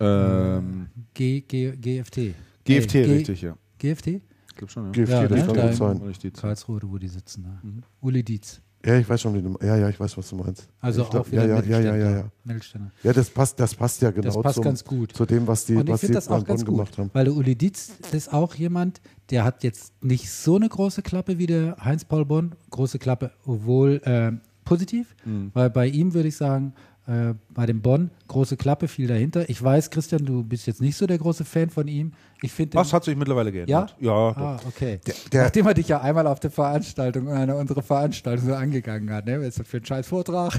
[0.00, 2.34] Ähm, G, G, GFT.
[2.64, 3.56] GFT, G- richtig, ja.
[3.78, 4.20] GFT?
[4.54, 4.90] Ich glaube schon, ja.
[4.92, 5.46] GFT, Ja, das ne?
[5.46, 5.96] kann Da- gut sein.
[5.98, 6.34] Richtig.
[6.34, 7.42] Karlsruhe, wo die sitzen.
[7.42, 7.58] Ne?
[7.62, 7.82] Mhm.
[8.00, 8.60] Uli Dietz.
[8.86, 10.68] Ja, ich weiß schon, wie du, ja, ja, ich weiß, was du meinst.
[10.78, 12.92] Also ich glaub- auch wieder ja, ja, ja, ja, ja, Mittelständler.
[13.02, 13.12] ja.
[13.14, 15.12] Das passt, das passt ja genau Das passt zum, ganz gut.
[15.16, 17.10] zu dem, was die, Und was die das auch ganz Bonn gut, gemacht haben.
[17.14, 19.00] weil der Uli Dietz ist auch jemand,
[19.30, 22.54] der hat jetzt nicht so eine große Klappe wie der Heinz-Paul Bonn.
[22.70, 24.32] Große Klappe, obwohl äh,
[24.66, 25.50] positiv, Mhm.
[25.54, 26.74] weil bei ihm würde ich sagen,
[27.06, 29.48] äh, bei dem Bonn, große Klappe, viel dahinter.
[29.50, 32.12] Ich weiß, Christian, du bist jetzt nicht so der große Fan von ihm.
[32.42, 33.94] Ich finde Was hat sich mittlerweile geändert?
[34.00, 34.36] Ja, doch.
[34.36, 35.00] Ah, okay.
[35.32, 39.26] der- Nachdem er dich ja einmal auf der Veranstaltung, einer unserer Veranstaltungen so angegangen hat,
[39.26, 39.38] ne?
[39.40, 40.58] Was ist das für ein scheiß Vortrag?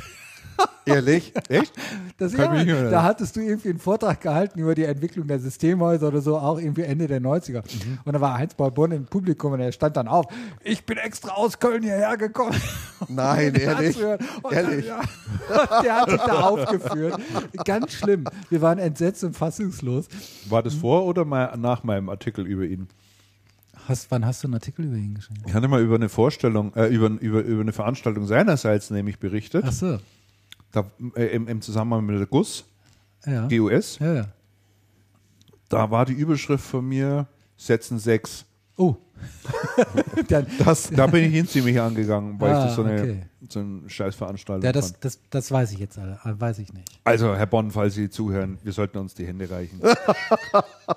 [0.86, 1.34] Ehrlich?
[1.50, 1.74] Echt?
[2.18, 6.22] Das, ja, da hattest du irgendwie einen Vortrag gehalten über die Entwicklung der Systemhäuser oder
[6.22, 7.64] so, auch irgendwie Ende der 90er.
[7.64, 8.00] Mhm.
[8.06, 10.28] Und da war Heinz-Paul Bonn im Publikum und er stand dann auf.
[10.64, 12.56] Ich bin extra aus Köln hierher gekommen.
[13.08, 14.00] Nein, ehrlich?
[14.00, 14.86] Ehrlich?
[14.88, 15.02] Dann,
[15.50, 17.20] ja, der hat sich da aufgeführt.
[17.66, 18.26] Ganz schlimm.
[18.50, 20.08] Wir waren entsetzt und fassungslos.
[20.50, 22.88] War das vor oder mal nach meinem Artikel über ihn?
[23.88, 25.44] Hast, wann hast du einen Artikel über ihn geschrieben?
[25.46, 29.64] Ich hatte mal über eine Vorstellung, äh, über, über, über eine Veranstaltung seinerseits nämlich berichtet.
[29.68, 30.00] Ach so.
[30.76, 30.84] Da,
[31.16, 32.66] äh, im, Im Zusammenhang mit der GUS,
[33.26, 33.48] Ja.
[33.48, 33.98] GUS.
[34.00, 34.26] ja, ja.
[35.70, 37.28] Da war die Überschrift von mir,
[37.58, 38.46] Setzen 6.
[38.78, 38.96] Oh.
[40.28, 43.22] Das, Da bin ich ihn ziemlich angegangen, weil ich Ah, das so eine, okay.
[43.50, 45.06] so eine Scheißveranstaltung ja, das, fand.
[45.06, 46.20] das, das weiß ich jetzt alle.
[46.26, 46.88] äh, Weiß ich nicht.
[47.04, 49.80] Also, Herr Bonn, falls Sie zuhören, wir sollten uns die Hände reichen.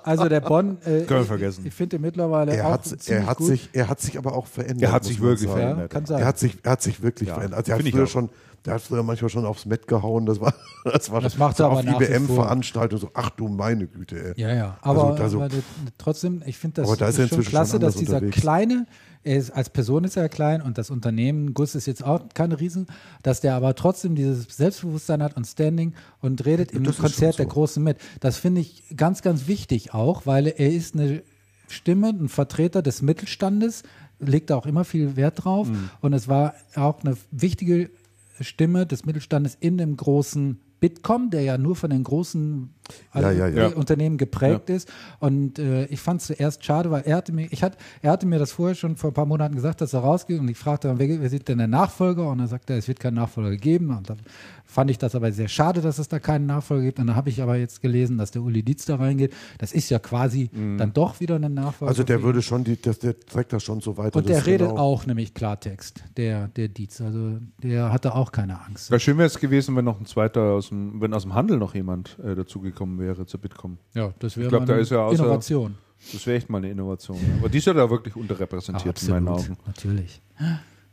[0.03, 1.61] Also der Bonn, äh, Können wir vergessen.
[1.61, 3.47] Ich, ich finde mittlerweile er, auch hat, er, hat gut.
[3.47, 4.83] sich, er hat sich aber auch verändert.
[4.83, 5.59] Er hat sich wirklich sagen.
[5.61, 5.91] verändert.
[5.93, 6.19] Ja, kann sein.
[6.19, 7.57] Er hat sich, er hat sich wirklich Ja, verändert.
[7.59, 8.07] Also er hat finde ich früher auch.
[8.07, 8.29] schon
[8.65, 10.25] Der hat früher manchmal schon aufs Met gehauen.
[10.25, 10.53] Das war,
[10.83, 11.83] das war Das macht so auf.
[11.83, 13.01] IBM-Veranstaltungen.
[13.01, 14.41] So, ach du meine Güte, ey.
[14.41, 14.77] Ja, ja.
[14.81, 15.49] Aber, Also- also- aber
[15.97, 18.37] trotzdem, ich finde das da ist schon klasse, schon dass dieser unterwegs.
[18.41, 18.85] kleine,
[19.23, 22.59] er ist, als Person ist er klein und das Unternehmen, Gus ist jetzt auch keine
[22.59, 22.87] Riesen,
[23.23, 27.45] dass der aber trotzdem dieses Selbstbewusstsein hat und Standing und redet im Konzert schon der
[27.45, 27.53] so.
[27.53, 27.97] Großen mit.
[28.21, 31.21] Das finde ich ganz, ganz wichtig auch, weil er ist eine
[31.67, 33.83] Stimme, ein Vertreter des Mittelstandes,
[34.19, 35.89] legt da auch immer viel Wert drauf Mhm.
[36.01, 37.89] und es war auch eine wichtige
[38.43, 42.69] Stimme des Mittelstandes in dem großen Bitkom, der ja nur von den großen
[43.13, 43.69] Ja, ja, ja.
[43.69, 44.91] äh, Unternehmen geprägt ist.
[45.19, 48.25] Und äh, ich fand es zuerst schade, weil er hatte mir, ich hat, er hatte
[48.25, 50.87] mir das vorher schon vor ein paar Monaten gesagt, dass er rausgeht und ich fragte
[50.87, 52.29] dann, wer, wer ist denn der Nachfolger?
[52.29, 53.89] Und er sagte, es wird keinen Nachfolger geben.
[53.95, 54.17] Und dann
[54.65, 56.99] fand ich das aber sehr schade, dass es da keinen Nachfolger gibt.
[56.99, 59.33] Und dann habe ich aber jetzt gelesen, dass der Uli Dietz da reingeht.
[59.57, 61.89] Das ist ja quasi dann doch wieder ein Nachfolger.
[61.89, 64.17] Also der würde schon, die, der, der trägt das schon so weiter.
[64.17, 67.01] und das der redet genau- auch nämlich Klartext, der, der Dietz.
[67.01, 68.91] Also der hatte auch keine Angst.
[68.91, 71.57] Wäre schön wäre es gewesen, wenn noch ein zweiter aus dem, wenn aus dem Handel
[71.57, 72.35] noch jemand äh,
[72.79, 73.77] dazugekommen wäre zur Bitkom.
[73.93, 75.75] Ja, das wäre Ich glaub, da eine ist ja außer- Innovation.
[76.13, 77.17] Das wäre echt mal eine Innovation.
[77.17, 77.35] Ja.
[77.39, 79.57] Aber die ist ja da wirklich unterrepräsentiert in meinen Augen.
[79.65, 80.21] natürlich.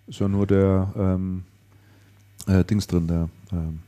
[0.08, 1.44] Ist ja nur der ähm,
[2.48, 3.80] äh, Dings drin, der ähm,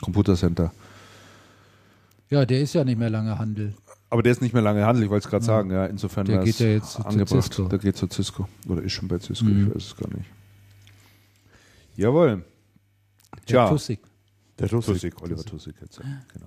[0.00, 0.72] Computer Center.
[2.30, 3.74] Ja, der ist ja nicht mehr lange Handel.
[4.10, 5.70] Aber der ist nicht mehr lange Handel, ich wollte es gerade sagen.
[5.70, 7.44] Ja, insofern Der geht es ja jetzt zu angebracht.
[7.52, 7.68] Cisco.
[7.68, 8.48] Der geht zu Cisco.
[8.68, 9.68] Oder ist schon bei Cisco, Mhm.
[9.68, 10.30] ich weiß es gar nicht.
[11.96, 12.42] Jawohl.
[13.32, 13.68] Der Tja.
[13.68, 14.00] Tussig.
[14.58, 14.94] Der Tussig.
[14.94, 15.98] Tussig, Oliver Tussig jetzt.
[15.98, 16.46] ja, Genau.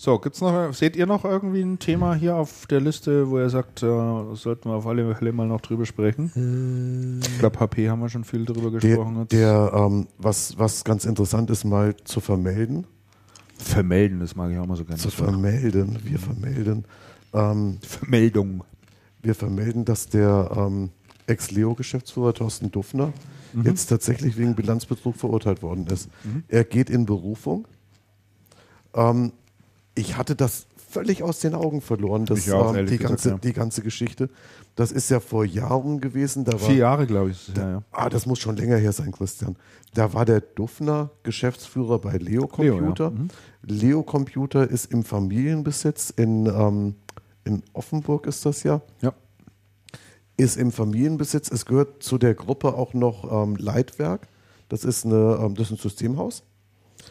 [0.00, 3.50] So, gibt's noch, seht ihr noch irgendwie ein Thema hier auf der Liste, wo ihr
[3.50, 3.86] sagt, äh,
[4.34, 7.20] sollten wir auf alle Fälle mal noch drüber sprechen?
[7.20, 9.26] Ich glaube, HP haben wir schon viel drüber gesprochen.
[9.32, 12.86] Der, der ähm, was, was ganz interessant ist, mal zu vermelden.
[13.56, 15.00] Vermelden, das mag ich auch mal so gerne.
[15.00, 15.98] Zu vermelden.
[16.04, 16.84] Wir vermelden.
[17.34, 18.62] Ähm, Vermeldung.
[19.20, 20.90] wir vermelden, dass der ähm,
[21.26, 23.12] Ex-Leo-Geschäftsführer Thorsten Duffner
[23.52, 23.64] Mhm.
[23.64, 26.08] jetzt tatsächlich wegen Bilanzbetrug verurteilt worden ist.
[26.48, 27.66] Er geht in Berufung.
[28.94, 29.32] Ähm,
[29.98, 33.28] ich hatte das völlig aus den Augen verloren, das, Ich auch, ehrlich die, gesagt, ganze,
[33.30, 33.38] ja.
[33.38, 34.30] die ganze Geschichte.
[34.74, 36.44] Das ist ja vor Jahren gewesen.
[36.44, 37.82] Da war, Vier Jahre, glaube ich, ja, ja.
[37.90, 39.56] Ah, das muss schon länger her sein, Christian.
[39.94, 43.10] Da war der Duffner Geschäftsführer bei Leo Computer.
[43.10, 43.18] Leo.
[43.18, 43.28] Mhm.
[43.62, 46.94] Leo Computer ist im Familienbesitz in, ähm,
[47.44, 48.80] in Offenburg ist das ja.
[49.02, 49.12] Ja.
[50.36, 51.50] Ist im Familienbesitz.
[51.50, 54.28] Es gehört zu der Gruppe auch noch ähm, Leitwerk.
[54.68, 56.44] Das ist, eine, ähm, das ist ein Systemhaus.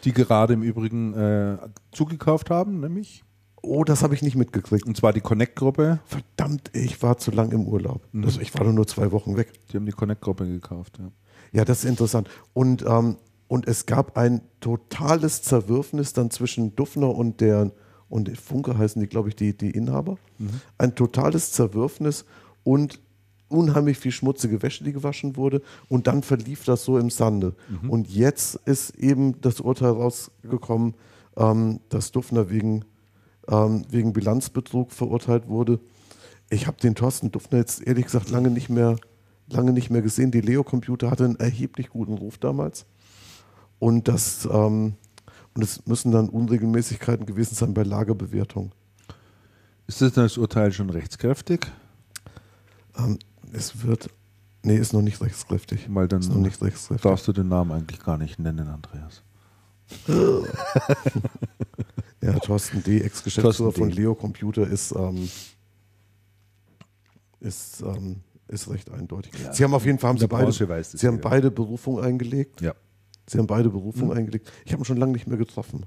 [0.03, 1.57] Die gerade im Übrigen äh,
[1.91, 3.23] zugekauft haben, nämlich.
[3.61, 4.85] Oh, das habe ich nicht mitgekriegt.
[4.85, 5.99] Und zwar die Connect-Gruppe.
[6.05, 8.01] Verdammt, ich war zu lang im Urlaub.
[8.11, 8.23] Mhm.
[8.23, 9.51] Also ich war nur zwei Wochen weg.
[9.71, 10.99] Die haben die Connect-Gruppe gekauft.
[10.99, 11.11] Ja.
[11.51, 12.29] Ja, das ist interessant.
[12.53, 13.17] Und, ähm,
[13.47, 17.71] und es gab ein totales Zerwürfnis dann zwischen Duffner und der,
[18.09, 20.17] und Funke heißen die, glaube ich, die, die Inhaber.
[20.77, 22.25] Ein totales Zerwürfnis
[22.63, 22.99] und
[23.49, 25.61] unheimlich viel schmutzige Wäsche, die gewaschen wurde.
[25.89, 27.55] Und dann verlief das so im Sande.
[27.89, 30.95] Und jetzt ist eben das Urteil rausgekommen,
[31.37, 32.85] ähm, dass Duffner wegen,
[33.47, 35.79] ähm, wegen Bilanzbetrug verurteilt wurde.
[36.49, 38.97] Ich habe den Thorsten Duffner jetzt ehrlich gesagt lange nicht mehr,
[39.49, 40.31] lange nicht mehr gesehen.
[40.31, 42.85] Die Leo Computer hatte einen erheblich guten Ruf damals.
[43.79, 44.95] Und das, ähm,
[45.53, 48.71] und es müssen dann Unregelmäßigkeiten gewesen sein bei Lagerbewertung.
[49.87, 51.67] Ist das, das Urteil schon rechtskräftig?
[53.53, 54.09] Es wird,
[54.63, 55.87] nee, ist noch nicht rechtskräftig.
[55.89, 57.03] Weil dann Ist noch nicht rechtskräftig.
[57.09, 59.23] darfst du den Namen eigentlich gar nicht nennen, Andreas.
[62.21, 63.89] Ja, Thorsten D., Ex-Geschäftsführer von.
[63.91, 65.29] Leo Computer, ist, ähm,
[67.39, 68.17] ist, ähm,
[68.47, 69.31] ist recht eindeutig.
[69.51, 71.29] Sie haben auf jeden Fall haben sie beide, weiß sie haben jeder.
[71.29, 72.59] beide Berufung eingelegt.
[72.61, 72.73] Ja.
[73.27, 74.51] Sie haben beide Berufung eingelegt.
[74.65, 75.85] Ich habe ihn schon lange nicht mehr getroffen.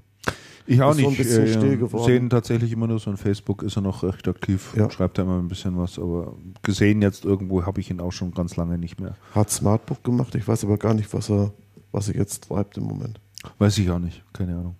[0.67, 1.17] Ich auch Ist so ein nicht.
[1.17, 2.05] bisschen äh, still geworden.
[2.05, 4.89] sehen tatsächlich immer nur so on Facebook, ist er noch recht aktiv, Ja.
[4.89, 8.31] schreibt da immer ein bisschen was, aber gesehen jetzt irgendwo habe ich ihn auch schon
[8.33, 9.15] ganz lange nicht mehr.
[9.33, 10.35] Hat Smartbook gemacht.
[10.35, 11.51] Ich weiß aber gar nicht, was er,
[11.91, 13.19] was er jetzt treibt im Moment.
[13.57, 14.75] Weiß ich auch nicht, keine Ahnung.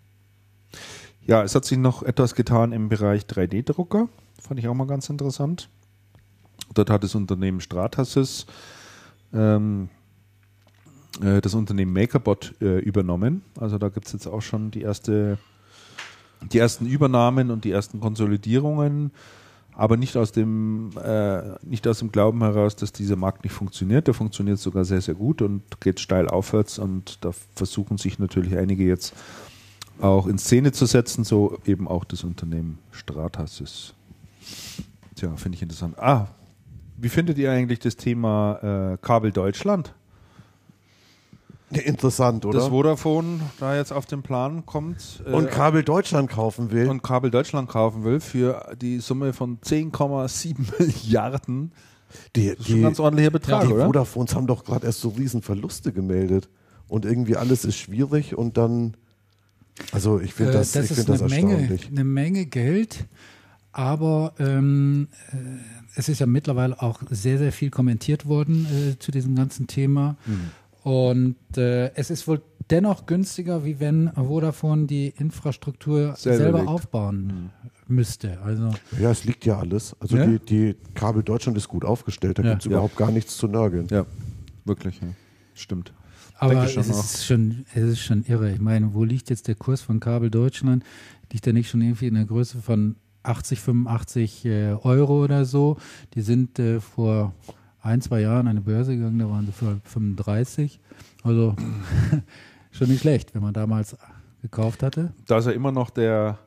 [1.26, 4.08] Ja, es hat sich noch etwas getan im Bereich 3D-Drucker,
[4.40, 5.70] fand ich auch mal ganz interessant.
[6.74, 8.46] Dort hat das Unternehmen Stratasys
[9.34, 9.90] ähm,
[11.24, 13.42] äh, das Unternehmen MakerBot äh, übernommen.
[13.60, 15.38] Also da gibt es jetzt auch schon die erste
[16.42, 19.12] die ersten Übernahmen und die ersten Konsolidierungen,
[19.74, 24.08] aber nicht aus dem äh, nicht aus dem Glauben heraus, dass dieser Markt nicht funktioniert.
[24.08, 28.58] Der funktioniert sogar sehr sehr gut und geht steil aufwärts und da versuchen sich natürlich
[28.58, 29.14] einige jetzt
[30.00, 33.94] auch in Szene zu setzen, so eben auch das Unternehmen Stratasys.
[35.16, 36.00] Tja, finde ich interessant.
[36.00, 36.28] Ah,
[36.98, 39.94] wie findet ihr eigentlich das Thema äh, Kabel Deutschland?
[41.72, 42.60] Interessant, oder?
[42.60, 46.90] Das Vodafone da jetzt auf den Plan kommt äh, und Kabel Deutschland kaufen will.
[46.90, 51.72] und Kabel Deutschland kaufen will für die Summe von 10,7 Milliarden.
[52.36, 53.88] die Das ist schon ein ganz ordentlicher Betrag, die oder?
[53.88, 56.50] Vodafones haben doch gerade erst so riesen Verluste gemeldet.
[56.88, 58.98] und irgendwie alles ist schwierig und dann,
[59.94, 61.88] also ich finde Äh, das, das ich ist finde das eine Menge, erstaunlich.
[61.90, 63.06] eine Menge Geld,
[63.72, 65.36] aber ähm, äh,
[65.96, 70.18] es ist ja mittlerweile auch sehr, sehr viel kommentiert worden äh, zu diesem ganzen Thema.
[70.26, 70.52] Mhm.
[70.84, 76.70] Und äh, es ist wohl dennoch günstiger, wie wenn Vodafone die Infrastruktur Selber selber legt.
[76.70, 76.74] Mhm.
[76.76, 77.50] aufbauen
[77.88, 78.40] müsste.
[78.42, 78.70] Also
[79.00, 79.96] Ja, es liegt ja alles.
[80.00, 80.26] Also Ja?
[80.26, 82.50] die, die Kabel Deutschland ist gut aufgestellt, da Ja.
[82.52, 82.72] gibt es Ja.
[82.72, 83.88] überhaupt gar nichts zu nörgeln.
[83.92, 84.06] Ja,
[84.66, 85.08] wirklich, ja.
[85.54, 85.94] Stimmt.
[86.40, 88.52] Aber Denke es ist schon, es ist schon irre.
[88.52, 90.84] Ich meine, wo liegt jetzt der Kurs von Kabel Deutschland?
[91.32, 95.78] Liegt der nicht schon irgendwie in der Größe von 80, 85 äh, Euro oder so?
[96.16, 97.36] Die sind äh, vor
[97.82, 100.80] ein, zwei Jahren an die Börse gegangen, da waren sie für 35.
[101.24, 101.56] Also
[102.72, 103.96] schon nicht schlecht, wenn man damals
[104.42, 105.14] gekauft hatte.
[105.28, 106.38] Da ist ja immer noch der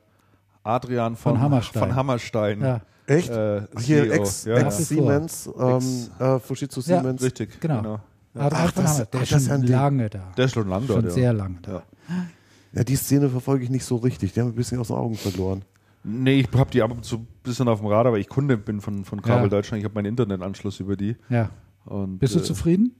[0.63, 1.83] Adrian von, Von Hammerstein.
[1.83, 2.61] Von Hammerstein.
[2.61, 3.29] Ja, Echt?
[3.29, 4.13] Äh, Hier CEO.
[4.13, 4.85] ex, ja, ex ja.
[4.85, 6.99] Siemens, ähm, Ex- äh, Fujitsu Ja.
[7.01, 7.21] Siemens.
[7.21, 7.81] Richtig, Genau.
[7.81, 7.99] genau.
[8.33, 10.31] Adrian Ach, das- der ist schon lange da.
[10.35, 11.05] Der ist schon lang schon dort.
[11.05, 11.11] ja.
[11.11, 11.71] sehr lange da.
[11.73, 11.83] Ja.
[12.73, 14.33] Ja, die Szene verfolge ich nicht so richtig.
[14.33, 15.61] Die haben ein bisschen aus den Augen verloren.
[16.07, 18.57] Nee, ich habe die ab und zu ein bisschen auf dem Radar, weil ich Kunde
[18.57, 19.49] bin von, von Kabel Ja.
[19.49, 19.79] Deutschland.
[19.79, 21.15] Ich habe meinen Internetanschluss über die.
[21.29, 21.49] Ja.
[21.85, 22.95] Und, Bist du äh, zufrieden?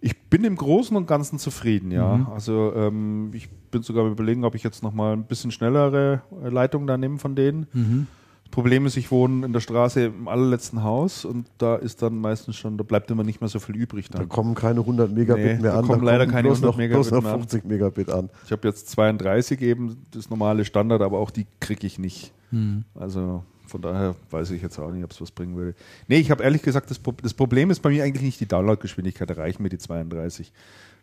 [0.00, 2.16] Ich bin im Großen und Ganzen zufrieden, ja.
[2.16, 2.26] Mhm.
[2.28, 6.86] Also ähm, ich bin sogar überlegen, ob ich jetzt nochmal ein bisschen schnellere äh, Leitung
[6.86, 7.66] da nehme von denen.
[7.72, 8.06] Mhm.
[8.50, 12.18] Das Problem ist, ich wohne in der Straße im allerletzten Haus und da ist dann
[12.18, 14.28] meistens schon, da bleibt immer nicht mehr so viel übrig Da dann.
[14.28, 15.86] kommen keine 100 Megabit Nee, mehr da an.
[15.86, 17.40] kommen leider keine bloß 100 noch, Megabit bloß noch mehr an.
[17.42, 18.28] 50 Megabit an.
[18.46, 22.32] Ich habe jetzt 32 eben, das normale Standard, aber auch die kriege ich nicht.
[22.50, 22.82] Mhm.
[22.96, 25.76] Also von daher weiß ich jetzt auch nicht, ob es was bringen würde.
[26.08, 28.46] Nee, ich habe ehrlich gesagt, das, Pro- das Problem ist bei mir eigentlich nicht die
[28.46, 30.52] Downloadgeschwindigkeit, da reichen mir die 32.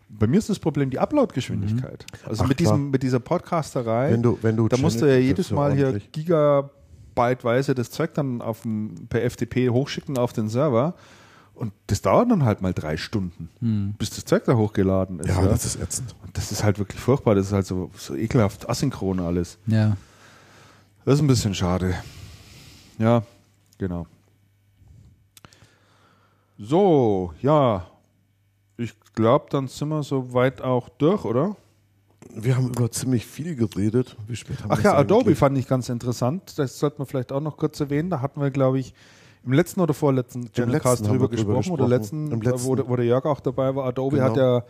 [0.09, 2.05] Bei mir ist das Problem die Uploadgeschwindigkeit.
[2.25, 5.17] Also Ach, mit, diesem, mit dieser Podcasterei, Wenn du, wenn du da musst du ja
[5.17, 6.11] jedes Mal hier ordentlich.
[7.17, 10.93] Gigabyteweise das Zeug dann auf dem, per FTP hochschicken auf den Server.
[11.53, 13.49] Und das dauert dann halt mal drei Stunden,
[13.97, 15.29] bis das Zeug da hochgeladen ist.
[15.29, 15.47] Ja, ja.
[15.47, 16.13] das ist ätzend.
[16.23, 17.33] Und das ist halt wirklich furchtbar.
[17.33, 19.57] Das ist halt so, so ekelhaft asynchron alles.
[19.65, 19.97] Ja.
[21.03, 21.95] Das ist ein bisschen schade.
[22.99, 23.23] Ja,
[23.79, 24.05] genau.
[26.59, 27.87] So, ja.
[28.77, 31.55] Ich glaube, dann sind wir soweit auch durch, oder?
[32.35, 34.15] Wir haben über ziemlich viel geredet.
[34.69, 35.37] Ach ja, Adobe eigentlich?
[35.37, 36.57] fand ich ganz interessant.
[36.57, 38.09] Das sollten wir vielleicht auch noch kurz erwähnen.
[38.09, 38.93] Da hatten wir, glaube ich,
[39.45, 41.71] im letzten oder vorletzten haben drüber drüber gesprochen.
[41.71, 42.67] Oder letzten, Im letzten.
[42.67, 43.85] Wo, der- wo der Jörg auch dabei war.
[43.85, 44.29] Adobe Genau.
[44.29, 44.63] hat ja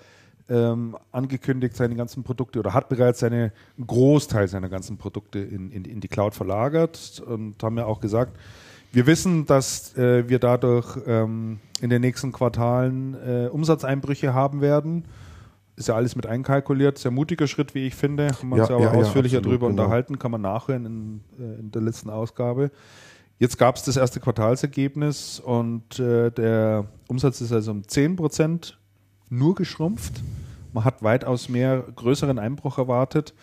[0.50, 5.72] ähm, angekündigt, seine ganzen Produkte oder hat bereits seine, einen Großteil seiner ganzen Produkte in,
[5.72, 8.38] in, in die Cloud verlagert und haben ja auch gesagt,
[8.94, 15.04] wir wissen, dass äh, wir dadurch ähm, in den nächsten Quartalen äh, Umsatzeinbrüche haben werden.
[15.78, 16.98] Ist ja alles mit einkalkuliert.
[16.98, 18.30] Sehr mutiger Schritt, wie ich finde.
[18.30, 19.84] Haben wir uns Ja, ja, aber ja, ja, ausführlicher absolut, darüber genau.
[19.84, 22.72] unterhalten, kann man nachhören in, äh, in der letzten Ausgabe.
[23.40, 28.74] Jetzt gab es das erste Quartalsergebnis und äh, der Umsatz ist also um 10%
[29.30, 30.24] nur geschrumpft.
[30.74, 33.34] Man hat weitaus mehr größeren Einbruch erwartet.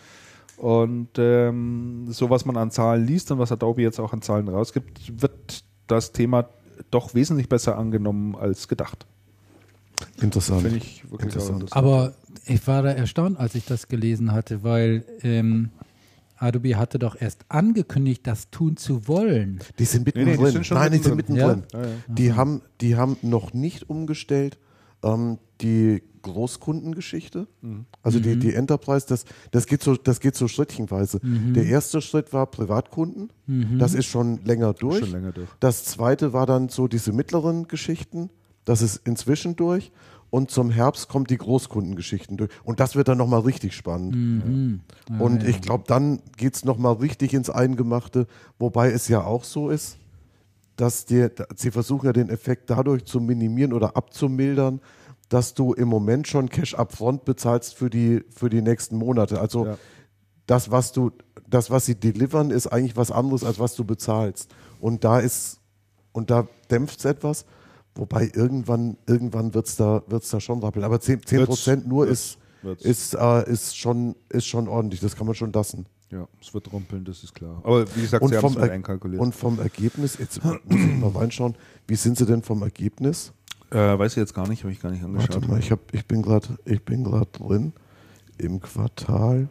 [0.57, 4.47] Und ähm, so was man an Zahlen liest und was Adobe jetzt auch an Zahlen
[4.47, 6.49] rausgibt, wird das Thema
[6.91, 9.05] doch wesentlich besser angenommen als gedacht.
[10.21, 10.61] Interessant.
[10.61, 11.61] Finde ich wirklich Interessant.
[11.61, 11.85] interessant.
[11.85, 12.13] Aber
[12.47, 15.69] ich war da erstaunt, als ich das gelesen hatte, weil ähm,
[16.37, 19.59] Adobe hatte doch erst angekündigt, das tun zu wollen.
[19.79, 20.45] Die sind Nee, nee, mittendrin.
[20.47, 21.47] die sind schon Nein, die sind mittendrin.
[21.61, 21.81] mittendrin.
[21.81, 21.95] Ja, ja.
[22.07, 24.57] Die, haben, die haben noch nicht umgestellt
[25.03, 27.47] ähm, die Großkundengeschichte.
[27.61, 27.85] Mhm.
[28.01, 31.19] Also die, die Enterprise, das, das, geht so, das geht so schrittchenweise.
[31.21, 31.53] Mhm.
[31.53, 33.31] Der erste Schritt war Privatkunden.
[33.77, 34.99] Das ist schon länger durch.
[34.99, 35.47] Schon länger durch.
[35.59, 38.31] Das zweite war dann so diese mittleren Geschichten.
[38.65, 39.91] Das ist inzwischen durch.
[40.35, 42.51] Und zum Herbst kommt die Großkundengeschichten durch.
[42.65, 44.17] Und das wird dann nochmal richtig spannend.
[44.17, 44.81] Mhm.
[45.17, 48.27] Und ich glaube, dann geht es nochmal richtig ins Eingemachte,
[48.59, 49.95] wobei es ja auch so ist,
[50.75, 54.81] dass dir, sie versuchen ja den Effekt dadurch zu minimieren oder abzumildern,
[55.29, 59.39] dass du im Moment schon Cash upfront bezahlst für die, für die nächsten Monate.
[59.39, 59.77] Also Ja.
[60.47, 61.11] das, was du,
[61.47, 64.53] das, was sie delivern, ist eigentlich was anderes, als was du bezahlst.
[64.81, 65.61] Und da ist,
[66.11, 67.45] und da dämpft es etwas,
[67.95, 70.83] wobei irgendwann, irgendwann wird es da, wird's da schon rappeln.
[70.85, 72.85] Aber 10%, 10 Prozent nur Wird's- ist, wird's.
[72.85, 74.99] ist, äh, ist, schon, ist schon ordentlich.
[74.99, 75.85] Das kann man schon lassen.
[76.11, 77.59] Ja, es wird rumpeln, das ist klar.
[77.63, 79.19] Aber wie gesagt, Und sie haben es Er- einkalkuliert.
[79.21, 81.55] und vom Ergebnis, jetzt muss ich mal reinschauen,
[81.87, 83.33] wie sind sie denn vom Ergebnis?
[83.71, 85.33] äh, weiß ich jetzt gar nicht, habe ich gar nicht angeschaut.
[85.35, 86.47] Warte mal, ich, hab, ich bin gerade
[87.33, 87.73] drin
[88.37, 89.49] im Quartal.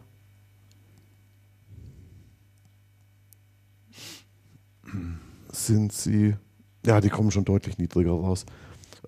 [5.51, 6.35] Sind sie,
[6.85, 8.45] ja, die kommen schon deutlich niedriger raus.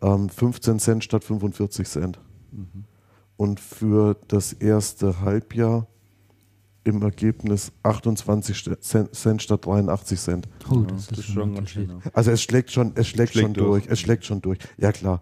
[0.01, 2.19] Ähm, 15 Cent statt 45 Cent.
[3.35, 5.88] Und für das erste Halbjahr
[6.83, 10.47] im Ergebnis 28 St- Cent, statt 83 Cent.
[10.72, 11.89] Oh, Ja, das ist schon ganz schön.
[11.89, 11.99] ja.
[12.14, 13.83] Also es schlägt schon, es schlägt, Schlägt schon durch.
[13.83, 13.91] durch.
[13.91, 14.59] Es schlägt schon durch.
[14.77, 15.22] Ja klar.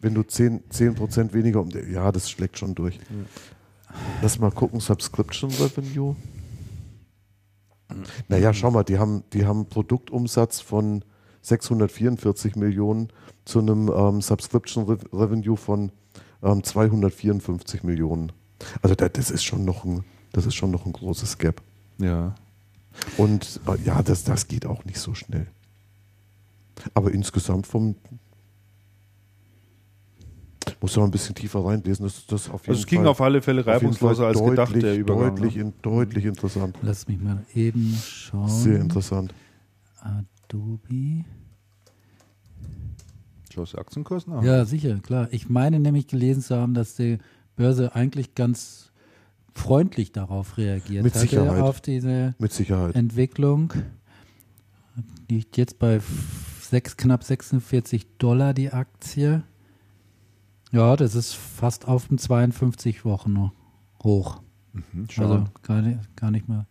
[0.00, 0.62] wenn du 10%,
[1.10, 2.98] 10 weniger um ja, das schlägt schon durch.
[4.22, 6.16] Lass mal gucken, Subscription Revenue.
[8.28, 11.04] Naja, schau mal, die haben, die haben Produktumsatz von
[11.42, 13.08] 644 Millionen
[13.44, 15.92] zu einem ähm, Subscription Re Revenue von
[16.42, 18.32] ähm, 254 Millionen.
[18.80, 21.62] Also da, das ist schon noch ein, das ist schon noch ein großes Gap.
[21.98, 22.34] Ja.
[23.16, 25.46] Und äh, ja, das, das geht auch nicht so schnell.
[26.94, 27.96] Aber insgesamt vom
[30.80, 32.04] muss noch ein bisschen tiefer reinlesen.
[32.04, 34.82] Das, das auf jeden Also es ging Fall, auf alle Fälle reibungsloser als gedacht, deutlich,
[34.82, 35.36] der Übergang.
[35.36, 35.62] Deutlich, ne?
[35.62, 36.76] in, deutlich interessant.
[36.82, 38.48] Lass mich mal eben schauen.
[38.48, 39.32] Sehr interessant.
[40.52, 41.24] Adobe.
[43.52, 44.42] Schaust du Aktienkurs nach?
[44.42, 45.28] Ja, sicher, klar.
[45.30, 47.18] Ich meine nämlich gelesen zu haben, dass die
[47.56, 48.92] Börse eigentlich ganz
[49.54, 51.60] freundlich darauf reagiert Mit hatte, Sicherheit.
[51.60, 52.94] auf diese Mit Sicherheit.
[52.94, 53.72] Entwicklung.
[55.28, 56.00] Liegt jetzt bei
[56.60, 59.42] sechs, knapp 46 Dollar die Aktie.
[60.70, 63.50] Ja, das ist fast auf dem 52 Wochen
[64.02, 64.42] hoch.
[64.72, 66.66] Mhm, Also gar nicht, gar nicht mehr.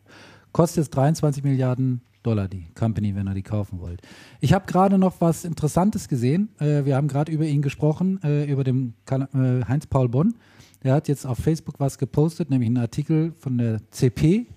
[0.51, 4.01] Kostet jetzt 23 Milliarden Dollar die Company, wenn ihr die kaufen wollt.
[4.39, 6.49] Ich habe gerade noch was Interessantes gesehen.
[6.59, 10.35] Äh, wir haben gerade über ihn gesprochen, äh, über den äh, Heinz-Paul Bonn.
[10.83, 14.47] Der hat jetzt auf Facebook was gepostet, nämlich einen Artikel von der CP.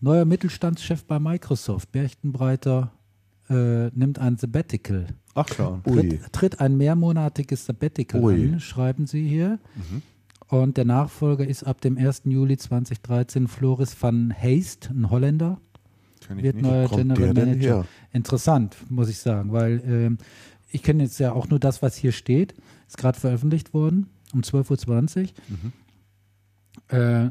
[0.00, 1.92] Neuer Mittelstandschef bei Microsoft.
[1.92, 2.92] Berchtenbreiter
[3.48, 5.06] äh, nimmt ein Sabbatical.
[5.34, 5.46] Ach.
[5.86, 6.08] Ui.
[6.08, 8.34] Tritt, tritt ein mehrmonatiges Sabbatical Ui.
[8.34, 9.58] an, schreiben sie hier.
[10.48, 12.22] Und der Nachfolger ist ab dem 1.
[12.24, 15.60] Juli 2013 Floris van Heist, ein Holländer,
[16.30, 17.86] wird neuer General Manager.
[18.12, 20.18] Interessant, muss ich sagen, weil ähm,
[20.70, 22.54] ich kenne jetzt ja auch nur das, was hier steht.
[22.86, 25.30] Ist gerade veröffentlicht worden um 12.20
[26.90, 26.98] Uhr.
[26.98, 27.30] Äh,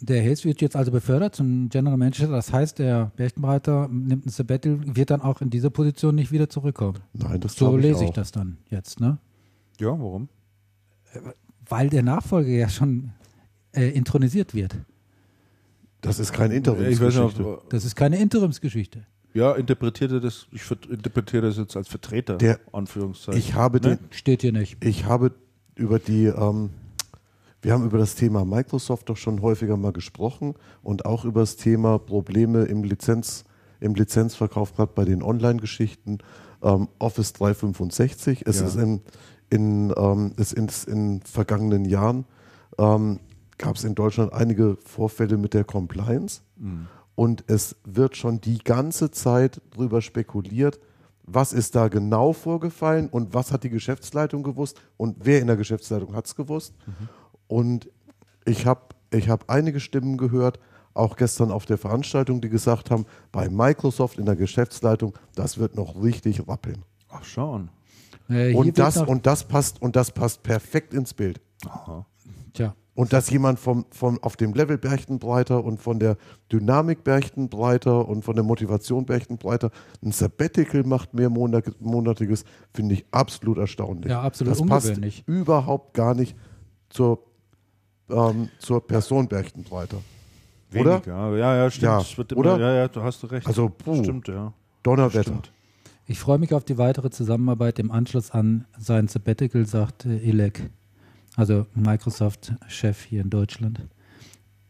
[0.00, 2.28] der Hayes wird jetzt also befördert zum General Manager.
[2.28, 6.48] Das heißt, der Berchtenbreiter nimmt ein Sabbatical, wird dann auch in dieser Position nicht wieder
[6.48, 6.98] zurückkommen.
[7.12, 8.14] Nein, das So ich lese ich auch.
[8.14, 9.18] das dann jetzt, ne?
[9.80, 10.28] Ja, warum?
[11.68, 13.10] Weil der Nachfolger ja schon
[13.72, 14.76] äh, intronisiert wird.
[16.08, 17.42] Das ist kein Ich weiß Interimsgeschichte.
[17.42, 19.06] nicht, Das ist keine Interimsgeschichte.
[19.34, 23.38] ja, interpretiere das, ich interpretiere das jetzt als Vertreter, Der- Anführungszeichen.
[23.38, 23.96] Ich habe Ne?
[23.96, 24.82] den, Steht hier nicht.
[24.84, 25.32] ich habe
[25.76, 26.70] über die, ähm,
[27.62, 31.56] wir haben über das Thema Microsoft doch schon häufiger mal gesprochen und auch über das
[31.56, 33.44] Thema Probleme im Lizenz,
[33.80, 36.18] im Lizenzverkauf, gerade bei den Online-Geschichten.
[36.62, 38.42] Ähm, Office 365.
[38.46, 38.66] Es Ja.
[38.66, 39.00] ist in,
[39.50, 42.24] in, ähm, es ist in vergangenen Jahren
[42.78, 43.20] ähm,
[43.58, 46.42] gab es in Deutschland einige Vorfälle mit der Compliance.
[47.14, 50.78] Und es wird schon die ganze Zeit darüber spekuliert,
[51.24, 55.56] was ist da genau vorgefallen und was hat die Geschäftsleitung gewusst und wer in der
[55.56, 56.74] Geschäftsleitung hat es gewusst.
[57.48, 57.90] Und
[58.46, 58.80] ich habe
[59.10, 60.58] ich hab einige Stimmen gehört,
[60.94, 65.76] auch gestern auf der Veranstaltung, die gesagt haben, bei Microsoft in der Geschäftsleitung, das wird
[65.76, 66.82] noch richtig rappeln.
[67.08, 67.70] Ach, schauen.
[68.28, 71.40] Äh, Und das, und das passt, und das passt perfekt ins Bild.
[72.52, 76.16] tja, Und dass jemand vom, vom, auf dem Level Berchtenbreiter und von der
[76.50, 79.70] Dynamik Berchtenbreiter und von der Motivation Berchtenbreiter
[80.02, 82.44] ein Sabbatical macht, mehrmonatiges,
[82.74, 84.10] finde ich absolut erstaunlich.
[84.10, 85.24] Ja, absolut das ungewöhnlich.
[85.24, 86.34] passt überhaupt gar nicht
[86.90, 87.22] zur,
[88.10, 89.98] ähm, zur Person Berchtenbreiter.
[90.74, 90.94] Oder?
[90.94, 91.36] Weniger.
[91.36, 92.16] Ja, ja, stimmt.
[92.18, 92.58] Ja, immer, oder?
[92.58, 93.46] Ja, ja, du hast recht.
[93.46, 94.02] Also, puh.
[94.02, 94.52] Stimmt, ja.
[94.82, 95.22] Donnerwetter.
[95.22, 95.52] Stimmt.
[96.06, 100.68] ich freue mich auf die weitere Zusammenarbeit im Anschluss an sein Sabbatical, sagt äh, Ilek,
[101.38, 103.80] also Microsoft-Chef hier in Deutschland.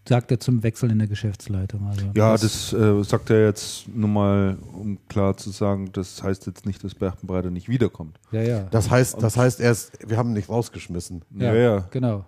[0.07, 1.87] Sagt er zum Wechsel in der Geschäftsleitung.
[1.87, 6.47] Also Ja, das äh, sagt er jetzt nur mal, um klar zu sagen, das heißt
[6.47, 8.19] jetzt nicht, dass Berchtenbreiter nicht wiederkommt.
[8.33, 8.61] Ja, ja.
[8.71, 11.23] Das heißt, das heißt erst, wir haben ihn nicht rausgeschmissen.
[11.37, 11.89] ja, ja, ja.
[11.91, 12.25] genau.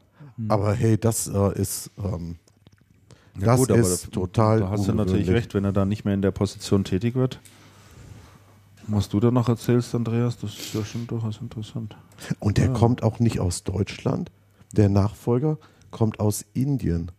[0.48, 2.36] Aber hey, das äh, ist, ähm,
[3.38, 5.84] Ja, das gut, aber ist da- total Da hast du natürlich recht, wenn er da
[5.84, 7.40] nicht mehr in der Position tätig wird.
[8.92, 11.96] Was du da noch erzählst, Andreas, das ist ja schon durchaus interessant.
[12.40, 14.32] Und der kommt auch nicht aus Deutschland.
[14.72, 15.58] Der Nachfolger
[15.90, 17.12] kommt aus Indien.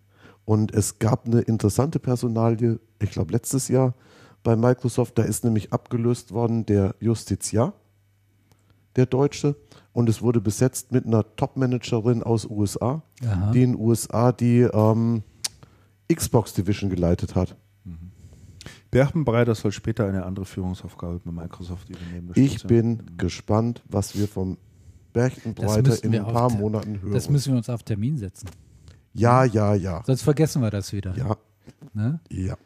[0.43, 3.93] Und es gab eine interessante Personalie, ich glaube letztes Jahr
[4.43, 7.73] bei Microsoft, da ist nämlich abgelöst worden der Justiziar,
[8.95, 9.55] der Deutsche.
[9.93, 13.51] Und es wurde besetzt mit einer Top-Managerin aus USA, Aha.
[13.51, 15.23] die in den USA die ähm,
[16.13, 17.55] Xbox Division geleitet hat.
[18.91, 22.31] Berchtenbreiter soll später eine andere Führungsaufgabe bei Microsoft übernehmen.
[22.35, 24.57] Ich bin gespannt, was wir vom
[25.13, 27.13] Berchtenbreiter in ein paar auf- Monaten hören.
[27.13, 28.49] Das müssen wir uns auf Termin setzen.
[29.13, 30.03] ja, ja, ja.
[30.05, 31.15] Sonst vergessen wir das wieder.
[31.17, 31.35] Ja,
[31.93, 32.19] Ne?
[32.29, 32.57] ja.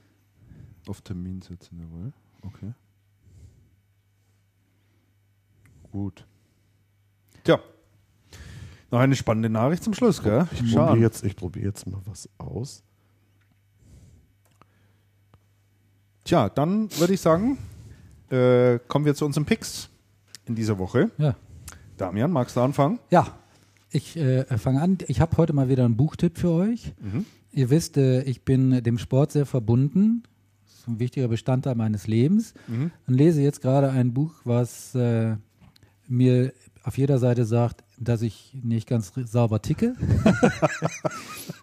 [0.87, 2.11] Auf Termin setzen, jawohl.
[2.41, 2.73] Okay.
[5.91, 6.25] Gut.
[7.43, 7.59] Tja.
[8.91, 10.47] Noch eine spannende Nachricht zum Schluss, gell?
[10.53, 12.83] Ich probiere jetzt, ich probier jetzt mal was aus.
[16.25, 17.59] Tja, dann würde ich sagen,
[18.31, 19.89] äh, kommen wir zu unseren Picks
[20.45, 21.11] in dieser Woche.
[21.19, 21.35] Ja.
[21.97, 22.97] Damian, magst du anfangen?
[23.11, 23.27] Ja,
[23.91, 24.97] ich äh, fange an.
[25.07, 26.95] Ich habe heute mal wieder einen Buchtipp für euch.
[26.99, 27.25] Mhm.
[27.51, 30.23] Ihr wisst, äh, ich bin dem Sport sehr verbunden.
[30.63, 32.55] Das ist ein wichtiger Bestandteil meines Lebens.
[32.67, 32.89] Mhm.
[33.05, 35.35] Und lese jetzt gerade ein Buch, was äh,
[36.07, 39.93] mir auf jeder Seite sagt, dass ich nicht ganz sauber ticke.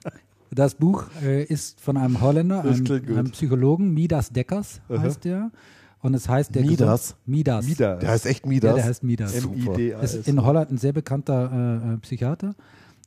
[0.55, 5.51] das Buch äh, ist von einem Holländer, einem, einem Psychologen, Midas Deckers heißt der.
[6.01, 7.11] Und es heißt der Midas?
[7.15, 7.67] Gesund- Midas.
[7.67, 8.01] Midas.
[8.01, 8.75] Der heißt echt Ja, Midas.
[8.75, 9.35] der heißt Midas.
[9.35, 10.15] M-I-D-A-S.
[10.15, 12.55] Ist in Holland ein sehr bekannter äh, äh, Psychiater.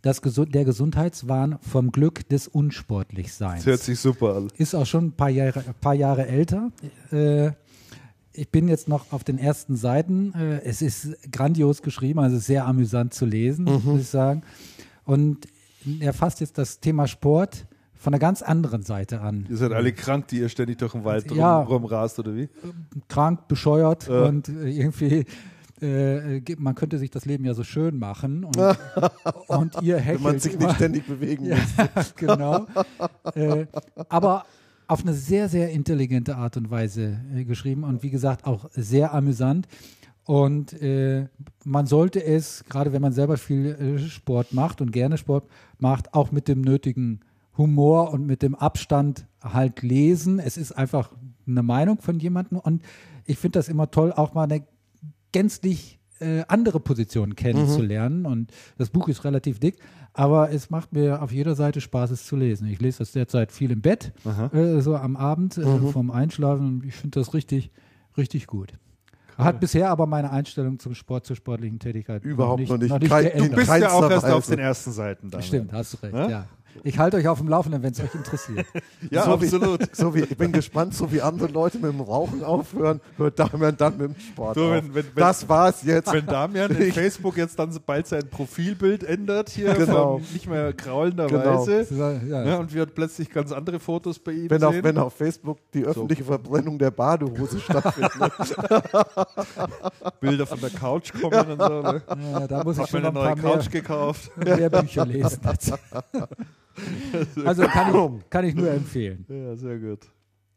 [0.02, 3.60] Das Gesu der Gesundheitswahn vom Glück des Unsportlichseins.
[3.64, 4.48] Das hört sich super an.
[4.58, 6.72] Ist auch schon ein paar Jahre, ein paar Jahre älter.
[7.12, 7.52] Äh,
[8.32, 10.34] ich bin jetzt noch auf den ersten Seiten.
[10.34, 14.44] Äh, es ist grandios geschrieben, also sehr amüsant zu lesen, muss ich sagen.
[15.06, 15.48] Und
[16.00, 19.46] er fasst jetzt das Thema Sport von einer ganz anderen Seite an.
[19.50, 21.62] Ihr seid alle krank, die ihr ständig durch den Wald Ja.
[21.62, 22.50] rum, rumrast, oder wie?
[23.08, 24.26] krank, bescheuert Ja.
[24.26, 25.26] und äh, irgendwie,
[25.82, 28.58] äh, man könnte sich das Leben ja so schön machen und,
[29.48, 31.58] und ihr Wenn hechelt man sich nicht ständig bewegen ja,
[31.96, 32.16] muss.
[32.18, 32.66] genau.
[33.34, 33.66] äh,
[34.10, 34.46] aber
[34.88, 39.14] auf eine sehr, sehr intelligente Art und Weise äh, geschrieben und wie gesagt auch sehr
[39.14, 39.68] amüsant.
[40.26, 41.28] Und äh,
[41.66, 45.48] man sollte es, gerade wenn man selber viel äh, Sport macht und gerne Sport
[45.80, 47.22] macht, auch mit dem nötigen
[47.58, 50.40] Humor und mit dem Abstand halt lesen.
[50.40, 51.12] Es ist einfach
[51.48, 52.84] eine Meinung von jemandem und
[53.26, 54.66] ich finde das immer toll, auch mal eine
[55.32, 58.26] gänzlich äh, andere Position kennenzulernen.
[58.26, 59.78] Und das Buch ist relativ dick,
[60.14, 62.68] aber es macht mir auf jeder Seite Spaß, es zu lesen.
[62.68, 64.14] Ich lese das derzeit viel im Bett,
[64.54, 66.68] äh, so am Abend äh, vorm Einschlafen.
[66.68, 67.72] Und ich finde das richtig,
[68.18, 68.74] richtig gut.
[69.38, 72.90] Hat bisher aber meine Einstellung zum Sport, zur sportlichen Tätigkeit Überhaupt noch nicht.
[72.90, 73.52] Noch nicht Kein- geändert.
[73.52, 75.42] Du bist ja auch erst auf den ersten Seiten da.
[75.42, 76.30] Stimmt, hast du recht, Ne?
[76.32, 76.46] ja.
[76.84, 78.66] Ich halte euch auf dem Laufenden, wenn es euch interessiert.
[79.12, 79.82] Ja, so absolut.
[79.82, 83.38] Wie, so wie, ich bin gespannt, so wie andere Leute mit dem Rauchen aufhören, hört
[83.38, 84.72] Damian dann mit dem Sport auf.
[84.72, 86.12] wenn- wenn- das war's jetzt.
[86.12, 90.20] Wenn Damian in Facebook jetzt dann bald sein Profilbild ändert, hier Genau.
[90.20, 91.66] von nicht mehr graulender Genau.
[91.68, 94.84] Ja, ja, und wir plötzlich ganz andere Fotos bei ihm wenn auf, sehen.
[94.84, 98.12] wenn auf Facebook die öffentliche Verbrennung der Badehose stattfindet.
[100.20, 101.82] Bilder von der Couch kommen und so.
[101.82, 102.02] Ne?
[102.32, 104.32] ja, da muss ich Hab mir schon eine noch ein neue Couch gekauft.
[104.38, 105.40] mehr Bücher lesen.
[107.46, 109.26] Also kann ich, kann ich nur empfehlen.
[109.30, 110.08] Ja, sehr gut.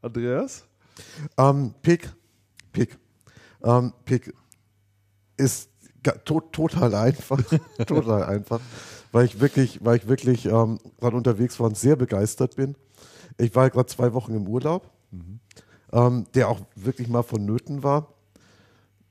[0.03, 0.65] Andreas?
[1.37, 2.09] ähm, Pick,
[2.73, 2.99] Pick,
[3.63, 4.33] ähm, Pick
[5.37, 5.71] ist
[6.25, 7.41] to total einfach,
[7.87, 8.61] total einfach,
[9.13, 12.77] weil ich wirklich, weil ich wirklich ähm, gerade unterwegs war und sehr begeistert bin.
[13.37, 14.91] Ich war gerade zwei Wochen im Urlaub,
[15.93, 18.15] ähm, der auch wirklich mal vonnöten war.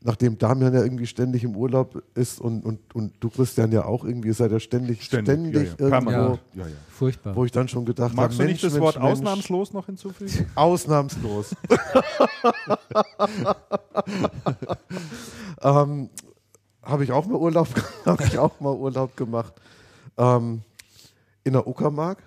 [0.03, 4.03] Nachdem Damian ja irgendwie ständig im Urlaub ist und, und, und du Christian ja auch
[4.05, 5.69] irgendwie, seid ja ständig, ständig, ja, ja.
[5.79, 6.39] irgendwo.
[6.53, 6.75] Ja, ja.
[6.89, 7.35] Furchtbar.
[7.35, 9.73] wo ich dann schon gedacht habe, Magst du nicht Mensch, das Wort Mensch, Mensch, ausnahmslos
[9.73, 10.45] noch hinzufügen?
[10.55, 11.55] Ausnahmslos.
[15.61, 16.09] ähm,
[16.83, 17.67] habe ich auch mal Urlaub,
[18.05, 19.53] habe ich auch mal Urlaub gemacht.
[20.17, 20.61] Ähm,
[21.43, 22.19] in der Uckermark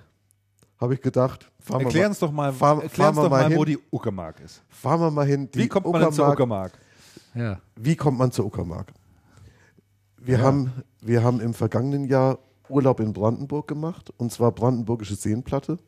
[0.80, 3.76] habe ich gedacht, fahren Erklär wir, uns doch mal, wir doch mal, mal wo hin.
[3.76, 4.62] die Uckermark ist.
[4.68, 5.48] fahren wir mal hin.
[5.52, 6.72] Die Wie kommt man denn zur Uckermark?
[7.34, 7.60] Ja.
[7.76, 8.92] Wie kommt man zur Uckermark?
[10.18, 15.78] Wir, haben, wir haben im vergangenen Jahr Urlaub in Brandenburg gemacht, und zwar Brandenburgische Seenplatte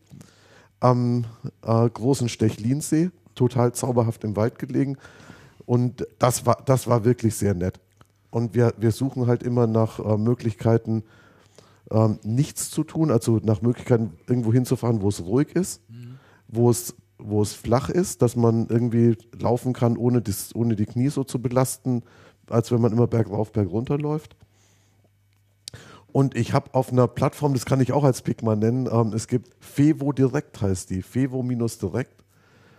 [0.81, 1.25] am
[1.65, 4.97] äh, großen Stechlinsee, total zauberhaft im Wald gelegen.
[5.65, 7.79] Und das war, das war wirklich sehr nett.
[8.31, 11.05] Und wir, wir suchen halt immer nach äh, Möglichkeiten,
[11.91, 15.83] ähm, nichts zu tun, also nach Möglichkeiten, irgendwo hinzufahren, wo es ruhig ist,
[16.49, 20.87] wo es wo es flach ist, dass man irgendwie laufen kann, ohne, das, ohne die
[20.87, 22.03] Knie so zu belasten,
[22.49, 24.37] als wenn man immer bergauf, bergunter läuft.
[26.13, 29.13] Und ich habe auf einer Plattform, das kann ich auch als Pick mal nennen, ähm,
[29.15, 32.23] es gibt Fevo Direkt heißt die, Fevo-Direkt.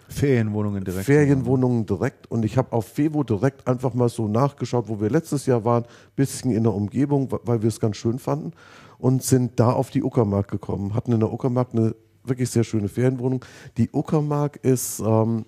[0.10, 1.06] Ferienwohnungen direkt.
[1.06, 2.30] Ferienwohnungen direkt.
[2.30, 5.86] Und ich habe auf Fevo direkt einfach mal so nachgeschaut, wo wir letztes Jahr waren,
[6.16, 8.52] bisschen in der Umgebung, weil wir es ganz schön fanden
[9.00, 10.94] und sind da auf die Uckermark gekommen.
[10.94, 13.44] Hatten in der Uckermark eine wirklich sehr schöne Ferienwohnung.
[13.78, 15.46] Die Uckermark ist ähm,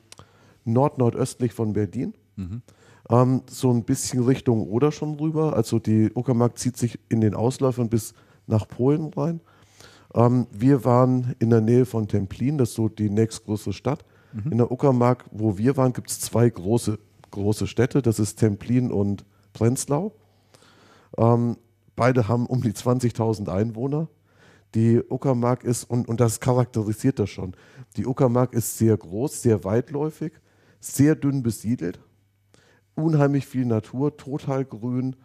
[0.63, 2.13] nord-nordöstlich von Berlin.
[3.09, 5.55] Ähm, so ein bisschen Richtung Oder schon rüber.
[5.55, 8.13] Also die Uckermark zieht sich in den Ausläufern bis
[8.47, 9.41] nach Polen rein.
[10.13, 14.05] Ähm, wir waren in der Nähe von Templin, das ist so die nächstgrößere Stadt.
[14.51, 16.99] In der Uckermark, wo wir waren, gibt es zwei große,
[17.31, 18.01] große Städte.
[18.01, 19.23] Das ist Templin und
[19.53, 20.11] Prenzlau.
[21.17, 21.55] Ähm,
[21.95, 24.09] beide haben um die 20.000 Einwohner.
[24.75, 27.55] Die Uckermark ist, und, und das charakterisiert das schon,
[27.95, 30.33] die Uckermark ist sehr groß, sehr weitläufig,
[30.81, 31.99] sehr dünn besiedelt,
[32.95, 35.15] unheimlich viel Natur, total grün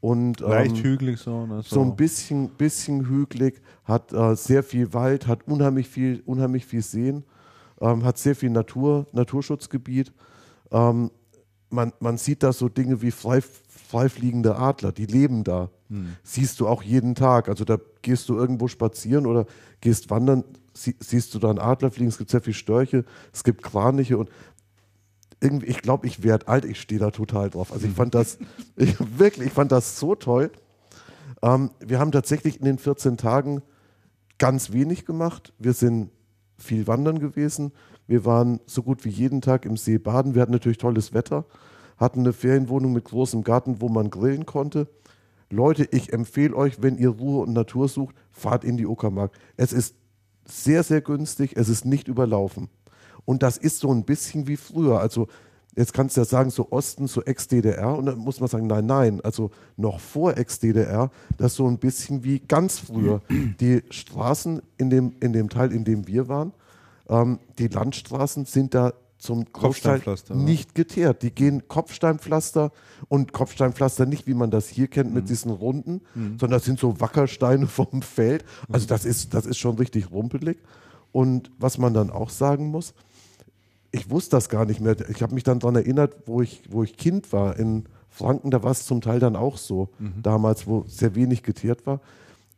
[0.00, 1.46] und Leicht ähm, hügelig so.
[1.46, 1.62] Ne?
[1.62, 6.82] so ein bisschen, bisschen hügelig, hat äh, sehr viel Wald, hat unheimlich viel, unheimlich viel
[6.82, 7.24] Seen,
[7.80, 10.12] ähm, hat sehr viel Natur, Naturschutzgebiet.
[10.70, 11.10] Ähm,
[11.68, 13.40] man, man sieht da so Dinge wie frei,
[13.90, 15.70] freifliegende Adler, die leben da.
[15.88, 16.16] Hm.
[16.22, 17.48] Siehst du auch jeden Tag.
[17.48, 19.46] Also da gehst du irgendwo spazieren oder
[19.80, 20.44] gehst wandern,
[20.74, 24.16] sie, siehst du da einen Adler fliegen, es gibt sehr viele Störche, es gibt Kraniche
[24.16, 24.30] und
[25.40, 27.72] irgendwie, ich glaube, ich werde alt, ich stehe da total drauf.
[27.72, 28.38] Also ich fand das,
[28.76, 30.50] ich, wirklich, ich fand das so toll.
[31.42, 33.62] Ähm, wir haben tatsächlich in den 14 Tagen
[34.38, 35.52] ganz wenig gemacht.
[35.58, 36.10] Wir sind
[36.58, 37.72] viel wandern gewesen.
[38.06, 40.34] Wir waren so gut wie jeden Tag im See baden.
[40.34, 41.44] Wir hatten natürlich tolles Wetter,
[42.00, 44.88] hatten eine Ferienwohnung mit großem Garten, wo man grillen konnte.
[45.50, 49.32] Leute, ich empfehle euch, wenn ihr Ruhe und Natur sucht, fahrt in die Uckermark.
[49.56, 49.94] Es ist
[50.46, 52.68] sehr, sehr günstig, es ist nicht überlaufen.
[53.24, 55.00] Und das ist so ein bisschen wie früher.
[55.00, 55.28] Also
[55.76, 57.96] jetzt kannst du ja sagen, so Osten, so Ex-DDR.
[57.96, 61.78] Und dann muss man sagen, nein, nein, also noch vor Ex-DDR, das ist so ein
[61.78, 63.20] bisschen wie ganz früher.
[63.60, 66.52] Die Straßen in dem, in dem Teil, in dem wir waren,
[67.08, 70.02] ähm, die Landstraßen sind da zum Großteil
[70.34, 71.22] nicht geteert.
[71.22, 72.72] Die gehen Kopfsteinpflaster
[73.08, 75.14] und Kopfsteinpflaster nicht, wie man das hier kennt, Mhm.
[75.16, 78.44] mit diesen Runden, sondern das sind so Wackersteine vom Feld.
[78.72, 80.58] Also das ist, das ist schon richtig rumpelig.
[81.12, 82.94] Und was man dann auch sagen muss,
[83.92, 84.96] ich wusste das gar nicht mehr.
[85.10, 88.62] Ich habe mich dann daran erinnert, wo ich, wo ich Kind war in Franken, da
[88.62, 90.22] war es zum Teil dann auch so, Mhm.
[90.22, 92.00] damals, wo sehr wenig geteert war.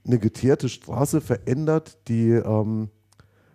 [0.07, 2.91] Eine geteerte Straße verändert die, ähm,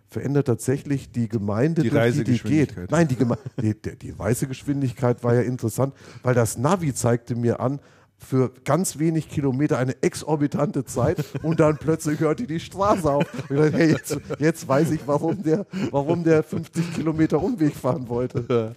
[0.08, 2.90] verändert tatsächlich die Gemeinde, Die durch die die geht.
[2.90, 7.60] Nein, die, Geme die, die, die Reisegeschwindigkeit war ja interessant, weil das Navi zeigte mir
[7.60, 7.80] an,
[8.18, 13.24] für ganz wenig Kilometer eine exorbitante Zeit und dann plötzlich hörte die Straße auf.
[13.48, 18.74] Dachte, hey, jetzt, jetzt weiß ich, warum der, warum der 50 Kilometer Umweg fahren wollte.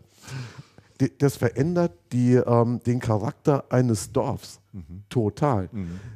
[1.18, 4.60] Das verändert die, ähm, den Charakter eines Dorfs
[5.10, 5.70] total.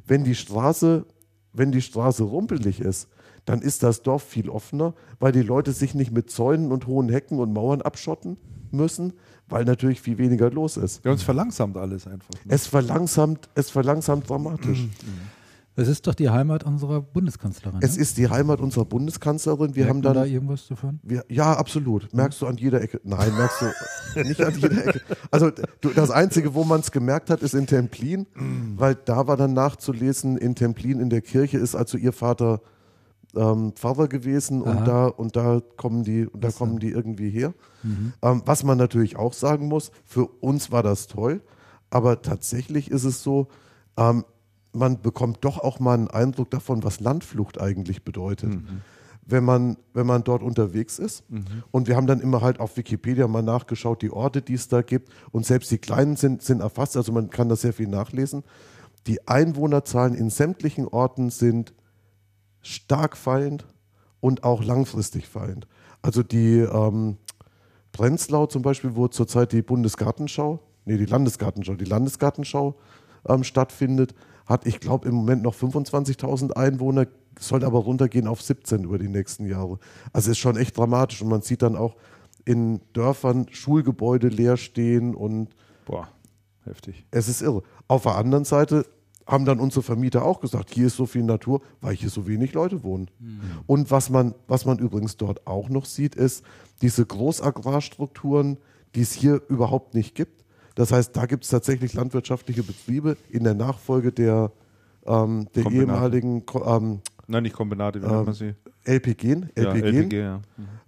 [0.05, 1.05] Wenn die Straße,
[1.51, 3.09] wenn die Straße rumpelig ist,
[3.45, 7.09] dann ist das Dorf viel offener, weil die Leute sich nicht mit Zäunen und hohen
[7.09, 8.37] Hecken und Mauern abschotten
[8.71, 9.13] müssen,
[9.47, 11.05] weil natürlich viel weniger los ist.
[11.05, 12.33] Ja, uns verlangsamt alles einfach.
[12.33, 12.53] Ne?
[12.53, 14.87] Es verlangsamt, es verlangsamt dramatisch.
[15.77, 17.79] Das ist doch die Heimat unserer Bundeskanzlerin.
[17.81, 18.01] Es ne?
[18.01, 19.75] ist die Heimat unserer Bundeskanzlerin.
[19.75, 20.99] Wir Merkt haben dann da irgendwas davon?
[21.03, 22.13] Wir, ja, absolut.
[22.13, 23.01] Merkst du an jeder Ecke.
[23.03, 25.01] Nein, merkst du nicht an jeder Ecke.
[25.31, 25.51] Also
[25.81, 28.25] du, das Einzige, wo man es gemerkt hat, ist in Templin,
[28.77, 32.61] weil da war dann nachzulesen, in Templin in der Kirche ist also ihr Vater
[33.35, 37.53] ähm, Pfarrer gewesen und da und da kommen die und da kommen die irgendwie her.
[38.21, 41.41] Ähm, was man natürlich auch sagen muss, für uns war das toll,
[41.89, 43.47] aber tatsächlich ist es so,
[43.97, 44.25] ähm,
[44.73, 48.53] man bekommt doch auch mal einen Eindruck davon, was Landflucht eigentlich bedeutet.
[49.27, 51.23] Wenn man, wenn man dort unterwegs ist.
[51.71, 54.83] Und wir haben dann immer halt auf Wikipedia mal nachgeschaut, die Orte, die es da
[54.83, 55.09] gibt.
[55.31, 58.43] Und selbst die kleinen sind, sind erfasst, also man kann da sehr viel nachlesen.
[59.07, 61.73] Die Einwohnerzahlen in sämtlichen Orten sind
[62.65, 63.65] stark fallend
[64.19, 65.67] und auch langfristig fallend.
[66.01, 67.17] Also die ähm,
[67.91, 72.75] Prenzlau zum Beispiel, wo zurzeit die Bundesgartenschau, nee, die Landesgartenschau, die Landesgartenschau
[73.27, 77.07] ähm, stattfindet, hat, ich glaube, im Moment noch 25.000 Einwohner,
[77.39, 79.79] soll aber runtergehen auf 17 über die nächsten Jahre.
[80.13, 81.95] Also ist schon echt dramatisch und man sieht dann auch
[82.45, 85.49] in Dörfern Schulgebäude leer stehen und
[85.85, 86.07] Boah,
[86.63, 87.05] heftig.
[87.11, 87.63] es ist irre.
[87.87, 88.85] Auf der anderen Seite
[89.27, 92.53] haben dann unsere Vermieter auch gesagt, hier ist so viel Natur, weil hier so wenig
[92.53, 93.09] Leute wohnen.
[93.65, 96.43] Und was man, was man übrigens dort auch noch sieht, ist
[96.81, 98.57] diese Großagrarstrukturen,
[98.93, 100.45] die es hier überhaupt nicht gibt.
[100.75, 104.51] Das heißt, da gibt es tatsächlich landwirtschaftliche Betriebe in der Nachfolge der,
[105.05, 105.91] ähm, der Kombinate.
[105.91, 108.53] ehemaligen ähm, Nein, nicht Kombinate, wie nennt man sie?
[108.83, 110.41] LPG, Ja, LPG, LPG, ja.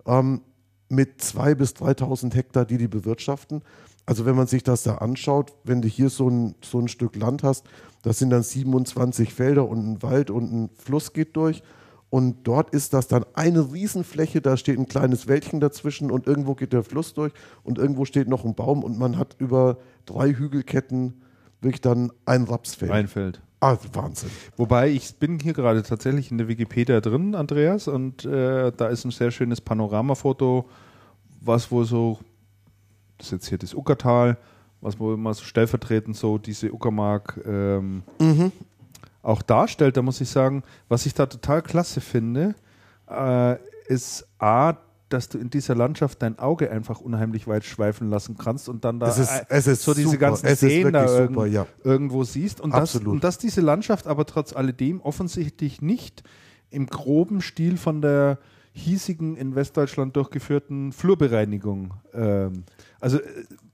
[0.05, 0.41] ähm,
[0.89, 3.61] mit 2.000 bis 3.000 Hektar, die die bewirtschaften.
[4.07, 7.15] Also wenn man sich das da anschaut, wenn du hier so ein, so ein Stück
[7.17, 7.65] Land hast,
[8.03, 11.61] das sind dann 27 Felder und ein Wald und ein Fluss geht durch.
[12.09, 16.55] Und dort ist das dann eine Riesenfläche, da steht ein kleines Wäldchen dazwischen und irgendwo
[16.55, 20.31] geht der Fluss durch und irgendwo steht noch ein Baum und man hat über drei
[20.31, 21.21] Hügelketten
[21.59, 22.91] wirklich dann ein Rapsfeld.
[22.91, 23.41] Einfeld.
[23.59, 24.29] ah, Wahnsinn.
[24.55, 29.03] Wobei ich bin hier gerade tatsächlich in der Wikipedia drin, Andreas, und äh, da ist
[29.03, 30.69] ein sehr schönes Panoramafoto,
[31.41, 32.19] was wohl so,
[33.17, 34.37] das ist jetzt hier das Uckertal,
[34.81, 38.03] was wohl immer so stellvertretend so diese Uckermark ähm,
[39.23, 39.97] auch darstellt.
[39.97, 42.55] Da muss ich sagen, was ich da total klasse finde,
[43.09, 43.55] äh,
[43.87, 44.75] ist A,
[45.09, 48.99] dass du in dieser Landschaft dein Auge einfach unheimlich weit schweifen lassen kannst und dann
[48.99, 50.17] da Es ist- äh, es ist so diese super.
[50.19, 51.65] ganzen Es Seen da irgend, super, ja.
[51.83, 53.13] irgendwo siehst und das, Absolut.
[53.13, 56.23] und dass diese Landschaft aber trotz alledem offensichtlich nicht
[56.69, 58.37] im groben Stil von der
[58.73, 61.93] hiesigen in Westdeutschland durchgeführten Flurbereinigung.
[62.13, 62.63] Ähm,
[62.99, 63.23] also äh,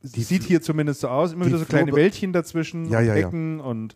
[0.02, 3.16] sie sieht hier zumindest so aus, immer die wieder so kleine Wäldchen dazwischen, Ja, ja,
[3.16, 3.28] ja.
[3.28, 3.96] Ecken und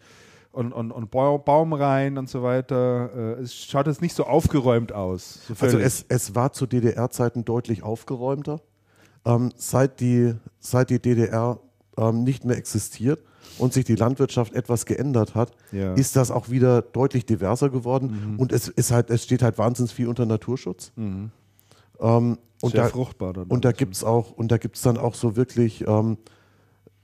[0.54, 3.38] und, und, und Bau- Baumreihen und so weiter.
[3.38, 5.42] Äh, es schaut jetzt nicht so aufgeräumt aus.
[5.48, 8.60] So Also es, es war zu DDR-Zeiten deutlich aufgeräumter.
[9.24, 11.60] Ähm, seit, die, seit die DDR
[11.98, 13.20] ähm, nicht mehr existiert,
[13.60, 15.94] und sich die Landwirtschaft etwas geändert hat, Ja.
[15.94, 18.36] ist das auch wieder deutlich diverser geworden.
[18.38, 20.92] Und es ist halt, es steht halt wahnsinnig viel unter Naturschutz.
[22.00, 23.48] Ähm, und Sehr da, fruchtbar dann.
[23.48, 26.18] und da gibt's auch, und da gibt's dann auch so wirklich ähm,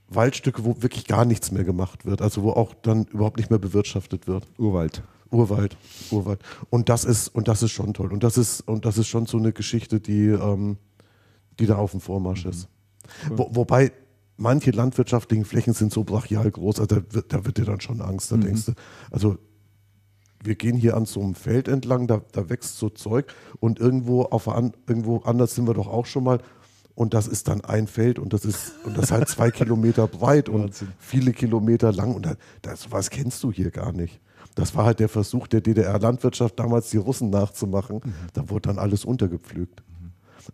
[0.07, 3.59] Waldstücke, wo wirklich gar nichts mehr gemacht wird, also wo auch dann überhaupt nicht mehr
[3.59, 4.47] bewirtschaftet wird.
[4.57, 5.03] Urwald.
[5.29, 5.77] Urwald,
[6.11, 6.39] Urwald.
[6.69, 8.13] Und das ist, und das ist schon toll.
[8.13, 10.77] Und das ist, und das ist schon so eine Geschichte, die, ähm,
[11.59, 12.67] die da auf dem Vormarsch ist.
[13.29, 13.91] Wo, wobei
[14.37, 18.01] manche landwirtschaftlichen Flächen sind so brachial groß, also da wird, da wird dir dann schon
[18.01, 18.31] Angst.
[18.31, 18.73] Da denkst du,
[19.11, 19.37] also
[20.43, 24.23] wir gehen hier an so einem Feld entlang, da, da wächst so Zeug und irgendwo
[24.23, 26.39] auf an, irgendwo anders sind wir doch auch schon mal.
[26.95, 30.47] Und das ist dann ein Feld und das ist und das halt zwei Kilometer breit
[30.47, 30.89] und Wahnsinn.
[30.99, 34.21] viele Kilometer lang und da, das was kennst du hier gar nicht.
[34.53, 38.01] Das war halt der Versuch der DDR-Landwirtschaft damals die Russen nachzumachen.
[38.33, 39.81] Da wurde dann alles untergepflügt.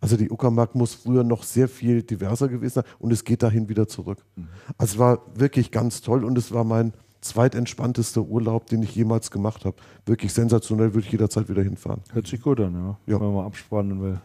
[0.02, 3.70] Also die Uckermark muss früher noch sehr viel diverser gewesen sein und es geht dahin
[3.70, 4.24] wieder zurück.
[4.78, 9.32] Also es war wirklich ganz toll und es war mein zweitentspanntester Urlaub, den ich jemals
[9.32, 9.78] gemacht habe.
[10.06, 12.02] Wirklich sensationell, würde ich jederzeit wieder hinfahren.
[12.14, 13.14] Hört sich gut an, ja.
[13.14, 13.22] Ja.
[13.22, 14.20] Wenn man abspannen will.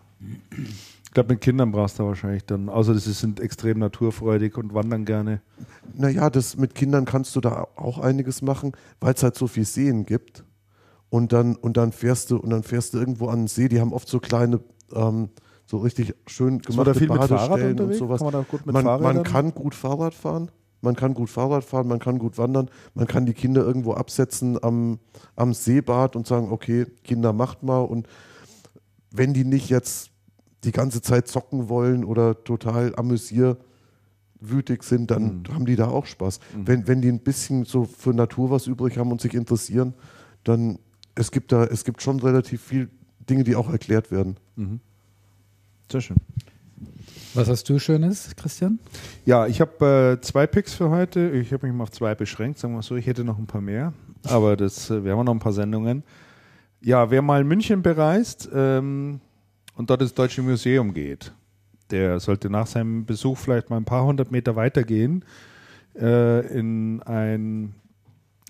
[1.05, 5.05] Ich glaube, mit Kindern brauchst du wahrscheinlich dann, außer sie sind extrem naturfreudig und wandern
[5.05, 5.41] gerne.
[5.95, 9.65] Naja, das mit Kindern kannst du da auch einiges machen, weil es halt so viel
[9.65, 10.45] Seen gibt.
[11.11, 13.81] Und dann, und dann fährst du, und dann fährst du irgendwo an den See, die
[13.81, 14.61] haben oft so kleine,
[14.93, 15.29] ähm,
[15.67, 18.19] so richtig schön gemachte Badestellen und sowas.
[18.19, 20.51] Kann man da gut mit man, man kann gut Fahrrad fahren.
[20.85, 24.63] Man kann gut Fahrrad fahren, man kann gut wandern, man kann die Kinder irgendwo absetzen
[24.63, 24.99] am,
[25.35, 27.81] am Seebad und sagen, okay, Kinder macht mal.
[27.81, 28.07] Und
[29.11, 30.11] wenn die nicht jetzt
[30.63, 35.55] die ganze Zeit zocken wollen oder total amüsierwütig sind, dann Mhm.
[35.55, 36.41] haben die da auch Spaß.
[36.65, 39.95] Wenn, wenn die ein bisschen so für Natur was übrig haben und sich interessieren,
[40.45, 40.79] dann
[41.15, 42.91] es gibt da, es gibt schon relativ viel
[43.29, 44.37] Dinge, die auch erklärt werden.
[45.91, 46.17] Sehr schön.
[47.35, 48.79] Was hast du Schönes, Christian?
[49.25, 51.31] Ja, ich habe äh, zwei Picks für heute.
[51.31, 52.95] Ich habe mich mal auf zwei beschränkt, sagen wir so.
[52.95, 56.05] Ich hätte noch ein paar mehr, aber das, äh, wir haben noch ein paar Sendungen.
[56.81, 59.21] Ja, wer mal München bereist ähm,
[59.75, 61.33] und dort ins Deutsche Museum geht,
[61.91, 65.25] der sollte nach seinem Besuch vielleicht mal ein paar hundert Meter weitergehen
[65.99, 67.75] äh, in ein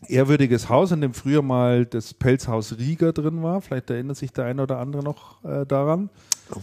[0.08, 3.62] ehrwürdiges Haus, in dem früher mal das Pelzhaus Rieger drin war.
[3.62, 6.10] Vielleicht erinnert sich der eine oder andere noch äh, daran.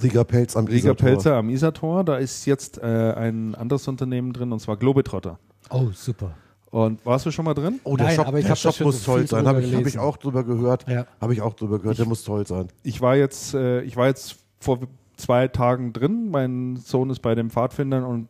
[0.01, 1.07] Rieger Pelz am Rieger Isartor.
[1.07, 2.03] Pelzer am Isartor.
[2.03, 5.39] Da ist jetzt äh, ein anderes Unternehmen drin und zwar Globetrotter.
[5.69, 6.31] Oh, super.
[6.69, 7.79] Und warst du schon mal drin?
[7.83, 9.45] Oh, der Nein, Shop, aber ich der Shop muss so toll sein.
[9.45, 10.87] Habe ich, hab ich auch drüber gehört.
[10.87, 11.05] Ja.
[11.19, 11.99] Habe ich auch drüber gehört.
[11.99, 12.69] Der muss toll sein.
[12.83, 14.79] Ich war jetzt, äh, ich war jetzt vor
[15.17, 16.29] zwei Tagen drin.
[16.31, 18.29] Mein Sohn ist bei den Pfadfindern und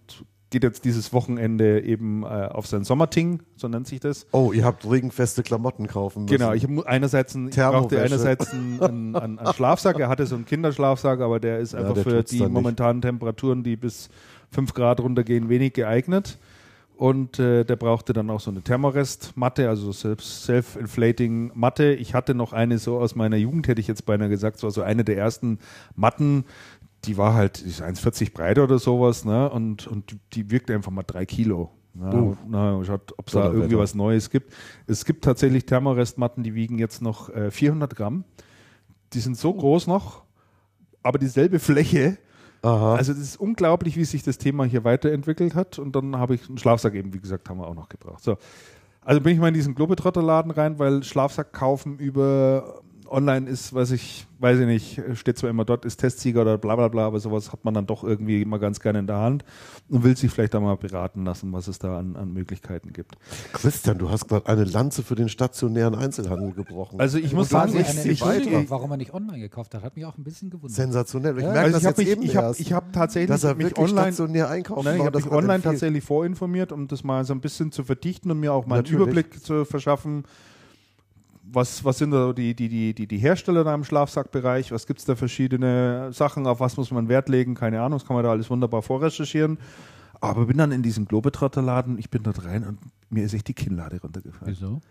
[0.51, 4.27] geht jetzt dieses Wochenende eben äh, auf sein Sommerting, so nennt sich das.
[4.31, 6.37] Oh, ihr habt regenfeste Klamotten kaufen müssen.
[6.37, 9.97] Genau, ich einerseits einen, ich brauchte einerseits einen, einen, einen, Schlafsack.
[9.97, 13.77] Er hatte so einen Kinderschlafsack, aber der ist einfach der für die momentanen Temperaturen, die
[13.77, 14.09] bis
[14.51, 16.37] 5 Grad runtergehen, wenig geeignet.
[16.97, 21.93] Und äh, der brauchte dann auch so eine Thermorest-Matte, also self-inflating Matte.
[21.93, 24.83] Ich hatte noch eine so aus meiner Jugend, hätte ich jetzt beinahe gesagt, so also
[24.83, 25.57] eine der ersten
[25.95, 26.45] Matten,
[27.05, 29.49] die war halt die ist 1,40 breit oder sowas, ne?
[29.49, 31.71] Und, und die- die wirkte einfach mal drei Kilo.
[31.99, 32.37] Ja, Uh.
[32.47, 34.53] na, schaut, ob es da irgendwie was Neues gibt.
[34.87, 38.23] Es gibt tatsächlich Thermorestmatten, die wiegen jetzt noch äh, 400 Gramm.
[39.13, 40.23] Die sind so groß noch,
[41.03, 42.17] aber dieselbe Fläche.
[42.61, 42.95] Aha.
[42.95, 45.79] Also das ist unglaublich, wie sich das Thema hier weiterentwickelt hat.
[45.79, 48.23] Und dann habe ich einen Schlafsack eben, wie gesagt, haben wir auch noch gebraucht.
[48.23, 48.37] So.
[49.03, 52.81] Also bin ich mal in diesen Globetrotter-Laden rein, weil Schlafsack kaufen über
[53.11, 56.75] online ist, weiß ich, weiß ich nicht, steht zwar immer dort, ist Testsieger oder bla
[56.75, 59.43] bla bla, aber sowas hat man dann doch irgendwie immer ganz gerne in der Hand
[59.89, 63.15] und will sich vielleicht da mal beraten lassen, was es da an, an Möglichkeiten gibt.
[63.53, 66.99] Christian, du hast gerade eine Lanze für den stationären Einzelhandel gebrochen.
[66.99, 69.73] Also ich muss Und du sagen, ich, eine ich, ich, warum er nicht online gekauft
[69.75, 70.71] hat, hat mich auch ein bisschen gewundert.
[70.75, 71.37] sensationell.
[71.37, 73.29] Ich Ja, merke also das ich habe jetzt mich, eben ich habe ich hab tatsächlich
[73.29, 75.73] dass er mich online stationär einkaufen Nein, ich habe das mich online empfiehlt.
[75.75, 78.83] tatsächlich vorinformiert, um das mal so ein bisschen zu verdichten und mir auch mal einen
[78.83, 79.01] Natürlich.
[79.01, 80.23] Überblick zu verschaffen.
[81.53, 84.71] Was, was sind da die, die, die, die, die Hersteller da im Schlafsackbereich?
[84.71, 86.47] Was gibt es da verschiedene Sachen?
[86.47, 87.55] Auf was muss man Wert legen?
[87.55, 89.57] Keine Ahnung, das kann man da alles wunderbar vorrecherchieren.
[90.21, 92.77] Aber bin dann in diesen Globetrotter-Laden, ich bin dort rein und
[93.09, 94.55] mir ist echt die Kinnlade runtergefallen.
[94.55, 94.81] Wieso?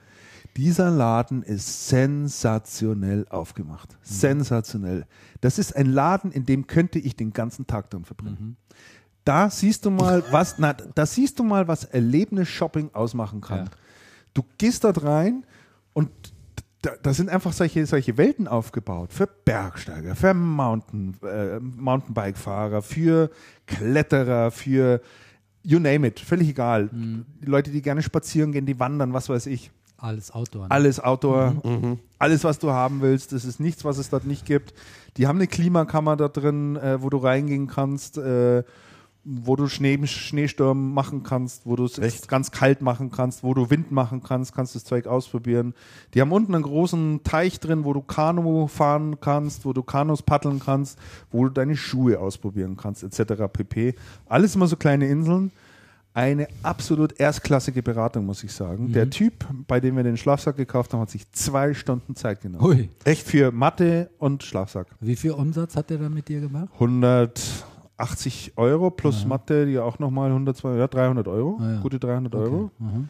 [0.56, 3.96] Dieser Laden ist sensationell aufgemacht.
[4.02, 5.06] Sensationell.
[5.40, 8.56] Das ist ein Laden, in dem könnte ich den ganzen Tag drin verbringen.
[9.24, 13.66] Da siehst du mal, was, na, da siehst du mal, was Erlebnis-Shopping ausmachen kann.
[13.66, 13.70] Ja.
[14.34, 15.44] Du gehst dort rein
[15.92, 16.10] und
[16.82, 23.30] da, da sind einfach solche, solche Welten aufgebaut für Bergsteiger, für Mountain, äh, Mountainbike-Fahrer, für
[23.66, 25.00] Kletterer, für
[25.62, 26.88] you name it, völlig egal.
[27.42, 29.70] Die Leute, die gerne spazieren gehen, die wandern, was weiß ich.
[29.98, 30.62] Alles Outdoor.
[30.62, 30.70] ne?
[30.70, 31.54] Alles Outdoor,
[32.18, 33.32] alles, was du haben willst.
[33.32, 34.72] Das ist nichts, was es dort nicht gibt.
[35.18, 38.16] Die haben eine Klimakammer da drin, äh, wo du reingehen kannst.
[38.16, 38.62] Äh,
[39.30, 43.70] wo du Schnee, Schneesturm machen kannst, wo du es ganz kalt machen kannst, wo du
[43.70, 45.74] Wind machen kannst, kannst das Zeug ausprobieren.
[46.14, 50.22] Die haben unten einen großen Teich drin, wo du Kanu fahren kannst, wo du Kanus
[50.22, 50.98] paddeln kannst,
[51.30, 53.44] wo du deine Schuhe ausprobieren kannst, etc.
[53.52, 53.94] pp.
[54.28, 55.52] Alles immer so kleine Inseln.
[56.12, 58.92] Eine absolut erstklassige Beratung, muss ich sagen.
[58.92, 62.64] Der Typ, bei dem wir den Schlafsack gekauft haben, hat sich zwei Stunden Zeit genommen.
[62.64, 62.88] Hui.
[63.04, 64.88] Echt für Matte und Schlafsack.
[64.98, 66.68] Wie viel Umsatz hat der dann mit dir gemacht?
[68.00, 71.80] 180 Euro plus Mathe, die auch nochmal 102, ja, 300 Euro, Ah, ja.
[71.80, 72.70] gute 300 Euro.
[72.78, 73.08] Mhm.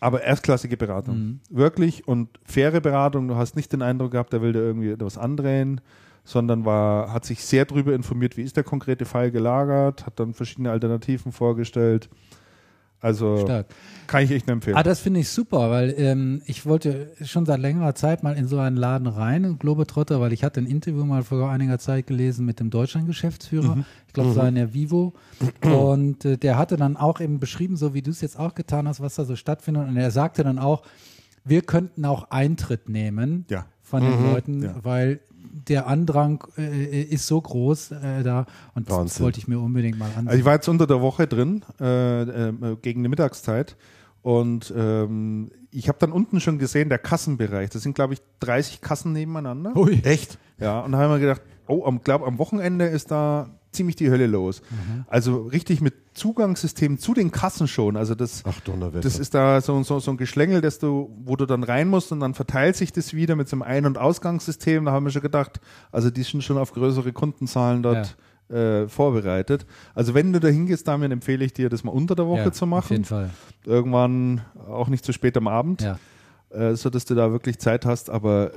[0.00, 1.40] Aber erstklassige Beratung.
[1.50, 3.28] Wirklich und faire Beratung.
[3.28, 5.80] Du hast nicht den Eindruck gehabt, der will dir irgendwie etwas andrehen,
[6.24, 10.34] sondern war, hat sich sehr darüber informiert, wie ist der konkrete Fall gelagert, hat dann
[10.34, 12.08] verschiedene Alternativen vorgestellt.
[13.02, 13.66] Also Stark.
[14.06, 14.76] kann ich echt empfehlen.
[14.76, 18.46] Ah, das finde ich super, weil ähm, ich wollte schon seit längerer Zeit mal in
[18.46, 22.06] so einen Laden rein, in Globetrotter, weil ich hatte ein Interview mal vor einiger Zeit
[22.06, 23.84] gelesen mit dem Deutschland-Geschäftsführer.
[24.06, 25.14] Ich glaube, es war in der Vivo.
[25.62, 28.86] Und äh, der hatte dann auch eben beschrieben, so wie du es jetzt auch getan
[28.88, 29.88] hast, was da so stattfindet.
[29.88, 30.82] Und er sagte dann auch,
[31.44, 33.66] wir könnten auch Eintritt nehmen Ja.
[33.82, 34.74] von den Leuten, Ja.
[34.82, 35.20] weil
[35.52, 38.46] der Andrang äh, ist so groß äh, da.
[38.74, 39.24] Und das Wahnsinn.
[39.24, 40.28] wollte ich mir unbedingt mal ansehen.
[40.28, 43.76] Also ich war jetzt unter der Woche drin, äh, äh, gegen die Mittagszeit.
[44.22, 48.80] Und ähm, ich habe dann unten schon gesehen, der Kassenbereich, das sind, glaube ich, 30
[48.80, 49.74] Kassen nebeneinander.
[49.74, 50.00] Hui.
[50.04, 50.38] Echt?
[50.58, 54.10] Ja, und da haben wir gedacht, oh, am, glaub, am Wochenende ist da ziemlich die
[54.10, 54.62] Hölle los.
[55.08, 57.96] Also richtig mit Zugangssystem zu den Kassen schon.
[57.96, 58.54] Also das, Ach,
[59.00, 62.12] das ist da so, so, so ein Geschlängel, dass du, wo du dann rein musst
[62.12, 64.84] und dann verteilt sich das wieder mit so einem Ein- und Ausgangssystem.
[64.84, 65.60] Da haben wir schon gedacht,
[65.90, 68.16] also die sind schon auf größere Kundenzahlen dort
[68.50, 69.64] äh, vorbereitet.
[69.94, 72.52] Also wenn du da hingehst, damit empfehle ich dir, das mal unter der Woche ja,
[72.52, 73.04] zu Auf jeden machen.
[73.04, 73.30] Fall.
[73.64, 75.98] Irgendwann auch nicht zu spät am Abend Ja.
[76.50, 78.10] äh, so dass du da wirklich Zeit hast.
[78.10, 78.50] Aber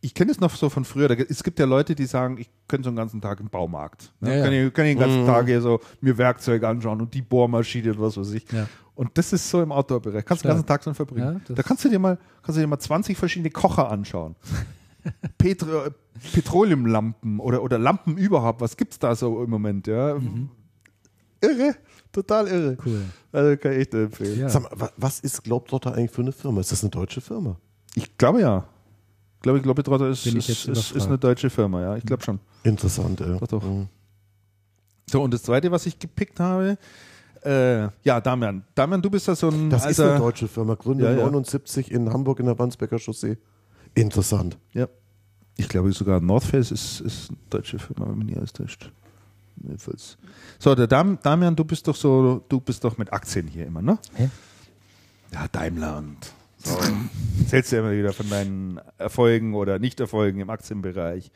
[0.00, 1.08] ich kenne es noch so von früher.
[1.08, 4.12] Da, es gibt ja Leute, die sagen, ich könnte so einen ganzen Tag im Baumarkt.
[4.20, 4.30] Ne?
[4.30, 4.44] Ja, ja.
[4.44, 5.26] Kann, ich, kann ich den ganzen Mhm.
[5.26, 8.50] Tag hier so mir Werkzeug anschauen und die Bohrmaschine und was weiß ich.
[8.52, 8.66] Ja.
[8.94, 10.24] Und das ist so im Outdoor-Bereich.
[10.24, 11.40] Kannst du den ganzen Tag so verbringen.
[11.48, 14.34] Da kannst du dir mal, kannst du dir mal 20 verschiedene Kocher anschauen.
[15.38, 15.82] Petro
[16.34, 18.60] Petroleumlampen oder, oder Lampen überhaupt.
[18.60, 19.86] Was gibt's da so im Moment?
[19.86, 20.14] Ja?
[20.14, 20.48] Mhm.
[21.40, 21.76] Irre,
[22.10, 22.76] total irre.
[22.84, 23.02] Cool.
[23.30, 24.40] Also kann ich echt nur empfehlen.
[24.40, 24.48] Ja.
[24.48, 26.60] Sag mal, wa- was ist Globetrotter eigentlich für eine Firma?
[26.60, 27.56] Ist das eine deutsche Firma?
[27.94, 28.64] Ich glaube ja.
[29.56, 31.96] Ich glaube, Globetrotter ist, ist, ist, ist eine deutsche Firma, ja.
[31.96, 32.38] Ich glaube schon.
[32.62, 33.38] Interessant, ey.
[33.38, 33.62] Doch, doch.
[33.62, 33.88] Mhm.
[35.10, 36.76] So, und das zweite, was ich gepickt habe,
[37.44, 38.64] äh, ja, Damian.
[38.74, 41.24] Damian, du bist ja so ein Das ist alter- eine deutsche Firma, Gründung Ja, ja.
[41.24, 43.38] 79 in Hamburg in der Wandsbecker Chaussee.
[43.94, 44.58] Interessant.
[44.74, 44.88] Ja.
[45.56, 48.92] Ich glaube sogar North Face ist, ist eine deutsche Firma, wenn mich nicht alles täuscht.
[49.62, 50.16] Jedenfalls.
[50.58, 53.82] So, der Dam, Damian, du bist doch so, du bist doch mit Aktien hier immer,
[53.82, 53.98] ne?
[54.14, 54.28] Hä?
[55.32, 56.16] Ja, Daimler und
[57.40, 61.30] Erzählst du ja immer wieder von deinen Erfolgen oder Nicht-Erfolgen im Aktienbereich.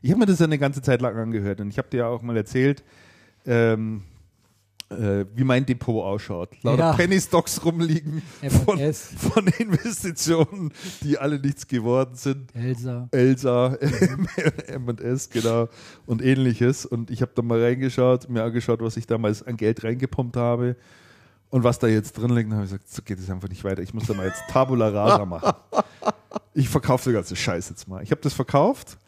[0.00, 2.06] Ich habe mir das ja eine ganze Zeit lang angehört und ich habe dir ja
[2.08, 2.84] auch mal erzählt,
[3.44, 4.02] ähm,
[4.90, 6.50] äh, wie mein Depot ausschaut.
[6.62, 6.92] Lauter Ja.
[6.94, 8.22] Penny Stocks rumliegen
[8.64, 12.54] von, von Investitionen, die alle nichts geworden sind.
[12.54, 13.08] Elsa.
[13.10, 13.74] Elsa,
[14.68, 15.68] M&S, genau,
[16.06, 16.86] und ähnliches.
[16.86, 20.76] Und ich habe da mal reingeschaut, mir angeschaut, was ich damals an Geld reingepumpt habe
[21.50, 22.50] und was da jetzt drin liegt.
[22.50, 23.82] Habe ich gesagt, so geht es einfach nicht weiter.
[23.82, 25.52] Ich muss da mal jetzt Tabula Rasa machen.
[26.54, 28.02] Ich verkaufe die ganze Scheiße jetzt mal.
[28.02, 28.98] Ich habe das verkauft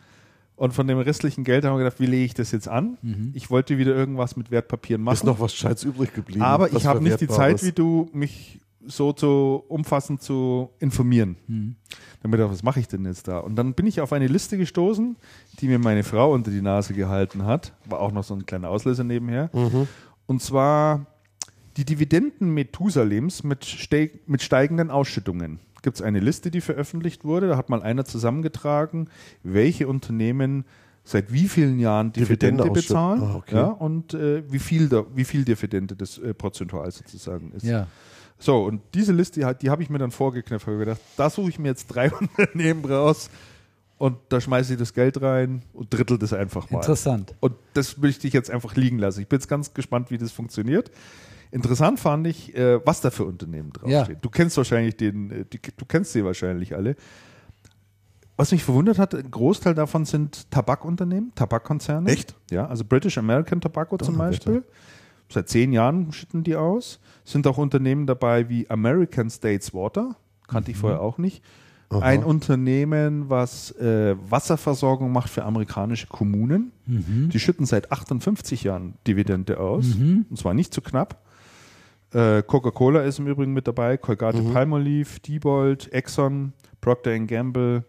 [0.57, 2.99] und von dem restlichen Geld haben wir gedacht, wie lege ich das jetzt an?
[3.35, 5.15] Ich wollte wieder irgendwas mit Wertpapieren machen.
[5.15, 6.43] Ist noch was Scheiß übrig geblieben.
[6.43, 7.28] Aber ich habe nicht die.
[7.28, 11.77] Zeit wie du, mich so zu umfassend zu informieren.
[12.23, 13.39] Damit auch, was mache ich denn jetzt da?
[13.39, 15.17] Und dann bin ich auf eine Liste gestoßen,
[15.60, 17.75] die mir meine Frau unter die Nase gehalten hat.
[17.86, 19.51] War auch noch so ein kleiner Auslöser nebenher.
[20.27, 21.07] Und zwar
[21.81, 25.60] die Dividenden Methusalems mit, ste mit steigenden Ausschüttungen.
[25.83, 27.49] Gibt es eine Liste, die veröffentlicht wurde.
[27.49, 29.09] Da hat mal einer zusammengetragen,
[29.42, 30.65] welche Unternehmen
[31.05, 33.55] seit wie vielen Jahren Dividende bezahlen Ah, okay.
[33.57, 37.65] ja, und äh, wie, viel da, wie viel Dividende das äh, prozentual sozusagen ist.
[37.65, 37.86] Ja.
[38.39, 40.67] So, und diese Liste, die, hat- die habe ich mir dann vorgeknöpft.
[40.67, 43.31] Habe gedacht, da suche ich mir jetzt drei Unternehmen raus
[43.97, 46.78] und da schmeiße ich das Geld rein und drittel das einfach mal.
[46.81, 47.34] Interessant.
[47.41, 49.23] Und das möchte ich jetzt einfach liegen lassen.
[49.23, 50.91] Ich bin jetzt ganz gespannt, wie das funktioniert.
[51.52, 54.16] Interessant fand ich, äh, was da für Unternehmen draufstehen.
[54.16, 54.20] Ja.
[54.20, 56.96] Du kennst wahrscheinlich den, äh, die, du kennst sie wahrscheinlich alle.
[58.36, 62.08] Was mich verwundert hat, ein Großteil davon sind Tabakunternehmen, Tabakkonzerne.
[62.08, 62.34] Echt?
[62.50, 64.52] Ja, also British American Tobacco zum Donnerwetter.
[64.52, 64.64] Beispiel.
[65.28, 67.00] Seit zehn Jahren schütten die aus.
[67.24, 70.16] Sind auch Unternehmen dabei wie American States Water,
[70.48, 71.42] kannte ich vorher auch nicht.
[71.90, 76.70] Ein Unternehmen, was äh, Wasserversorgung macht für amerikanische Kommunen.
[76.86, 79.96] Die schütten seit 58 Jahren Dividende aus.
[80.30, 81.20] Und zwar nicht zu knapp.
[82.12, 87.84] Äh, Coca-Cola ist im Übrigen mit dabei, Colgate Palmolive, Diebold, Exxon, Procter Gamble,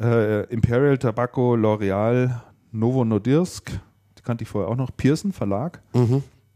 [0.00, 2.40] äh, Imperial Tobacco, L'Oreal,
[2.72, 3.72] Novo Nordisk,
[4.18, 5.82] die kannte ich vorher auch noch, Pearson Verlag.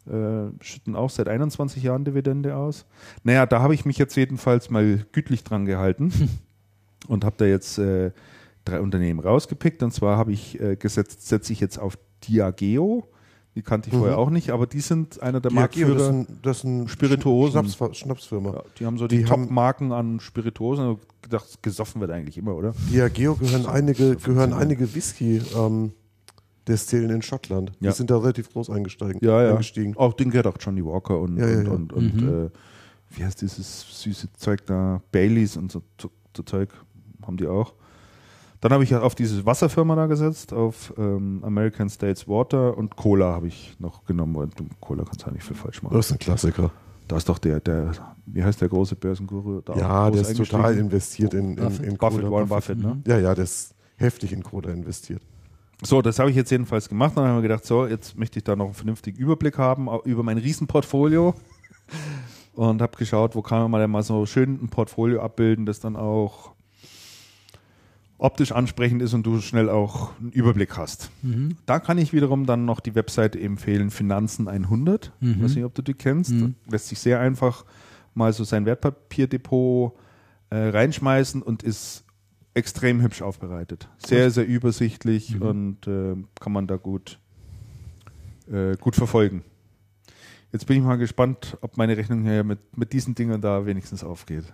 [0.07, 2.87] äh, schütten auch seit 21 Jahren Dividende aus.
[3.23, 6.13] Naja, da habe ich mich jetzt jedenfalls mal gütlich dran gehalten
[7.09, 8.11] und habe da jetzt äh,
[8.65, 9.83] drei Unternehmen rausgepickt.
[9.83, 13.09] Und zwar habe ich äh, gesetzt, setze ich jetzt auf Diageo.
[13.57, 13.99] Die kannte ich Mhm.
[13.99, 16.29] vorher auch nicht, aber die sind einer der Diageo, das ist Marktführer.
[16.33, 17.69] ein, das ist ein Spirituosen.
[17.69, 18.53] Schnaps, Schnapsfirma.
[18.53, 20.85] Ja, die haben so die, Die Top-Marken an Spirituosen.
[20.85, 22.75] Ich hab gedacht, gesoffen wird eigentlich immer, oder?
[22.93, 25.93] Diageo gehören einige, gehören einige Whisky ähm,
[26.67, 27.73] Destillen in Schottland.
[27.81, 27.91] Ja.
[27.91, 29.19] Die sind da relativ groß eingestiegen.
[29.23, 29.51] Ja, ja.
[29.51, 29.97] eingestiegen.
[29.97, 31.73] Auch den gehört auch Johnny Walker und, Ja, ja, und, ja.
[31.73, 32.47] und, und Mhm.
[32.47, 32.51] äh,
[33.17, 35.01] wie heißt dieses süße Zeug da?
[35.13, 36.71] Baileys und so, so, so Zeug
[37.25, 37.75] haben die auch.
[38.65, 43.35] Dann habe ich auf diese Wasserfirma da gesetzt, auf ähm, American States Water und Cola
[43.35, 44.37] habe ich noch genommen.
[44.37, 45.95] Und Cola kannst du eigentlich viel falsch machen.
[45.95, 46.71] Das ist ein Klassiker.
[47.07, 47.93] Da ist doch der, der,
[48.25, 49.61] wie heißt der große Börsenguru?
[49.61, 51.87] Da Ja, der ist total investiert in, in, Buffett.
[51.87, 52.31] in Buffett, Cola.
[52.31, 53.03] Warren Buffett, ne?
[53.07, 55.21] Ja, ja, der ist heftig in Cola investiert.
[55.83, 57.19] So, das habe ich jetzt jedenfalls gemacht.
[57.19, 60.23] Dann haben wir gedacht, so, jetzt möchte ich da noch einen vernünftigen Überblick haben über
[60.23, 61.35] mein Riesenportfolio.
[62.55, 65.97] Und habe geschaut, wo kann man denn mal so schön ein Portfolio abbilden, das dann
[65.97, 66.54] auch
[68.19, 71.11] optisch ansprechend ist und du schnell auch einen Überblick hast.
[71.23, 71.57] Mhm.
[71.67, 75.13] Da kann ich wiederum dann noch die Webseite empfehlen, Finanzen 100.
[75.21, 75.43] Mhm.
[75.43, 76.31] weiß nicht, ob du die kennst.
[76.33, 76.55] Mhm.
[76.71, 77.65] Lässt sich sehr einfach
[78.15, 79.93] mal so sein Wertpapierdepot
[80.51, 82.05] äh, reinschmeißen und ist
[82.55, 83.89] extrem hübsch aufbereitet.
[83.99, 85.43] Sehr, sehr übersichtlich Mhm.
[85.43, 87.19] und äh, kann man da gut,
[88.51, 89.43] äh, gut verfolgen.
[90.53, 94.05] Jetzt bin ich mal gespannt, ob meine Rechnung hier mit, mit diesen Dingen da wenigstens
[94.05, 94.45] aufgeht.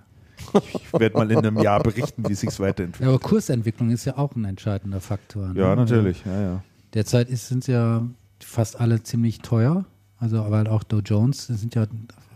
[0.74, 3.00] Ich werde mal in einem Jahr berichten, wie sich weiterentwickelt.
[3.00, 5.48] Ja, aber Kursentwicklung ist ja auch ein entscheidender Faktor.
[5.48, 5.60] ne?
[5.60, 6.22] Ja, natürlich.
[6.24, 6.62] Ja, ja.
[6.94, 8.02] Derzeit sind ja
[8.40, 9.84] fast alle ziemlich teuer.
[10.18, 11.86] Also, halt auch Dow Jones sind ja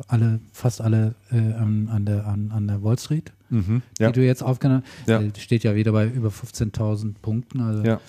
[0.08, 3.82] alle, fast alle äh, an, an, der, an, an der Wall Street, Mhm.
[3.98, 4.08] ja.
[4.10, 5.08] die du jetzt aufgenommen hast.
[5.08, 5.20] Ja.
[5.20, 7.60] Äh, Steht ja wieder bei über 15.000 Punkten.
[7.60, 8.00] Also ja.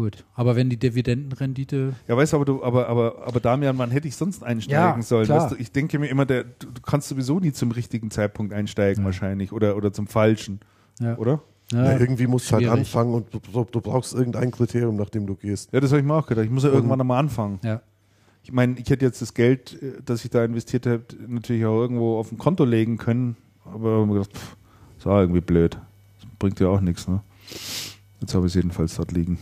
[0.00, 0.24] Gut.
[0.34, 1.94] Aber wenn die Dividendenrendite.
[2.08, 5.02] Ja, weißt du, aber du, aber, aber, aber Damian, wann hätte ich sonst einsteigen Ja,
[5.02, 5.28] sollen?
[5.28, 8.52] Weißt du, ich denke mir immer, der, du, du kannst sowieso nie zum richtigen Zeitpunkt
[8.54, 9.06] einsteigen, Ja.
[9.06, 9.52] wahrscheinlich.
[9.52, 10.60] Oder, oder zum falschen.
[11.00, 11.42] Ja, Oder?
[11.72, 15.26] Ja, ja, irgendwie musst du halt anfangen und du, du, brauchst irgendein Kriterium, nach dem
[15.26, 15.72] du gehst.
[15.72, 16.44] Ja, das habe ich mir auch gedacht.
[16.44, 17.58] Ich muss ja irgendwann einmal anfangen.
[17.62, 17.80] ja.
[18.42, 21.78] Ich meine, ich hätte jetzt das Geld, äh, das ich da investiert habe, natürlich auch
[21.78, 23.36] irgendwo auf ein Konto legen können.
[23.66, 24.56] Aber ich habe mir gedacht, pff,
[24.96, 25.74] das war irgendwie blöd.
[25.74, 27.20] Das bringt ja auch nichts, ne?
[28.20, 29.38] Jetzt habe ich es jedenfalls dort liegen.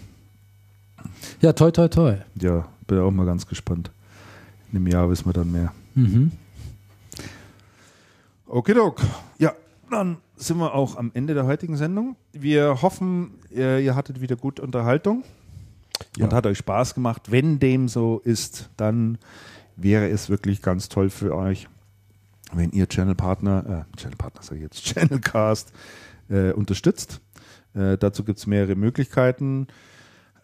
[1.41, 2.17] Ja, toi, toi, toi.
[2.41, 3.91] Ja, bin auch mal ganz gespannt.
[4.73, 5.73] In einem Jahr wissen wir dann mehr.
[5.94, 6.33] Mhm.
[8.47, 9.02] Okidok.
[9.39, 9.52] Ja,
[9.91, 12.17] dann sind wir auch am Ende der heutigen Sendung.
[12.33, 15.25] Wir hoffen, ihr, ihr hattet wieder gut Unterhaltung
[16.17, 16.27] Ja.
[16.27, 17.31] und hat euch Spaß gemacht.
[17.31, 19.18] Wenn dem so ist, dann
[19.77, 21.68] wäre es wirklich ganz toll für euch,
[22.52, 25.73] wenn ihr Channelpartner, äh, Channelpartner sage ich jetzt, Channelcast
[26.31, 27.20] äh, unterstützt.
[27.75, 29.67] Äh, dazu gibt es mehrere Möglichkeiten.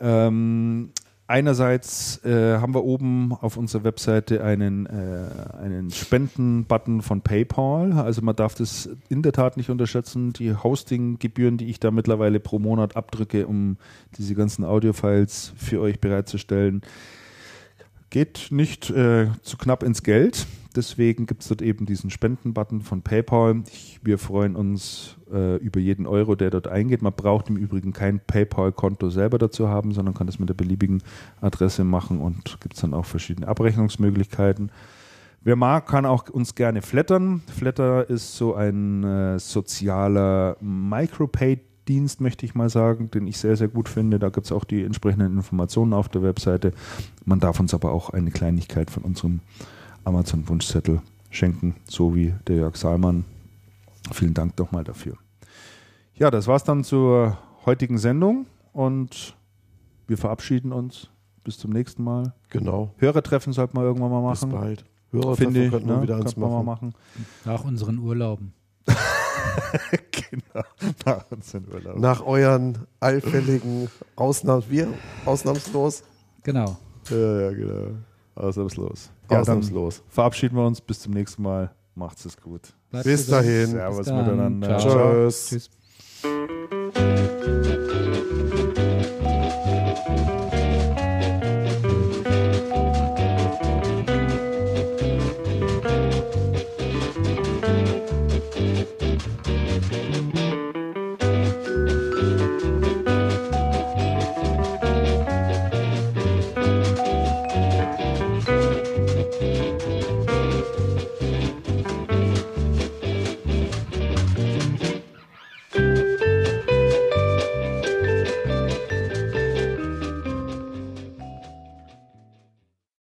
[0.04, 0.90] Ähm,
[1.26, 7.92] einerseits äh, haben wir oben auf unserer Webseite einen, äh, einen Spenden-Button von PayPal.
[7.92, 10.34] Also man darf das in der Tat nicht unterschätzen.
[10.34, 13.78] Die Hosting-Gebühren, die ich da mittlerweile pro Monat abdrücke, um
[14.18, 16.82] diese ganzen Audiofiles für euch bereitzustellen,
[18.10, 20.46] geht nicht äh, zu knapp ins Geld.
[20.74, 23.62] Deswegen gibt es dort eben diesen Spenden-Button von PayPal.
[23.70, 27.00] Ich, wir freuen uns äh, über jeden Euro, der dort eingeht.
[27.00, 31.02] Man braucht im Übrigen kein PayPal-Konto selber dazu haben, sondern kann das mit der beliebigen
[31.40, 34.72] Adresse machen und gibt es dann auch verschiedene Abrechnungsmöglichkeiten.
[35.42, 37.42] Wer mag, kann auch uns gerne flattern.
[37.54, 43.68] Flatter ist so ein äh, sozialer Micropay-Dienst, möchte ich mal sagen, den ich sehr, sehr
[43.68, 44.18] gut finde.
[44.18, 46.72] Da gibt es auch die entsprechenden Informationen auf der Webseite.
[47.26, 49.40] Man darf uns aber auch eine Kleinigkeit von unserem
[50.04, 51.00] Amazon-Wunschzettel
[51.30, 53.24] schenken, so wie der Jörg Salmann.
[54.12, 55.16] Vielen Dank nochmal dafür.
[56.14, 59.36] Ja, das war's dann zur heutigen Sendung und
[60.06, 61.10] wir verabschieden uns.
[61.42, 62.32] Bis zum nächsten Mal.
[62.48, 62.94] Genau.
[62.96, 64.52] Hörertreffen sollten wir irgendwann mal Bis machen.
[64.52, 64.84] bald.
[65.10, 65.96] Hörertreffen Finde ich, könnten ne?
[65.96, 66.94] wir wieder eins Könnten wir mal machen.
[66.94, 66.94] machen.
[67.44, 68.54] Nach unseren Urlauben.
[70.10, 70.64] genau,
[71.04, 71.98] nach unseren Urlaub.
[71.98, 74.88] Nach euren allfälligen Ausnahms wir
[75.26, 76.02] ausnahmslos.
[76.42, 76.76] Genau.
[77.10, 77.96] Ja, ja, genau.
[78.34, 79.10] Ausnahmslos.
[79.30, 79.98] Ja, ausnahmslos.
[79.98, 80.80] Dann verabschieden wir uns.
[80.80, 81.74] Bis zum nächsten Mal.
[81.94, 82.74] Macht's es gut.
[82.90, 83.66] Bleibt Bis dahin.
[83.68, 84.78] Servus miteinander.
[84.78, 85.28] Ciao.
[85.28, 85.48] Tschüss.
[85.48, 85.70] Tschüss.